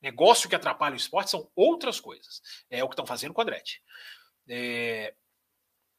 Negócio 0.00 0.48
que 0.48 0.54
atrapalha 0.54 0.94
o 0.94 0.96
esporte 0.96 1.30
são 1.30 1.50
outras 1.56 1.98
coisas. 1.98 2.40
É 2.70 2.84
o 2.84 2.88
que 2.88 2.92
estão 2.92 3.04
fazendo 3.04 3.34
com 3.34 3.40
a 3.40 3.44
Andretti. 3.44 3.82
É, 4.48 5.12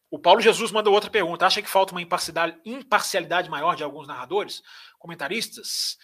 o 0.09 0.17
Paulo 0.17 0.39
Jesus 0.39 0.71
mandou 0.71 0.93
outra 0.93 1.11
pergunta. 1.11 1.45
Acha 1.45 1.61
que 1.61 1.69
falta 1.69 1.91
uma 1.91 2.01
imparcialidade 2.01 3.49
maior 3.49 3.75
de 3.75 3.83
alguns 3.83 4.07
narradores, 4.07 4.63
comentaristas? 4.97 5.97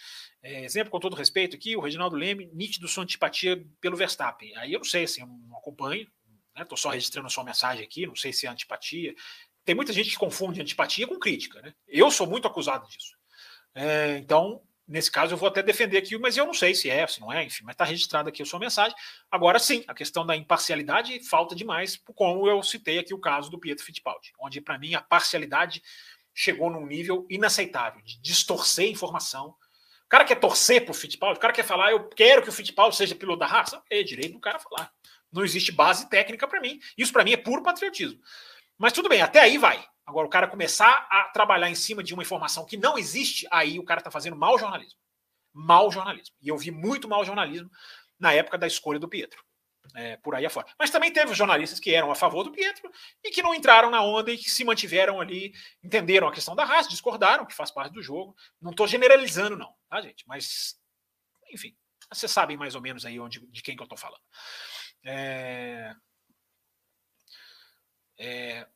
É, 0.44 0.62
exemplo, 0.62 0.90
com 0.90 1.00
todo 1.00 1.16
respeito 1.16 1.56
aqui, 1.56 1.74
o 1.74 1.80
Reginaldo 1.80 2.16
Leme, 2.16 2.50
nítido 2.52 2.86
sua 2.86 3.02
antipatia 3.02 3.66
pelo 3.80 3.96
Verstappen. 3.96 4.54
Aí 4.58 4.74
eu 4.74 4.78
não 4.78 4.84
sei, 4.84 5.04
assim, 5.04 5.22
eu 5.22 5.26
não 5.26 5.56
acompanho, 5.56 6.06
estou 6.54 6.76
né? 6.76 6.82
só 6.82 6.90
registrando 6.90 7.26
a 7.26 7.30
sua 7.30 7.42
mensagem 7.42 7.82
aqui, 7.82 8.06
não 8.06 8.14
sei 8.14 8.30
se 8.30 8.46
é 8.46 8.50
antipatia. 8.50 9.14
Tem 9.64 9.74
muita 9.74 9.90
gente 9.90 10.10
que 10.10 10.18
confunde 10.18 10.60
antipatia 10.60 11.06
com 11.06 11.18
crítica, 11.18 11.62
né? 11.62 11.72
Eu 11.88 12.10
sou 12.10 12.26
muito 12.26 12.46
acusado 12.46 12.86
disso. 12.86 13.16
É, 13.74 14.18
então, 14.18 14.62
Nesse 14.86 15.10
caso, 15.10 15.32
eu 15.32 15.38
vou 15.38 15.48
até 15.48 15.62
defender 15.62 15.96
aqui, 15.96 16.18
mas 16.18 16.36
eu 16.36 16.44
não 16.44 16.52
sei 16.52 16.74
se 16.74 16.90
é, 16.90 17.06
se 17.06 17.18
não 17.18 17.32
é, 17.32 17.42
enfim, 17.42 17.64
mas 17.64 17.72
está 17.72 17.84
registrado 17.84 18.28
aqui 18.28 18.42
a 18.42 18.46
sua 18.46 18.60
mensagem. 18.60 18.94
Agora 19.30 19.58
sim, 19.58 19.82
a 19.88 19.94
questão 19.94 20.26
da 20.26 20.36
imparcialidade 20.36 21.26
falta 21.26 21.54
demais, 21.54 21.98
como 22.14 22.46
eu 22.46 22.62
citei 22.62 22.98
aqui 22.98 23.14
o 23.14 23.18
caso 23.18 23.50
do 23.50 23.58
Pietro 23.58 23.82
Fittipaldi, 23.82 24.32
onde, 24.38 24.60
para 24.60 24.78
mim, 24.78 24.94
a 24.94 25.00
parcialidade 25.00 25.82
chegou 26.34 26.70
num 26.70 26.84
nível 26.84 27.26
inaceitável, 27.30 28.02
de 28.02 28.20
distorcer 28.20 28.90
informação. 28.90 29.56
O 30.06 30.08
cara 30.08 30.24
quer 30.24 30.36
torcer 30.36 30.84
para 30.84 30.92
o 30.92 30.94
Fittipaldi, 30.94 31.38
o 31.38 31.40
cara 31.40 31.52
quer 31.52 31.64
falar, 31.64 31.90
eu 31.90 32.08
quero 32.08 32.42
que 32.42 32.48
o 32.48 32.52
Fittipaldi 32.52 32.96
seja 32.96 33.14
piloto 33.14 33.40
da 33.40 33.46
raça, 33.46 33.82
é 33.90 34.02
direito 34.02 34.34
do 34.34 34.40
cara 34.40 34.58
falar. 34.58 34.92
Não 35.32 35.44
existe 35.44 35.72
base 35.72 36.08
técnica 36.08 36.46
para 36.46 36.60
mim. 36.60 36.78
Isso, 36.96 37.12
para 37.12 37.24
mim, 37.24 37.32
é 37.32 37.36
puro 37.36 37.62
patriotismo. 37.62 38.20
Mas 38.78 38.92
tudo 38.92 39.08
bem, 39.08 39.20
até 39.20 39.40
aí 39.40 39.58
vai. 39.58 39.84
Agora, 40.06 40.26
o 40.26 40.30
cara 40.30 40.46
começar 40.46 41.08
a 41.10 41.24
trabalhar 41.32 41.70
em 41.70 41.74
cima 41.74 42.02
de 42.02 42.14
uma 42.14 42.22
informação 42.22 42.64
que 42.64 42.76
não 42.76 42.96
existe, 42.98 43.46
aí 43.50 43.78
o 43.78 43.84
cara 43.84 44.00
está 44.00 44.10
fazendo 44.10 44.36
mau 44.36 44.58
jornalismo. 44.58 44.98
Mau 45.52 45.90
jornalismo. 45.90 46.36
E 46.40 46.48
eu 46.48 46.58
vi 46.58 46.70
muito 46.70 47.08
mau 47.08 47.24
jornalismo 47.24 47.70
na 48.18 48.32
época 48.32 48.58
da 48.58 48.66
escolha 48.66 48.98
do 48.98 49.08
Pietro. 49.08 49.42
É, 49.94 50.16
por 50.16 50.34
aí 50.34 50.46
afora. 50.46 50.66
Mas 50.78 50.90
também 50.90 51.12
teve 51.12 51.34
jornalistas 51.34 51.78
que 51.78 51.94
eram 51.94 52.10
a 52.10 52.14
favor 52.14 52.42
do 52.42 52.52
Pietro 52.52 52.90
e 53.22 53.30
que 53.30 53.42
não 53.42 53.54
entraram 53.54 53.90
na 53.90 54.02
onda 54.02 54.30
e 54.32 54.38
que 54.38 54.50
se 54.50 54.64
mantiveram 54.64 55.20
ali, 55.20 55.52
entenderam 55.82 56.26
a 56.26 56.32
questão 56.32 56.56
da 56.56 56.64
raça, 56.64 56.88
discordaram, 56.88 57.44
que 57.44 57.54
faz 57.54 57.70
parte 57.70 57.92
do 57.92 58.02
jogo. 58.02 58.34
Não 58.60 58.70
estou 58.70 58.86
generalizando, 58.86 59.56
não, 59.56 59.74
tá, 59.88 60.00
gente? 60.00 60.26
Mas, 60.26 60.80
enfim, 61.50 61.76
vocês 62.12 62.32
sabem 62.32 62.56
mais 62.56 62.74
ou 62.74 62.80
menos 62.80 63.04
aí 63.04 63.20
onde, 63.20 63.40
de 63.46 63.62
quem 63.62 63.76
que 63.76 63.82
eu 63.82 63.84
estou 63.84 63.98
falando. 63.98 64.22
É... 65.04 65.94
É, 68.16 68.66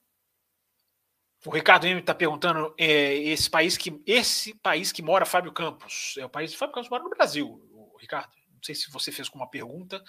o 1.47 1.51
Ricardo 1.51 1.87
M 1.87 2.01
está 2.01 2.15
perguntando: 2.15 2.75
é, 2.77 3.15
esse 3.15 3.49
país 3.49 3.77
que 3.77 4.03
esse 4.07 4.55
país 4.55 4.91
que 4.91 5.03
mora 5.03 5.25
Fábio 5.25 5.53
Campos 5.53 6.15
é 6.19 6.25
o 6.25 6.29
país 6.29 6.53
Fábio 6.55 6.75
Campos 6.75 6.91
mora 6.91 7.05
no 7.05 7.11
Brasil, 7.11 7.97
Ricardo. 8.01 8.37
Não 8.53 8.63
sei 8.63 8.75
se 8.75 8.91
você 8.91 9.13
fez 9.13 9.29
com 9.29 9.39
uma 9.39 9.49
pergunta 9.49 10.03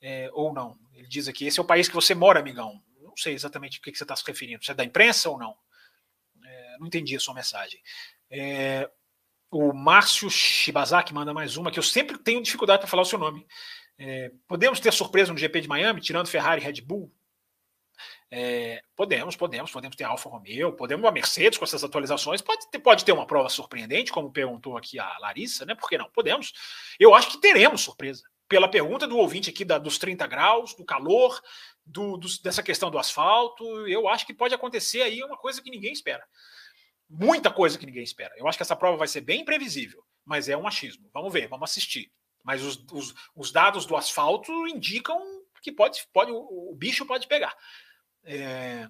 é, 0.00 0.30
ou 0.32 0.52
não. 0.52 0.78
Ele 0.94 1.08
diz 1.08 1.28
aqui: 1.28 1.46
esse 1.46 1.58
é 1.58 1.62
o 1.62 1.66
país 1.66 1.88
que 1.88 1.94
você 1.94 2.14
mora, 2.14 2.40
amigão. 2.40 2.82
Não 3.00 3.16
sei 3.16 3.34
exatamente 3.34 3.78
o 3.78 3.82
que, 3.82 3.94
você 3.94 4.04
está 4.04 4.14
se 4.14 4.24
referindo. 4.26 4.64
Você 4.64 4.72
é 4.72 4.74
da 4.74 4.84
imprensa 4.84 5.30
ou 5.30 5.38
não? 5.38 5.56
É, 6.44 6.76
não 6.78 6.86
entendi 6.86 7.16
a 7.16 7.20
sua 7.20 7.34
mensagem. 7.34 7.80
É, 8.30 8.90
o 9.50 9.72
Márcio 9.72 10.28
Shibazaki 10.28 11.14
manda 11.14 11.32
mais 11.32 11.56
uma 11.56 11.70
que 11.70 11.78
eu 11.78 11.82
sempre 11.82 12.18
tenho 12.18 12.42
dificuldade 12.42 12.80
para 12.80 12.88
falar 12.88 13.02
o 13.02 13.06
seu 13.06 13.18
nome. 13.18 13.46
É, 13.98 14.30
podemos 14.46 14.78
ter 14.78 14.92
surpresa 14.92 15.32
no 15.32 15.38
GP 15.38 15.62
de 15.62 15.68
Miami, 15.68 16.00
tirando 16.00 16.28
Ferrari 16.28 16.60
e 16.60 16.64
Red 16.64 16.82
Bull? 16.82 17.12
É, 18.30 18.82
podemos, 18.94 19.36
podemos, 19.36 19.70
podemos 19.70 19.96
ter 19.96 20.04
Alfa 20.04 20.28
Romeo, 20.28 20.72
podemos 20.72 21.06
a 21.06 21.12
Mercedes 21.12 21.58
com 21.58 21.64
essas 21.64 21.84
atualizações, 21.84 22.42
pode 22.42 22.68
ter, 22.70 22.78
pode 22.78 23.04
ter 23.04 23.12
uma 23.12 23.26
prova 23.26 23.48
surpreendente, 23.48 24.12
como 24.12 24.32
perguntou 24.32 24.76
aqui 24.76 24.98
a 24.98 25.18
Larissa, 25.18 25.64
né? 25.64 25.74
Por 25.74 25.88
que 25.88 25.96
não? 25.96 26.10
Podemos. 26.10 26.52
Eu 26.98 27.14
acho 27.14 27.30
que 27.30 27.40
teremos 27.40 27.82
surpresa. 27.82 28.24
Pela 28.48 28.68
pergunta 28.68 29.06
do 29.06 29.16
ouvinte 29.16 29.50
aqui 29.50 29.64
da, 29.64 29.78
dos 29.78 29.98
30 29.98 30.26
graus, 30.26 30.74
do 30.74 30.84
calor, 30.84 31.40
do, 31.84 32.16
do, 32.16 32.28
dessa 32.42 32.62
questão 32.62 32.90
do 32.90 32.98
asfalto, 32.98 33.64
eu 33.88 34.08
acho 34.08 34.26
que 34.26 34.34
pode 34.34 34.54
acontecer 34.54 35.02
aí 35.02 35.22
uma 35.22 35.36
coisa 35.36 35.62
que 35.62 35.70
ninguém 35.70 35.92
espera. 35.92 36.24
Muita 37.08 37.50
coisa 37.50 37.78
que 37.78 37.86
ninguém 37.86 38.02
espera. 38.02 38.34
Eu 38.36 38.48
acho 38.48 38.58
que 38.58 38.62
essa 38.62 38.76
prova 38.76 38.96
vai 38.96 39.08
ser 39.08 39.20
bem 39.20 39.40
imprevisível, 39.40 40.02
mas 40.24 40.48
é 40.48 40.56
um 40.56 40.66
achismo. 40.66 41.08
Vamos 41.12 41.32
ver, 41.32 41.48
vamos 41.48 41.70
assistir. 41.70 42.10
Mas 42.44 42.62
os, 42.62 42.84
os, 42.92 43.14
os 43.34 43.52
dados 43.52 43.86
do 43.86 43.96
asfalto 43.96 44.52
indicam 44.68 45.20
que 45.66 45.72
pode, 45.72 46.06
pode 46.12 46.30
o, 46.30 46.70
o 46.70 46.76
bicho 46.76 47.04
pode 47.04 47.26
pegar. 47.26 47.56
É, 48.24 48.88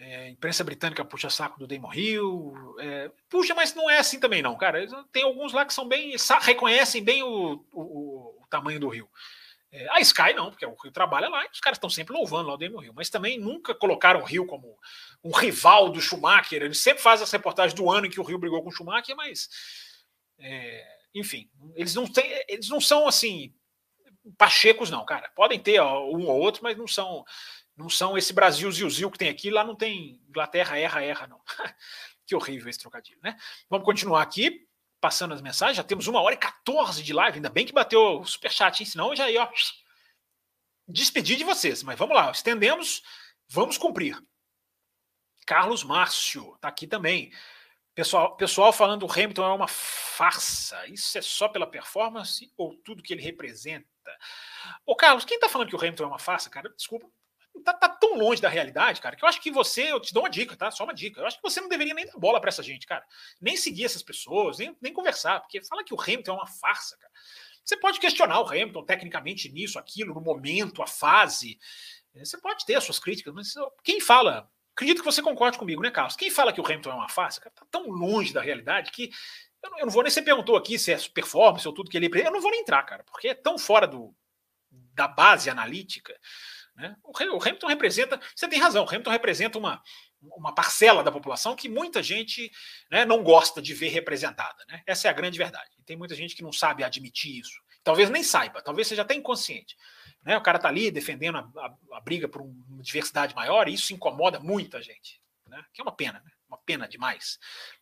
é, 0.00 0.30
imprensa 0.30 0.64
britânica 0.64 1.04
puxa 1.04 1.28
saco 1.28 1.58
do 1.58 1.66
Damon 1.66 1.92
Hill. 1.92 2.76
É, 2.78 3.10
puxa, 3.28 3.54
mas 3.54 3.74
não 3.74 3.88
é 3.88 3.98
assim 3.98 4.18
também, 4.18 4.40
não, 4.40 4.56
cara. 4.56 4.86
Tem 5.12 5.22
alguns 5.22 5.52
lá 5.52 5.66
que 5.66 5.74
são 5.74 5.86
bem. 5.86 6.14
reconhecem 6.40 7.04
bem 7.04 7.22
o, 7.22 7.62
o, 7.72 8.42
o 8.42 8.46
tamanho 8.48 8.80
do 8.80 8.88
Rio. 8.88 9.08
É, 9.70 9.86
a 9.90 10.00
Sky 10.00 10.32
não, 10.34 10.50
porque 10.50 10.64
o 10.64 10.74
Rio 10.74 10.90
trabalha 10.90 11.28
lá 11.28 11.44
e 11.44 11.50
os 11.52 11.60
caras 11.60 11.76
estão 11.76 11.90
sempre 11.90 12.14
louvando 12.14 12.48
lá 12.48 12.54
o 12.54 12.56
Damon 12.56 12.80
Rio, 12.80 12.94
mas 12.94 13.10
também 13.10 13.38
nunca 13.38 13.74
colocaram 13.74 14.20
o 14.20 14.24
Rio 14.24 14.46
como 14.46 14.76
um 15.22 15.30
rival 15.30 15.90
do 15.90 16.00
Schumacher. 16.00 16.62
Eles 16.62 16.80
sempre 16.80 17.02
fazem 17.02 17.22
as 17.22 17.30
reportagens 17.30 17.74
do 17.74 17.90
ano 17.90 18.06
em 18.06 18.10
que 18.10 18.18
o 18.18 18.24
Rio 18.24 18.38
brigou 18.38 18.62
com 18.62 18.70
o 18.70 18.72
Schumacher, 18.72 19.14
mas 19.14 19.48
é, 20.38 20.82
enfim, 21.14 21.48
eles 21.74 21.94
não 21.94 22.06
têm, 22.06 22.24
eles 22.48 22.68
não 22.68 22.80
são 22.80 23.06
assim 23.06 23.54
pachecos 24.36 24.90
não, 24.90 25.04
cara. 25.04 25.30
Podem 25.34 25.58
ter 25.58 25.78
ó, 25.78 26.04
um 26.10 26.26
ou 26.26 26.40
outro, 26.40 26.62
mas 26.62 26.76
não 26.76 26.86
são 26.86 27.24
não 27.80 27.88
são 27.88 28.16
esse 28.18 28.32
Brasil 28.32 28.70
ziu 28.70 29.10
que 29.10 29.18
tem 29.18 29.30
aqui, 29.30 29.50
lá 29.50 29.64
não 29.64 29.74
tem 29.74 30.20
Inglaterra 30.28 30.78
erra 30.78 31.02
erra 31.02 31.26
não. 31.26 31.40
que 32.26 32.36
horrível 32.36 32.68
esse 32.68 32.78
trocadilho, 32.78 33.18
né? 33.22 33.36
Vamos 33.68 33.86
continuar 33.86 34.22
aqui 34.22 34.68
passando 35.00 35.32
as 35.32 35.40
mensagens. 35.40 35.78
Já 35.78 35.82
temos 35.82 36.06
uma 36.06 36.20
hora 36.20 36.34
e 36.34 36.38
14 36.38 37.02
de 37.02 37.12
live. 37.12 37.36
Ainda 37.36 37.48
bem 37.48 37.64
que 37.64 37.72
bateu 37.72 38.20
o 38.20 38.24
superchat, 38.26 38.80
hein? 38.80 38.86
Senão 38.86 39.10
eu 39.10 39.16
já 39.16 39.30
ia 39.30 39.42
ó, 39.42 39.50
despedir 40.86 41.38
de 41.38 41.44
vocês. 41.44 41.82
Mas 41.82 41.98
vamos 41.98 42.14
lá, 42.14 42.30
estendemos, 42.30 43.02
vamos 43.48 43.78
cumprir. 43.78 44.22
Carlos 45.46 45.82
Márcio 45.82 46.54
está 46.56 46.68
aqui 46.68 46.86
também. 46.86 47.32
Pessoal, 47.94 48.36
pessoal 48.36 48.72
falando 48.72 49.04
o 49.04 49.10
Hamilton 49.10 49.44
é 49.44 49.52
uma 49.52 49.66
farsa. 49.66 50.86
Isso 50.86 51.16
é 51.16 51.22
só 51.22 51.48
pela 51.48 51.66
performance 51.66 52.52
ou 52.56 52.76
tudo 52.84 53.02
que 53.02 53.12
ele 53.12 53.22
representa? 53.22 53.88
Ô, 54.86 54.94
Carlos, 54.94 55.24
quem 55.24 55.36
está 55.36 55.48
falando 55.48 55.68
que 55.68 55.74
o 55.74 55.78
Hamilton 55.78 56.04
é 56.04 56.06
uma 56.06 56.18
farsa, 56.18 56.50
cara? 56.50 56.68
Desculpa. 56.76 57.10
Tá, 57.64 57.74
tá, 57.74 57.88
tão 57.88 58.16
longe 58.16 58.40
da 58.40 58.48
realidade, 58.48 59.00
cara, 59.00 59.16
que 59.16 59.24
eu 59.24 59.28
acho 59.28 59.40
que 59.40 59.50
você, 59.50 59.92
eu 59.92 60.00
te 60.00 60.12
dou 60.12 60.22
uma 60.22 60.30
dica, 60.30 60.56
tá? 60.56 60.70
Só 60.70 60.84
uma 60.84 60.94
dica. 60.94 61.20
Eu 61.20 61.26
acho 61.26 61.36
que 61.36 61.42
você 61.42 61.60
não 61.60 61.68
deveria 61.68 61.94
nem 61.94 62.06
dar 62.06 62.18
bola 62.18 62.40
para 62.40 62.48
essa 62.48 62.62
gente, 62.62 62.86
cara. 62.86 63.04
Nem 63.40 63.56
seguir 63.56 63.84
essas 63.84 64.02
pessoas, 64.02 64.58
nem, 64.58 64.76
nem 64.80 64.92
conversar, 64.92 65.40
porque 65.40 65.62
fala 65.62 65.84
que 65.84 65.94
o 65.94 66.00
Hamilton 66.00 66.32
é 66.32 66.34
uma 66.34 66.46
farsa, 66.46 66.96
cara. 66.96 67.12
Você 67.64 67.76
pode 67.76 68.00
questionar 68.00 68.40
o 68.40 68.48
Hamilton 68.48 68.84
tecnicamente 68.84 69.48
nisso, 69.48 69.78
aquilo, 69.78 70.14
no 70.14 70.20
momento, 70.20 70.82
a 70.82 70.86
fase. 70.86 71.58
Você 72.14 72.38
pode 72.38 72.64
ter 72.64 72.74
as 72.74 72.84
suas 72.84 72.98
críticas, 72.98 73.32
mas 73.34 73.54
quem 73.84 74.00
fala 74.00 74.50
Acredito 74.72 75.00
que 75.00 75.04
você 75.04 75.20
concorde 75.20 75.58
comigo, 75.58 75.82
né, 75.82 75.90
Carlos? 75.90 76.16
Quem 76.16 76.30
fala 76.30 76.54
que 76.54 76.60
o 76.60 76.64
Hamilton 76.64 76.90
é 76.90 76.94
uma 76.94 77.08
farsa, 77.08 77.38
cara, 77.38 77.54
tá 77.54 77.66
tão 77.70 77.88
longe 77.90 78.32
da 78.32 78.40
realidade 78.40 78.90
que 78.90 79.10
eu 79.62 79.70
não, 79.70 79.78
eu 79.78 79.86
não 79.86 79.92
vou 79.92 80.02
nem. 80.02 80.10
Você 80.10 80.22
perguntou 80.22 80.56
aqui 80.56 80.78
se 80.78 80.90
é 80.90 80.98
performance 81.12 81.68
ou 81.68 81.74
tudo 81.74 81.90
que 81.90 81.98
ele. 81.98 82.10
Eu 82.24 82.32
não 82.32 82.40
vou 82.40 82.50
nem 82.50 82.60
entrar, 82.60 82.82
cara, 82.84 83.04
porque 83.04 83.28
é 83.28 83.34
tão 83.34 83.58
fora 83.58 83.86
do, 83.86 84.14
da 84.70 85.06
base 85.06 85.50
analítica. 85.50 86.18
Né? 86.80 86.96
O, 87.04 87.12
Hamilton 87.42 87.66
representa. 87.66 88.18
Você 88.34 88.48
tem 88.48 88.58
razão, 88.58 88.84
o 88.84 88.88
Hamilton 88.88 89.10
representa 89.10 89.58
uma, 89.58 89.82
uma 90.22 90.54
parcela 90.54 91.04
da 91.04 91.12
população 91.12 91.54
que 91.54 91.68
muita 91.68 92.02
gente 92.02 92.50
né, 92.90 93.04
não 93.04 93.22
gosta 93.22 93.60
de 93.60 93.74
ver 93.74 93.88
representada. 93.88 94.64
Né? 94.66 94.82
Essa 94.86 95.06
é 95.06 95.10
a 95.10 95.14
grande 95.14 95.36
verdade. 95.36 95.70
E 95.78 95.82
tem 95.82 95.94
muita 95.94 96.14
gente 96.14 96.34
que 96.34 96.42
não 96.42 96.52
sabe 96.52 96.82
admitir 96.82 97.38
isso. 97.38 97.60
Talvez 97.84 98.08
nem 98.08 98.22
saiba, 98.22 98.62
talvez 98.62 98.88
seja 98.88 99.02
até 99.02 99.14
inconsciente. 99.14 99.76
Né? 100.24 100.38
O 100.38 100.42
cara 100.42 100.56
está 100.56 100.68
ali 100.68 100.90
defendendo 100.90 101.36
a, 101.36 101.40
a, 101.40 101.98
a, 101.98 102.00
briga 102.00 102.26
por 102.26 102.40
uma 102.40 102.82
diversidade 102.82 103.34
maior 103.34 103.68
e 103.68 103.74
isso 103.74 103.92
incomoda 103.92 104.40
muita 104.40 104.80
gente. 104.80 105.20
Né? 105.46 105.62
Que 105.72 105.82
é 105.82 105.84
uma 105.84 105.92
pena, 105.92 106.20
né? 106.24 106.30
uma 106.48 106.58
pena 106.58 106.88
demais. 106.88 107.38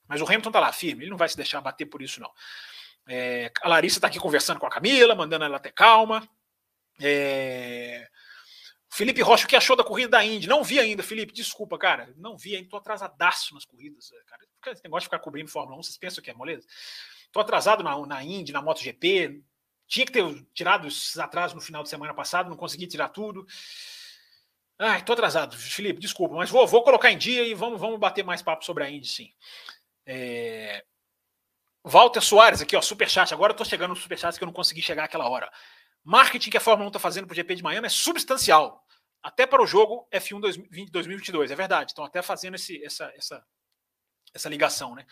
Mas 0.08 0.20
o 0.20 0.24
Hamilton 0.24 0.48
está 0.48 0.60
lá 0.60 0.72
firme, 0.72 1.04
ele 1.04 1.10
não 1.10 1.16
vai 1.16 1.28
se 1.28 1.36
deixar 1.36 1.60
bater 1.60 1.86
por 1.86 2.02
isso, 2.02 2.20
não. 2.20 2.32
É, 3.06 3.52
a 3.62 3.68
Larissa 3.68 3.98
está 3.98 4.08
aqui 4.08 4.18
conversando 4.18 4.58
com 4.58 4.66
a 4.66 4.70
Camila, 4.70 5.14
mandando 5.14 5.44
ela 5.44 5.60
ter 5.60 5.72
calma. 5.72 6.28
É, 7.00 8.08
Felipe 8.90 9.20
Rocha, 9.20 9.44
o 9.44 9.48
que 9.48 9.56
achou 9.56 9.76
da 9.76 9.84
corrida 9.84 10.10
da 10.10 10.24
Indy? 10.24 10.48
Não 10.48 10.64
vi 10.64 10.80
ainda, 10.80 11.02
Felipe, 11.02 11.32
desculpa, 11.32 11.78
cara. 11.78 12.12
Não 12.16 12.36
vi 12.36 12.56
ainda, 12.56 12.68
tô 12.68 12.76
atrasadaço 12.76 13.54
nas 13.54 13.64
corridas. 13.64 14.10
Cara. 14.26 14.42
Esse 14.72 14.82
negócio 14.84 15.02
de 15.02 15.06
ficar 15.06 15.18
cobrindo 15.18 15.50
Fórmula 15.50 15.78
1, 15.78 15.82
vocês 15.82 15.98
pensam 15.98 16.24
que 16.24 16.30
é 16.30 16.34
moleza? 16.34 16.66
Tô 17.30 17.40
atrasado 17.40 17.82
na, 17.82 18.06
na 18.06 18.24
Indy, 18.24 18.52
na 18.52 18.62
MotoGP, 18.62 19.42
tinha 19.86 20.06
que 20.06 20.12
ter 20.12 20.46
tirado 20.54 20.88
esses 20.88 21.18
atrasos 21.18 21.54
no 21.54 21.60
final 21.60 21.82
de 21.82 21.88
semana 21.88 22.14
passado, 22.14 22.48
não 22.48 22.56
consegui 22.56 22.86
tirar 22.86 23.10
tudo. 23.10 23.46
Ai, 24.78 25.04
tô 25.04 25.12
atrasado, 25.12 25.56
Felipe, 25.56 26.00
desculpa, 26.00 26.34
mas 26.34 26.50
vou, 26.50 26.66
vou 26.66 26.82
colocar 26.82 27.10
em 27.10 27.18
dia 27.18 27.44
e 27.44 27.52
vamos, 27.52 27.80
vamos 27.80 27.98
bater 27.98 28.24
mais 28.24 28.42
papo 28.42 28.64
sobre 28.64 28.84
a 28.84 28.90
Indy, 28.90 29.08
sim. 29.08 29.32
É... 30.06 30.84
Walter 31.84 32.20
Soares 32.20 32.60
aqui, 32.60 32.76
ó, 32.76 32.82
superchat. 32.82 33.32
Agora 33.32 33.52
eu 33.52 33.56
tô 33.56 33.64
chegando 33.64 33.90
no 33.90 33.96
superchat 33.96 34.36
que 34.36 34.44
eu 34.44 34.46
não 34.46 34.52
consegui 34.52 34.82
chegar 34.82 35.04
aquela 35.04 35.28
hora. 35.28 35.50
Marketing 36.08 36.48
que 36.48 36.56
a 36.56 36.60
Fórmula 36.60 36.86
1 36.86 36.88
está 36.88 36.98
fazendo 36.98 37.26
para 37.26 37.34
o 37.34 37.36
GP 37.36 37.56
de 37.56 37.62
Miami 37.62 37.86
é 37.86 37.90
substancial. 37.90 38.82
Até 39.22 39.46
para 39.46 39.62
o 39.62 39.66
jogo 39.66 40.08
F1 40.10 40.40
2022, 40.90 41.50
é 41.50 41.54
verdade. 41.54 41.90
Estão 41.90 42.02
até 42.02 42.22
fazendo 42.22 42.54
esse, 42.54 42.82
essa, 42.82 43.12
essa, 43.14 43.44
essa 44.32 44.48
ligação, 44.48 44.94
né? 44.94 45.04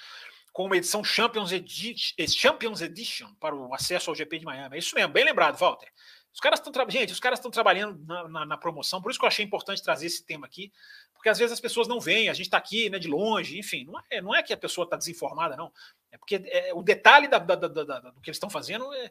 com 0.55 0.64
uma 0.64 0.77
edição 0.78 1.05
Champions, 1.05 1.52
Edi 1.52 1.94
Champions 2.27 2.81
Edition 2.81 3.35
para 3.35 3.55
o 3.55 3.74
acesso 3.74 4.09
ao 4.09 4.16
GP 4.16 4.39
de 4.39 4.47
Miami. 4.47 4.77
É 4.77 4.78
isso 4.78 4.94
mesmo, 4.94 5.12
bem 5.12 5.23
lembrado, 5.23 5.59
Walter. 5.59 5.93
Os 6.32 6.40
caras 6.40 6.60
estão 6.60 6.73
gente, 6.89 7.12
os 7.12 7.20
caras 7.20 7.39
estão 7.39 7.51
trabalhando 7.51 8.02
na, 8.06 8.27
na, 8.27 8.47
na, 8.47 8.56
promoção, 8.56 9.02
por 9.02 9.10
isso 9.10 9.18
que 9.18 9.27
eu 9.27 9.28
achei 9.28 9.44
importante 9.44 9.82
trazer 9.82 10.06
esse 10.06 10.24
tema 10.24 10.47
aqui, 10.47 10.73
porque 11.12 11.28
às 11.28 11.39
vezes 11.39 11.52
as 11.52 11.60
pessoas 11.60 11.86
não 11.86 12.01
veem, 12.01 12.31
a 12.31 12.32
gente 12.32 12.47
está 12.47 12.56
aqui 12.56 12.89
né, 12.89 12.98
de 12.98 13.06
longe, 13.06 13.59
enfim, 13.59 13.85
não 13.85 14.01
é, 14.10 14.23
não 14.23 14.35
é 14.35 14.43
que 14.43 14.51
a 14.51 14.56
pessoa 14.56 14.85
está 14.86 14.97
desinformada, 14.97 15.56
não. 15.56 15.70
É 16.10 16.16
porque 16.16 16.36
é, 16.47 16.73
o 16.73 16.82
detalhe 16.82 17.28
da, 17.28 17.39
da, 17.39 17.55
da, 17.55 17.68
do 18.01 18.20
que 18.23 18.31
eles 18.31 18.36
estão 18.36 18.48
fazendo 18.48 18.90
é, 18.94 19.10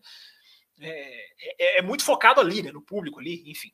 é, 0.79 1.77
é, 1.77 1.79
é, 1.79 1.81
muito 1.81 2.03
focado 2.03 2.39
ali, 2.41 2.61
né, 2.61 2.71
no 2.71 2.81
público 2.81 3.19
ali, 3.19 3.43
enfim. 3.49 3.71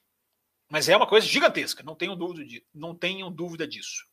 Mas 0.70 0.88
é 0.88 0.96
uma 0.96 1.08
coisa 1.08 1.28
gigantesca, 1.28 1.84
não 1.84 1.96
tenham 1.96 2.16
dúvida, 2.16 2.46
de, 2.46 2.66
não 2.74 2.98
dúvida 3.32 3.68
disso. 3.68 4.06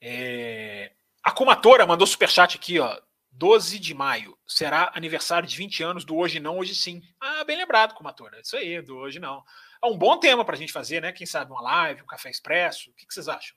É, 0.00 0.92
a 1.22 1.30
Comatora 1.30 1.86
mandou 1.86 2.06
superchat 2.06 2.56
aqui, 2.56 2.78
ó. 2.78 3.00
12 3.30 3.78
de 3.78 3.92
maio. 3.92 4.36
Será 4.46 4.90
aniversário 4.94 5.46
de 5.46 5.54
20 5.56 5.82
anos 5.82 6.04
do 6.04 6.16
Hoje 6.16 6.40
Não, 6.40 6.58
Hoje 6.58 6.74
Sim. 6.74 7.02
Ah, 7.20 7.44
bem 7.44 7.56
lembrado, 7.56 7.94
Comatora. 7.94 8.40
Isso 8.40 8.56
aí, 8.56 8.80
do 8.80 8.96
Hoje 8.96 9.20
Não. 9.20 9.44
É 9.82 9.86
um 9.86 9.96
bom 9.96 10.18
tema 10.18 10.42
para 10.44 10.54
a 10.54 10.58
gente 10.58 10.72
fazer, 10.72 11.02
né? 11.02 11.12
Quem 11.12 11.26
sabe 11.26 11.50
uma 11.50 11.60
live, 11.60 12.02
um 12.02 12.06
café 12.06 12.30
expresso. 12.30 12.90
O 12.90 12.94
que, 12.94 13.06
que 13.06 13.12
vocês 13.12 13.28
acham? 13.28 13.54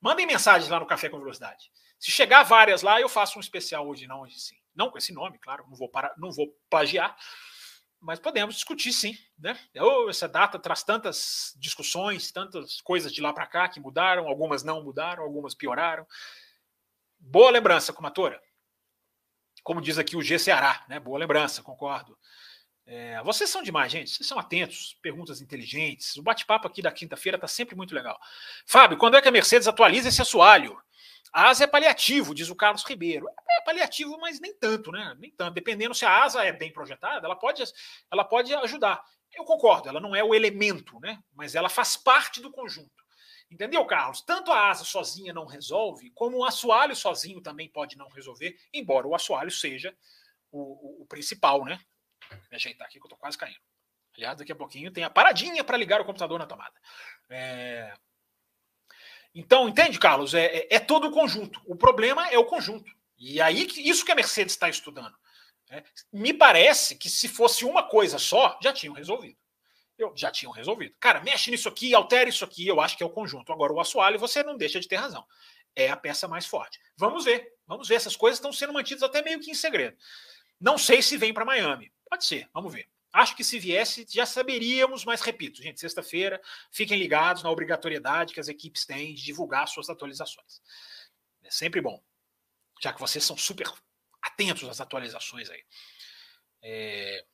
Mandem 0.00 0.26
mensagens 0.26 0.70
lá 0.70 0.80
no 0.80 0.86
Café 0.86 1.10
com 1.10 1.18
Velocidade. 1.18 1.70
Se 1.98 2.10
chegar 2.10 2.42
várias 2.44 2.80
lá, 2.80 2.98
eu 2.98 3.08
faço 3.08 3.36
um 3.36 3.40
especial 3.40 3.86
Hoje 3.86 4.06
Não, 4.06 4.22
Hoje 4.22 4.40
Sim. 4.40 4.56
Não 4.80 4.90
com 4.90 4.96
esse 4.96 5.12
nome, 5.12 5.38
claro, 5.38 5.66
não 5.68 5.76
vou, 5.76 5.90
para, 5.90 6.14
não 6.16 6.32
vou 6.32 6.56
plagiar, 6.70 7.14
mas 8.00 8.18
podemos 8.18 8.54
discutir 8.54 8.94
sim, 8.94 9.14
né? 9.38 9.54
Essa 10.08 10.26
data 10.26 10.58
traz 10.58 10.82
tantas 10.82 11.54
discussões, 11.58 12.32
tantas 12.32 12.80
coisas 12.80 13.12
de 13.12 13.20
lá 13.20 13.30
para 13.30 13.46
cá 13.46 13.68
que 13.68 13.78
mudaram, 13.78 14.26
algumas 14.26 14.62
não 14.62 14.82
mudaram, 14.82 15.22
algumas 15.22 15.54
pioraram. 15.54 16.06
Boa 17.18 17.50
lembrança, 17.50 17.92
comatora. 17.92 18.40
Como 19.62 19.82
diz 19.82 19.98
aqui 19.98 20.16
o 20.16 20.22
G 20.22 20.38
Ceará, 20.38 20.82
né? 20.88 20.98
Boa 20.98 21.18
lembrança, 21.18 21.62
concordo. 21.62 22.18
É, 22.86 23.22
vocês 23.22 23.50
são 23.50 23.62
demais, 23.62 23.92
gente. 23.92 24.10
Vocês 24.10 24.26
são 24.26 24.38
atentos, 24.38 24.96
perguntas 25.02 25.42
inteligentes. 25.42 26.16
O 26.16 26.22
bate-papo 26.22 26.66
aqui 26.66 26.80
da 26.80 26.90
quinta-feira 26.90 27.36
está 27.36 27.46
sempre 27.46 27.76
muito 27.76 27.94
legal. 27.94 28.18
Fábio, 28.64 28.96
quando 28.96 29.18
é 29.18 29.20
que 29.20 29.28
a 29.28 29.30
Mercedes 29.30 29.68
atualiza 29.68 30.08
esse 30.08 30.22
assoalho? 30.22 30.80
A 31.32 31.48
asa 31.48 31.64
é 31.64 31.66
paliativo, 31.66 32.34
diz 32.34 32.50
o 32.50 32.56
Carlos 32.56 32.84
Ribeiro. 32.84 33.26
É 33.48 33.60
paliativo, 33.62 34.18
mas 34.18 34.40
nem 34.40 34.54
tanto, 34.54 34.90
né? 34.90 35.16
Nem 35.18 35.30
tanto. 35.30 35.54
Dependendo 35.54 35.94
se 35.94 36.04
a 36.04 36.24
asa 36.24 36.44
é 36.44 36.52
bem 36.52 36.72
projetada, 36.72 37.26
ela 37.26 37.36
pode, 37.36 37.62
ela 38.10 38.24
pode 38.24 38.54
ajudar. 38.54 39.02
Eu 39.32 39.44
concordo, 39.44 39.88
ela 39.88 40.00
não 40.00 40.14
é 40.14 40.24
o 40.24 40.34
elemento, 40.34 40.98
né? 41.00 41.22
Mas 41.32 41.54
ela 41.54 41.68
faz 41.68 41.96
parte 41.96 42.40
do 42.40 42.50
conjunto. 42.50 43.04
Entendeu, 43.50 43.84
Carlos? 43.84 44.22
Tanto 44.22 44.52
a 44.52 44.70
asa 44.70 44.84
sozinha 44.84 45.32
não 45.32 45.44
resolve, 45.44 46.10
como 46.10 46.38
o 46.38 46.44
assoalho 46.44 46.94
sozinho 46.94 47.40
também 47.40 47.68
pode 47.68 47.96
não 47.96 48.08
resolver, 48.08 48.56
embora 48.72 49.06
o 49.06 49.14
assoalho 49.14 49.50
seja 49.50 49.96
o, 50.52 50.60
o, 50.60 51.02
o 51.02 51.06
principal, 51.06 51.64
né? 51.64 51.80
Vou 52.28 52.38
me 52.50 52.56
ajeitar 52.56 52.86
aqui 52.86 53.00
que 53.00 53.06
eu 53.06 53.10
tô 53.10 53.16
quase 53.16 53.36
caindo. 53.36 53.60
Aliás, 54.16 54.36
daqui 54.36 54.52
a 54.52 54.56
pouquinho 54.56 54.92
tem 54.92 55.04
a 55.04 55.10
paradinha 55.10 55.64
para 55.64 55.76
ligar 55.76 56.00
o 56.00 56.04
computador 56.04 56.38
na 56.38 56.46
tomada. 56.46 56.74
É... 57.28 57.92
Então, 59.34 59.68
entende, 59.68 59.98
Carlos? 59.98 60.34
É, 60.34 60.46
é, 60.46 60.76
é, 60.76 60.78
todo 60.78 61.08
o 61.08 61.10
conjunto. 61.12 61.60
O 61.66 61.76
problema 61.76 62.28
é 62.28 62.38
o 62.38 62.44
conjunto. 62.44 62.90
E 63.18 63.40
aí, 63.40 63.66
isso 63.76 64.04
que 64.04 64.12
a 64.12 64.14
Mercedes 64.14 64.54
está 64.54 64.68
estudando. 64.68 65.14
Né? 65.70 65.84
Me 66.12 66.32
parece 66.32 66.96
que 66.96 67.08
se 67.08 67.28
fosse 67.28 67.64
uma 67.64 67.82
coisa 67.82 68.18
só, 68.18 68.58
já 68.62 68.72
tinham 68.72 68.94
resolvido 68.94 69.36
eu, 70.00 70.12
já 70.16 70.30
tinham 70.30 70.52
resolvido. 70.52 70.94
Cara, 70.98 71.20
mexe 71.20 71.50
nisso 71.50 71.68
aqui, 71.68 71.94
altera 71.94 72.28
isso 72.28 72.44
aqui, 72.44 72.66
eu 72.66 72.80
acho 72.80 72.96
que 72.96 73.02
é 73.02 73.06
o 73.06 73.10
conjunto. 73.10 73.52
Agora, 73.52 73.72
o 73.72 73.80
assoalho, 73.80 74.18
você 74.18 74.42
não 74.42 74.56
deixa 74.56 74.80
de 74.80 74.88
ter 74.88 74.96
razão. 74.96 75.24
É 75.76 75.88
a 75.88 75.96
peça 75.96 76.26
mais 76.26 76.46
forte. 76.46 76.80
Vamos 76.96 77.24
ver, 77.24 77.52
vamos 77.66 77.88
ver. 77.88 77.96
Essas 77.96 78.16
coisas 78.16 78.38
estão 78.38 78.52
sendo 78.52 78.72
mantidas 78.72 79.02
até 79.02 79.22
meio 79.22 79.40
que 79.40 79.50
em 79.50 79.54
segredo. 79.54 79.96
Não 80.60 80.76
sei 80.76 81.02
se 81.02 81.16
vem 81.16 81.32
para 81.32 81.44
Miami. 81.44 81.92
Pode 82.08 82.24
ser, 82.24 82.48
vamos 82.52 82.72
ver. 82.72 82.88
Acho 83.12 83.36
que 83.36 83.42
se 83.42 83.58
viesse, 83.58 84.06
já 84.08 84.24
saberíamos, 84.24 85.04
mas 85.04 85.20
repito, 85.20 85.62
gente, 85.62 85.80
sexta-feira, 85.80 86.40
fiquem 86.70 86.98
ligados 86.98 87.42
na 87.42 87.50
obrigatoriedade 87.50 88.32
que 88.32 88.40
as 88.40 88.48
equipes 88.48 88.86
têm 88.86 89.14
de 89.14 89.24
divulgar 89.24 89.66
suas 89.66 89.90
atualizações. 89.90 90.62
É 91.42 91.50
sempre 91.50 91.80
bom, 91.80 92.00
já 92.80 92.92
que 92.92 93.00
vocês 93.00 93.24
são 93.24 93.36
super 93.36 93.70
atentos 94.22 94.68
às 94.68 94.80
atualizações 94.80 95.50
aí. 95.50 95.64
É, 96.62 97.24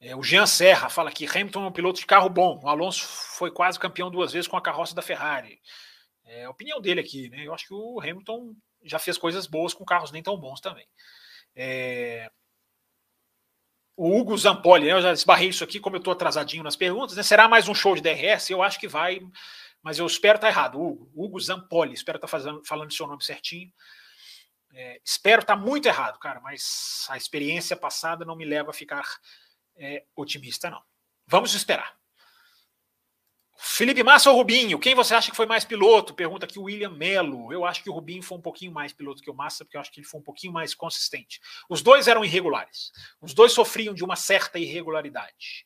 é, 0.00 0.14
o 0.14 0.22
Jean 0.22 0.46
Serra 0.46 0.90
fala 0.90 1.10
que 1.10 1.26
Hamilton 1.26 1.64
é 1.64 1.68
um 1.68 1.72
piloto 1.72 1.98
de 1.98 2.06
carro 2.06 2.28
bom. 2.28 2.60
O 2.62 2.68
Alonso 2.68 3.04
foi 3.06 3.50
quase 3.50 3.78
campeão 3.78 4.10
duas 4.10 4.32
vezes 4.32 4.46
com 4.46 4.56
a 4.56 4.62
carroça 4.62 4.94
da 4.94 5.00
Ferrari. 5.00 5.60
É 6.24 6.44
a 6.44 6.50
opinião 6.50 6.80
dele 6.80 7.00
aqui, 7.00 7.28
né? 7.30 7.46
Eu 7.46 7.54
acho 7.54 7.66
que 7.66 7.74
o 7.74 8.00
Hamilton 8.00 8.54
já 8.82 8.98
fez 8.98 9.16
coisas 9.16 9.46
boas 9.46 9.72
com 9.72 9.84
carros 9.84 10.12
nem 10.12 10.22
tão 10.22 10.36
bons 10.36 10.60
também. 10.60 10.86
É... 11.54 12.30
o 13.96 14.18
Hugo 14.18 14.36
Zampoli, 14.36 14.86
né? 14.86 14.92
eu 14.92 15.02
já 15.02 15.12
esbarrei 15.12 15.48
isso 15.48 15.62
aqui, 15.62 15.78
como 15.78 15.96
eu 15.96 15.98
estou 15.98 16.12
atrasadinho 16.12 16.64
nas 16.64 16.76
perguntas, 16.76 17.16
né? 17.16 17.22
será 17.22 17.48
mais 17.48 17.68
um 17.68 17.74
show 17.74 17.94
de 17.94 18.02
DRS? 18.02 18.50
Eu 18.50 18.62
acho 18.62 18.78
que 18.78 18.88
vai, 18.88 19.20
mas 19.82 19.98
eu 19.98 20.06
espero 20.06 20.36
estar 20.36 20.48
tá 20.48 20.52
errado. 20.52 20.80
Hugo, 20.80 21.10
Hugo 21.14 21.40
Zampoli, 21.40 21.94
espero 21.94 22.16
estar 22.16 22.26
tá 22.26 22.30
fazendo, 22.30 22.62
falando 22.64 22.92
seu 22.92 23.06
nome 23.06 23.22
certinho. 23.22 23.72
É, 24.72 25.00
espero 25.04 25.42
estar 25.42 25.56
tá 25.56 25.60
muito 25.60 25.86
errado, 25.86 26.18
cara, 26.18 26.40
mas 26.40 27.06
a 27.08 27.16
experiência 27.16 27.76
passada 27.76 28.24
não 28.24 28.34
me 28.34 28.44
leva 28.44 28.70
a 28.70 28.74
ficar 28.74 29.04
é, 29.76 30.04
otimista, 30.16 30.68
não. 30.68 30.82
Vamos 31.26 31.54
esperar. 31.54 31.96
Felipe 33.56 34.02
Massa 34.02 34.30
ou 34.30 34.36
Rubinho? 34.36 34.78
Quem 34.78 34.94
você 34.94 35.14
acha 35.14 35.30
que 35.30 35.36
foi 35.36 35.46
mais 35.46 35.64
piloto? 35.64 36.14
Pergunta 36.14 36.44
aqui 36.44 36.58
o 36.58 36.64
William 36.64 36.90
Melo. 36.90 37.52
Eu 37.52 37.64
acho 37.64 37.82
que 37.82 37.90
o 37.90 37.92
Rubinho 37.92 38.22
foi 38.22 38.38
um 38.38 38.40
pouquinho 38.40 38.72
mais 38.72 38.92
piloto 38.92 39.22
que 39.22 39.30
o 39.30 39.34
Massa, 39.34 39.64
porque 39.64 39.76
eu 39.76 39.80
acho 39.80 39.92
que 39.92 40.00
ele 40.00 40.06
foi 40.06 40.20
um 40.20 40.24
pouquinho 40.24 40.52
mais 40.52 40.74
consistente. 40.74 41.40
Os 41.68 41.82
dois 41.82 42.08
eram 42.08 42.24
irregulares. 42.24 42.90
Os 43.20 43.32
dois 43.32 43.52
sofriam 43.52 43.94
de 43.94 44.04
uma 44.04 44.16
certa 44.16 44.58
irregularidade. 44.58 45.64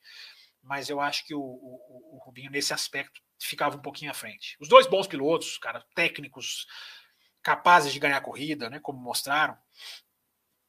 Mas 0.61 0.89
eu 0.89 0.99
acho 0.99 1.25
que 1.25 1.33
o, 1.33 1.41
o, 1.41 2.15
o 2.15 2.21
Rubinho, 2.23 2.51
nesse 2.51 2.73
aspecto, 2.73 3.21
ficava 3.39 3.75
um 3.75 3.81
pouquinho 3.81 4.11
à 4.11 4.13
frente. 4.13 4.55
Os 4.59 4.67
dois 4.67 4.85
bons 4.85 5.07
pilotos, 5.07 5.57
cara, 5.57 5.83
técnicos, 5.95 6.67
capazes 7.41 7.91
de 7.91 7.99
ganhar 7.99 8.21
corrida, 8.21 8.69
né? 8.69 8.79
Como 8.79 8.99
mostraram. 8.99 9.57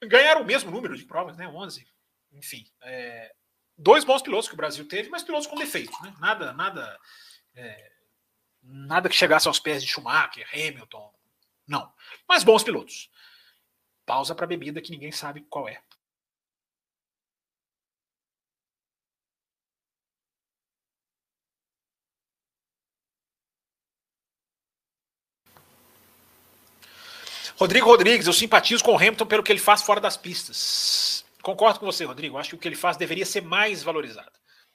Ganharam 0.02 0.42
o 0.42 0.46
mesmo 0.46 0.70
número 0.70 0.96
de 0.96 1.04
provas, 1.04 1.36
né? 1.36 1.46
11. 1.46 1.86
Enfim, 2.32 2.64
é, 2.82 3.34
dois 3.80 4.04
bons 4.04 4.22
pilotos 4.22 4.46
que 4.46 4.54
o 4.54 4.56
Brasil 4.56 4.86
teve, 4.86 5.08
mas 5.08 5.22
pilotos 5.22 5.46
com 5.46 5.56
defeitos, 5.56 5.98
né? 6.02 6.14
Nada, 6.20 6.52
nada, 6.52 7.00
é, 7.54 7.92
nada 8.62 9.08
que 9.08 9.16
chegasse 9.16 9.48
aos 9.48 9.58
pés 9.58 9.82
de 9.82 9.88
Schumacher, 9.88 10.46
Hamilton, 10.52 11.12
não. 11.66 11.92
Mas 12.28 12.44
bons 12.44 12.62
pilotos. 12.62 13.10
Pausa 14.04 14.34
para 14.34 14.46
bebida 14.46 14.82
que 14.82 14.90
ninguém 14.90 15.12
sabe 15.12 15.46
qual 15.48 15.68
é. 15.68 15.80
Rodrigo 27.56 27.86
Rodrigues, 27.86 28.26
eu 28.26 28.32
simpatizo 28.32 28.82
com 28.82 28.92
o 28.92 28.96
Hamilton 28.96 29.26
pelo 29.26 29.42
que 29.42 29.52
ele 29.52 29.58
faz 29.58 29.82
fora 29.82 30.00
das 30.00 30.16
pistas. 30.16 31.24
Concordo 31.42 31.80
com 31.80 31.86
você, 31.86 32.04
Rodrigo. 32.04 32.38
Acho 32.38 32.50
que 32.50 32.56
o 32.56 32.58
que 32.58 32.68
ele 32.68 32.76
faz 32.76 32.96
deveria 32.96 33.26
ser 33.26 33.42
mais 33.42 33.82
valorizado. 33.82 34.32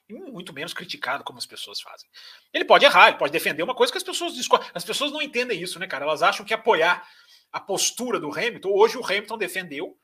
E 0.08 0.14
muito 0.14 0.54
menos 0.54 0.74
criticado, 0.74 1.24
como 1.24 1.40
as 1.40 1.46
pessoas 1.46 1.82
fazem. 1.82 2.08
Ele 2.54 2.66
pode 2.66 2.86
errar, 2.86 3.10
ele 3.10 3.18
pode 3.18 3.32
defender 3.32 3.64
uma 3.64 3.74
coisa 3.74 3.92
que 3.92 3.98
as 3.98 4.04
pessoas 4.04 4.36
discordam. 4.36 4.70
As 4.74 4.86
pessoas 4.86 5.12
não 5.12 5.22
entendem 5.22 5.60
isso, 5.60 5.80
né, 5.80 5.88
cara? 5.88 6.06
Elas 6.06 6.22
acham 6.22 6.46
que 6.46 6.54
apoiar 6.54 7.08
a 7.52 7.60
postura 7.60 8.20
do 8.20 8.32
Hamilton. 8.32 8.70
Hoje 8.70 8.98
o 8.98 9.06
Hamilton 9.06 9.38
defendeu, 9.38 9.98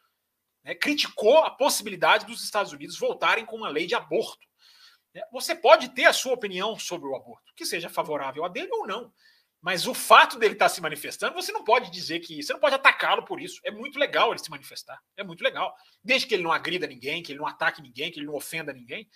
né, 0.63 0.73
criticou 0.73 1.39
a 1.39 1.51
possibilidade 1.51 2.25
dos 2.25 2.43
Estados 2.43 2.71
Unidos 2.71 2.97
voltarem 2.97 3.45
com 3.45 3.57
uma 3.57 3.69
lei 3.69 3.85
de 3.85 3.93
aborto. 3.93 4.47
Né? 5.13 5.21
Você 5.31 5.53
pode 5.53 5.89
ter 5.89 6.05
a 6.05 6.13
sua 6.13 6.33
opinião 6.33 6.79
sobre 6.79 7.07
o 7.07 7.15
aborto, 7.15 7.53
que 7.55 7.65
seja 7.65 7.89
favorável 7.89 8.43
a 8.43 8.47
dele 8.47 8.71
ou 8.71 8.87
não. 8.87 9.11
Mas 9.61 9.85
o 9.85 9.93
fato 9.93 10.39
dele 10.39 10.53
estar 10.53 10.69
se 10.69 10.81
manifestando, 10.81 11.35
você 11.35 11.51
não 11.51 11.63
pode 11.63 11.91
dizer 11.91 12.19
que. 12.19 12.41
Você 12.41 12.51
não 12.51 12.59
pode 12.59 12.73
atacá-lo 12.73 13.23
por 13.23 13.39
isso. 13.39 13.61
É 13.63 13.69
muito 13.69 13.99
legal 13.99 14.31
ele 14.31 14.39
se 14.39 14.49
manifestar. 14.49 14.99
É 15.15 15.23
muito 15.23 15.43
legal. 15.43 15.73
Desde 16.03 16.27
que 16.27 16.33
ele 16.33 16.43
não 16.43 16.51
agrida 16.51 16.87
ninguém, 16.87 17.21
que 17.21 17.31
ele 17.31 17.39
não 17.39 17.47
ataque 17.47 17.81
ninguém, 17.81 18.11
que 18.11 18.19
ele 18.19 18.25
não 18.25 18.33
ofenda 18.33 18.73
ninguém. 18.73 19.07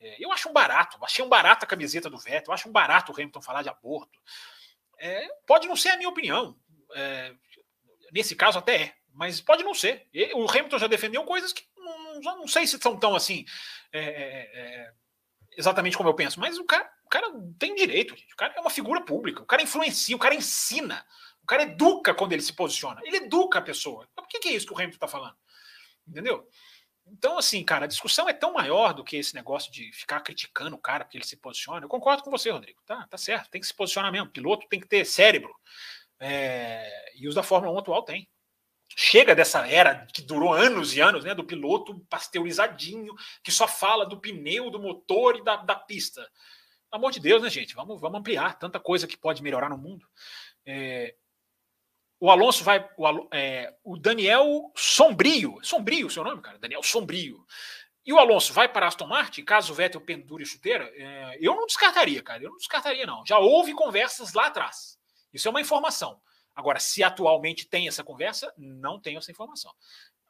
É, 0.00 0.16
eu 0.18 0.32
acho 0.32 0.48
um 0.48 0.52
barato. 0.52 0.98
Achei 1.04 1.24
um 1.24 1.28
barato 1.28 1.64
a 1.64 1.68
camiseta 1.68 2.10
do 2.10 2.18
Vettel. 2.18 2.50
Eu 2.50 2.54
acho 2.54 2.68
um 2.68 2.72
barato 2.72 3.12
o 3.12 3.14
Hamilton 3.14 3.40
falar 3.40 3.62
de 3.62 3.68
aborto. 3.68 4.18
É, 4.98 5.28
pode 5.46 5.68
não 5.68 5.76
ser 5.76 5.90
a 5.90 5.96
minha 5.96 6.08
opinião. 6.08 6.58
É, 6.94 7.32
nesse 8.12 8.34
caso, 8.34 8.58
até 8.58 8.82
é. 8.82 8.94
Mas 9.12 9.40
pode 9.40 9.62
não 9.62 9.74
ser. 9.74 10.08
O 10.34 10.50
Hamilton 10.50 10.78
já 10.78 10.86
defendeu 10.88 11.22
coisas 11.24 11.52
que 11.52 11.62
não, 11.76 12.38
não 12.38 12.48
sei 12.48 12.66
se 12.66 12.78
são 12.78 12.98
tão 12.98 13.14
assim. 13.14 13.44
É, 13.92 14.00
é, 14.00 14.50
é, 14.52 14.92
exatamente 15.56 15.96
como 15.96 16.08
eu 16.08 16.14
penso. 16.14 16.40
Mas 16.40 16.58
o 16.58 16.64
cara 16.64 16.90
cara 17.10 17.26
tem 17.58 17.74
direito, 17.74 18.16
gente. 18.16 18.32
O 18.32 18.36
cara 18.36 18.54
é 18.56 18.60
uma 18.60 18.70
figura 18.70 19.04
pública. 19.04 19.42
O 19.42 19.46
cara 19.46 19.62
influencia, 19.62 20.14
o 20.14 20.18
cara 20.18 20.34
ensina. 20.34 21.04
O 21.42 21.46
cara 21.46 21.64
educa 21.64 22.14
quando 22.14 22.32
ele 22.32 22.42
se 22.42 22.52
posiciona. 22.52 23.00
Ele 23.04 23.16
educa 23.16 23.58
a 23.58 23.62
pessoa. 23.62 24.08
Por 24.14 24.28
que, 24.28 24.38
que 24.38 24.48
é 24.48 24.52
isso 24.52 24.66
que 24.66 24.72
o 24.72 24.76
Hamilton 24.76 24.94
está 24.94 25.08
falando? 25.08 25.36
Entendeu? 26.06 26.48
Então, 27.06 27.36
assim, 27.36 27.64
cara, 27.64 27.86
a 27.86 27.88
discussão 27.88 28.28
é 28.28 28.32
tão 28.32 28.52
maior 28.52 28.94
do 28.94 29.02
que 29.02 29.16
esse 29.16 29.34
negócio 29.34 29.72
de 29.72 29.92
ficar 29.92 30.20
criticando 30.20 30.76
o 30.76 30.78
cara 30.78 31.04
porque 31.04 31.18
ele 31.18 31.26
se 31.26 31.36
posiciona. 31.36 31.84
Eu 31.84 31.88
concordo 31.88 32.22
com 32.22 32.30
você, 32.30 32.50
Rodrigo. 32.50 32.80
Tá, 32.86 33.04
tá 33.08 33.18
certo. 33.18 33.50
Tem 33.50 33.60
que 33.60 33.66
se 33.66 33.74
posicionar 33.74 34.12
mesmo. 34.12 34.28
O 34.28 34.32
piloto 34.32 34.68
tem 34.68 34.78
que 34.78 34.86
ter 34.86 35.04
cérebro. 35.04 35.52
É... 36.20 37.12
E 37.16 37.26
os 37.26 37.34
da 37.34 37.42
Fórmula 37.42 37.74
1 37.74 37.78
atual 37.78 38.02
tem. 38.04 38.28
Chega 38.96 39.34
dessa 39.34 39.66
era 39.66 40.06
que 40.12 40.22
durou 40.22 40.52
anos 40.52 40.94
e 40.94 41.00
anos, 41.00 41.24
né? 41.24 41.34
Do 41.34 41.44
piloto 41.44 41.98
pasteurizadinho, 42.08 43.14
que 43.42 43.50
só 43.50 43.66
fala 43.66 44.06
do 44.06 44.20
pneu, 44.20 44.70
do 44.70 44.80
motor 44.80 45.36
e 45.36 45.42
da, 45.42 45.56
da 45.56 45.74
pista 45.74 46.24
amor 46.90 47.12
de 47.12 47.20
Deus, 47.20 47.42
né, 47.42 47.50
gente? 47.50 47.74
Vamos, 47.74 48.00
vamos 48.00 48.20
ampliar. 48.20 48.58
Tanta 48.58 48.80
coisa 48.80 49.06
que 49.06 49.16
pode 49.16 49.42
melhorar 49.42 49.68
no 49.68 49.78
mundo. 49.78 50.06
É, 50.66 51.14
o 52.18 52.30
Alonso 52.30 52.62
vai. 52.62 52.86
O, 52.96 53.28
é, 53.32 53.74
o, 53.82 53.96
Daniel 53.96 54.70
Sombrio. 54.76 55.58
Sombrio 55.62 56.06
o 56.06 56.10
seu 56.10 56.22
nome, 56.22 56.42
cara? 56.42 56.58
Daniel 56.58 56.82
Sombrio. 56.82 57.44
E 58.04 58.12
o 58.12 58.18
Alonso 58.18 58.52
vai 58.52 58.68
para 58.68 58.86
Aston 58.86 59.06
Martin, 59.06 59.44
caso 59.44 59.72
o 59.72 59.74
Vettel 59.76 60.00
pendure 60.00 60.44
chuteira? 60.44 60.90
É, 60.94 61.38
eu 61.40 61.54
não 61.54 61.66
descartaria, 61.66 62.22
cara. 62.22 62.42
Eu 62.42 62.50
não 62.50 62.56
descartaria, 62.56 63.06
não. 63.06 63.24
Já 63.26 63.38
houve 63.38 63.72
conversas 63.74 64.32
lá 64.32 64.46
atrás. 64.46 64.98
Isso 65.32 65.46
é 65.46 65.50
uma 65.50 65.60
informação. 65.60 66.20
Agora, 66.54 66.78
se 66.78 67.02
atualmente 67.02 67.66
tem 67.66 67.88
essa 67.88 68.02
conversa, 68.02 68.52
não 68.56 69.00
tenho 69.00 69.18
essa 69.18 69.30
informação. 69.30 69.72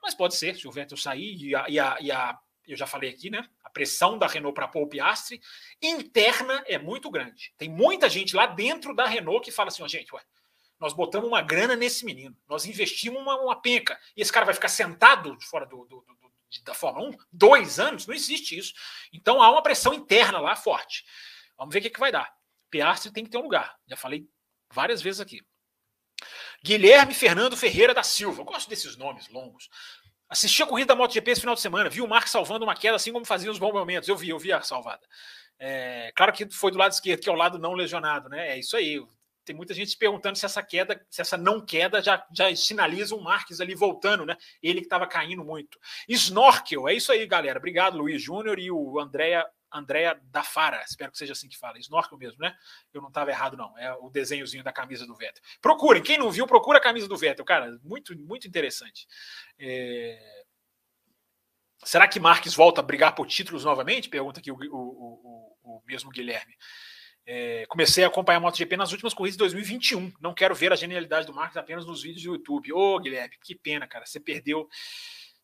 Mas 0.02 0.14
pode 0.14 0.34
ser, 0.34 0.56
se 0.56 0.68
o 0.68 0.72
Vettel 0.72 0.96
sair 0.96 1.36
e 1.36 1.54
a, 1.54 1.66
e 1.68 1.78
a, 1.78 1.96
e 2.00 2.12
a 2.12 2.38
eu 2.72 2.76
já 2.76 2.86
falei 2.86 3.10
aqui, 3.10 3.30
né? 3.30 3.48
A 3.64 3.70
pressão 3.70 4.18
da 4.18 4.26
Renault 4.26 4.54
para 4.54 4.70
o 4.74 4.86
Piastri 4.86 5.40
interna 5.80 6.62
é 6.66 6.78
muito 6.78 7.10
grande. 7.10 7.52
Tem 7.56 7.68
muita 7.68 8.08
gente 8.08 8.34
lá 8.34 8.46
dentro 8.46 8.94
da 8.94 9.06
Renault 9.06 9.44
que 9.44 9.50
fala 9.50 9.68
assim: 9.68 9.82
ó, 9.82 9.88
gente, 9.88 10.14
ué, 10.14 10.22
nós 10.78 10.92
botamos 10.92 11.28
uma 11.28 11.42
grana 11.42 11.76
nesse 11.76 12.04
menino, 12.04 12.36
nós 12.48 12.64
investimos 12.64 13.20
uma, 13.20 13.36
uma 13.36 13.60
penca, 13.60 13.98
e 14.16 14.22
esse 14.22 14.32
cara 14.32 14.46
vai 14.46 14.54
ficar 14.54 14.68
sentado 14.68 15.36
fora 15.42 15.66
do, 15.66 15.84
do, 15.84 16.00
do, 16.00 16.62
da 16.64 16.74
Fórmula 16.74 17.10
1? 17.10 17.18
Dois 17.30 17.78
anos? 17.78 18.06
Não 18.06 18.14
existe 18.14 18.58
isso. 18.58 18.72
Então 19.12 19.42
há 19.42 19.50
uma 19.50 19.62
pressão 19.62 19.92
interna 19.92 20.40
lá 20.40 20.56
forte. 20.56 21.04
Vamos 21.56 21.72
ver 21.72 21.80
o 21.80 21.82
que, 21.82 21.90
que 21.90 22.00
vai 22.00 22.10
dar. 22.10 22.34
Piastri 22.70 23.12
tem 23.12 23.24
que 23.24 23.30
ter 23.30 23.38
um 23.38 23.42
lugar. 23.42 23.76
Já 23.86 23.96
falei 23.96 24.26
várias 24.72 25.02
vezes 25.02 25.20
aqui. 25.20 25.42
Guilherme 26.62 27.14
Fernando 27.14 27.56
Ferreira 27.56 27.94
da 27.94 28.02
Silva. 28.02 28.40
Eu 28.40 28.44
gosto 28.44 28.68
desses 28.68 28.96
nomes 28.96 29.28
longos. 29.28 29.68
Assisti 30.30 30.62
a 30.62 30.66
corrida 30.66 30.94
da 30.94 30.96
MotoGP 30.96 31.32
esse 31.32 31.40
final 31.40 31.56
de 31.56 31.60
semana, 31.60 31.90
vi 31.90 32.00
o 32.00 32.06
Mark 32.06 32.28
salvando 32.28 32.64
uma 32.64 32.76
queda 32.76 32.94
assim 32.94 33.12
como 33.12 33.24
fazia 33.24 33.50
os 33.50 33.58
bons 33.58 33.72
momentos. 33.72 34.08
Eu 34.08 34.16
vi, 34.16 34.28
eu 34.28 34.38
vi 34.38 34.52
a 34.52 34.62
salvada. 34.62 35.02
É, 35.58 36.12
claro 36.14 36.32
que 36.32 36.48
foi 36.50 36.70
do 36.70 36.78
lado 36.78 36.92
esquerdo, 36.92 37.20
que 37.20 37.28
é 37.28 37.32
o 37.32 37.36
lado 37.36 37.58
não 37.58 37.72
lesionado, 37.72 38.28
né? 38.28 38.50
É 38.50 38.58
isso 38.58 38.76
aí. 38.76 39.04
Tem 39.44 39.56
muita 39.56 39.74
gente 39.74 39.90
se 39.90 39.98
perguntando 39.98 40.38
se 40.38 40.46
essa 40.46 40.62
queda, 40.62 41.04
se 41.10 41.20
essa 41.20 41.36
não 41.36 41.60
queda 41.60 42.00
já, 42.00 42.24
já 42.32 42.54
sinaliza 42.54 43.16
o 43.16 43.20
Marques 43.20 43.60
ali 43.60 43.74
voltando, 43.74 44.24
né? 44.24 44.36
Ele 44.62 44.80
que 44.80 44.86
estava 44.86 45.04
caindo 45.04 45.44
muito. 45.44 45.80
Snorkel, 46.08 46.88
é 46.88 46.94
isso 46.94 47.10
aí, 47.10 47.26
galera. 47.26 47.58
Obrigado, 47.58 47.98
Luiz 47.98 48.22
Júnior 48.22 48.58
e 48.60 48.70
o 48.70 49.00
Andréa 49.00 49.44
Andréa 49.72 50.20
da 50.24 50.42
Fara, 50.42 50.82
espero 50.82 51.12
que 51.12 51.18
seja 51.18 51.32
assim 51.32 51.48
que 51.48 51.58
fala, 51.58 51.78
snorkel 51.78 52.18
mesmo, 52.18 52.38
né? 52.40 52.56
Eu 52.92 53.00
não 53.00 53.08
estava 53.08 53.30
errado, 53.30 53.56
não. 53.56 53.76
É 53.78 53.92
o 53.94 54.10
desenhozinho 54.10 54.64
da 54.64 54.72
camisa 54.72 55.06
do 55.06 55.14
Vettel. 55.14 55.42
Procurem, 55.60 56.02
quem 56.02 56.18
não 56.18 56.30
viu, 56.30 56.46
procura 56.46 56.78
a 56.78 56.82
camisa 56.82 57.06
do 57.08 57.16
Vettel, 57.16 57.44
cara, 57.44 57.78
muito, 57.82 58.16
muito 58.18 58.46
interessante. 58.48 59.06
É... 59.58 60.44
Será 61.84 62.06
que 62.06 62.20
Marques 62.20 62.54
volta 62.54 62.80
a 62.80 62.84
brigar 62.84 63.14
por 63.14 63.26
títulos 63.26 63.64
novamente? 63.64 64.08
Pergunta 64.08 64.40
aqui 64.40 64.50
o, 64.50 64.56
o, 64.56 65.56
o, 65.62 65.76
o 65.76 65.82
mesmo 65.86 66.10
Guilherme. 66.10 66.54
É, 67.26 67.64
comecei 67.68 68.02
a 68.02 68.08
acompanhar 68.08 68.38
a 68.38 68.40
MotoGP 68.40 68.76
nas 68.76 68.92
últimas 68.92 69.14
corridas 69.14 69.36
de 69.36 69.38
2021. 69.38 70.12
Não 70.20 70.34
quero 70.34 70.54
ver 70.54 70.72
a 70.72 70.76
genialidade 70.76 71.26
do 71.26 71.32
Marques 71.32 71.56
apenas 71.56 71.86
nos 71.86 72.02
vídeos 72.02 72.24
do 72.24 72.34
YouTube. 72.34 72.72
Ô, 72.72 72.98
Guilherme, 72.98 73.36
que 73.42 73.54
pena, 73.54 73.86
cara. 73.86 74.04
Você 74.04 74.18
perdeu 74.18 74.68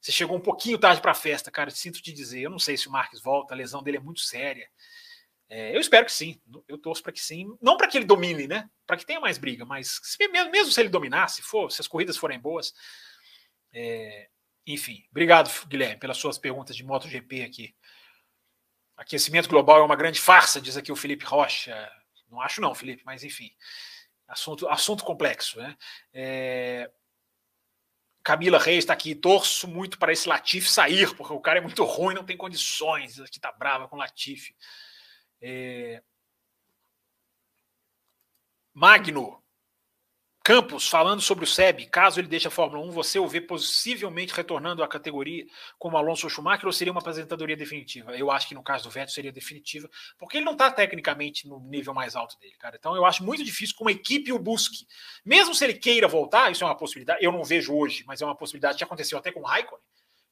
você 0.07 0.13
chegou 0.13 0.37
um 0.37 0.41
pouquinho 0.41 0.79
tarde 0.79 1.03
para 1.03 1.11
a 1.11 1.15
festa, 1.17 1.51
cara. 1.51 1.69
Sinto 1.69 2.01
te 2.01 2.13
dizer. 2.13 2.43
Eu 2.43 2.51
não 2.51 2.61
sei 2.61 2.77
se 2.77 2.87
o 2.87 2.93
Marques 2.93 3.21
volta, 3.21 3.53
a 3.53 3.57
lesão 3.57 3.83
dele 3.83 3.97
é 3.97 4.01
muito 4.01 4.21
séria. 4.21 4.71
É, 5.49 5.75
eu 5.75 5.81
espero 5.81 6.07
que 6.07 6.13
sim. 6.13 6.41
Eu 6.69 6.79
torço 6.79 7.03
para 7.03 7.11
que 7.11 7.21
sim. 7.21 7.59
Não 7.61 7.77
para 7.77 7.89
que 7.89 7.99
ele 7.99 8.05
domine, 8.05 8.47
né? 8.47 8.71
Para 8.87 8.97
que 8.97 9.05
tenha 9.05 9.19
mais 9.19 9.37
briga, 9.37 9.65
mas 9.65 9.99
se, 10.05 10.29
mesmo, 10.29 10.71
se 10.71 10.81
ele 10.81 10.89
dominar, 10.89 11.27
se 11.27 11.43
for, 11.43 11.73
se 11.73 11.81
as 11.81 11.89
corridas 11.89 12.17
forem 12.17 12.39
boas. 12.39 12.73
É, 13.73 14.29
enfim, 14.65 15.05
obrigado, 15.11 15.51
Guilherme, 15.67 15.99
pelas 15.99 16.19
suas 16.19 16.39
perguntas 16.39 16.77
de 16.77 16.85
MotoGP 16.85 17.43
aqui. 17.43 17.75
Aquecimento 18.97 19.49
global 19.49 19.81
é 19.81 19.85
uma 19.85 19.97
grande 19.97 20.21
farsa, 20.21 20.61
diz 20.61 20.77
aqui 20.77 20.93
o 20.93 20.97
Felipe 20.97 21.25
Rocha. 21.25 21.91
Não 22.31 22.41
acho, 22.41 22.61
não, 22.61 22.73
Felipe, 22.77 23.03
mas 23.05 23.25
enfim. 23.25 23.51
Assunto, 24.29 24.69
assunto 24.69 25.03
complexo, 25.03 25.59
né? 25.59 25.77
É, 26.13 26.89
Camila 28.27 28.59
Reis 28.59 28.79
está 28.79 28.93
aqui. 28.93 29.15
Torço 29.15 29.69
muito 29.69 30.01
para 30.01 30.13
esse 30.13 30.29
Latifi 30.29 30.69
sair, 30.69 31.15
porque 31.15 31.33
o 31.33 31.39
cara 31.39 31.61
é 31.61 31.63
muito 31.63 31.85
ruim, 31.85 32.13
não 32.13 32.25
tem 32.25 32.37
condições. 32.37 33.21
Aqui 33.21 33.39
tá 33.39 33.53
brava 33.53 33.87
com 33.87 33.95
o 33.95 33.99
Latifi. 34.01 34.53
É... 35.41 36.03
Magno. 38.75 39.41
Campos, 40.47 40.87
falando 40.89 41.21
sobre 41.21 41.43
o 41.43 41.47
SEB, 41.47 41.87
caso 41.87 42.21
ele 42.21 42.29
deixe 42.29 42.47
a 42.47 42.53
Fórmula 42.53 42.81
1, 42.87 42.93
você 42.93 43.19
o 43.19 43.27
vê 43.27 43.41
possivelmente 43.41 44.33
retornando 44.33 44.81
à 44.81 44.87
categoria 44.87 45.45
como 45.77 45.97
Alonso 45.97 46.31
Schumacher 46.31 46.67
ou 46.67 46.73
seria 46.73 46.93
uma 46.93 47.01
aposentadoria 47.01 47.57
definitiva? 47.57 48.17
Eu 48.17 48.31
acho 48.31 48.47
que 48.47 48.55
no 48.55 48.63
caso 48.63 48.85
do 48.85 48.91
Vettel 48.91 49.13
seria 49.13 49.33
definitiva, 49.33 49.91
porque 50.17 50.37
ele 50.37 50.45
não 50.45 50.53
está 50.53 50.71
tecnicamente 50.71 51.49
no 51.49 51.59
nível 51.59 51.93
mais 51.93 52.15
alto 52.15 52.39
dele, 52.39 52.55
cara. 52.61 52.77
Então 52.79 52.95
eu 52.95 53.05
acho 53.05 53.25
muito 53.25 53.43
difícil 53.43 53.75
que 53.75 53.83
uma 53.83 53.91
equipe 53.91 54.33
o 54.33 54.39
busque. 54.39 54.87
Mesmo 55.25 55.53
se 55.53 55.65
ele 55.65 55.75
queira 55.75 56.07
voltar, 56.07 56.53
isso 56.53 56.63
é 56.63 56.67
uma 56.69 56.77
possibilidade, 56.77 57.25
eu 57.25 57.33
não 57.33 57.43
vejo 57.43 57.75
hoje, 57.75 58.05
mas 58.07 58.23
é 58.23 58.25
uma 58.25 58.37
possibilidade 58.37 58.79
que 58.79 58.85
aconteceu 58.85 59.19
até 59.19 59.33
com 59.33 59.41
o 59.41 59.45
Raikkonen, 59.45 59.83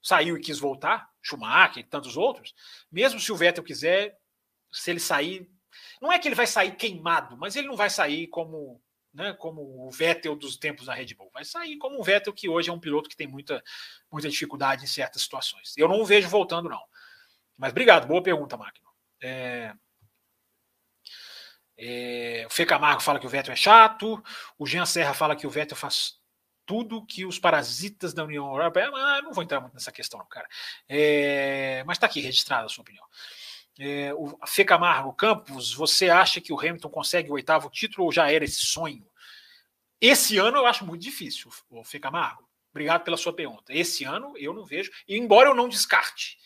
saiu 0.01 0.37
e 0.37 0.41
quis 0.41 0.61
voltar, 0.61 1.11
Schumacher 1.21 1.79
e 1.79 1.89
tantos 1.89 2.17
outros. 2.17 2.55
Mesmo 2.89 3.19
se 3.19 3.33
o 3.33 3.37
Vettel 3.37 3.65
quiser, 3.65 4.17
se 4.71 4.93
ele 4.93 5.01
sair, 5.01 5.51
não 6.01 6.13
é 6.13 6.21
que 6.21 6.29
ele 6.29 6.37
vai 6.37 6.47
sair 6.47 6.77
queimado, 6.77 7.37
mas 7.37 7.57
ele 7.57 7.67
não 7.67 7.75
vai 7.75 7.91
sair 7.91 8.29
como 8.29 8.81
né, 9.15 9.33
como 9.35 9.87
o 9.87 9.91
Vettel 9.91 10.35
dos 10.35 10.57
tempos 10.57 10.87
da 10.87 10.95
Red 10.95 11.15
Bull. 11.15 11.31
Vai 11.33 11.45
sair 11.45 11.79
como 11.79 11.99
um 11.99 12.03
Vettel 12.03 12.33
que 12.33 12.49
hoje 12.49 12.69
é 12.69 12.73
um 12.73 12.81
piloto 12.81 13.09
que 13.09 13.17
tem 13.17 13.29
muita, 13.29 13.63
muita 14.11 14.29
dificuldade 14.29 14.85
em 14.85 14.89
certas 14.89 15.23
situações. 15.23 15.73
Eu 15.77 15.89
não 15.89 16.01
o 16.01 16.05
vejo 16.05 16.29
voltando, 16.29 16.69
não. 16.69 16.83
Mas 17.57 17.71
obrigado, 17.71 18.09
boa 18.09 18.23
pergunta, 18.23 18.57
Magno. 18.57 18.91
É... 19.23 19.73
É... 21.77 22.45
o 22.47 22.51
Fê 22.51 22.67
Camargo 22.67 23.01
fala 23.01 23.21
que 23.21 23.27
o 23.27 23.31
Vettel 23.31 23.53
é 23.53 23.57
chato, 23.57 24.23
o 24.59 24.67
Jean 24.67 24.87
Serra 24.87 25.15
fala 25.15 25.37
que 25.37 25.47
o 25.47 25.51
Vettel 25.51 25.77
faz 25.77 26.21
tudo 26.67 27.05
que 27.07 27.25
os 27.25 27.39
parasitas 27.39 28.13
da 28.13 28.25
União 28.25 28.49
Europeia. 28.51 28.91
Ah, 28.93 29.23
não 29.23 29.33
vou 29.33 29.45
entrar 29.45 29.61
muito 29.61 29.75
nessa 29.75 29.93
questão, 29.93 30.19
não, 30.19 30.27
cara. 30.27 30.49
É... 30.89 31.85
mas 31.87 31.97
está 31.97 32.07
aqui 32.07 32.21
registrada 32.21 32.67
a 32.67 32.69
sua 32.69 32.83
opinião. 32.83 33.05
É, 33.79 34.15
o 34.15 34.39
Fê 34.47 34.65
Camargo 34.65 35.13
Campos, 35.13 35.75
você 35.75 36.09
acha 36.09 36.41
que 36.41 36.53
o 36.53 36.59
Hamilton 36.59 36.89
consegue 36.89 37.31
o 37.31 37.35
oitavo 37.35 37.69
título 37.69 38.07
ou 38.07 38.13
já 38.13 38.31
era 38.31 38.45
esse 38.45 38.65
sonho? 38.65 39.07
Esse 40.01 40.39
ano 40.39 40.59
eu 40.59 40.67
acho 40.67 40.85
muito 40.85 41.03
difícil, 41.03 41.51
o 41.71 41.83
Fê 41.83 41.99
Camargo. 41.99 42.49
Obrigado 42.71 43.05
pela 43.05 43.17
sua 43.17 43.33
pergunta. 43.33 43.73
Esse 43.73 44.05
ano 44.05 44.37
eu 44.37 44.53
não 44.53 44.65
vejo, 44.65 44.91
embora 45.09 45.49
eu 45.49 45.55
não 45.55 45.69
descarte. 45.69 46.37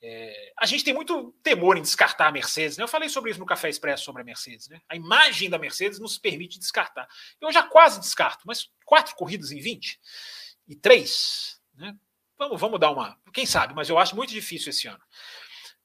É, 0.00 0.52
a 0.56 0.66
gente 0.66 0.84
tem 0.84 0.94
muito 0.94 1.32
temor 1.42 1.76
em 1.76 1.82
descartar 1.82 2.28
a 2.28 2.32
Mercedes. 2.32 2.76
Né? 2.76 2.84
Eu 2.84 2.88
falei 2.88 3.08
sobre 3.08 3.30
isso 3.30 3.40
no 3.40 3.46
Café 3.46 3.68
Expresso 3.68 4.04
sobre 4.04 4.22
a 4.22 4.24
Mercedes. 4.24 4.68
Né? 4.68 4.80
A 4.88 4.94
imagem 4.94 5.50
da 5.50 5.58
Mercedes 5.58 5.98
nos 5.98 6.18
permite 6.18 6.58
descartar. 6.58 7.08
Eu 7.40 7.50
já 7.52 7.62
quase 7.62 7.98
descarto, 7.98 8.44
mas 8.46 8.70
quatro 8.84 9.14
corridas 9.16 9.50
em 9.50 9.60
20 9.60 9.98
e 10.68 10.76
três. 10.76 11.60
Né? 11.74 11.96
Vamos, 12.38 12.60
vamos 12.60 12.78
dar 12.78 12.90
uma. 12.90 13.18
Quem 13.32 13.46
sabe, 13.46 13.74
mas 13.74 13.88
eu 13.88 13.98
acho 13.98 14.14
muito 14.14 14.30
difícil 14.30 14.70
esse 14.70 14.86
ano. 14.86 15.02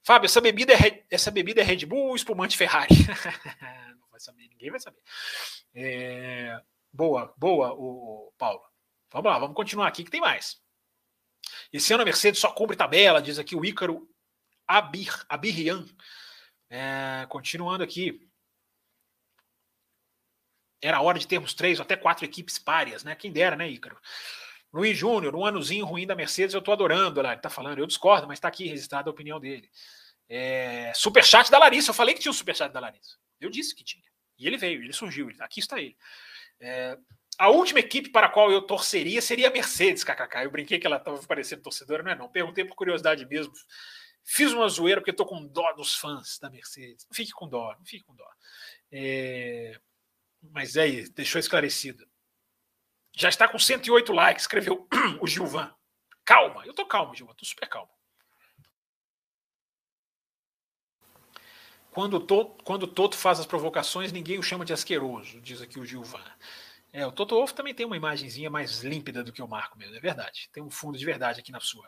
Fábio, 0.03 0.25
essa 0.25 0.41
bebida 0.41 0.73
é 0.73 1.05
essa 1.09 1.31
bebida 1.31 1.61
é 1.61 1.63
Red 1.63 1.85
Bull 1.85 2.09
ou 2.09 2.15
espumante 2.15 2.57
Ferrari? 2.57 2.93
Não 3.97 4.09
vai 4.11 4.19
saber, 4.19 4.49
ninguém 4.49 4.69
vai 4.69 4.79
saber. 4.79 4.99
É, 5.73 6.61
boa, 6.91 7.33
boa, 7.37 7.73
o, 7.73 8.33
Paulo. 8.37 8.61
Vamos 9.11 9.31
lá, 9.31 9.39
vamos 9.39 9.55
continuar 9.55 9.87
aqui 9.87 10.03
que 10.03 10.11
tem 10.11 10.19
mais. 10.19 10.61
Esse 11.71 11.93
ano 11.93 12.03
a 12.03 12.05
Mercedes 12.05 12.41
só 12.41 12.51
cumpre 12.51 12.75
tabela, 12.75 13.21
diz 13.21 13.39
aqui 13.39 13.55
o 13.55 13.63
Ícaro 13.63 14.09
Abir, 14.67 15.25
Abirrian. 15.29 15.85
É, 16.69 17.25
continuando 17.29 17.83
aqui. 17.83 18.27
Era 20.81 21.01
hora 21.01 21.17
de 21.17 21.27
termos 21.27 21.53
três 21.53 21.79
ou 21.79 21.83
até 21.83 21.95
quatro 21.95 22.25
equipes 22.25 22.59
párias, 22.59 23.05
né? 23.05 23.15
Quem 23.15 23.31
dera, 23.31 23.55
né, 23.55 23.69
Ícaro? 23.69 23.97
Luiz 24.73 24.97
Júnior, 24.97 25.35
um 25.35 25.45
anozinho 25.45 25.85
ruim 25.85 26.07
da 26.07 26.15
Mercedes, 26.15 26.55
eu 26.55 26.61
tô 26.61 26.71
adorando. 26.71 27.21
Lá, 27.21 27.33
ele 27.33 27.41
tá 27.41 27.49
falando, 27.49 27.77
eu 27.77 27.85
discordo, 27.85 28.27
mas 28.27 28.39
tá 28.39 28.47
aqui 28.47 28.67
registrada 28.67 29.09
a 29.09 29.13
opinião 29.13 29.39
dele. 29.39 29.69
É, 30.27 30.91
superchat 30.95 31.51
da 31.51 31.59
Larissa, 31.59 31.91
eu 31.91 31.93
falei 31.93 32.15
que 32.15 32.21
tinha 32.21 32.31
um 32.31 32.35
superchat 32.35 32.73
da 32.73 32.79
Larissa. 32.79 33.17
Eu 33.39 33.51
disse 33.51 33.75
que 33.75 33.83
tinha. 33.83 34.03
E 34.37 34.47
ele 34.47 34.57
veio, 34.57 34.81
ele 34.81 34.93
surgiu, 34.93 35.29
aqui 35.39 35.59
está 35.59 35.79
ele. 35.79 35.95
É, 36.59 36.97
a 37.37 37.49
última 37.49 37.79
equipe 37.79 38.09
para 38.09 38.27
a 38.27 38.29
qual 38.29 38.51
eu 38.51 38.61
torceria 38.61 39.21
seria 39.21 39.47
a 39.47 39.51
Mercedes, 39.51 40.03
kkk. 40.03 40.43
Eu 40.43 40.51
brinquei 40.51 40.79
que 40.79 40.87
ela 40.87 40.97
estava 40.97 41.21
parecendo 41.23 41.61
torcedora, 41.61 42.01
não 42.01 42.11
é 42.11 42.15
não. 42.15 42.29
Perguntei 42.29 42.65
por 42.65 42.75
curiosidade 42.75 43.25
mesmo. 43.27 43.53
Fiz 44.23 44.53
uma 44.53 44.67
zoeira 44.69 45.01
porque 45.01 45.11
estou 45.11 45.25
com 45.25 45.45
dó 45.45 45.73
dos 45.73 45.95
fãs 45.95 46.39
da 46.39 46.49
Mercedes. 46.49 47.05
Não 47.05 47.13
fique 47.13 47.31
com 47.31 47.47
dó, 47.47 47.75
não 47.77 47.85
fique 47.85 48.03
com 48.05 48.15
dó. 48.15 48.27
É, 48.91 49.77
mas 50.41 50.77
aí, 50.77 51.09
deixou 51.09 51.39
esclarecido. 51.39 52.05
Já 53.15 53.29
está 53.29 53.47
com 53.47 53.59
108 53.59 54.11
likes, 54.11 54.43
escreveu 54.43 54.87
o 55.21 55.27
Gilvan. 55.27 55.73
Calma, 56.25 56.65
eu 56.65 56.73
tô 56.73 56.85
calmo, 56.85 57.15
Gilvan, 57.15 57.33
tô 57.33 57.45
super 57.45 57.67
calmo. 57.67 57.91
Quando 61.91 62.15
o, 62.15 62.19
Toto, 62.19 62.63
quando 62.63 62.83
o 62.83 62.87
Toto 62.87 63.15
faz 63.15 63.39
as 63.39 63.45
provocações, 63.45 64.11
ninguém 64.11 64.39
o 64.39 64.43
chama 64.43 64.65
de 64.65 64.73
asqueroso, 64.73 65.39
diz 65.41 65.61
aqui 65.61 65.79
o 65.79 65.85
Gilvan. 65.85 66.23
É, 66.91 67.05
o 67.05 67.11
Toto 67.11 67.35
Wolff 67.35 67.53
também 67.53 67.73
tem 67.73 67.85
uma 67.85 67.97
imagenzinha 67.97 68.49
mais 68.49 68.81
límpida 68.81 69.23
do 69.23 69.31
que 69.31 69.41
o 69.41 69.47
Marco 69.47 69.77
mesmo, 69.77 69.95
é 69.95 69.99
verdade. 69.99 70.49
Tem 70.51 70.63
um 70.63 70.71
fundo 70.71 70.97
de 70.97 71.05
verdade 71.05 71.39
aqui 71.39 71.51
na 71.51 71.59
sua, 71.59 71.87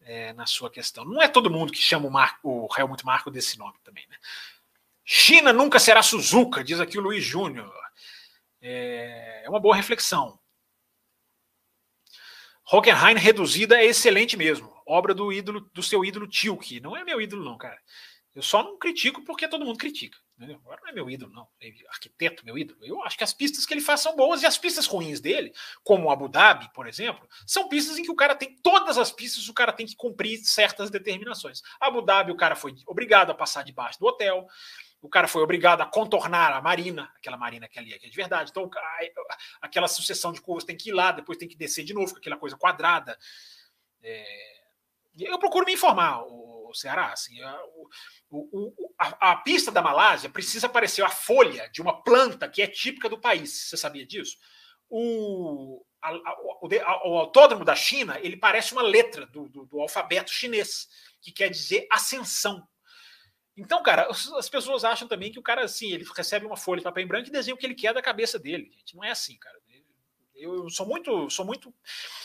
é, 0.00 0.32
na 0.32 0.46
sua 0.46 0.70
questão. 0.70 1.04
Não 1.04 1.20
é 1.20 1.28
todo 1.28 1.50
mundo 1.50 1.72
que 1.72 1.78
chama 1.78 2.06
o, 2.06 2.10
Marco, 2.10 2.38
o 2.42 2.68
Helmut 2.76 3.04
Marco 3.04 3.30
desse 3.30 3.58
nome 3.58 3.78
também, 3.84 4.06
né? 4.08 4.16
China 5.04 5.52
nunca 5.52 5.78
será 5.78 6.02
Suzuka, 6.02 6.64
diz 6.64 6.80
aqui 6.80 6.98
o 6.98 7.02
Luiz 7.02 7.24
Júnior. 7.24 7.70
É, 8.60 9.42
é 9.44 9.48
uma 9.48 9.60
boa 9.60 9.74
reflexão. 9.74 10.38
Hockenheim 12.72 13.16
reduzida 13.16 13.80
é 13.80 13.86
excelente 13.86 14.36
mesmo. 14.36 14.72
Obra 14.86 15.14
do 15.14 15.32
ídolo 15.32 15.68
do 15.72 15.82
seu 15.82 16.04
ídolo 16.04 16.28
Tilke. 16.28 16.80
Não 16.80 16.96
é 16.96 17.04
meu 17.04 17.20
ídolo, 17.20 17.44
não, 17.44 17.58
cara. 17.58 17.78
Eu 18.34 18.42
só 18.42 18.62
não 18.62 18.78
critico 18.78 19.24
porque 19.24 19.48
todo 19.48 19.64
mundo 19.64 19.78
critica. 19.78 20.16
Entendeu? 20.36 20.58
Agora 20.64 20.80
não 20.82 20.88
é 20.88 20.92
meu 20.92 21.10
ídolo, 21.10 21.32
não. 21.32 21.46
É 21.60 21.70
arquiteto, 21.90 22.46
meu 22.46 22.56
ídolo. 22.56 22.78
Eu 22.82 23.02
acho 23.02 23.18
que 23.18 23.24
as 23.24 23.34
pistas 23.34 23.66
que 23.66 23.74
ele 23.74 23.80
faz 23.80 24.00
são 24.00 24.16
boas 24.16 24.42
e 24.42 24.46
as 24.46 24.56
pistas 24.56 24.86
ruins 24.86 25.20
dele, 25.20 25.52
como 25.82 26.10
Abu 26.10 26.28
Dhabi, 26.28 26.72
por 26.72 26.86
exemplo, 26.86 27.28
são 27.46 27.68
pistas 27.68 27.98
em 27.98 28.02
que 28.02 28.10
o 28.10 28.16
cara 28.16 28.34
tem 28.34 28.56
todas 28.62 28.96
as 28.96 29.12
pistas, 29.12 29.48
o 29.48 29.52
cara 29.52 29.72
tem 29.72 29.84
que 29.84 29.96
cumprir 29.96 30.38
certas 30.38 30.90
determinações. 30.90 31.60
Abu 31.78 32.00
Dhabi, 32.00 32.32
o 32.32 32.36
cara 32.36 32.56
foi 32.56 32.74
obrigado 32.86 33.30
a 33.30 33.34
passar 33.34 33.64
debaixo 33.64 33.98
do 33.98 34.06
hotel 34.06 34.46
o 35.02 35.08
cara 35.08 35.26
foi 35.26 35.42
obrigado 35.42 35.80
a 35.80 35.86
contornar 35.86 36.52
a 36.52 36.60
marina, 36.60 37.10
aquela 37.16 37.36
marina 37.36 37.68
que 37.68 37.78
ali 37.78 37.92
é, 37.92 37.98
que 37.98 38.06
é 38.06 38.10
de 38.10 38.16
verdade. 38.16 38.50
Então, 38.50 38.68
aquela 39.60 39.88
sucessão 39.88 40.32
de 40.32 40.40
curvas 40.40 40.64
tem 40.64 40.76
que 40.76 40.90
ir 40.90 40.92
lá, 40.92 41.10
depois 41.12 41.38
tem 41.38 41.48
que 41.48 41.56
descer 41.56 41.84
de 41.84 41.94
novo 41.94 42.12
com 42.12 42.18
aquela 42.18 42.36
coisa 42.36 42.56
quadrada. 42.56 43.18
É... 44.02 44.60
Eu 45.18 45.38
procuro 45.38 45.66
me 45.66 45.72
informar, 45.72 46.22
o 46.70 46.74
Ceará. 46.74 47.12
Assim, 47.12 47.40
a, 47.42 47.60
o, 48.30 48.72
a, 48.98 49.32
a, 49.32 49.36
pista 49.36 49.70
da 49.70 49.82
Malásia 49.82 50.30
precisa 50.30 50.66
aparecer 50.66 51.02
a 51.02 51.10
folha 51.10 51.68
de 51.70 51.82
uma 51.82 52.02
planta 52.02 52.48
que 52.48 52.62
é 52.62 52.66
típica 52.66 53.08
do 53.08 53.20
país. 53.20 53.68
Você 53.68 53.76
sabia 53.76 54.06
disso? 54.06 54.36
O, 54.88 55.84
a, 56.02 56.12
o, 56.42 56.68
o, 56.68 57.18
autódromo 57.18 57.64
da 57.64 57.74
China 57.74 58.18
ele 58.20 58.36
parece 58.36 58.72
uma 58.72 58.82
letra 58.82 59.26
do, 59.26 59.48
do, 59.48 59.66
do 59.66 59.80
alfabeto 59.80 60.30
chinês, 60.30 60.88
que 61.20 61.32
quer 61.32 61.48
dizer 61.48 61.86
ascensão. 61.90 62.66
Então, 63.56 63.82
cara, 63.82 64.08
as 64.10 64.48
pessoas 64.48 64.84
acham 64.84 65.06
também 65.06 65.30
que 65.30 65.38
o 65.38 65.42
cara, 65.42 65.64
assim, 65.64 65.92
ele 65.92 66.04
recebe 66.16 66.46
uma 66.46 66.56
folha 66.56 66.78
de 66.78 66.84
papel 66.84 67.04
em 67.04 67.06
branco 67.06 67.28
e 67.28 67.32
desenha 67.32 67.54
o 67.54 67.58
que 67.58 67.66
ele 67.66 67.74
quer 67.74 67.92
da 67.92 68.02
cabeça 68.02 68.38
dele. 68.38 68.70
Gente. 68.72 68.96
Não 68.96 69.04
é 69.04 69.10
assim, 69.10 69.36
cara. 69.36 69.58
Eu 70.34 70.70
sou 70.70 70.86
muito, 70.86 71.28
sou 71.28 71.44
muito. 71.44 71.74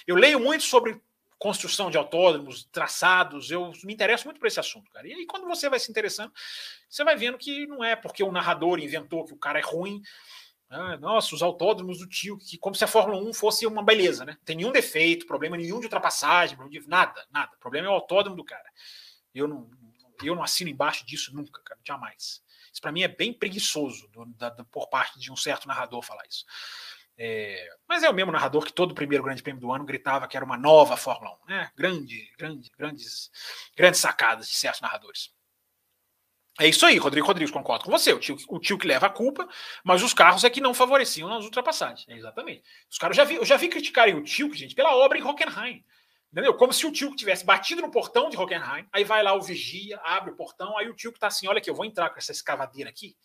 Eu 0.07 0.15
leio 0.15 0.39
muito 0.39 0.63
sobre 0.63 1.01
construção 1.37 1.91
de 1.91 1.97
autódromos, 1.97 2.63
traçados, 2.71 3.51
eu 3.51 3.71
me 3.83 3.93
interesso 3.93 4.25
muito 4.25 4.39
por 4.39 4.47
esse 4.47 4.59
assunto, 4.59 4.89
cara. 4.91 5.07
E 5.07 5.13
aí, 5.13 5.25
quando 5.25 5.45
você 5.45 5.69
vai 5.69 5.79
se 5.79 5.91
interessando, 5.91 6.31
você 6.89 7.03
vai 7.03 7.15
vendo 7.15 7.37
que 7.37 7.67
não 7.67 7.83
é 7.83 7.95
porque 7.95 8.23
o 8.23 8.31
narrador 8.31 8.79
inventou 8.79 9.25
que 9.25 9.33
o 9.33 9.37
cara 9.37 9.59
é 9.59 9.61
ruim. 9.61 10.01
Ah, 10.69 10.97
nossa, 10.97 11.35
os 11.35 11.43
autódromos 11.43 11.99
do 11.99 12.07
tio, 12.07 12.37
que 12.37 12.57
como 12.57 12.75
se 12.75 12.83
a 12.83 12.87
Fórmula 12.87 13.21
1 13.21 13.33
fosse 13.33 13.67
uma 13.67 13.83
beleza, 13.83 14.25
né? 14.25 14.37
Tem 14.43 14.55
nenhum 14.55 14.71
defeito, 14.71 15.27
problema 15.27 15.57
nenhum 15.57 15.79
de 15.79 15.85
ultrapassagem, 15.85 16.57
nada, 16.87 17.25
nada. 17.29 17.51
O 17.55 17.59
problema 17.59 17.87
é 17.87 17.89
o 17.91 17.93
autódromo 17.93 18.35
do 18.35 18.43
cara. 18.43 18.67
Eu 19.33 19.47
não, 19.47 19.69
eu 20.23 20.35
não 20.35 20.43
assino 20.43 20.69
embaixo 20.69 21.05
disso 21.05 21.33
nunca, 21.35 21.61
cara, 21.63 21.79
jamais. 21.83 22.43
Isso 22.71 22.81
para 22.81 22.91
mim 22.91 23.03
é 23.03 23.07
bem 23.07 23.33
preguiçoso 23.33 24.07
do, 24.09 24.25
da, 24.25 24.51
por 24.65 24.87
parte 24.89 25.19
de 25.19 25.31
um 25.31 25.35
certo 25.35 25.67
narrador 25.67 26.01
falar 26.01 26.23
isso. 26.29 26.45
É, 27.17 27.69
mas 27.87 28.03
é 28.03 28.09
o 28.09 28.13
mesmo 28.13 28.31
narrador 28.31 28.65
que 28.65 28.73
todo 28.73 28.91
o 28.91 28.95
primeiro 28.95 29.23
Grande 29.23 29.41
Prêmio 29.41 29.61
do 29.61 29.71
ano 29.71 29.85
gritava 29.85 30.27
que 30.27 30.35
era 30.35 30.45
uma 30.45 30.57
nova 30.57 30.97
Fórmula 30.97 31.37
1, 31.45 31.49
né? 31.49 31.71
Grande, 31.75 32.29
grande, 32.37 32.69
grandes, 32.77 33.31
grandes 33.75 34.01
sacadas 34.01 34.49
de 34.49 34.55
certos 34.55 34.81
narradores. 34.81 35.33
É 36.59 36.67
isso 36.67 36.85
aí, 36.85 36.97
Rodrigo 36.97 37.27
Rodrigues, 37.27 37.53
concordo 37.53 37.83
com 37.83 37.91
você. 37.91 38.13
O 38.13 38.19
tio, 38.19 38.37
o 38.47 38.59
tio 38.59 38.77
que 38.77 38.87
leva 38.87 39.07
a 39.07 39.09
culpa, 39.09 39.47
mas 39.83 40.01
os 40.01 40.13
carros 40.13 40.43
é 40.45 40.49
que 40.49 40.61
não 40.61 40.73
favoreciam 40.73 41.27
nas 41.27 41.43
ultrapassagens. 41.43 42.07
É 42.07 42.13
exatamente. 42.13 42.63
Os 42.89 42.97
caras 42.97 43.17
já 43.17 43.25
vi, 43.25 43.35
eu 43.35 43.45
já 43.45 43.57
vi 43.57 43.67
criticarem 43.67 44.15
o 44.15 44.23
tio, 44.23 44.53
gente, 44.53 44.73
pela 44.73 44.95
obra 44.95 45.17
em 45.17 45.23
Hockenheim. 45.23 45.83
Entendeu? 46.31 46.53
Como 46.55 46.73
se 46.73 46.85
o 46.85 46.91
tio 46.91 47.15
tivesse 47.15 47.45
batido 47.45 47.81
no 47.81 47.91
portão 47.91 48.29
de 48.29 48.37
Hockenheim, 48.37 48.87
aí 48.91 49.03
vai 49.03 49.23
lá 49.23 49.33
o 49.33 49.41
vigia, 49.41 49.99
abre 50.03 50.31
o 50.31 50.35
portão, 50.35 50.77
aí 50.77 50.89
o 50.89 50.95
tio 50.95 51.13
que 51.13 51.19
tá 51.19 51.27
assim, 51.27 51.47
olha 51.47 51.59
aqui, 51.59 51.69
eu 51.69 51.75
vou 51.75 51.85
entrar 51.85 52.09
com 52.09 52.17
essa 52.17 52.31
escavadeira 52.31 52.89
aqui, 52.89 53.15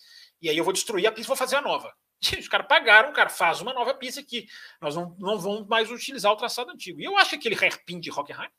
e 0.41 0.49
aí 0.49 0.57
eu 0.57 0.63
vou 0.63 0.73
destruir 0.73 1.07
a 1.07 1.13
pista 1.13 1.27
e 1.27 1.29
vou 1.29 1.37
fazer 1.37 1.57
a 1.57 1.61
nova. 1.61 1.93
Os 2.39 2.49
caras 2.49 2.69
pagaram, 2.69 3.11
o 3.11 3.13
cara 3.13 3.29
faz 3.29 3.61
uma 3.61 3.73
nova 3.73 3.95
pista 3.95 4.21
aqui. 4.21 4.47
Nós 4.81 4.95
não, 4.95 5.17
não 5.19 5.39
vamos 5.39 5.67
mais 5.67 5.91
utilizar 5.91 6.31
o 6.31 6.37
traçado 6.37 6.71
antigo. 6.71 7.01
E 7.01 7.05
eu 7.05 7.17
acho 7.17 7.31
que 7.31 7.37
aquele 7.37 7.57
hairpin 7.57 7.99
de 7.99 8.11
Hockenheim 8.11 8.51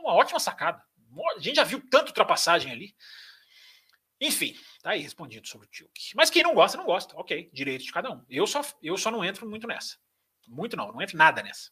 uma 0.00 0.14
ótima 0.14 0.40
sacada. 0.40 0.82
A 1.36 1.40
gente 1.40 1.56
já 1.56 1.64
viu 1.64 1.80
tanta 1.88 2.06
ultrapassagem 2.06 2.72
ali. 2.72 2.94
Enfim, 4.20 4.56
tá 4.82 4.90
aí 4.90 5.00
respondido 5.00 5.46
sobre 5.48 5.66
o 5.66 5.70
Tilk. 5.70 5.92
Mas 6.14 6.30
quem 6.30 6.42
não 6.42 6.54
gosta, 6.54 6.76
não 6.76 6.84
gosta. 6.84 7.16
Ok, 7.16 7.50
direito 7.52 7.84
de 7.84 7.92
cada 7.92 8.10
um. 8.10 8.24
Eu 8.28 8.46
só, 8.46 8.60
eu 8.82 8.96
só 8.96 9.10
não 9.10 9.24
entro 9.24 9.48
muito 9.48 9.66
nessa. 9.66 9.96
Muito 10.46 10.76
não, 10.76 10.92
não 10.92 11.00
entro 11.00 11.16
nada 11.16 11.42
nessa. 11.42 11.70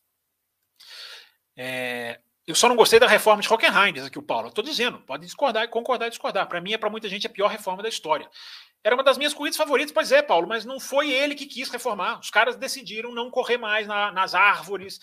É, 1.60 2.20
eu 2.46 2.54
só 2.54 2.68
não 2.68 2.76
gostei 2.76 3.00
da 3.00 3.08
reforma 3.08 3.42
de 3.42 3.52
Hockenheim, 3.52 3.92
diz 3.92 4.04
aqui 4.04 4.18
o 4.18 4.22
Paulo. 4.22 4.52
Tô 4.52 4.62
dizendo, 4.62 5.00
pode 5.00 5.26
discordar, 5.26 5.68
concordar 5.68 6.06
e 6.06 6.10
discordar. 6.10 6.46
Para 6.46 6.60
mim, 6.60 6.72
é 6.72 6.78
para 6.78 6.88
muita 6.88 7.08
gente 7.08 7.26
a 7.26 7.30
pior 7.30 7.48
reforma 7.48 7.82
da 7.82 7.88
história. 7.88 8.30
Era 8.84 8.94
uma 8.94 9.02
das 9.02 9.18
minhas 9.18 9.34
corridas 9.34 9.56
favoritas, 9.56 9.90
pois 9.90 10.12
é, 10.12 10.22
Paulo, 10.22 10.46
mas 10.46 10.64
não 10.64 10.78
foi 10.78 11.10
ele 11.10 11.34
que 11.34 11.46
quis 11.46 11.68
reformar. 11.68 12.20
Os 12.20 12.30
caras 12.30 12.54
decidiram 12.54 13.12
não 13.12 13.28
correr 13.28 13.58
mais 13.58 13.88
na, 13.88 14.12
nas 14.12 14.36
árvores, 14.36 15.00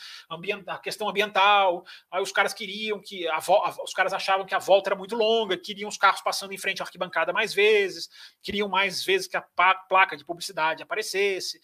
a 0.66 0.78
questão 0.78 1.10
ambiental. 1.10 1.84
Aí 2.10 2.24
os 2.24 2.32
caras 2.32 2.54
queriam 2.54 3.02
que 3.02 3.28
a, 3.28 3.36
a, 3.36 3.84
os 3.84 3.94
caras 3.94 4.14
achavam 4.14 4.46
que 4.46 4.56
a 4.56 4.60
volta 4.60 4.90
era 4.90 4.96
muito 4.96 5.14
longa, 5.14 5.58
queriam 5.58 5.90
os 5.90 5.98
carros 5.98 6.22
passando 6.22 6.54
em 6.54 6.58
frente 6.58 6.82
à 6.82 6.86
arquibancada 6.86 7.34
mais 7.34 7.54
vezes, 7.54 8.10
queriam 8.42 8.70
mais 8.70 9.04
vezes 9.04 9.28
que 9.28 9.36
a 9.36 9.42
placa 9.42 10.16
de 10.16 10.24
publicidade 10.24 10.82
aparecesse. 10.82 11.60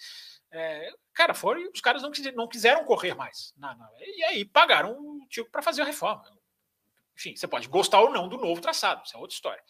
É, 0.52 0.92
cara, 1.14 1.34
foram, 1.34 1.62
os 1.74 1.82
caras 1.82 2.02
não, 2.02 2.12
não 2.36 2.48
quiseram 2.48 2.84
correr 2.84 3.14
mais. 3.14 3.54
Não, 3.58 3.76
não. 3.76 3.88
E 4.00 4.24
aí 4.26 4.46
pagaram 4.46 4.92
o 4.92 5.26
tio 5.30 5.50
para 5.50 5.62
fazer 5.62 5.82
a 5.82 5.86
reforma. 5.86 6.24
Enfim, 7.16 7.36
você 7.36 7.48
pode 7.48 7.68
gostar 7.68 8.02
ou 8.02 8.12
não 8.12 8.28
do 8.28 8.38
novo 8.38 8.62
traçado, 8.62 9.04
isso 9.06 9.16
é 9.16 9.20
outra 9.20 9.34
história. 9.34 9.64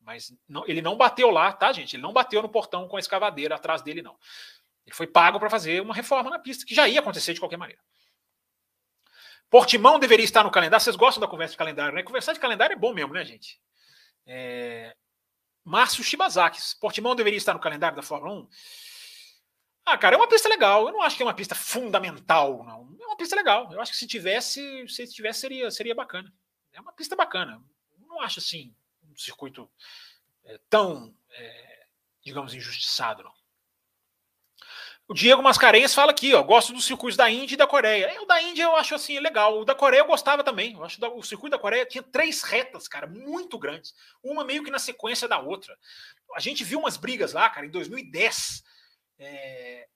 Mas 0.00 0.32
não, 0.48 0.64
ele 0.66 0.80
não 0.80 0.96
bateu 0.96 1.30
lá, 1.30 1.52
tá, 1.52 1.72
gente? 1.72 1.96
Ele 1.96 2.02
não 2.02 2.12
bateu 2.12 2.40
no 2.40 2.48
portão 2.48 2.86
com 2.86 2.96
a 2.96 3.00
escavadeira 3.00 3.56
atrás 3.56 3.82
dele, 3.82 4.02
não. 4.02 4.16
Ele 4.86 4.94
foi 4.94 5.06
pago 5.06 5.38
para 5.38 5.50
fazer 5.50 5.82
uma 5.82 5.94
reforma 5.94 6.30
na 6.30 6.38
pista, 6.38 6.64
que 6.64 6.74
já 6.74 6.86
ia 6.86 7.00
acontecer 7.00 7.34
de 7.34 7.40
qualquer 7.40 7.56
maneira. 7.56 7.82
Portimão 9.50 9.98
deveria 9.98 10.24
estar 10.24 10.44
no 10.44 10.50
calendário. 10.50 10.82
Vocês 10.82 10.96
gostam 10.96 11.20
da 11.20 11.28
conversa 11.28 11.52
de 11.52 11.58
calendário, 11.58 11.94
né? 11.94 12.02
Conversar 12.02 12.32
de 12.32 12.40
calendário 12.40 12.74
é 12.74 12.78
bom 12.78 12.94
mesmo, 12.94 13.12
né, 13.12 13.24
gente? 13.24 13.60
É... 14.24 14.94
Márcio 15.64 16.04
Shibazakis. 16.04 16.74
Portimão 16.74 17.16
deveria 17.16 17.36
estar 17.36 17.54
no 17.54 17.60
calendário 17.60 17.96
da 17.96 18.02
Fórmula 18.02 18.42
1? 18.42 18.48
Ah, 19.86 19.96
cara, 19.96 20.16
é 20.16 20.18
uma 20.18 20.28
pista 20.28 20.48
legal. 20.48 20.88
Eu 20.88 20.92
não 20.92 21.00
acho 21.00 21.16
que 21.16 21.22
é 21.22 21.26
uma 21.26 21.32
pista 21.32 21.54
fundamental, 21.54 22.64
não. 22.64 22.96
É 23.00 23.06
uma 23.06 23.16
pista 23.16 23.36
legal. 23.36 23.72
Eu 23.72 23.80
acho 23.80 23.92
que 23.92 23.98
se 23.98 24.06
tivesse, 24.06 24.84
se 24.88 25.06
tivesse, 25.06 25.40
seria, 25.40 25.70
seria 25.70 25.94
bacana. 25.94 26.32
É 26.72 26.80
uma 26.80 26.92
pista 26.92 27.14
bacana. 27.14 27.62
Não 28.00 28.20
acho 28.20 28.40
assim 28.40 28.74
um 29.08 29.16
circuito 29.16 29.70
é, 30.44 30.58
tão, 30.68 31.14
é, 31.30 31.86
digamos, 32.20 32.52
injustiçado, 32.52 33.22
não. 33.22 33.32
O 35.08 35.14
Diego 35.14 35.40
Mascarenhas 35.40 35.94
fala 35.94 36.10
aqui, 36.10 36.34
ó, 36.34 36.42
gosto 36.42 36.72
dos 36.72 36.84
circuitos 36.84 37.16
da 37.16 37.30
Índia 37.30 37.54
e 37.54 37.56
da 37.56 37.66
Coreia. 37.66 38.06
É, 38.06 38.20
o 38.20 38.24
da 38.24 38.42
Índia 38.42 38.64
eu 38.64 38.74
acho 38.74 38.92
assim 38.92 39.20
legal. 39.20 39.60
O 39.60 39.64
da 39.64 39.72
Coreia 39.72 40.00
eu 40.00 40.06
gostava 40.06 40.42
também. 40.42 40.72
Eu 40.72 40.84
acho 40.84 40.98
que 40.98 41.06
o 41.06 41.22
circuito 41.22 41.56
da 41.56 41.62
Coreia 41.62 41.86
tinha 41.86 42.02
três 42.02 42.42
retas, 42.42 42.88
cara, 42.88 43.06
muito 43.06 43.56
grandes. 43.56 43.94
Uma 44.20 44.44
meio 44.44 44.64
que 44.64 44.70
na 44.70 44.80
sequência 44.80 45.28
da 45.28 45.38
outra. 45.38 45.78
A 46.34 46.40
gente 46.40 46.64
viu 46.64 46.80
umas 46.80 46.96
brigas 46.96 47.32
lá, 47.32 47.48
cara, 47.48 47.66
em 47.66 47.70
2010. 47.70 48.64
É, 49.18 49.88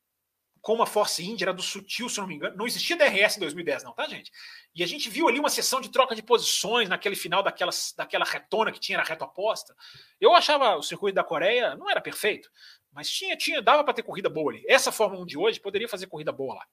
como 0.61 0.83
a 0.83 0.87
Force 0.87 1.25
India 1.25 1.47
era 1.47 1.55
do 1.55 1.63
sutil, 1.63 2.09
se 2.09 2.19
não 2.19 2.27
me 2.27 2.35
engano. 2.35 2.57
Não 2.57 2.67
existia 2.67 2.97
DRS 2.97 3.37
em 3.37 3.41
2010, 3.41 3.83
não, 3.83 3.95
tá, 3.95 4.07
gente? 4.07 4.31
E 4.75 4.83
a 4.83 4.87
gente 4.87 5.09
viu 5.09 5.27
ali 5.27 5.39
uma 5.39 5.49
sessão 5.49 5.81
de 5.81 5.91
troca 5.91 6.15
de 6.15 6.23
posições 6.23 6.89
naquele 6.89 7.17
final 7.17 7.43
daquela, 7.43 7.73
daquela 7.97 8.25
retona 8.25 8.71
que 8.71 8.81
tinha 8.81 8.99
na 8.99 9.05
reta 9.05 9.25
oposta. 9.25 9.75
Eu 10.21 10.35
achava 10.35 10.77
o 10.77 10.83
circuito 10.83 11.15
da 11.15 11.25
Coreia 11.25 11.75
não 11.77 11.89
era 11.89 12.01
perfeito, 12.01 12.51
mas 12.93 13.11
tinha, 13.11 13.37
tinha 13.37 13.63
dava 13.63 13.83
para 13.83 13.95
ter 13.95 14.03
corrida 14.03 14.29
boa 14.29 14.53
ali. 14.53 14.65
Essa 14.69 14.93
Fórmula 14.93 15.23
1 15.23 15.27
de 15.27 15.39
hoje 15.39 15.61
poderia 15.61 15.89
fazer 15.89 16.07
corrida 16.07 16.33
boa 16.33 16.57
lá. 16.57 16.67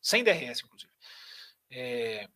Sem 0.00 0.22
DRS, 0.22 0.62
inclusive. 0.64 0.92
É, 1.70 2.28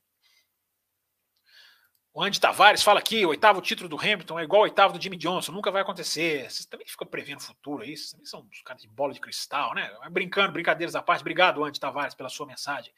o 2.16 2.22
Andy 2.22 2.40
Tavares 2.40 2.82
fala 2.82 2.98
aqui: 2.98 3.26
oitavo 3.26 3.60
título 3.60 3.90
do 3.90 4.00
Hamilton 4.00 4.40
é 4.40 4.44
igual 4.44 4.60
ao 4.60 4.64
oitavo 4.64 4.94
do 4.94 5.02
Jimmy 5.02 5.18
Johnson, 5.18 5.52
nunca 5.52 5.70
vai 5.70 5.82
acontecer. 5.82 6.50
Vocês 6.50 6.64
também 6.64 6.86
ficam 6.86 7.06
prevendo 7.06 7.40
o 7.40 7.42
futuro 7.42 7.82
aí, 7.82 7.94
vocês 7.94 8.12
também 8.12 8.24
são 8.24 8.40
uns 8.40 8.62
caras 8.62 8.80
de 8.80 8.88
bola 8.88 9.12
de 9.12 9.20
cristal, 9.20 9.74
né? 9.74 9.94
Brincando, 10.10 10.50
brincadeiras 10.50 10.96
à 10.96 11.02
parte. 11.02 11.20
Obrigado, 11.20 11.62
Andy 11.62 11.78
Tavares, 11.78 12.14
pela 12.14 12.30
sua 12.30 12.46
mensagem. 12.46 12.90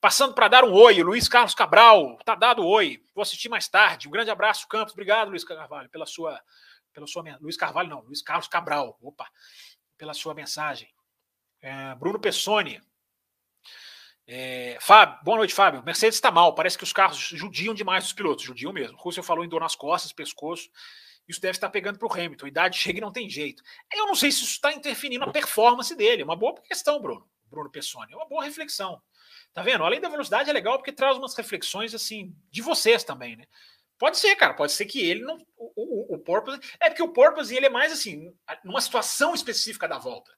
Passando 0.00 0.32
para 0.32 0.48
dar 0.48 0.64
um 0.64 0.72
oi, 0.72 1.02
Luiz 1.02 1.28
Carlos 1.28 1.54
Cabral, 1.54 2.16
tá 2.24 2.34
dado 2.34 2.66
oi. 2.66 3.04
Vou 3.14 3.20
assistir 3.20 3.50
mais 3.50 3.68
tarde. 3.68 4.08
Um 4.08 4.10
grande 4.10 4.30
abraço, 4.30 4.66
Campos. 4.66 4.94
Obrigado, 4.94 5.28
Luiz 5.28 5.44
Carvalho, 5.44 5.90
pela 5.90 6.06
sua. 6.06 6.40
Pela 6.90 7.06
sua 7.06 7.22
Luiz 7.42 7.58
Carvalho, 7.58 7.90
não, 7.90 8.00
Luiz 8.00 8.22
Carlos 8.22 8.48
Cabral, 8.48 8.96
opa, 9.02 9.28
pela 9.98 10.14
sua 10.14 10.32
mensagem. 10.32 10.88
É, 11.60 11.94
Bruno 11.96 12.18
Pessoni, 12.18 12.80
é, 14.26 14.78
Fábio, 14.80 15.18
boa 15.22 15.36
noite, 15.36 15.52
Fábio. 15.52 15.82
Mercedes 15.84 16.16
está 16.16 16.30
mal, 16.30 16.54
parece 16.54 16.78
que 16.78 16.84
os 16.84 16.92
carros 16.92 17.18
judiam 17.18 17.74
demais 17.74 18.06
os 18.06 18.12
pilotos, 18.12 18.44
judiam 18.44 18.72
mesmo. 18.72 18.96
Russell 18.96 19.22
falou 19.22 19.44
em 19.44 19.48
dor 19.48 19.60
nas 19.60 19.76
costas, 19.76 20.12
pescoço. 20.12 20.70
Isso 21.28 21.40
deve 21.40 21.56
estar 21.56 21.70
pegando 21.70 21.98
para 21.98 22.08
o 22.08 22.12
Hamilton. 22.12 22.46
Idade 22.46 22.78
chega 22.78 22.98
e 22.98 23.00
não 23.00 23.12
tem 23.12 23.28
jeito. 23.28 23.62
Eu 23.92 24.06
não 24.06 24.14
sei 24.14 24.30
se 24.30 24.42
isso 24.42 24.52
está 24.52 24.72
interferindo 24.72 25.24
na 25.24 25.32
performance 25.32 25.94
dele. 25.94 26.22
É 26.22 26.24
uma 26.24 26.36
boa 26.36 26.54
questão, 26.62 27.00
Bruno. 27.00 27.26
Bruno 27.46 27.70
Pessoni. 27.70 28.12
É 28.12 28.16
uma 28.16 28.28
boa 28.28 28.44
reflexão. 28.44 29.00
Tá 29.52 29.62
vendo? 29.62 29.84
Além 29.84 30.00
da 30.00 30.08
velocidade, 30.08 30.50
é 30.50 30.52
legal 30.52 30.76
porque 30.78 30.92
traz 30.92 31.16
umas 31.16 31.34
reflexões 31.34 31.94
assim 31.94 32.34
de 32.50 32.60
vocês 32.60 33.04
também, 33.04 33.36
né? 33.36 33.44
Pode 33.98 34.18
ser, 34.18 34.34
cara. 34.36 34.54
Pode 34.54 34.72
ser 34.72 34.86
que 34.86 35.00
ele 35.00 35.22
não. 35.22 35.38
O, 35.56 35.72
o, 35.76 36.14
o 36.16 36.18
Porpoise. 36.18 36.60
É 36.80 36.88
porque 36.90 37.02
o 37.02 37.12
Porpoise 37.12 37.54
ele 37.54 37.66
é 37.66 37.70
mais 37.70 37.92
assim, 37.92 38.34
numa 38.64 38.80
situação 38.80 39.34
específica 39.34 39.86
da 39.86 39.98
volta 39.98 40.30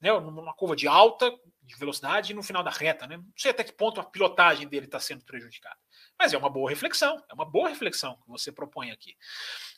né, 0.00 0.12
numa 0.18 0.54
curva 0.54 0.74
de 0.74 0.88
alta 0.88 1.30
de 1.62 1.76
velocidade 1.76 2.32
e 2.32 2.34
no 2.34 2.42
final 2.42 2.62
da 2.62 2.70
reta. 2.70 3.06
Né? 3.06 3.16
Não 3.16 3.24
sei 3.36 3.52
até 3.52 3.62
que 3.62 3.72
ponto 3.72 4.00
a 4.00 4.04
pilotagem 4.04 4.66
dele 4.66 4.86
está 4.86 4.98
sendo 4.98 5.24
prejudicada. 5.24 5.76
Mas 6.18 6.32
é 6.32 6.38
uma 6.38 6.50
boa 6.50 6.68
reflexão, 6.68 7.22
é 7.30 7.34
uma 7.34 7.44
boa 7.44 7.68
reflexão 7.68 8.16
que 8.16 8.28
você 8.28 8.50
propõe 8.50 8.90
aqui. 8.90 9.16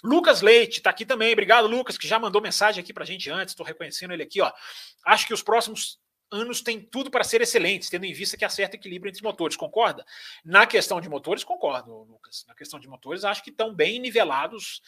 Lucas 0.02 0.40
Leite 0.40 0.78
está 0.78 0.90
aqui 0.90 1.04
também. 1.04 1.32
Obrigado, 1.32 1.66
Lucas, 1.66 1.98
que 1.98 2.08
já 2.08 2.18
mandou 2.18 2.40
mensagem 2.40 2.82
aqui 2.82 2.92
para 2.92 3.04
a 3.04 3.06
gente 3.06 3.30
antes. 3.30 3.52
Estou 3.52 3.66
reconhecendo 3.66 4.12
ele 4.12 4.22
aqui. 4.22 4.40
Ó. 4.40 4.50
Acho 5.04 5.26
que 5.26 5.34
os 5.34 5.42
próximos 5.42 6.00
anos 6.30 6.62
têm 6.62 6.80
tudo 6.80 7.10
para 7.10 7.22
ser 7.22 7.42
excelentes, 7.42 7.90
tendo 7.90 8.06
em 8.06 8.12
vista 8.12 8.36
que 8.36 8.44
há 8.44 8.48
certo 8.48 8.74
equilíbrio 8.74 9.10
entre 9.10 9.18
os 9.18 9.22
motores. 9.22 9.56
Concorda? 9.56 10.04
Na 10.44 10.66
questão 10.66 11.00
de 11.00 11.08
motores, 11.08 11.44
concordo, 11.44 11.92
Lucas. 12.04 12.44
Na 12.48 12.54
questão 12.54 12.80
de 12.80 12.88
motores, 12.88 13.22
acho 13.22 13.44
que 13.44 13.50
estão 13.50 13.74
bem 13.74 14.00
nivelados. 14.00 14.80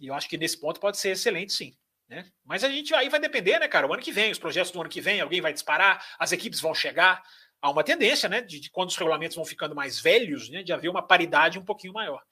E 0.00 0.06
eu 0.06 0.14
acho 0.14 0.28
que 0.28 0.38
nesse 0.38 0.58
ponto 0.58 0.78
pode 0.78 0.96
ser 0.96 1.10
excelente, 1.10 1.52
sim. 1.52 1.76
Né? 2.08 2.24
Mas 2.44 2.64
a 2.64 2.68
gente 2.70 2.94
aí 2.94 3.08
vai 3.08 3.20
depender, 3.20 3.58
né, 3.58 3.68
cara? 3.68 3.86
O 3.86 3.92
ano 3.92 4.02
que 4.02 4.12
vem, 4.12 4.30
os 4.30 4.38
projetos 4.38 4.70
do 4.70 4.80
ano 4.80 4.88
que 4.88 5.00
vem, 5.00 5.20
alguém 5.20 5.40
vai 5.40 5.52
disparar, 5.52 6.04
as 6.18 6.32
equipes 6.32 6.60
vão 6.60 6.74
chegar. 6.74 7.22
Há 7.60 7.70
uma 7.70 7.84
tendência, 7.84 8.28
né, 8.28 8.40
de, 8.40 8.60
de 8.60 8.70
quando 8.70 8.88
os 8.88 8.96
regulamentos 8.96 9.36
vão 9.36 9.44
ficando 9.44 9.74
mais 9.74 10.00
velhos, 10.00 10.48
né, 10.48 10.62
de 10.62 10.72
haver 10.72 10.88
uma 10.88 11.02
paridade 11.02 11.58
um 11.58 11.64
pouquinho 11.64 11.92
maior. 11.92 12.22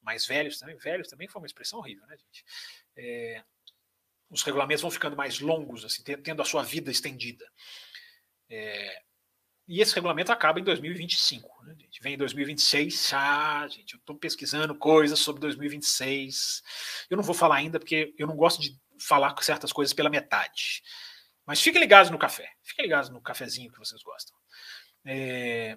Mais 0.00 0.24
velhos 0.26 0.58
também, 0.58 0.76
velhos 0.76 1.08
também 1.08 1.28
foi 1.28 1.40
uma 1.40 1.46
expressão 1.46 1.80
horrível, 1.80 2.06
né, 2.06 2.16
gente? 2.16 2.44
É, 2.96 3.42
os 4.30 4.42
regulamentos 4.42 4.82
vão 4.82 4.90
ficando 4.90 5.16
mais 5.16 5.40
longos, 5.40 5.84
assim, 5.84 6.02
tendo 6.02 6.40
a 6.40 6.44
sua 6.44 6.62
vida 6.62 6.90
estendida. 6.90 7.44
É, 8.48 9.02
e 9.68 9.80
esse 9.80 9.94
regulamento 9.94 10.32
acaba 10.32 10.58
em 10.58 10.64
2025. 10.64 11.64
Né, 11.64 11.74
gente? 11.78 12.02
Vem 12.02 12.14
em 12.14 12.18
2026. 12.18 13.12
Ah, 13.14 13.66
gente, 13.68 13.94
eu 13.94 13.98
estou 13.98 14.16
pesquisando 14.16 14.74
coisas 14.74 15.18
sobre 15.18 15.40
2026. 15.40 16.62
Eu 17.08 17.16
não 17.16 17.24
vou 17.24 17.34
falar 17.34 17.56
ainda 17.56 17.78
porque 17.78 18.14
eu 18.18 18.26
não 18.26 18.36
gosto 18.36 18.60
de 18.60 18.76
falar 19.06 19.34
certas 19.42 19.72
coisas 19.72 19.92
pela 19.92 20.10
metade. 20.10 20.82
Mas 21.46 21.60
fiquem 21.60 21.80
ligados 21.80 22.10
no 22.10 22.18
café. 22.18 22.48
Fiquem 22.62 22.84
ligados 22.84 23.10
no 23.10 23.20
cafezinho 23.20 23.70
que 23.72 23.78
vocês 23.78 24.02
gostam. 24.02 24.36
É... 25.04 25.76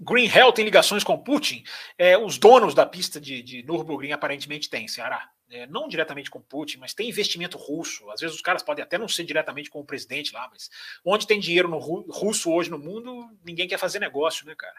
Green 0.00 0.26
Hell 0.26 0.52
tem 0.52 0.64
ligações 0.64 1.04
com 1.04 1.22
Putin. 1.22 1.62
É, 1.96 2.18
os 2.18 2.38
donos 2.38 2.74
da 2.74 2.84
pista 2.84 3.20
de, 3.20 3.42
de 3.42 3.62
Nürburgring 3.62 4.12
aparentemente 4.12 4.68
têm, 4.68 4.88
Ceará. 4.88 5.30
É, 5.50 5.66
não 5.66 5.88
diretamente 5.88 6.30
com 6.30 6.40
Putin, 6.40 6.78
mas 6.78 6.94
tem 6.94 7.08
investimento 7.08 7.56
russo. 7.58 8.10
Às 8.10 8.20
vezes 8.20 8.34
os 8.34 8.42
caras 8.42 8.62
podem 8.62 8.82
até 8.82 8.98
não 8.98 9.06
ser 9.06 9.24
diretamente 9.24 9.70
com 9.70 9.80
o 9.80 9.84
presidente 9.84 10.32
lá, 10.32 10.48
mas 10.50 10.68
onde 11.04 11.26
tem 11.26 11.38
dinheiro 11.38 11.68
no 11.68 11.78
russo 11.78 12.50
hoje 12.50 12.70
no 12.70 12.78
mundo, 12.78 13.28
ninguém 13.44 13.68
quer 13.68 13.78
fazer 13.78 13.98
negócio, 14.00 14.46
né, 14.46 14.54
cara? 14.56 14.76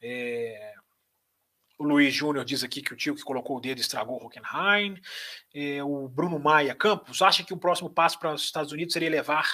É... 0.00 0.74
O 1.78 1.84
Luiz 1.84 2.14
Júnior 2.14 2.44
diz 2.44 2.64
aqui 2.64 2.80
que 2.80 2.92
o 2.92 2.96
tio 2.96 3.14
que 3.14 3.22
colocou 3.22 3.58
o 3.58 3.60
dedo 3.60 3.80
estragou 3.80 4.20
o 4.20 4.26
Hockenheim. 4.26 4.98
É, 5.54 5.82
o 5.84 6.08
Bruno 6.08 6.38
Maia 6.38 6.74
Campos 6.74 7.20
acha 7.20 7.44
que 7.44 7.52
o 7.52 7.58
próximo 7.58 7.90
passo 7.90 8.18
para 8.18 8.32
os 8.32 8.42
Estados 8.42 8.72
Unidos 8.72 8.94
seria 8.94 9.10
levar 9.10 9.46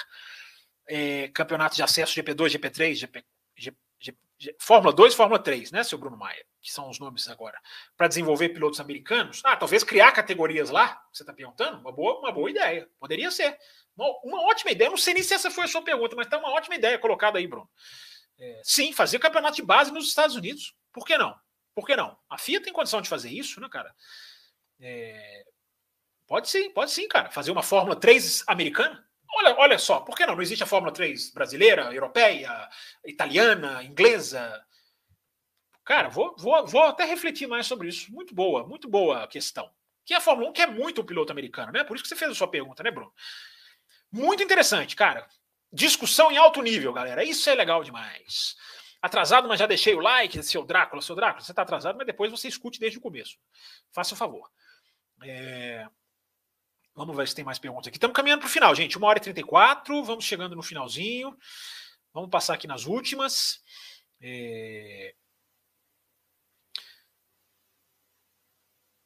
é, 0.87 1.27
campeonatos 1.29 1.75
de 1.75 1.83
acesso 1.83 2.15
GP2, 2.15 2.49
GP3, 2.51 2.95
GP, 2.95 3.25
G, 3.57 3.75
G, 3.99 4.17
G, 4.37 4.55
Fórmula 4.59 4.93
2 4.93 5.13
e 5.13 5.17
Fórmula 5.17 5.39
3, 5.39 5.71
né, 5.71 5.83
seu 5.83 5.97
Bruno 5.97 6.17
Maia? 6.17 6.45
Que 6.61 6.71
são 6.71 6.89
os 6.89 6.97
nomes 6.97 7.27
agora. 7.27 7.59
Para 7.97 8.07
desenvolver 8.07 8.49
pilotos 8.49 8.79
americanos. 8.79 9.41
Ah, 9.43 9.57
talvez 9.57 9.83
criar 9.83 10.13
categorias 10.13 10.69
lá, 10.69 11.01
você 11.11 11.23
está 11.23 11.33
perguntando? 11.33 11.79
Uma 11.79 11.91
boa, 11.91 12.19
uma 12.19 12.31
boa 12.31 12.49
ideia. 12.49 12.87
Poderia 12.99 13.29
ser. 13.31 13.57
Uma, 13.97 14.07
uma 14.23 14.41
ótima 14.49 14.71
ideia. 14.71 14.89
Não 14.89 14.97
sei 14.97 15.13
nem 15.13 15.23
se 15.23 15.33
essa 15.33 15.51
foi 15.51 15.65
a 15.65 15.67
sua 15.67 15.81
pergunta, 15.81 16.15
mas 16.15 16.25
está 16.25 16.37
uma 16.37 16.51
ótima 16.51 16.75
ideia 16.75 16.97
colocada 16.97 17.37
aí, 17.37 17.47
Bruno. 17.47 17.69
É, 18.39 18.61
sim, 18.63 18.93
fazer 18.93 19.19
campeonato 19.19 19.57
de 19.57 19.61
base 19.61 19.91
nos 19.91 20.07
Estados 20.07 20.37
Unidos. 20.37 20.73
Por 20.93 21.05
que 21.05 21.17
não? 21.17 21.35
Por 21.75 21.85
que 21.85 21.95
não? 21.95 22.17
A 22.29 22.37
FIA 22.37 22.61
tem 22.61 22.73
condição 22.73 23.01
de 23.01 23.09
fazer 23.09 23.29
isso, 23.29 23.59
né, 23.59 23.67
cara? 23.69 23.93
É... 24.79 25.45
Pode 26.27 26.49
sim, 26.49 26.69
pode 26.71 26.91
sim, 26.91 27.07
cara. 27.07 27.29
Fazer 27.31 27.51
uma 27.51 27.63
Fórmula 27.63 27.95
3 27.95 28.43
americana. 28.47 29.05
Olha, 29.35 29.55
olha 29.57 29.79
só, 29.79 29.99
por 29.99 30.15
que 30.15 30.25
não? 30.25 30.35
Não 30.35 30.41
existe 30.41 30.63
a 30.63 30.67
Fórmula 30.67 30.93
3 30.93 31.31
brasileira, 31.31 31.93
europeia, 31.93 32.69
italiana, 33.05 33.83
inglesa. 33.83 34.63
Cara, 35.83 36.07
vou, 36.09 36.35
vou, 36.37 36.65
vou 36.67 36.83
até 36.83 37.03
refletir 37.03 37.47
mais 37.47 37.65
sobre 37.65 37.89
isso. 37.89 38.11
Muito 38.11 38.33
boa, 38.33 38.65
muito 38.65 38.87
boa 38.87 39.23
a 39.23 39.27
questão. 39.27 39.69
que 40.05 40.13
a 40.13 40.21
Fórmula 40.21 40.49
1 40.49 40.53
quer 40.53 40.67
muito 40.67 41.01
o 41.01 41.03
piloto 41.03 41.31
americano, 41.31 41.71
né? 41.71 41.83
Por 41.83 41.95
isso 41.95 42.03
que 42.03 42.09
você 42.09 42.15
fez 42.15 42.31
a 42.31 42.35
sua 42.35 42.47
pergunta, 42.47 42.83
né, 42.83 42.91
Bruno? 42.91 43.11
Muito 44.11 44.43
interessante, 44.43 44.95
cara. 44.95 45.27
Discussão 45.71 46.31
em 46.31 46.37
alto 46.37 46.61
nível, 46.61 46.93
galera. 46.93 47.23
Isso 47.23 47.49
é 47.49 47.55
legal 47.55 47.83
demais. 47.83 48.55
Atrasado, 49.03 49.49
mas 49.49 49.59
já 49.59 49.65
deixei 49.65 49.93
o 49.93 49.99
like, 49.99 50.41
seu 50.43 50.63
Drácula, 50.63 51.01
seu 51.01 51.13
Drácula. 51.13 51.43
Você 51.43 51.51
está 51.51 51.61
atrasado, 51.61 51.97
mas 51.97 52.07
depois 52.07 52.31
você 52.31 52.47
escute 52.47 52.79
desde 52.79 52.97
o 52.97 53.01
começo. 53.01 53.37
Faça 53.91 54.13
o 54.13 54.17
favor. 54.17 54.49
É... 55.21 55.85
Vamos 56.95 57.13
ver 57.13 57.27
se 57.27 57.35
tem 57.35 57.43
mais 57.43 57.59
perguntas 57.59 57.87
aqui. 57.87 57.97
Estamos 57.97 58.15
caminhando 58.15 58.39
para 58.39 58.47
o 58.47 58.49
final, 58.51 58.73
gente. 58.73 58.97
Uma 58.97 59.07
hora 59.07 59.19
e 59.19 59.21
34, 59.21 60.01
vamos 60.05 60.23
chegando 60.23 60.55
no 60.55 60.63
finalzinho. 60.63 61.37
Vamos 62.13 62.29
passar 62.29 62.53
aqui 62.53 62.65
nas 62.65 62.85
últimas. 62.85 63.61
É... 64.21 65.13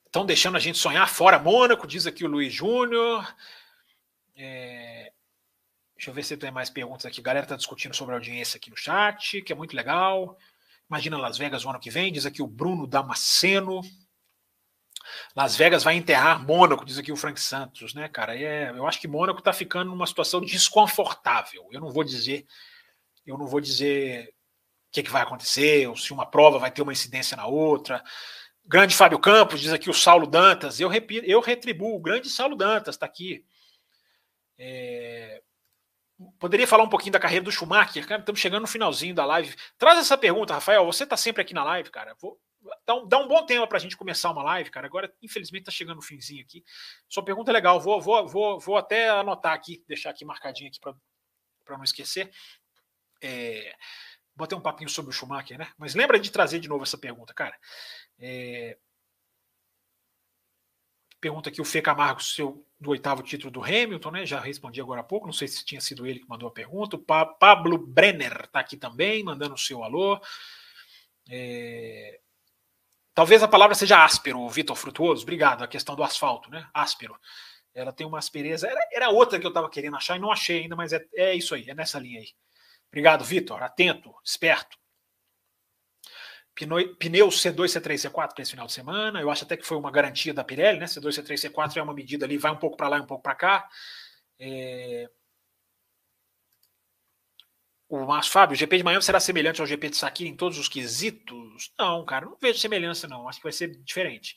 Estão 0.05 0.27
deixando 0.27 0.57
a 0.57 0.59
gente 0.59 0.77
sonhar 0.77 1.09
fora 1.09 1.39
Mônaco, 1.39 1.87
diz 1.87 2.05
aqui 2.05 2.23
o 2.23 2.29
Luiz 2.29 2.53
Júnior. 2.53 3.35
É... 4.35 5.11
Deixa 5.97 6.11
eu 6.11 6.13
ver 6.13 6.23
se 6.23 6.37
tem 6.37 6.51
mais 6.51 6.69
perguntas 6.69 7.07
aqui. 7.07 7.19
A 7.19 7.23
galera 7.23 7.45
está 7.45 7.55
discutindo 7.55 7.95
sobre 7.95 8.13
a 8.13 8.17
audiência 8.17 8.57
aqui 8.57 8.69
no 8.69 8.77
chat, 8.77 9.41
que 9.41 9.51
é 9.51 9.55
muito 9.55 9.75
legal. 9.75 10.37
Imagina 10.87 11.17
Las 11.17 11.37
Vegas 11.37 11.65
o 11.65 11.69
ano 11.69 11.79
que 11.79 11.89
vem, 11.89 12.13
diz 12.13 12.25
aqui 12.25 12.41
o 12.41 12.47
Bruno 12.47 12.85
Damasceno. 12.85 13.81
Las 15.35 15.55
Vegas 15.55 15.83
vai 15.83 15.95
enterrar 15.95 16.45
Mônaco, 16.45 16.85
diz 16.85 16.99
aqui 16.99 17.11
o 17.11 17.15
Frank 17.15 17.39
Santos, 17.41 17.95
né, 17.95 18.07
cara? 18.07 18.37
É, 18.37 18.69
eu 18.69 18.85
acho 18.85 18.99
que 19.01 19.07
Mônaco 19.07 19.39
está 19.39 19.51
ficando 19.51 19.89
numa 19.89 20.05
situação 20.05 20.39
desconfortável. 20.39 21.67
Eu 21.71 21.81
não 21.81 21.91
vou 21.91 22.03
dizer, 22.03 22.45
eu 23.25 23.37
não 23.37 23.47
vou 23.47 23.59
dizer 23.59 24.29
o 24.29 24.91
que, 24.91 25.03
que 25.03 25.11
vai 25.11 25.23
acontecer, 25.23 25.87
ou 25.87 25.97
se 25.97 26.13
uma 26.13 26.25
prova 26.25 26.59
vai 26.59 26.69
ter 26.69 26.83
uma 26.83 26.93
incidência 26.93 27.35
na 27.35 27.47
outra. 27.47 28.03
Grande 28.63 28.95
Fábio 28.95 29.17
Campos, 29.17 29.61
diz 29.61 29.73
aqui 29.73 29.89
o 29.89 29.93
Saulo 29.93 30.27
Dantas. 30.27 30.79
Eu, 30.79 30.89
repito, 30.89 31.25
eu 31.25 31.39
retribuo, 31.39 31.95
o 31.95 32.01
grande 32.01 32.29
Saulo 32.29 32.55
Dantas 32.55 32.95
está 32.95 33.05
aqui. 33.05 33.43
É, 34.57 35.41
Poderia 36.39 36.67
falar 36.67 36.83
um 36.83 36.89
pouquinho 36.89 37.11
da 37.11 37.19
carreira 37.19 37.45
do 37.45 37.51
Schumacher, 37.51 38.07
cara? 38.07 38.21
Estamos 38.21 38.41
chegando 38.41 38.61
no 38.61 38.67
finalzinho 38.67 39.13
da 39.13 39.23
live. 39.23 39.55
Traz 39.77 39.99
essa 39.99 40.17
pergunta, 40.17 40.53
Rafael. 40.53 40.83
Você 40.85 41.03
está 41.03 41.15
sempre 41.15 41.43
aqui 41.43 41.53
na 41.53 41.63
live, 41.63 41.91
cara. 41.91 42.15
Vou, 42.19 42.39
dá, 42.85 42.95
um, 42.95 43.07
dá 43.07 43.17
um 43.19 43.27
bom 43.27 43.45
tema 43.45 43.67
para 43.67 43.77
a 43.77 43.81
gente 43.81 43.95
começar 43.95 44.31
uma 44.31 44.41
live, 44.41 44.71
cara. 44.71 44.87
Agora, 44.87 45.13
infelizmente, 45.21 45.61
está 45.61 45.71
chegando 45.71 45.97
no 45.97 46.01
finzinho 46.01 46.41
aqui. 46.41 46.63
Sua 47.07 47.23
pergunta 47.23 47.51
é 47.51 47.53
legal. 47.53 47.79
Vou, 47.79 48.01
vou, 48.01 48.27
vou, 48.27 48.59
vou 48.59 48.77
até 48.77 49.09
anotar 49.09 49.53
aqui, 49.53 49.83
deixar 49.87 50.09
aqui 50.09 50.25
marcadinho 50.25 50.69
aqui 50.69 50.79
para 50.79 51.77
não 51.77 51.83
esquecer. 51.83 52.31
É, 53.21 53.75
botei 54.35 54.57
um 54.57 54.61
papinho 54.61 54.89
sobre 54.89 55.11
o 55.11 55.13
Schumacher, 55.13 55.59
né? 55.59 55.71
Mas 55.77 55.93
lembra 55.93 56.19
de 56.19 56.31
trazer 56.31 56.59
de 56.59 56.67
novo 56.67 56.83
essa 56.83 56.97
pergunta, 56.97 57.31
cara. 57.31 57.55
É, 58.17 58.75
Pergunta 61.19 61.49
aqui 61.49 61.59
o 61.59 61.65
Fê 61.65 61.81
Camargo 61.81 62.21
seu, 62.21 62.65
do 62.79 62.91
oitavo 62.91 63.23
título 63.23 63.51
do 63.51 63.63
Hamilton, 63.63 64.11
né? 64.11 64.25
Já 64.25 64.39
respondi 64.39 64.79
agora 64.79 65.01
há 65.01 65.03
pouco, 65.03 65.25
não 65.25 65.33
sei 65.33 65.47
se 65.47 65.65
tinha 65.65 65.81
sido 65.81 66.05
ele 66.05 66.19
que 66.19 66.29
mandou 66.29 66.47
a 66.47 66.51
pergunta. 66.51 66.95
O 66.95 66.99
pa 66.99 67.25
Pablo 67.25 67.77
Brenner 67.77 68.43
está 68.43 68.59
aqui 68.59 68.77
também, 68.77 69.23
mandando 69.23 69.55
o 69.55 69.57
seu 69.57 69.83
alô. 69.83 70.19
É... 71.29 72.19
Talvez 73.13 73.41
a 73.41 73.47
palavra 73.47 73.73
seja 73.73 74.03
áspero, 74.03 74.47
Vitor 74.47 74.75
Frutuoso. 74.75 75.23
Obrigado. 75.23 75.63
A 75.63 75.67
questão 75.67 75.95
do 75.95 76.03
asfalto, 76.03 76.51
né? 76.51 76.67
Áspero. 76.73 77.19
Ela 77.73 77.91
tem 77.91 78.05
uma 78.05 78.19
aspereza. 78.19 78.67
Era, 78.67 78.87
era 78.91 79.09
outra 79.09 79.39
que 79.39 79.45
eu 79.45 79.49
estava 79.49 79.69
querendo 79.69 79.97
achar 79.97 80.15
e 80.15 80.19
não 80.19 80.31
achei 80.31 80.61
ainda, 80.61 80.75
mas 80.75 80.93
é, 80.93 81.03
é 81.15 81.33
isso 81.33 81.55
aí, 81.55 81.67
é 81.67 81.73
nessa 81.73 81.99
linha 81.99 82.19
aí. 82.19 82.29
Obrigado, 82.89 83.23
Vitor. 83.23 83.61
Atento, 83.63 84.13
esperto. 84.23 84.77
Pneu 86.57 87.27
C2, 87.27 87.65
C3, 87.65 88.09
C4 88.09 88.33
para 88.33 88.41
esse 88.41 88.51
final 88.51 88.65
de 88.65 88.73
semana. 88.73 89.21
Eu 89.21 89.29
acho 89.29 89.43
até 89.43 89.55
que 89.55 89.65
foi 89.65 89.77
uma 89.77 89.91
garantia 89.91 90.33
da 90.33 90.43
Pirelli, 90.43 90.79
né? 90.79 90.85
C2, 90.85 91.21
C3, 91.21 91.51
C4 91.51 91.77
é 91.77 91.81
uma 91.81 91.93
medida 91.93 92.25
ali, 92.25 92.37
vai 92.37 92.51
um 92.51 92.57
pouco 92.57 92.75
para 92.75 92.87
lá 92.87 92.97
e 92.97 93.01
um 93.01 93.05
pouco 93.05 93.23
para 93.23 93.35
cá. 93.35 93.69
É... 94.39 95.09
O 97.89 98.05
Márcio 98.05 98.33
Fábio, 98.33 98.53
o 98.53 98.57
GP 98.57 98.77
de 98.77 98.83
Miami 98.83 99.03
será 99.03 99.19
semelhante 99.19 99.61
ao 99.61 99.67
GP 99.67 99.89
de 99.89 99.97
Sakira 99.97 100.29
em 100.29 100.35
todos 100.35 100.57
os 100.57 100.67
quesitos? 100.67 101.71
Não, 101.79 102.03
cara, 102.03 102.25
não 102.25 102.37
vejo 102.41 102.59
semelhança, 102.59 103.07
não. 103.07 103.29
Acho 103.29 103.39
que 103.39 103.43
vai 103.43 103.53
ser 103.53 103.69
diferente. 103.83 104.35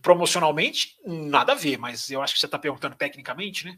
Promocionalmente, 0.00 0.96
nada 1.04 1.52
a 1.52 1.56
ver, 1.56 1.76
mas 1.76 2.08
eu 2.10 2.22
acho 2.22 2.34
que 2.34 2.40
você 2.40 2.46
está 2.46 2.58
perguntando 2.58 2.94
tecnicamente, 2.94 3.64
né? 3.64 3.76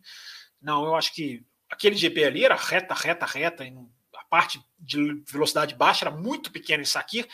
Não, 0.60 0.85
eu 0.85 0.94
acho 0.94 1.15
que 1.15 1.47
aquele 1.70 1.97
GP 1.97 2.24
ali 2.24 2.44
era 2.44 2.56
reta, 2.56 2.94
reta, 2.94 3.24
reta, 3.24 3.65
e 3.65 3.70
não 3.70 3.90
parte 4.29 4.61
de 4.79 5.23
velocidade 5.27 5.75
baixa 5.75 6.05
era 6.05 6.15
muito 6.15 6.51
pequena 6.51 6.83
em 6.83 6.87
Sakir. 6.87 7.27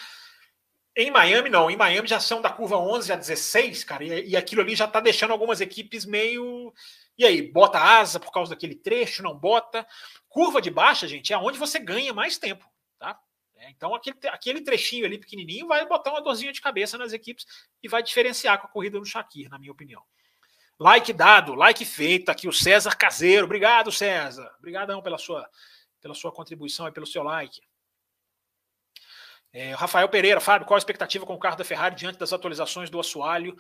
Em 0.97 1.11
Miami, 1.11 1.51
não. 1.51 1.71
Em 1.71 1.77
Miami 1.77 2.07
já 2.07 2.21
são 2.21 2.41
da 2.41 2.51
curva 2.51 2.77
11 2.77 3.13
a 3.13 3.17
16, 3.17 3.85
cara, 3.85 4.05
e, 4.05 4.31
e 4.31 4.37
aquilo 4.37 4.63
ali 4.63 4.77
já 4.77 4.85
está 4.85 5.01
deixando 5.01 5.33
algumas 5.33 5.61
equipes 5.61 6.05
meio. 6.05 6.73
E 7.19 7.25
aí, 7.25 7.43
bota 7.43 7.79
asa 7.79 8.21
por 8.21 8.33
causa 8.33 8.55
daquele 8.55 8.75
trecho, 8.75 9.23
não 9.23 9.37
bota. 9.37 9.87
Curva 10.29 10.61
de 10.61 10.71
baixa, 10.71 11.09
gente, 11.09 11.33
é 11.33 11.39
onde 11.39 11.59
você 11.59 11.79
ganha 11.79 12.13
mais 12.13 12.39
tempo, 12.39 12.65
tá? 12.99 13.19
É, 13.57 13.71
então, 13.71 13.95
aquele, 13.95 14.17
aquele 14.29 14.61
trechinho 14.61 15.07
ali 15.07 15.19
pequenininho 15.19 15.67
vai 15.67 15.87
botar 15.87 16.11
uma 16.11 16.23
dorzinha 16.23 16.53
de 16.53 16.61
cabeça 16.61 16.99
nas 16.99 17.13
equipes 17.13 17.47
e 17.83 17.89
vai 17.89 18.03
diferenciar 18.03 18.61
com 18.61 18.67
a 18.67 18.71
corrida 18.71 18.99
do 18.99 19.07
Shakir, 19.07 19.49
na 19.49 19.59
minha 19.59 19.73
opinião. 19.73 20.03
Like 20.79 21.13
dado, 21.13 21.55
like 21.55 21.85
feito. 21.85 22.31
Aqui 22.31 22.49
o 22.49 22.53
César 22.53 22.97
Caseiro. 22.97 23.45
Obrigado, 23.45 23.93
César. 23.93 24.53
Obrigadão 24.59 25.01
pela 25.03 25.19
sua 25.19 25.49
pela 26.05 26.15
sua 26.15 26.31
contribuição 26.31 26.87
e 26.87 26.93
pelo 26.93 27.07
seu 27.07 27.23
like. 27.23 27.63
É, 29.51 29.73
Rafael 29.73 30.07
Pereira, 30.07 30.39
Fábio, 30.39 30.67
qual 30.67 30.77
a 30.77 30.79
expectativa 30.79 31.25
com 31.25 31.33
o 31.33 31.39
carro 31.39 31.57
da 31.57 31.65
Ferrari 31.65 31.95
diante 31.95 32.19
das 32.19 32.31
atualizações 32.31 32.91
do 32.91 33.01
assoalho 33.01 33.57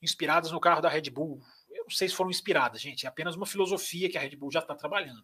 inspiradas 0.00 0.52
no 0.52 0.60
carro 0.60 0.80
da 0.80 0.88
Red 0.88 1.10
Bull? 1.10 1.42
Eu 1.68 1.82
não 1.82 1.90
sei 1.90 2.08
se 2.08 2.14
foram 2.14 2.30
inspiradas, 2.30 2.80
gente, 2.80 3.06
é 3.06 3.08
apenas 3.08 3.34
uma 3.34 3.44
filosofia 3.44 4.08
que 4.08 4.16
a 4.16 4.20
Red 4.20 4.36
Bull 4.36 4.52
já 4.52 4.60
está 4.60 4.72
trabalhando. 4.72 5.20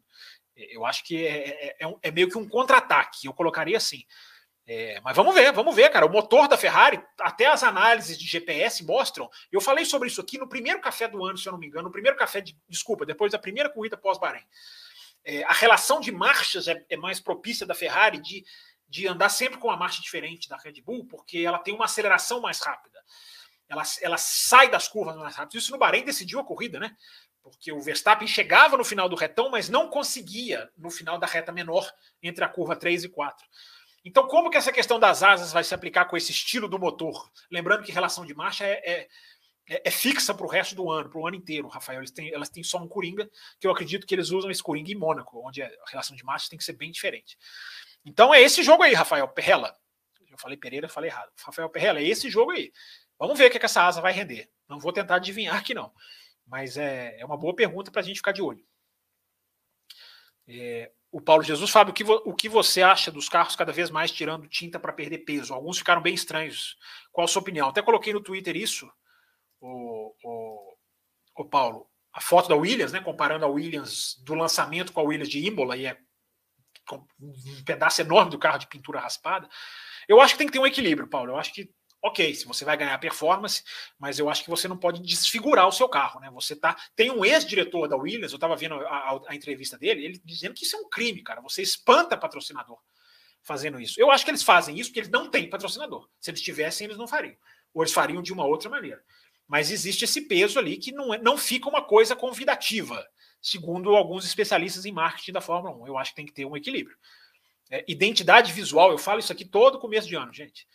É, 0.57 0.77
eu 0.77 0.85
acho 0.85 1.05
que 1.05 1.25
é, 1.25 1.51
é, 1.51 1.87
é, 1.87 1.95
é 2.03 2.11
meio 2.11 2.29
que 2.29 2.37
um 2.37 2.49
contra-ataque, 2.49 3.29
eu 3.29 3.33
colocaria 3.33 3.77
assim. 3.77 4.05
É, 4.67 5.01
mas 5.03 5.15
vamos 5.15 5.33
ver, 5.33 5.53
vamos 5.53 5.77
ver, 5.77 5.89
cara. 5.91 6.05
O 6.05 6.11
motor 6.11 6.49
da 6.49 6.59
Ferrari, 6.59 7.01
até 7.21 7.47
as 7.47 7.63
análises 7.63 8.19
de 8.19 8.27
GPS 8.27 8.85
mostram. 8.85 9.31
Eu 9.53 9.61
falei 9.61 9.85
sobre 9.85 10.09
isso 10.09 10.21
aqui 10.21 10.37
no 10.37 10.49
primeiro 10.49 10.81
café 10.81 11.07
do 11.07 11.25
ano, 11.25 11.39
se 11.39 11.47
eu 11.49 11.53
não 11.53 11.61
me 11.61 11.69
engano, 11.69 11.85
no 11.85 11.93
primeiro 11.93 12.17
café 12.17 12.41
de. 12.41 12.59
Desculpa, 12.69 13.07
depois 13.07 13.31
da 13.31 13.39
primeira 13.39 13.71
corrida 13.71 13.97
pós-Bahrein 13.97 14.45
é, 15.27 15.43
a 15.43 15.53
relação 15.53 16.01
de 16.01 16.13
marchas 16.13 16.69
é, 16.69 16.87
é, 16.89 16.97
mais 16.97 17.19
propícia 17.19 17.67
da 17.67 17.75
Ferrari 17.75 18.19
de, 18.19 18.45
de 18.89 19.09
andar 19.09 19.29
sempre 19.29 19.59
com 19.59 19.67
uma 19.67 19.77
marcha 19.77 20.01
diferente 20.01 20.49
da 20.49 20.57
Red 20.57 20.81
Bull, 20.83 21.05
porque 21.05 21.39
ela 21.39 21.59
tem 21.59 21.75
uma 21.75 21.87
aceleração 21.87 22.41
mais 22.41 22.61
rápida. 22.61 22.97
Ela, 23.69 23.83
ela 24.01 24.17
sai 24.17 24.71
das 24.71 24.87
curvas 24.87 25.17
mais 25.17 25.35
rápido. 25.35 25.59
Isso 25.59 25.73
no 25.73 25.79
Bahrein 25.79 26.05
decidiu 26.05 26.39
a 26.39 26.45
corrida, 26.45 26.79
né? 26.79 26.97
Porque 27.43 27.73
o 27.73 27.81
Verstappen 27.81 28.29
chegava 28.29 28.77
no 28.77 28.85
final 28.85 29.09
do 29.09 29.17
retão, 29.17 29.51
mas 29.51 29.69
não 29.69 29.91
conseguia 29.91 30.71
no 30.77 30.91
final 30.91 31.19
da 31.19 31.27
reta 31.27 31.51
menor, 31.51 31.93
entre 32.23 32.45
a 32.45 32.49
curva 32.49 32.77
3 32.77 33.05
e 33.05 33.09
4. 33.09 33.45
Então, 34.05 34.29
como 34.29 34.49
que 34.49 34.57
essa 34.57 34.73
questão 34.73 35.01
das 35.01 35.25
asas 35.25 35.53
vai 35.53 35.65
se 35.65 35.75
aplicar 35.75 36.05
com 36.05 36.17
esse 36.17 36.31
estilo 36.31 36.69
do 36.69 36.79
motor? 36.79 37.29
Lembrando 37.51 37.83
que 37.83 37.91
relação 37.91 38.25
de 38.25 38.33
marcha 38.35 38.65
é, 38.65 38.81
é 38.89 39.09
é, 39.69 39.89
é 39.89 39.91
fixa 39.91 40.33
para 40.33 40.47
o 40.47 40.49
resto 40.49 40.75
do 40.75 40.91
ano, 40.91 41.11
para 41.11 41.19
o 41.19 41.27
ano 41.27 41.37
inteiro, 41.37 41.69
Rafael. 41.69 42.03
Têm, 42.13 42.33
elas 42.33 42.49
têm 42.49 42.63
só 42.63 42.79
um 42.79 42.89
Coringa, 42.89 43.29
que 43.59 43.67
eu 43.67 43.71
acredito 43.71 44.07
que 44.07 44.15
eles 44.15 44.31
usam 44.31 44.51
esse 44.51 44.63
Coringa 44.63 44.93
em 44.93 44.95
Mônaco, 44.95 45.47
onde 45.47 45.63
a 45.63 45.71
relação 45.89 46.17
de 46.17 46.25
marcha 46.25 46.49
tem 46.49 46.59
que 46.59 46.65
ser 46.65 46.75
bem 46.75 46.91
diferente. 46.91 47.37
Então 48.05 48.33
é 48.33 48.41
esse 48.41 48.63
jogo 48.63 48.83
aí, 48.83 48.95
Rafael 48.95 49.27
Perrella. 49.29 49.77
Eu 50.31 50.39
falei 50.39 50.57
Pereira, 50.57 50.89
falei 50.89 51.11
errado. 51.11 51.31
Rafael 51.45 51.69
Perrella, 51.69 51.99
é 51.99 52.05
esse 52.05 52.31
jogo 52.31 52.53
aí. 52.53 52.73
Vamos 53.19 53.39
ver 53.39 53.47
o 53.47 53.51
que, 53.51 53.57
é 53.57 53.61
que 53.61 53.67
essa 53.67 53.83
asa 53.83 54.01
vai 54.01 54.13
render. 54.13 54.51
Não 54.69 54.79
vou 54.79 54.93
tentar 54.93 55.17
adivinhar 55.17 55.57
aqui, 55.57 55.75
não. 55.75 55.93
Mas 56.47 56.77
é, 56.77 57.19
é 57.19 57.25
uma 57.25 57.37
boa 57.37 57.55
pergunta 57.55 57.91
para 57.91 58.01
a 58.01 58.05
gente 58.05 58.17
ficar 58.17 58.33
de 58.33 58.43
olho. 58.43 58.65
É, 60.47 60.93
o 61.11 61.21
Paulo 61.21 61.43
Jesus, 61.43 61.71
Fábio, 61.71 61.93
o 61.93 61.95
que, 61.95 62.05
o 62.05 62.35
que 62.35 62.49
você 62.49 62.83
acha 62.83 63.11
dos 63.11 63.29
carros 63.29 63.57
cada 63.57 63.73
vez 63.73 63.91
mais 63.91 64.13
tirando 64.13 64.47
tinta 64.47 64.79
para 64.79 64.93
perder 64.93 65.19
peso? 65.19 65.55
Alguns 65.55 65.79
ficaram 65.79 66.03
bem 66.03 66.15
estranhos. 66.15 66.77
Qual 67.11 67.25
a 67.25 67.29
sua 67.29 67.41
opinião? 67.41 67.69
Até 67.69 67.83
coloquei 67.83 68.13
no 68.13 68.21
Twitter 68.21 68.55
isso 68.55 68.89
o, 69.61 70.15
o, 70.23 70.77
o 71.37 71.45
Paulo, 71.45 71.89
a 72.13 72.21
foto 72.21 72.49
da 72.49 72.57
Williams, 72.57 72.93
né, 72.93 73.01
comparando 73.01 73.45
a 73.45 73.49
Williams 73.49 74.17
do 74.25 74.35
lançamento 74.35 74.93
com 74.93 75.01
a 75.01 75.05
Williams 75.05 75.29
de 75.29 75.45
Imola, 75.45 75.77
e 75.77 75.87
é 75.87 75.99
um 76.93 77.65
pedaço 77.65 78.01
enorme 78.01 78.31
do 78.31 78.39
carro 78.39 78.59
de 78.59 78.69
pintura 78.69 79.01
raspada. 79.01 79.49
Eu 80.09 80.21
acho 80.21 80.35
que 80.35 80.39
tem 80.39 80.47
que 80.47 80.53
ter 80.53 80.59
um 80.59 80.67
equilíbrio, 80.67 81.09
Paulo. 81.09 81.33
Eu 81.33 81.37
acho 81.37 81.53
que, 81.53 81.69
ok, 82.03 82.35
se 82.35 82.47
você 82.47 82.65
vai 82.65 82.77
ganhar 82.77 82.97
performance, 82.99 83.63
mas 83.99 84.19
eu 84.19 84.31
acho 84.31 84.45
que 84.45 84.51
você 84.51 84.69
não 84.69 84.77
pode 84.77 85.03
desfigurar 85.03 85.67
o 85.67 85.73
seu 85.73 85.89
carro, 85.89 86.21
né? 86.21 86.31
Você 86.33 86.55
tá. 86.55 86.77
Tem 86.95 87.11
um 87.11 87.25
ex-diretor 87.25 87.89
da 87.89 87.97
Williams, 87.97 88.33
eu 88.33 88.37
estava 88.37 88.57
vendo 88.57 88.75
a, 88.75 88.89
a, 88.89 89.21
a, 89.29 89.35
entrevista 89.35 89.77
dele, 89.77 90.05
ele 90.05 90.23
dizendo 90.25 90.55
que 90.55 90.65
isso 90.65 90.77
é 90.77 90.79
um 90.79 90.89
crime, 90.89 91.23
cara. 91.23 91.41
Você 91.41 91.61
espanta 91.61 92.17
patrocinador 92.17 92.79
fazendo 93.43 93.81
isso. 93.81 94.01
Eu 94.01 94.11
acho 94.11 94.25
que 94.25 94.31
eles 94.31 94.43
fazem 94.43 94.79
isso 94.79 94.91
porque 94.91 95.01
eles 95.01 95.11
não 95.11 95.31
têm 95.31 95.51
patrocinador. 95.51 96.09
Se 96.21 96.31
eles 96.31 96.41
tivessem, 96.41 96.87
eles 96.87 96.97
não 96.97 97.07
fariam. 97.07 97.37
Ou 97.75 97.83
eles 97.83 97.93
fariam 97.93 98.23
de 98.23 98.33
uma 98.33 98.45
outra 98.45 98.71
maneira. 98.71 99.03
Mas 99.49 99.71
existe 99.71 100.05
esse 100.05 100.23
peso 100.23 100.59
ali 100.59 100.77
que 100.77 100.93
não, 100.93 101.15
é, 101.15 101.19
não 101.19 101.39
fica 101.39 101.69
uma 101.69 101.83
coisa 101.83 102.17
convidativa, 102.17 103.07
segundo 103.41 103.95
alguns 103.95 104.25
especialistas 104.25 104.85
em 104.85 104.93
marketing 104.93 105.33
da 105.33 105.41
Fórmula 105.41 105.77
1. 105.77 105.87
Eu 105.87 105.99
acho 105.99 106.11
que 106.11 106.17
tem 106.17 106.27
que 106.27 106.33
ter 106.33 106.45
um 106.45 106.57
equilíbrio. 106.57 106.97
É, 107.71 107.85
identidade 107.89 108.53
visual, 108.53 108.91
eu 108.91 108.99
falo 108.99 109.21
isso 109.21 109.33
aqui 109.33 109.45
todo 109.45 109.79
começo 109.79 110.09
de 110.09 110.17
ano, 110.17 110.33
gente. 110.33 110.67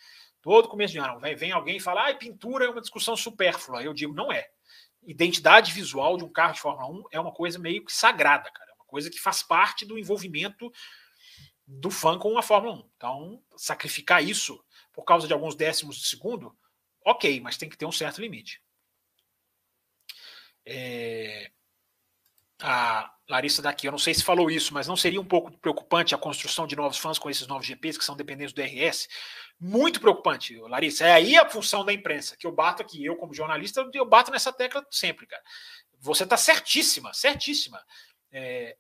Todo 0.42 0.68
começo 0.68 0.94
de 0.94 1.00
ano. 1.00 1.20
Vem, 1.20 1.36
vem 1.36 1.52
alguém 1.52 1.78
e 1.78 1.82
fala, 1.82 2.10
ah, 2.10 2.16
pintura 2.16 2.66
é 2.66 2.70
uma 2.70 2.82
discussão 2.82 3.16
supérflua. 3.16 3.84
Eu 3.84 3.94
digo, 3.94 4.14
não 4.14 4.32
é. 4.32 4.48
Identidade 5.04 5.72
visual 5.72 6.18
de 6.18 6.24
um 6.24 6.32
carro 6.32 6.54
de 6.54 6.62
Fórmula 6.62 6.88
1 6.90 7.04
é 7.12 7.20
uma 7.20 7.32
coisa 7.32 7.60
meio 7.60 7.84
que 7.84 7.94
sagrada, 7.94 8.50
cara. 8.52 8.72
É 8.72 8.74
uma 8.76 8.86
coisa 8.86 9.10
que 9.10 9.20
faz 9.20 9.44
parte 9.44 9.86
do 9.86 9.98
envolvimento 9.98 10.72
do 11.68 11.90
fã 11.90 12.18
com 12.18 12.38
a 12.38 12.42
Fórmula 12.42 12.76
1. 12.76 12.90
Então, 12.98 13.44
sacrificar 13.56 14.24
isso 14.24 14.64
por 14.94 15.04
causa 15.04 15.28
de 15.28 15.34
alguns 15.34 15.56
décimos 15.56 15.98
de 15.98 16.08
segundo, 16.08 16.56
ok, 17.06 17.40
mas 17.40 17.58
tem 17.58 17.70
que 17.70 17.78
ter 17.78 17.86
um 17.86 17.92
certo 17.92 18.22
limite. 18.22 18.62
É... 20.66 21.52
A 22.64 23.12
Larissa 23.28 23.62
daqui, 23.62 23.88
eu 23.88 23.92
não 23.92 23.98
sei 23.98 24.14
se 24.14 24.24
falou 24.24 24.52
isso, 24.52 24.74
mas 24.74 24.88
não 24.88 24.96
seria 24.96 25.20
um 25.20 25.26
pouco 25.26 25.52
preocupante 25.58 26.14
a 26.14 26.18
construção 26.18 26.68
de 26.68 26.76
novos 26.76 26.98
fãs 26.98 27.18
com 27.18 27.30
esses 27.30 27.48
novos 27.48 27.66
GPs 27.66 27.98
que 27.98 28.06
são 28.06 28.16
dependentes 28.16 28.54
do 28.54 28.62
RS? 28.62 29.08
Muito 29.60 30.00
preocupante, 30.00 30.56
Larissa. 30.62 31.06
É 31.06 31.14
aí 31.14 31.38
a 31.38 31.50
função 31.50 31.84
da 31.84 31.92
imprensa, 31.92 32.38
que 32.38 32.46
eu 32.46 32.52
bato 32.52 32.84
aqui, 32.84 33.04
eu 33.04 33.16
como 33.16 33.34
jornalista, 33.34 33.90
eu 33.94 34.06
bato 34.06 34.32
nessa 34.32 34.54
tecla 34.54 34.86
sempre, 34.92 35.26
cara. 35.26 35.42
Você 36.00 36.24
está 36.24 36.38
certíssima, 36.38 37.14
certíssima. 37.14 37.84
É, 38.32 38.78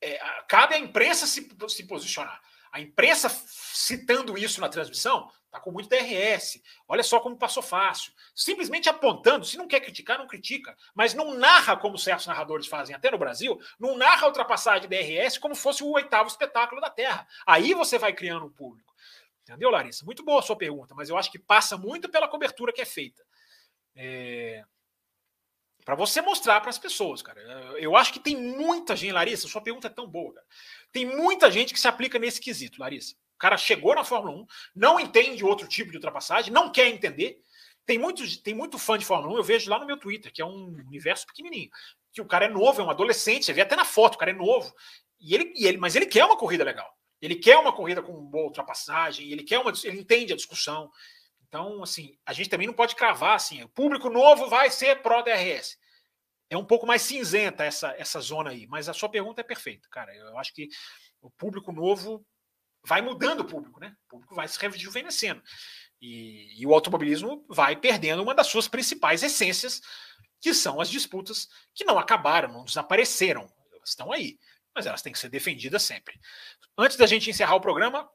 é, 0.00 0.18
cabe 0.48 0.74
à 0.74 0.78
imprensa 0.78 1.26
se, 1.26 1.48
se 1.68 1.86
posicionar. 1.86 2.40
A 2.72 2.80
imprensa 2.80 3.28
citando 3.28 4.36
isso 4.36 4.60
na 4.60 4.68
transmissão 4.68 5.30
Tá 5.50 5.58
com 5.58 5.70
muito 5.70 5.88
DRS. 5.88 6.62
Olha 6.86 7.02
só 7.02 7.20
como 7.20 7.36
passou 7.36 7.62
fácil. 7.62 8.12
Simplesmente 8.34 8.88
apontando. 8.88 9.46
Se 9.46 9.56
não 9.56 9.66
quer 9.66 9.80
criticar, 9.80 10.18
não 10.18 10.26
critica. 10.26 10.76
Mas 10.94 11.14
não 11.14 11.34
narra 11.34 11.76
como 11.76 11.96
certos 11.96 12.26
narradores 12.26 12.66
fazem 12.66 12.94
até 12.94 13.10
no 13.10 13.18
Brasil. 13.18 13.58
Não 13.78 13.96
narra 13.96 14.24
a 14.24 14.28
ultrapassagem 14.28 14.86
de 14.86 14.88
DRS 14.88 15.38
como 15.38 15.54
fosse 15.54 15.82
o 15.82 15.90
oitavo 15.90 16.28
espetáculo 16.28 16.80
da 16.80 16.90
Terra. 16.90 17.26
Aí 17.46 17.72
você 17.72 17.98
vai 17.98 18.12
criando 18.12 18.44
um 18.44 18.50
público. 18.50 18.94
Entendeu, 19.42 19.70
Larissa? 19.70 20.04
Muito 20.04 20.22
boa 20.22 20.40
a 20.40 20.42
sua 20.42 20.56
pergunta, 20.56 20.94
mas 20.94 21.08
eu 21.08 21.16
acho 21.16 21.32
que 21.32 21.38
passa 21.38 21.78
muito 21.78 22.10
pela 22.10 22.28
cobertura 22.28 22.70
que 22.70 22.82
é 22.82 22.86
feita. 22.86 23.24
É... 23.96 24.62
Para 25.82 25.94
você 25.94 26.20
mostrar 26.20 26.60
para 26.60 26.68
as 26.68 26.78
pessoas, 26.78 27.22
cara. 27.22 27.40
Eu 27.78 27.96
acho 27.96 28.12
que 28.12 28.20
tem 28.20 28.36
muita 28.36 28.94
gente, 28.94 29.12
Larissa, 29.12 29.48
sua 29.48 29.62
pergunta 29.62 29.86
é 29.86 29.90
tão 29.90 30.06
boa, 30.06 30.34
cara. 30.34 30.46
Tem 30.92 31.04
muita 31.06 31.50
gente 31.50 31.72
que 31.72 31.80
se 31.80 31.88
aplica 31.88 32.18
nesse 32.18 32.40
quesito, 32.40 32.80
Larissa. 32.80 33.14
O 33.34 33.38
cara 33.38 33.56
chegou 33.56 33.94
na 33.94 34.02
Fórmula 34.02 34.36
1, 34.38 34.46
não 34.74 34.98
entende 34.98 35.44
outro 35.44 35.68
tipo 35.68 35.90
de 35.90 35.96
ultrapassagem, 35.96 36.52
não 36.52 36.72
quer 36.72 36.88
entender. 36.88 37.40
Tem 37.86 37.96
muito, 37.96 38.42
tem 38.42 38.52
muito 38.52 38.78
fã 38.78 38.98
de 38.98 39.04
Fórmula 39.04 39.34
1, 39.34 39.36
eu 39.36 39.44
vejo 39.44 39.70
lá 39.70 39.78
no 39.78 39.86
meu 39.86 39.96
Twitter, 39.96 40.32
que 40.32 40.42
é 40.42 40.44
um 40.44 40.66
universo 40.86 41.26
pequenininho. 41.26 41.70
Que 42.12 42.20
o 42.20 42.26
cara 42.26 42.46
é 42.46 42.48
novo, 42.48 42.80
é 42.80 42.84
um 42.84 42.90
adolescente, 42.90 43.44
você 43.44 43.52
vê 43.52 43.60
até 43.60 43.76
na 43.76 43.84
foto, 43.84 44.16
o 44.16 44.18
cara 44.18 44.32
é 44.32 44.34
novo. 44.34 44.74
E 45.20 45.34
ele, 45.34 45.52
e 45.56 45.66
ele, 45.66 45.78
mas 45.78 45.94
ele 45.94 46.06
quer 46.06 46.24
uma 46.24 46.36
corrida 46.36 46.64
legal. 46.64 46.92
Ele 47.20 47.36
quer 47.36 47.56
uma 47.56 47.72
corrida 47.72 48.02
com 48.02 48.12
boa 48.26 48.46
ultrapassagem, 48.46 49.30
ele 49.30 49.42
quer 49.42 49.58
uma, 49.58 49.72
ele 49.84 50.00
entende 50.00 50.32
a 50.32 50.36
discussão. 50.36 50.90
Então, 51.48 51.82
assim, 51.82 52.16
a 52.26 52.32
gente 52.32 52.50
também 52.50 52.66
não 52.66 52.74
pode 52.74 52.94
cravar 52.94 53.34
assim, 53.34 53.62
o 53.62 53.68
público 53.68 54.10
novo 54.10 54.48
vai 54.48 54.70
ser 54.70 55.00
pró 55.00 55.22
DRS. 55.22 55.78
É 56.50 56.56
um 56.56 56.64
pouco 56.64 56.86
mais 56.86 57.02
cinzenta 57.02 57.64
essa, 57.64 57.94
essa 57.98 58.20
zona 58.20 58.50
aí, 58.50 58.66
mas 58.66 58.88
a 58.88 58.94
sua 58.94 59.08
pergunta 59.08 59.40
é 59.40 59.44
perfeita, 59.44 59.88
cara. 59.90 60.14
Eu 60.14 60.38
acho 60.38 60.54
que 60.54 60.68
o 61.20 61.30
público 61.30 61.72
novo 61.72 62.24
vai 62.86 63.02
mudando 63.02 63.40
o 63.40 63.44
público, 63.44 63.80
né? 63.80 63.94
O 64.06 64.08
público 64.08 64.34
vai 64.34 64.48
se 64.48 64.58
rejuvenescendo. 64.58 65.42
E, 66.00 66.60
e, 66.60 66.66
o 66.66 66.72
automobilismo 66.72 67.44
vai 67.48 67.76
perdendo 67.76 68.22
uma 68.22 68.34
das 68.34 68.46
suas 68.46 68.68
principais 68.68 69.22
essências, 69.22 69.80
que 70.40 70.54
são 70.54 70.80
as 70.80 70.88
disputas 70.88 71.48
que 71.74 71.84
não 71.84 71.98
acabaram, 71.98 72.52
não 72.52 72.64
desapareceram. 72.64 73.52
Elas 73.72 73.90
estão 73.90 74.12
aí, 74.12 74.38
mas 74.74 74.86
elas 74.86 75.02
têm 75.02 75.12
que 75.12 75.18
ser 75.18 75.28
defendidas 75.28 75.82
sempre. 75.82 76.18
Antes 76.78 76.96
da 76.96 77.06
gente 77.06 77.28
encerrar 77.28 77.56
o 77.56 77.60
programa, 77.60 78.08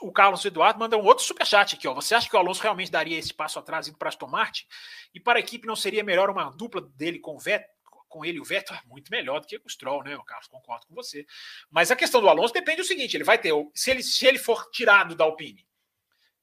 o 0.00 0.12
Carlos 0.12 0.44
Eduardo 0.44 0.78
manda 0.78 0.96
um 0.96 1.04
outro 1.04 1.24
superchat 1.24 1.74
aqui. 1.74 1.88
Ó. 1.88 1.94
Você 1.94 2.14
acha 2.14 2.28
que 2.28 2.36
o 2.36 2.38
Alonso 2.38 2.62
realmente 2.62 2.90
daria 2.90 3.18
esse 3.18 3.32
passo 3.32 3.58
atrás 3.58 3.88
indo 3.88 3.98
para 3.98 4.08
Aston 4.08 4.26
Martin? 4.26 4.66
E 5.14 5.20
para 5.20 5.38
a 5.38 5.40
equipe 5.40 5.66
não 5.66 5.76
seria 5.76 6.04
melhor 6.04 6.30
uma 6.30 6.50
dupla 6.50 6.80
dele 6.80 7.18
com 7.18 7.34
o 7.34 7.38
Vettel? 7.38 7.78
com 8.08 8.24
ele 8.24 8.40
o 8.40 8.44
Vettel 8.44 8.74
é 8.74 8.82
muito 8.86 9.10
melhor 9.10 9.40
do 9.40 9.46
que 9.46 9.56
o 9.56 9.68
Stroll, 9.68 10.02
né, 10.02 10.18
Carlos? 10.26 10.48
Concordo 10.48 10.86
com 10.86 10.94
você. 10.94 11.26
Mas 11.70 11.90
a 11.90 11.96
questão 11.96 12.20
do 12.20 12.28
Alonso 12.28 12.54
depende 12.54 12.78
do 12.78 12.84
seguinte: 12.84 13.16
ele 13.16 13.24
vai 13.24 13.38
ter, 13.38 13.52
se 13.74 13.90
ele, 13.90 14.02
se 14.02 14.26
ele 14.26 14.38
for 14.38 14.70
tirado 14.70 15.14
da 15.14 15.24
Alpine, 15.24 15.66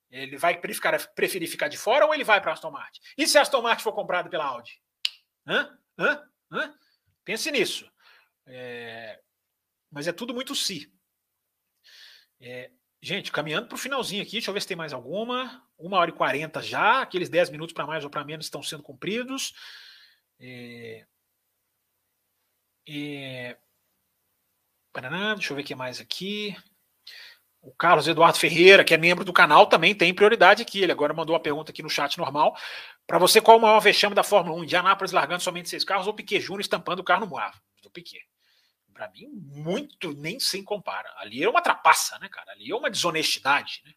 ele 0.10 0.38
vai 0.38 0.60
preferir, 0.60 1.14
preferir 1.14 1.49
ficar 1.49 1.68
de 1.68 1.77
fora 1.77 2.06
ou 2.06 2.14
ele 2.14 2.23
vai 2.23 2.40
para 2.40 2.53
Aston 2.53 2.72
Martin? 2.72 3.02
E 3.18 3.27
se 3.27 3.38
a 3.38 3.41
Aston 3.41 3.61
Martin 3.61 3.84
for 3.84 3.94
comprada 3.94 4.30
pela 4.30 4.45
Audi? 4.45 4.82
Hã? 5.48 5.77
Hã? 5.98 6.23
Hã? 6.52 6.73
Pense 7.23 7.52
nisso. 7.52 7.91
É... 8.45 9.19
Mas 9.91 10.07
é 10.07 10.14
tudo 10.14 10.34
muito 10.34 10.56
si. 10.56 10.91
É... 12.40 12.72
Gente, 13.06 13.32
caminhando 13.32 13.68
para 13.68 13.76
o 13.76 13.77
finalzinho 13.77 14.23
aqui, 14.23 14.32
deixa 14.32 14.49
eu 14.49 14.53
ver 14.56 14.61
se 14.61 14.68
tem 14.68 14.76
mais 14.76 14.91
alguma. 14.91 15.64
Uma 15.77 15.99
hora 15.99 16.10
e 16.10 16.14
quarenta 16.14 16.60
já, 16.60 17.03
aqueles 17.03 17.30
dez 17.30 17.52
minutos 17.52 17.72
para 17.72 17.86
mais 17.86 18.03
ou 18.03 18.10
para 18.10 18.26
menos 18.26 18.48
estão 18.48 18.64
sendo 18.64 18.82
cumpridos. 18.82 19.53
É... 20.40 21.06
E... 22.88 23.56
Deixa 25.36 25.53
eu 25.53 25.56
ver 25.56 25.61
o 25.61 25.65
que 25.65 25.76
mais 25.76 26.02
aqui. 26.02 26.57
O 27.61 27.72
Carlos 27.76 28.07
Eduardo 28.07 28.40
Ferreira, 28.40 28.84
que 28.84 28.95
é 28.95 28.98
membro 28.98 29.23
do 29.23 29.32
canal, 29.32 29.68
também 29.68 29.94
tem 29.94 30.11
prioridade 30.11 30.64
aqui. 30.64 30.82
Ele 30.82 30.91
agora 30.91 31.14
mandou 31.14 31.36
uma 31.36 31.40
pergunta 31.44 31.72
aqui 31.72 31.84
no 31.84 31.90
chat 31.91 32.18
normal. 32.18 32.57
Para 33.06 33.19
você, 33.19 33.40
qual 33.40 33.60
o 33.60 33.61
maior 33.61 33.80
vexame 33.82 34.15
da 34.15 34.23
Fórmula 34.23 34.60
1? 34.61 34.64
Indianápolis 34.64 35.11
largando 35.11 35.44
somente 35.44 35.69
seis 35.69 35.84
carros 35.84 36.07
ou 36.07 36.14
Piquet 36.15 36.40
Júnior 36.40 36.61
estampando 36.61 37.03
o 37.03 37.06
carro 37.06 37.22
no 37.22 37.27
Moave? 37.27 37.56
Do 37.84 37.91
Piquet. 37.91 38.26
Para 38.95 39.09
mim, 39.09 39.27
muito 39.27 40.13
nem 40.13 40.39
se 40.39 40.63
compara. 40.63 41.13
Ali 41.17 41.43
é 41.43 41.49
uma 41.49 41.61
trapaça, 41.61 42.17
né, 42.17 42.30
cara? 42.30 42.53
Ali 42.53 42.72
é 42.72 42.76
uma 42.76 42.89
desonestidade. 42.89 43.81
Né? 43.85 43.91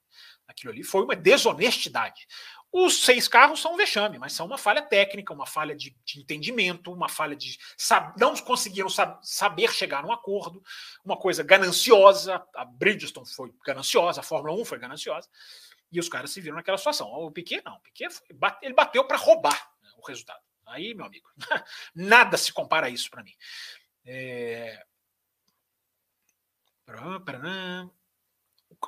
Aquilo 0.48 0.72
ali 0.72 0.82
foi 0.82 1.04
uma 1.04 1.14
desonestidade. 1.14 2.26
Os 2.72 3.04
seis 3.04 3.28
carros 3.28 3.60
são 3.60 3.74
um 3.74 3.76
vexame, 3.76 4.18
mas 4.18 4.32
são 4.32 4.44
uma 4.44 4.58
falha 4.58 4.82
técnica, 4.82 5.32
uma 5.32 5.46
falha 5.46 5.74
de, 5.74 5.96
de 6.04 6.18
entendimento, 6.18 6.92
uma 6.92 7.08
falha 7.08 7.36
de. 7.36 7.56
Sab, 7.76 8.18
não 8.18 8.36
conseguiram 8.38 8.90
sab, 8.90 9.20
saber 9.22 9.72
chegar 9.72 10.02
num 10.02 10.10
acordo, 10.10 10.60
uma 11.04 11.16
coisa 11.16 11.44
gananciosa. 11.44 12.44
A 12.56 12.64
Bridgestone 12.64 13.28
foi 13.28 13.54
gananciosa, 13.64 14.20
a 14.20 14.24
Fórmula 14.24 14.60
1 14.60 14.64
foi 14.64 14.80
gananciosa, 14.80 15.28
e 15.92 16.00
os 16.00 16.08
caras 16.08 16.32
se 16.32 16.40
viram 16.40 16.56
naquela 16.56 16.76
situação. 16.76 17.08
O 17.08 17.30
Piquet 17.30 17.62
não, 17.64 17.76
o 17.76 17.80
Piquet 17.80 18.10
foi, 18.10 18.26
ele 18.62 18.74
bateu 18.74 19.04
para 19.04 19.16
roubar 19.16 19.70
né, 19.80 19.90
o 19.96 20.04
resultado. 20.04 20.42
Aí, 20.68 20.92
meu 20.92 21.06
amigo, 21.06 21.28
nada 21.94 22.36
se 22.36 22.52
compara 22.52 22.88
a 22.88 22.90
isso 22.90 23.10
para 23.10 23.22
mim. 23.22 23.34
É... 24.10 24.82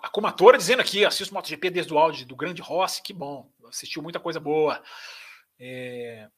A 0.03 0.09
Comatora 0.09 0.57
dizendo 0.57 0.81
aqui, 0.81 1.05
assisto 1.05 1.35
MotoGP 1.35 1.69
desde 1.69 1.93
o 1.93 1.99
áudio 1.99 2.27
do 2.27 2.35
grande 2.35 2.63
Rossi, 2.63 3.03
que 3.03 3.13
bom 3.13 3.53
assistiu 3.69 4.03
muita 4.03 4.19
coisa 4.19 4.41
boa. 4.41 4.83
É, 5.59 6.29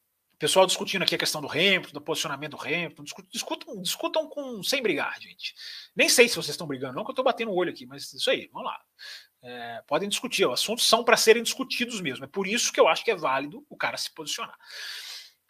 pessoal 0.43 0.67
discutindo 0.67 1.03
aqui 1.03 1.15
a 1.15 1.19
questão 1.19 1.41
do 1.41 1.49
Hamilton, 1.49 1.93
do 1.93 2.01
posicionamento 2.01 2.57
do 2.57 2.61
Hamilton. 2.61 3.05
Discutam, 3.31 3.81
discutam 3.81 4.29
com, 4.29 4.61
sem 4.65 4.83
brigar, 4.83 5.17
gente. 5.21 5.55
Nem 5.95 6.09
sei 6.09 6.29
se 6.29 6.35
vocês 6.35 6.51
estão 6.51 6.67
brigando, 6.67 6.97
não, 6.97 7.05
que 7.05 7.11
eu 7.11 7.13
estou 7.13 7.25
batendo 7.25 7.53
o 7.53 7.55
olho 7.55 7.71
aqui, 7.71 7.87
mas 7.87 8.13
isso 8.13 8.29
aí, 8.29 8.51
vamos 8.53 8.67
lá. 8.67 8.81
É, 9.41 9.85
podem 9.87 10.09
discutir, 10.09 10.45
os 10.45 10.55
assuntos 10.55 10.85
são 10.85 11.05
para 11.05 11.17
serem 11.17 11.45
discutidos 11.45 12.01
mesmo. 12.01 12.25
É 12.25 12.29
por 12.29 12.49
isso 12.49 12.73
que 12.73 12.81
eu 12.81 12.89
acho 12.89 13.05
que 13.05 13.13
é 13.13 13.15
válido 13.15 13.65
o 13.71 13.77
cara 13.77 13.97
se 13.97 14.13
posicionar. 14.13 14.59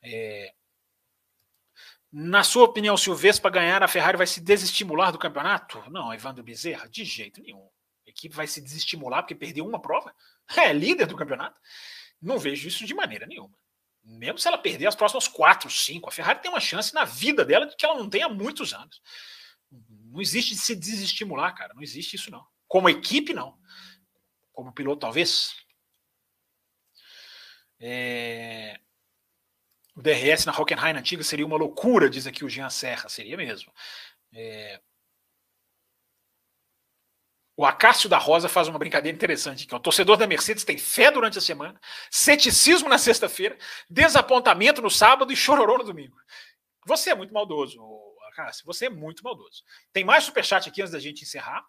É, 0.02 0.52
na 2.12 2.44
sua 2.44 2.64
opinião, 2.64 2.94
se 2.94 3.08
o 3.08 3.14
Vespa 3.14 3.48
ganhar, 3.48 3.82
a 3.82 3.88
Ferrari 3.88 4.18
vai 4.18 4.26
se 4.26 4.38
desestimular 4.38 5.10
do 5.10 5.18
campeonato? 5.18 5.82
Não, 5.90 6.12
Evandro 6.12 6.44
Bezerra, 6.44 6.86
de 6.86 7.04
jeito 7.04 7.40
nenhum. 7.40 7.66
A 8.06 8.10
equipe 8.10 8.34
vai 8.34 8.46
se 8.46 8.60
desestimular 8.60 9.22
porque 9.22 9.34
perdeu 9.34 9.66
uma 9.66 9.80
prova? 9.80 10.14
É 10.54 10.70
líder 10.72 11.06
do 11.06 11.16
campeonato? 11.16 11.58
Não 12.20 12.38
vejo 12.38 12.68
isso 12.68 12.84
de 12.84 12.94
maneira 12.94 13.26
nenhuma. 13.26 13.56
Mesmo 14.04 14.38
se 14.38 14.46
ela 14.46 14.58
perder 14.58 14.86
as 14.86 14.94
próximas 14.94 15.26
quatro, 15.26 15.70
cinco, 15.70 16.08
a 16.08 16.12
Ferrari 16.12 16.42
tem 16.42 16.50
uma 16.50 16.60
chance 16.60 16.92
na 16.92 17.04
vida 17.04 17.44
dela 17.44 17.64
de 17.64 17.74
que 17.74 17.86
ela 17.86 17.96
não 17.96 18.10
tem 18.10 18.22
há 18.22 18.28
muitos 18.28 18.74
anos. 18.74 19.00
Não 19.70 20.20
existe 20.20 20.54
se 20.56 20.74
desestimular, 20.74 21.54
cara. 21.54 21.72
Não 21.72 21.82
existe 21.82 22.16
isso, 22.16 22.30
não. 22.30 22.44
Como 22.68 22.90
equipe, 22.90 23.32
não. 23.32 23.56
Como 24.52 24.72
piloto, 24.72 25.00
talvez. 25.00 25.54
É... 27.80 28.78
O 29.94 30.00
DRS 30.00 30.46
na 30.46 30.52
Hockenheim 30.52 30.96
antiga 30.96 31.22
seria 31.22 31.44
uma 31.44 31.56
loucura, 31.56 32.08
diz 32.08 32.26
aqui 32.26 32.44
o 32.44 32.48
Jean 32.48 32.70
Serra. 32.70 33.08
Seria 33.08 33.36
mesmo. 33.36 33.72
É... 34.32 34.80
O 37.54 37.66
Acácio 37.66 38.08
da 38.08 38.16
Rosa 38.16 38.48
faz 38.48 38.66
uma 38.66 38.78
brincadeira 38.78 39.14
interessante 39.14 39.64
aqui. 39.64 39.74
O 39.74 39.80
torcedor 39.80 40.16
da 40.16 40.26
Mercedes 40.26 40.64
tem 40.64 40.78
fé 40.78 41.10
durante 41.10 41.36
a 41.36 41.40
semana, 41.40 41.78
ceticismo 42.10 42.88
na 42.88 42.96
sexta-feira, 42.96 43.58
desapontamento 43.90 44.80
no 44.80 44.90
sábado 44.90 45.32
e 45.32 45.36
chororô 45.36 45.78
no 45.78 45.84
domingo. 45.84 46.16
Você 46.86 47.10
é 47.10 47.14
muito 47.14 47.34
maldoso, 47.34 47.78
Acácio. 48.30 48.64
Você 48.64 48.86
é 48.86 48.90
muito 48.90 49.22
maldoso. 49.22 49.62
Tem 49.92 50.02
mais 50.02 50.24
superchat 50.24 50.68
aqui 50.68 50.80
antes 50.80 50.92
da 50.92 50.98
gente 50.98 51.22
encerrar. 51.22 51.62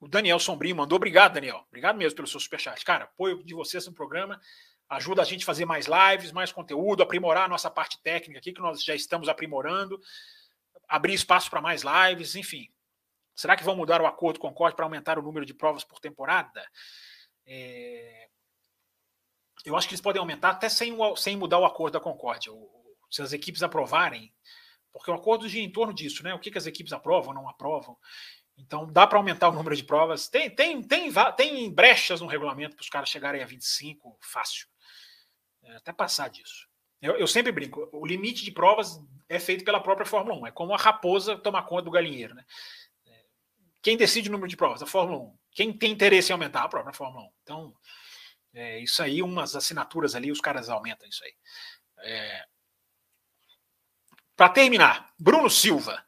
O 0.00 0.08
Daniel 0.08 0.38
Sombrinho 0.38 0.76
mandou. 0.76 0.96
Obrigado, 0.96 1.34
Daniel. 1.34 1.64
Obrigado 1.68 1.96
mesmo 1.96 2.16
pelo 2.16 2.28
seu 2.28 2.40
superchat. 2.40 2.82
Cara, 2.84 3.04
apoio 3.04 3.44
de 3.44 3.54
vocês 3.54 3.86
no 3.86 3.92
programa 3.92 4.40
ajuda 4.88 5.22
a 5.22 5.24
gente 5.24 5.42
a 5.42 5.46
fazer 5.46 5.64
mais 5.64 5.86
lives, 5.86 6.32
mais 6.32 6.52
conteúdo, 6.52 7.02
aprimorar 7.02 7.44
a 7.44 7.48
nossa 7.48 7.70
parte 7.70 8.00
técnica 8.02 8.38
aqui, 8.38 8.52
que 8.52 8.60
nós 8.60 8.82
já 8.82 8.94
estamos 8.94 9.28
aprimorando, 9.28 10.00
abrir 10.88 11.14
espaço 11.14 11.50
para 11.50 11.60
mais 11.60 11.82
lives, 11.82 12.36
enfim. 12.36 12.68
Será 13.34 13.56
que 13.56 13.64
vão 13.64 13.76
mudar 13.76 14.00
o 14.00 14.06
acordo 14.06 14.40
com 14.40 14.48
o 14.48 14.54
COD 14.54 14.74
para 14.74 14.84
aumentar 14.84 15.18
o 15.18 15.22
número 15.22 15.44
de 15.44 15.52
provas 15.52 15.84
por 15.84 16.00
temporada? 16.00 16.66
É... 17.44 18.28
eu 19.64 19.76
acho 19.76 19.86
que 19.86 19.94
eles 19.94 20.00
podem 20.00 20.20
aumentar 20.20 20.50
até 20.50 20.68
sem, 20.68 20.96
sem 21.16 21.36
mudar 21.36 21.58
o 21.58 21.66
acordo 21.66 21.94
da 21.94 22.00
Concórdia. 22.00 22.52
Se 23.10 23.22
as 23.22 23.32
equipes 23.32 23.62
aprovarem, 23.62 24.32
porque 24.92 25.10
o 25.10 25.14
acordo 25.14 25.48
gira 25.48 25.64
em 25.64 25.70
torno 25.70 25.92
disso, 25.92 26.22
né? 26.22 26.32
O 26.32 26.38
que, 26.38 26.50
que 26.50 26.58
as 26.58 26.66
equipes 26.66 26.92
aprovam, 26.92 27.34
não 27.34 27.48
aprovam. 27.48 27.96
Então 28.56 28.90
dá 28.90 29.06
para 29.06 29.18
aumentar 29.18 29.50
o 29.50 29.52
número 29.52 29.76
de 29.76 29.84
provas. 29.84 30.28
Tem, 30.28 30.48
tem, 30.48 30.82
tem, 30.82 31.12
tem 31.36 31.70
brechas 31.70 32.20
no 32.20 32.26
regulamento 32.26 32.74
para 32.74 32.82
os 32.82 32.88
caras 32.88 33.10
chegarem 33.10 33.42
a 33.42 33.46
25 33.46 34.16
fácil. 34.22 34.66
É, 35.66 35.76
até 35.76 35.92
passar 35.92 36.28
disso. 36.28 36.68
Eu, 37.02 37.16
eu, 37.16 37.26
sempre 37.26 37.52
brinco, 37.52 37.88
o 37.92 38.06
limite 38.06 38.44
de 38.44 38.50
provas 38.50 38.98
é 39.28 39.38
feito 39.38 39.64
pela 39.64 39.80
própria 39.80 40.06
Fórmula 40.06 40.38
1. 40.40 40.46
É 40.46 40.50
como 40.50 40.72
a 40.72 40.78
raposa 40.78 41.36
tomar 41.36 41.64
conta 41.64 41.82
do 41.82 41.90
galinheiro. 41.90 42.34
Né? 42.34 42.44
É, 43.06 43.24
quem 43.82 43.96
decide 43.96 44.28
o 44.28 44.32
número 44.32 44.48
de 44.48 44.56
provas? 44.56 44.82
A 44.82 44.86
Fórmula 44.86 45.18
1. 45.18 45.38
Quem 45.52 45.72
tem 45.72 45.92
interesse 45.92 46.30
em 46.30 46.34
aumentar? 46.34 46.62
A 46.62 46.68
própria 46.68 46.94
Fórmula 46.94 47.24
1. 47.24 47.30
Então, 47.42 47.74
é, 48.54 48.78
isso 48.78 49.02
aí, 49.02 49.22
umas 49.22 49.54
assinaturas 49.54 50.14
ali, 50.14 50.32
os 50.32 50.40
caras 50.40 50.68
aumentam 50.68 51.08
isso 51.08 51.22
aí. 51.24 51.34
É... 51.98 52.46
Para 54.34 54.50
terminar, 54.50 55.12
Bruno 55.18 55.50
Silva. 55.50 56.04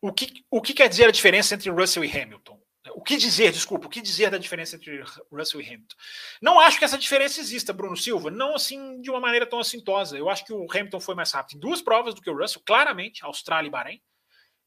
O 0.00 0.12
que, 0.12 0.44
o 0.50 0.60
que 0.60 0.74
quer 0.74 0.88
dizer 0.88 1.08
a 1.08 1.12
diferença 1.12 1.54
entre 1.54 1.70
Russell 1.70 2.04
e 2.04 2.10
Hamilton? 2.10 2.60
O 2.94 3.02
que 3.02 3.16
dizer, 3.16 3.52
desculpa, 3.52 3.86
o 3.86 3.90
que 3.90 4.00
dizer 4.00 4.30
da 4.30 4.38
diferença 4.38 4.76
entre 4.76 5.02
Russell 5.30 5.60
e 5.60 5.66
Hamilton? 5.66 5.96
Não 6.40 6.60
acho 6.60 6.78
que 6.78 6.84
essa 6.84 6.98
diferença 6.98 7.40
exista, 7.40 7.72
Bruno 7.72 7.96
Silva, 7.96 8.30
não 8.30 8.54
assim 8.54 9.00
de 9.00 9.10
uma 9.10 9.20
maneira 9.20 9.46
tão 9.46 9.58
assintosa. 9.58 10.16
Eu 10.16 10.28
acho 10.28 10.44
que 10.44 10.52
o 10.52 10.66
Hamilton 10.70 11.00
foi 11.00 11.14
mais 11.14 11.32
rápido 11.32 11.56
em 11.56 11.60
duas 11.60 11.82
provas 11.82 12.14
do 12.14 12.20
que 12.20 12.30
o 12.30 12.36
Russell, 12.36 12.62
claramente, 12.64 13.24
Austrália 13.24 13.68
e 13.68 13.70
Bahrein. 13.70 14.02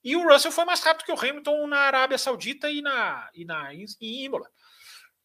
E 0.04 0.16
o 0.16 0.28
Russell 0.28 0.52
foi 0.52 0.66
mais 0.66 0.82
rápido 0.82 1.06
que 1.06 1.12
o 1.12 1.20
Hamilton 1.20 1.68
na 1.68 1.80
Arábia 1.80 2.18
Saudita 2.18 2.70
e 2.70 2.82
na, 2.82 3.30
e 3.34 3.46
na 3.46 3.74
em 3.74 3.86
Imola. 4.02 4.50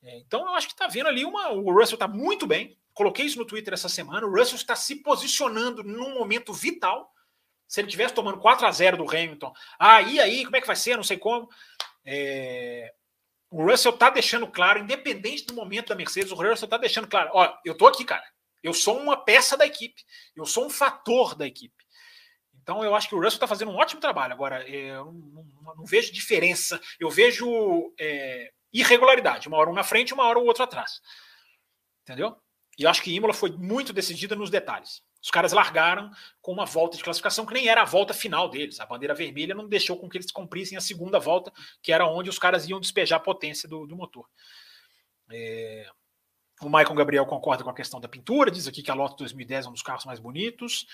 É, 0.03 0.19
então 0.19 0.43
eu 0.47 0.55
acho 0.55 0.67
que 0.67 0.75
está 0.75 0.87
vendo 0.87 1.09
ali 1.09 1.25
uma. 1.25 1.51
O 1.51 1.73
Russell 1.73 1.95
está 1.95 2.09
muito 2.09 2.47
bem. 2.47 2.77
Coloquei 2.93 3.27
isso 3.27 3.39
no 3.39 3.47
Twitter 3.47 3.75
essa 3.75 3.89
semana. 3.89 4.27
O 4.27 4.31
Russell 4.31 4.57
está 4.57 4.77
se 4.77 4.97
posicionando 4.97 5.83
num 5.83 6.15
momento 6.15 6.53
vital 6.53 7.11
se 7.67 7.81
ele 7.81 7.89
tivesse 7.89 8.15
tomando 8.15 8.39
4 8.39 8.67
a 8.67 8.71
0 8.71 8.97
do 8.97 9.09
Hamilton, 9.09 9.53
ah, 9.79 10.01
e 10.03 10.21
aí, 10.21 10.45
como 10.45 10.57
é 10.57 10.61
que 10.61 10.67
vai 10.67 10.77
ser? 10.77 10.97
Não 10.97 11.03
sei 11.03 11.17
como. 11.17 11.49
É... 12.05 12.93
O 13.51 13.65
Russell 13.65 13.93
tá 13.93 14.11
deixando 14.11 14.47
claro, 14.49 14.81
independente 14.81 15.47
do 15.47 15.55
momento 15.55 15.89
da 15.89 15.95
Mercedes, 15.95 16.33
o 16.33 16.35
Russell 16.35 16.69
tá 16.69 16.77
deixando 16.77 17.07
claro: 17.07 17.31
ó, 17.33 17.57
eu 17.65 17.77
tô 17.77 17.87
aqui, 17.87 18.05
cara. 18.05 18.25
Eu 18.63 18.73
sou 18.73 18.99
uma 18.99 19.17
peça 19.17 19.57
da 19.57 19.67
equipe. 19.67 20.03
Eu 20.35 20.47
sou 20.47 20.67
um 20.67 20.71
fator 20.71 21.35
da 21.35 21.47
equipe. 21.47 21.75
Então 22.63 22.83
eu 22.83 22.95
acho 22.95 23.09
que 23.09 23.15
o 23.15 23.19
Russell 23.19 23.37
está 23.37 23.47
fazendo 23.47 23.71
um 23.71 23.77
ótimo 23.77 24.01
trabalho. 24.01 24.33
Agora, 24.33 24.67
é, 24.67 24.93
eu 24.93 25.05
não, 25.05 25.45
não, 25.63 25.77
não 25.77 25.85
vejo 25.85 26.13
diferença. 26.13 26.81
Eu 26.99 27.11
vejo 27.11 27.93
é, 28.01 28.51
irregularidade. 28.73 29.49
Uma 29.49 29.59
hora 29.59 29.69
um 29.69 29.75
na 29.75 29.85
frente, 29.85 30.15
uma 30.15 30.25
hora 30.25 30.39
o 30.39 30.47
outro 30.47 30.65
atrás. 30.65 31.03
Entendeu? 32.03 32.37
E 32.79 32.85
eu 32.85 32.91
acho 32.91 33.03
que 33.03 33.15
Imola 33.15 33.35
foi 33.35 33.51
muito 33.53 33.93
decidida 33.93 34.35
nos 34.35 34.51
detalhes. 34.51 35.04
Os 35.25 35.31
caras 35.31 35.55
largaram 35.55 36.11
com 36.43 36.53
uma 36.53 36.67
volta 36.67 36.99
de 36.99 37.03
classificação 37.03 37.47
que 37.47 37.55
nem 37.55 37.67
era 37.67 37.81
a 37.81 37.87
volta 37.87 38.13
final 38.13 38.47
deles. 38.47 38.79
A 38.79 38.85
bandeira 38.85 39.15
vermelha 39.15 39.55
não 39.55 39.67
deixou 39.67 39.97
com 39.97 40.07
que 40.07 40.19
eles 40.19 40.31
cumprissem 40.31 40.77
a 40.77 40.83
segunda 40.83 41.19
volta, 41.19 41.51
que 41.83 41.91
era 41.91 42.07
onde 42.07 42.29
os 42.29 42.39
caras 42.39 42.69
iam 42.69 42.79
despejar 42.79 43.17
a 43.17 43.23
potência 43.23 43.67
do, 43.67 43.87
do 43.87 43.97
motor. 43.97 44.29
É... 45.33 45.89
O 46.61 46.67
Michael 46.67 46.95
Gabriel 46.95 47.25
concorda 47.25 47.65
com 47.65 47.71
a 47.71 47.75
questão 47.75 47.99
da 47.99 48.07
pintura, 48.07 48.51
diz 48.51 48.69
aqui 48.69 48.83
que 48.83 48.91
a 48.91 48.95
Lotus 48.95 49.17
2010 49.17 49.65
é 49.65 49.69
um 49.71 49.73
dos 49.73 49.83
carros 49.83 50.05
mais 50.05 50.21
bonitos. 50.21 50.87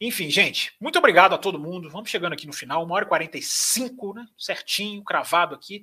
Enfim, 0.00 0.28
gente, 0.30 0.74
muito 0.80 0.98
obrigado 0.98 1.32
a 1.32 1.38
todo 1.38 1.56
mundo. 1.56 1.88
Vamos 1.88 2.10
chegando 2.10 2.32
aqui 2.32 2.48
no 2.48 2.52
final, 2.52 2.82
uma 2.82 2.96
hora 2.96 3.04
e 3.04 3.08
45, 3.08 4.14
né? 4.14 4.26
Certinho, 4.36 5.04
cravado 5.04 5.54
aqui. 5.54 5.80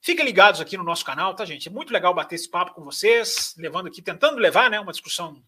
Fiquem 0.00 0.24
ligados 0.24 0.58
aqui 0.58 0.78
no 0.78 0.84
nosso 0.84 1.04
canal, 1.04 1.34
tá, 1.34 1.44
gente? 1.44 1.68
É 1.68 1.70
muito 1.70 1.92
legal 1.92 2.14
bater 2.14 2.36
esse 2.36 2.50
papo 2.50 2.72
com 2.72 2.82
vocês, 2.82 3.54
levando 3.58 3.88
aqui, 3.88 4.00
tentando 4.00 4.38
levar 4.38 4.70
né, 4.70 4.80
uma 4.80 4.92
discussão 4.92 5.44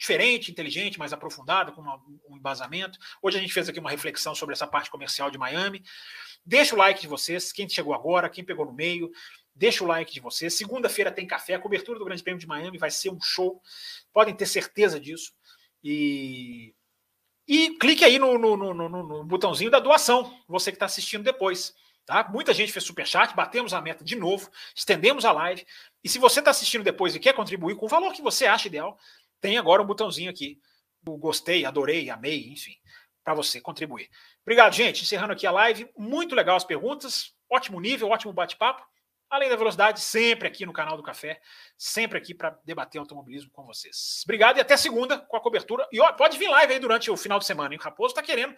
diferente, 0.00 0.50
inteligente, 0.50 0.98
mais 0.98 1.12
aprofundada, 1.12 1.70
com 1.72 1.82
uma, 1.82 2.02
um 2.26 2.38
embasamento. 2.38 2.98
Hoje 3.20 3.36
a 3.36 3.40
gente 3.40 3.52
fez 3.52 3.68
aqui 3.68 3.78
uma 3.78 3.90
reflexão 3.90 4.34
sobre 4.34 4.54
essa 4.54 4.66
parte 4.66 4.90
comercial 4.90 5.30
de 5.30 5.36
Miami. 5.36 5.82
Deixa 6.44 6.74
o 6.74 6.78
like 6.78 7.02
de 7.02 7.06
vocês, 7.06 7.52
quem 7.52 7.68
chegou 7.68 7.92
agora, 7.92 8.30
quem 8.30 8.42
pegou 8.42 8.64
no 8.64 8.72
meio, 8.72 9.10
deixa 9.54 9.84
o 9.84 9.86
like 9.86 10.10
de 10.10 10.18
vocês. 10.18 10.54
Segunda-feira 10.54 11.12
tem 11.12 11.26
café, 11.26 11.54
a 11.54 11.58
cobertura 11.60 11.98
do 11.98 12.04
Grande 12.06 12.22
Prêmio 12.22 12.40
de 12.40 12.46
Miami 12.46 12.78
vai 12.78 12.90
ser 12.90 13.10
um 13.10 13.20
show, 13.20 13.60
podem 14.10 14.34
ter 14.34 14.46
certeza 14.46 14.98
disso. 14.98 15.34
E, 15.84 16.74
e 17.46 17.76
clique 17.78 18.02
aí 18.02 18.18
no, 18.18 18.38
no, 18.38 18.56
no, 18.56 18.88
no 18.88 19.24
botãozinho 19.24 19.70
da 19.70 19.80
doação, 19.80 20.34
você 20.48 20.70
que 20.70 20.76
está 20.76 20.86
assistindo 20.86 21.24
depois. 21.24 21.74
Tá? 22.06 22.26
Muita 22.28 22.54
gente 22.54 22.72
fez 22.72 22.84
superchat, 22.84 23.36
batemos 23.36 23.74
a 23.74 23.80
meta 23.80 24.02
de 24.02 24.16
novo, 24.16 24.50
estendemos 24.74 25.24
a 25.24 25.32
live. 25.32 25.64
E 26.02 26.08
se 26.08 26.18
você 26.18 26.40
está 26.40 26.50
assistindo 26.50 26.82
depois 26.82 27.14
e 27.14 27.20
quer 27.20 27.34
contribuir 27.34 27.76
com 27.76 27.84
o 27.84 27.88
valor 27.88 28.12
que 28.14 28.22
você 28.22 28.46
acha 28.46 28.66
ideal, 28.66 28.98
tem 29.40 29.58
agora 29.58 29.82
um 29.82 29.86
botãozinho 29.86 30.30
aqui. 30.30 30.60
O 31.06 31.16
gostei, 31.16 31.64
adorei, 31.64 32.10
amei, 32.10 32.48
enfim, 32.48 32.76
para 33.24 33.34
você 33.34 33.60
contribuir. 33.60 34.10
Obrigado, 34.42 34.74
gente. 34.74 35.02
Encerrando 35.02 35.32
aqui 35.32 35.46
a 35.46 35.50
live. 35.50 35.90
Muito 35.96 36.34
legal 36.34 36.56
as 36.56 36.64
perguntas. 36.64 37.34
Ótimo 37.48 37.80
nível, 37.80 38.08
ótimo 38.08 38.32
bate-papo. 38.32 38.84
Além 39.30 39.48
da 39.48 39.54
velocidade, 39.54 40.00
sempre 40.00 40.48
aqui 40.48 40.66
no 40.66 40.72
canal 40.72 40.96
do 40.96 41.04
Café, 41.04 41.40
sempre 41.78 42.18
aqui 42.18 42.34
para 42.34 42.58
debater 42.64 42.98
automobilismo 42.98 43.48
com 43.52 43.64
vocês. 43.64 44.22
Obrigado 44.24 44.56
e 44.56 44.60
até 44.60 44.76
segunda 44.76 45.20
com 45.20 45.36
a 45.36 45.40
cobertura. 45.40 45.86
E 45.92 46.00
ó, 46.00 46.12
pode 46.12 46.36
vir 46.36 46.48
live 46.48 46.72
aí 46.72 46.80
durante 46.80 47.12
o 47.12 47.16
final 47.16 47.38
de 47.38 47.46
semana, 47.46 47.72
hein? 47.72 47.78
O 47.80 47.82
Raposo 47.82 48.10
está 48.10 48.22
querendo. 48.22 48.56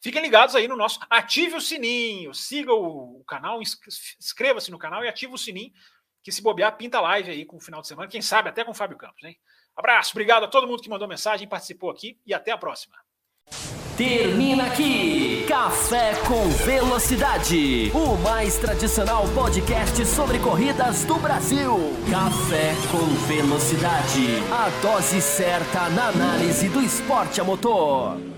Fiquem 0.00 0.22
ligados 0.22 0.54
aí 0.54 0.66
no 0.66 0.74
nosso. 0.74 0.98
Ative 1.10 1.56
o 1.56 1.60
sininho, 1.60 2.32
siga 2.32 2.72
o 2.72 3.22
canal, 3.28 3.60
inscreva-se 3.60 4.70
no 4.70 4.78
canal 4.78 5.04
e 5.04 5.08
ative 5.08 5.34
o 5.34 5.38
sininho, 5.38 5.70
que 6.22 6.32
se 6.32 6.40
bobear, 6.40 6.78
pinta 6.78 6.98
live 6.98 7.30
aí 7.30 7.44
com 7.44 7.58
o 7.58 7.60
final 7.60 7.82
de 7.82 7.88
semana. 7.88 8.08
Quem 8.08 8.22
sabe 8.22 8.48
até 8.48 8.64
com 8.64 8.70
o 8.70 8.74
Fábio 8.74 8.96
Campos, 8.96 9.22
hein? 9.22 9.38
Abraço, 9.76 10.10
obrigado 10.12 10.44
a 10.44 10.48
todo 10.48 10.66
mundo 10.66 10.82
que 10.82 10.88
mandou 10.88 11.08
mensagem, 11.08 11.48
participou 11.48 11.90
aqui 11.90 12.18
e 12.26 12.34
até 12.34 12.50
a 12.52 12.58
próxima. 12.58 12.96
Termina 13.96 14.64
aqui 14.64 15.44
Café 15.46 16.14
com 16.26 16.48
Velocidade, 16.64 17.92
o 17.94 18.16
mais 18.22 18.56
tradicional 18.56 19.24
podcast 19.34 20.06
sobre 20.06 20.38
corridas 20.38 21.04
do 21.04 21.16
Brasil. 21.16 21.76
Café 22.10 22.74
com 22.90 23.04
Velocidade, 23.26 24.38
a 24.50 24.70
dose 24.80 25.20
certa 25.20 25.90
na 25.90 26.08
análise 26.08 26.68
do 26.70 26.80
esporte 26.80 27.42
a 27.42 27.44
motor. 27.44 28.29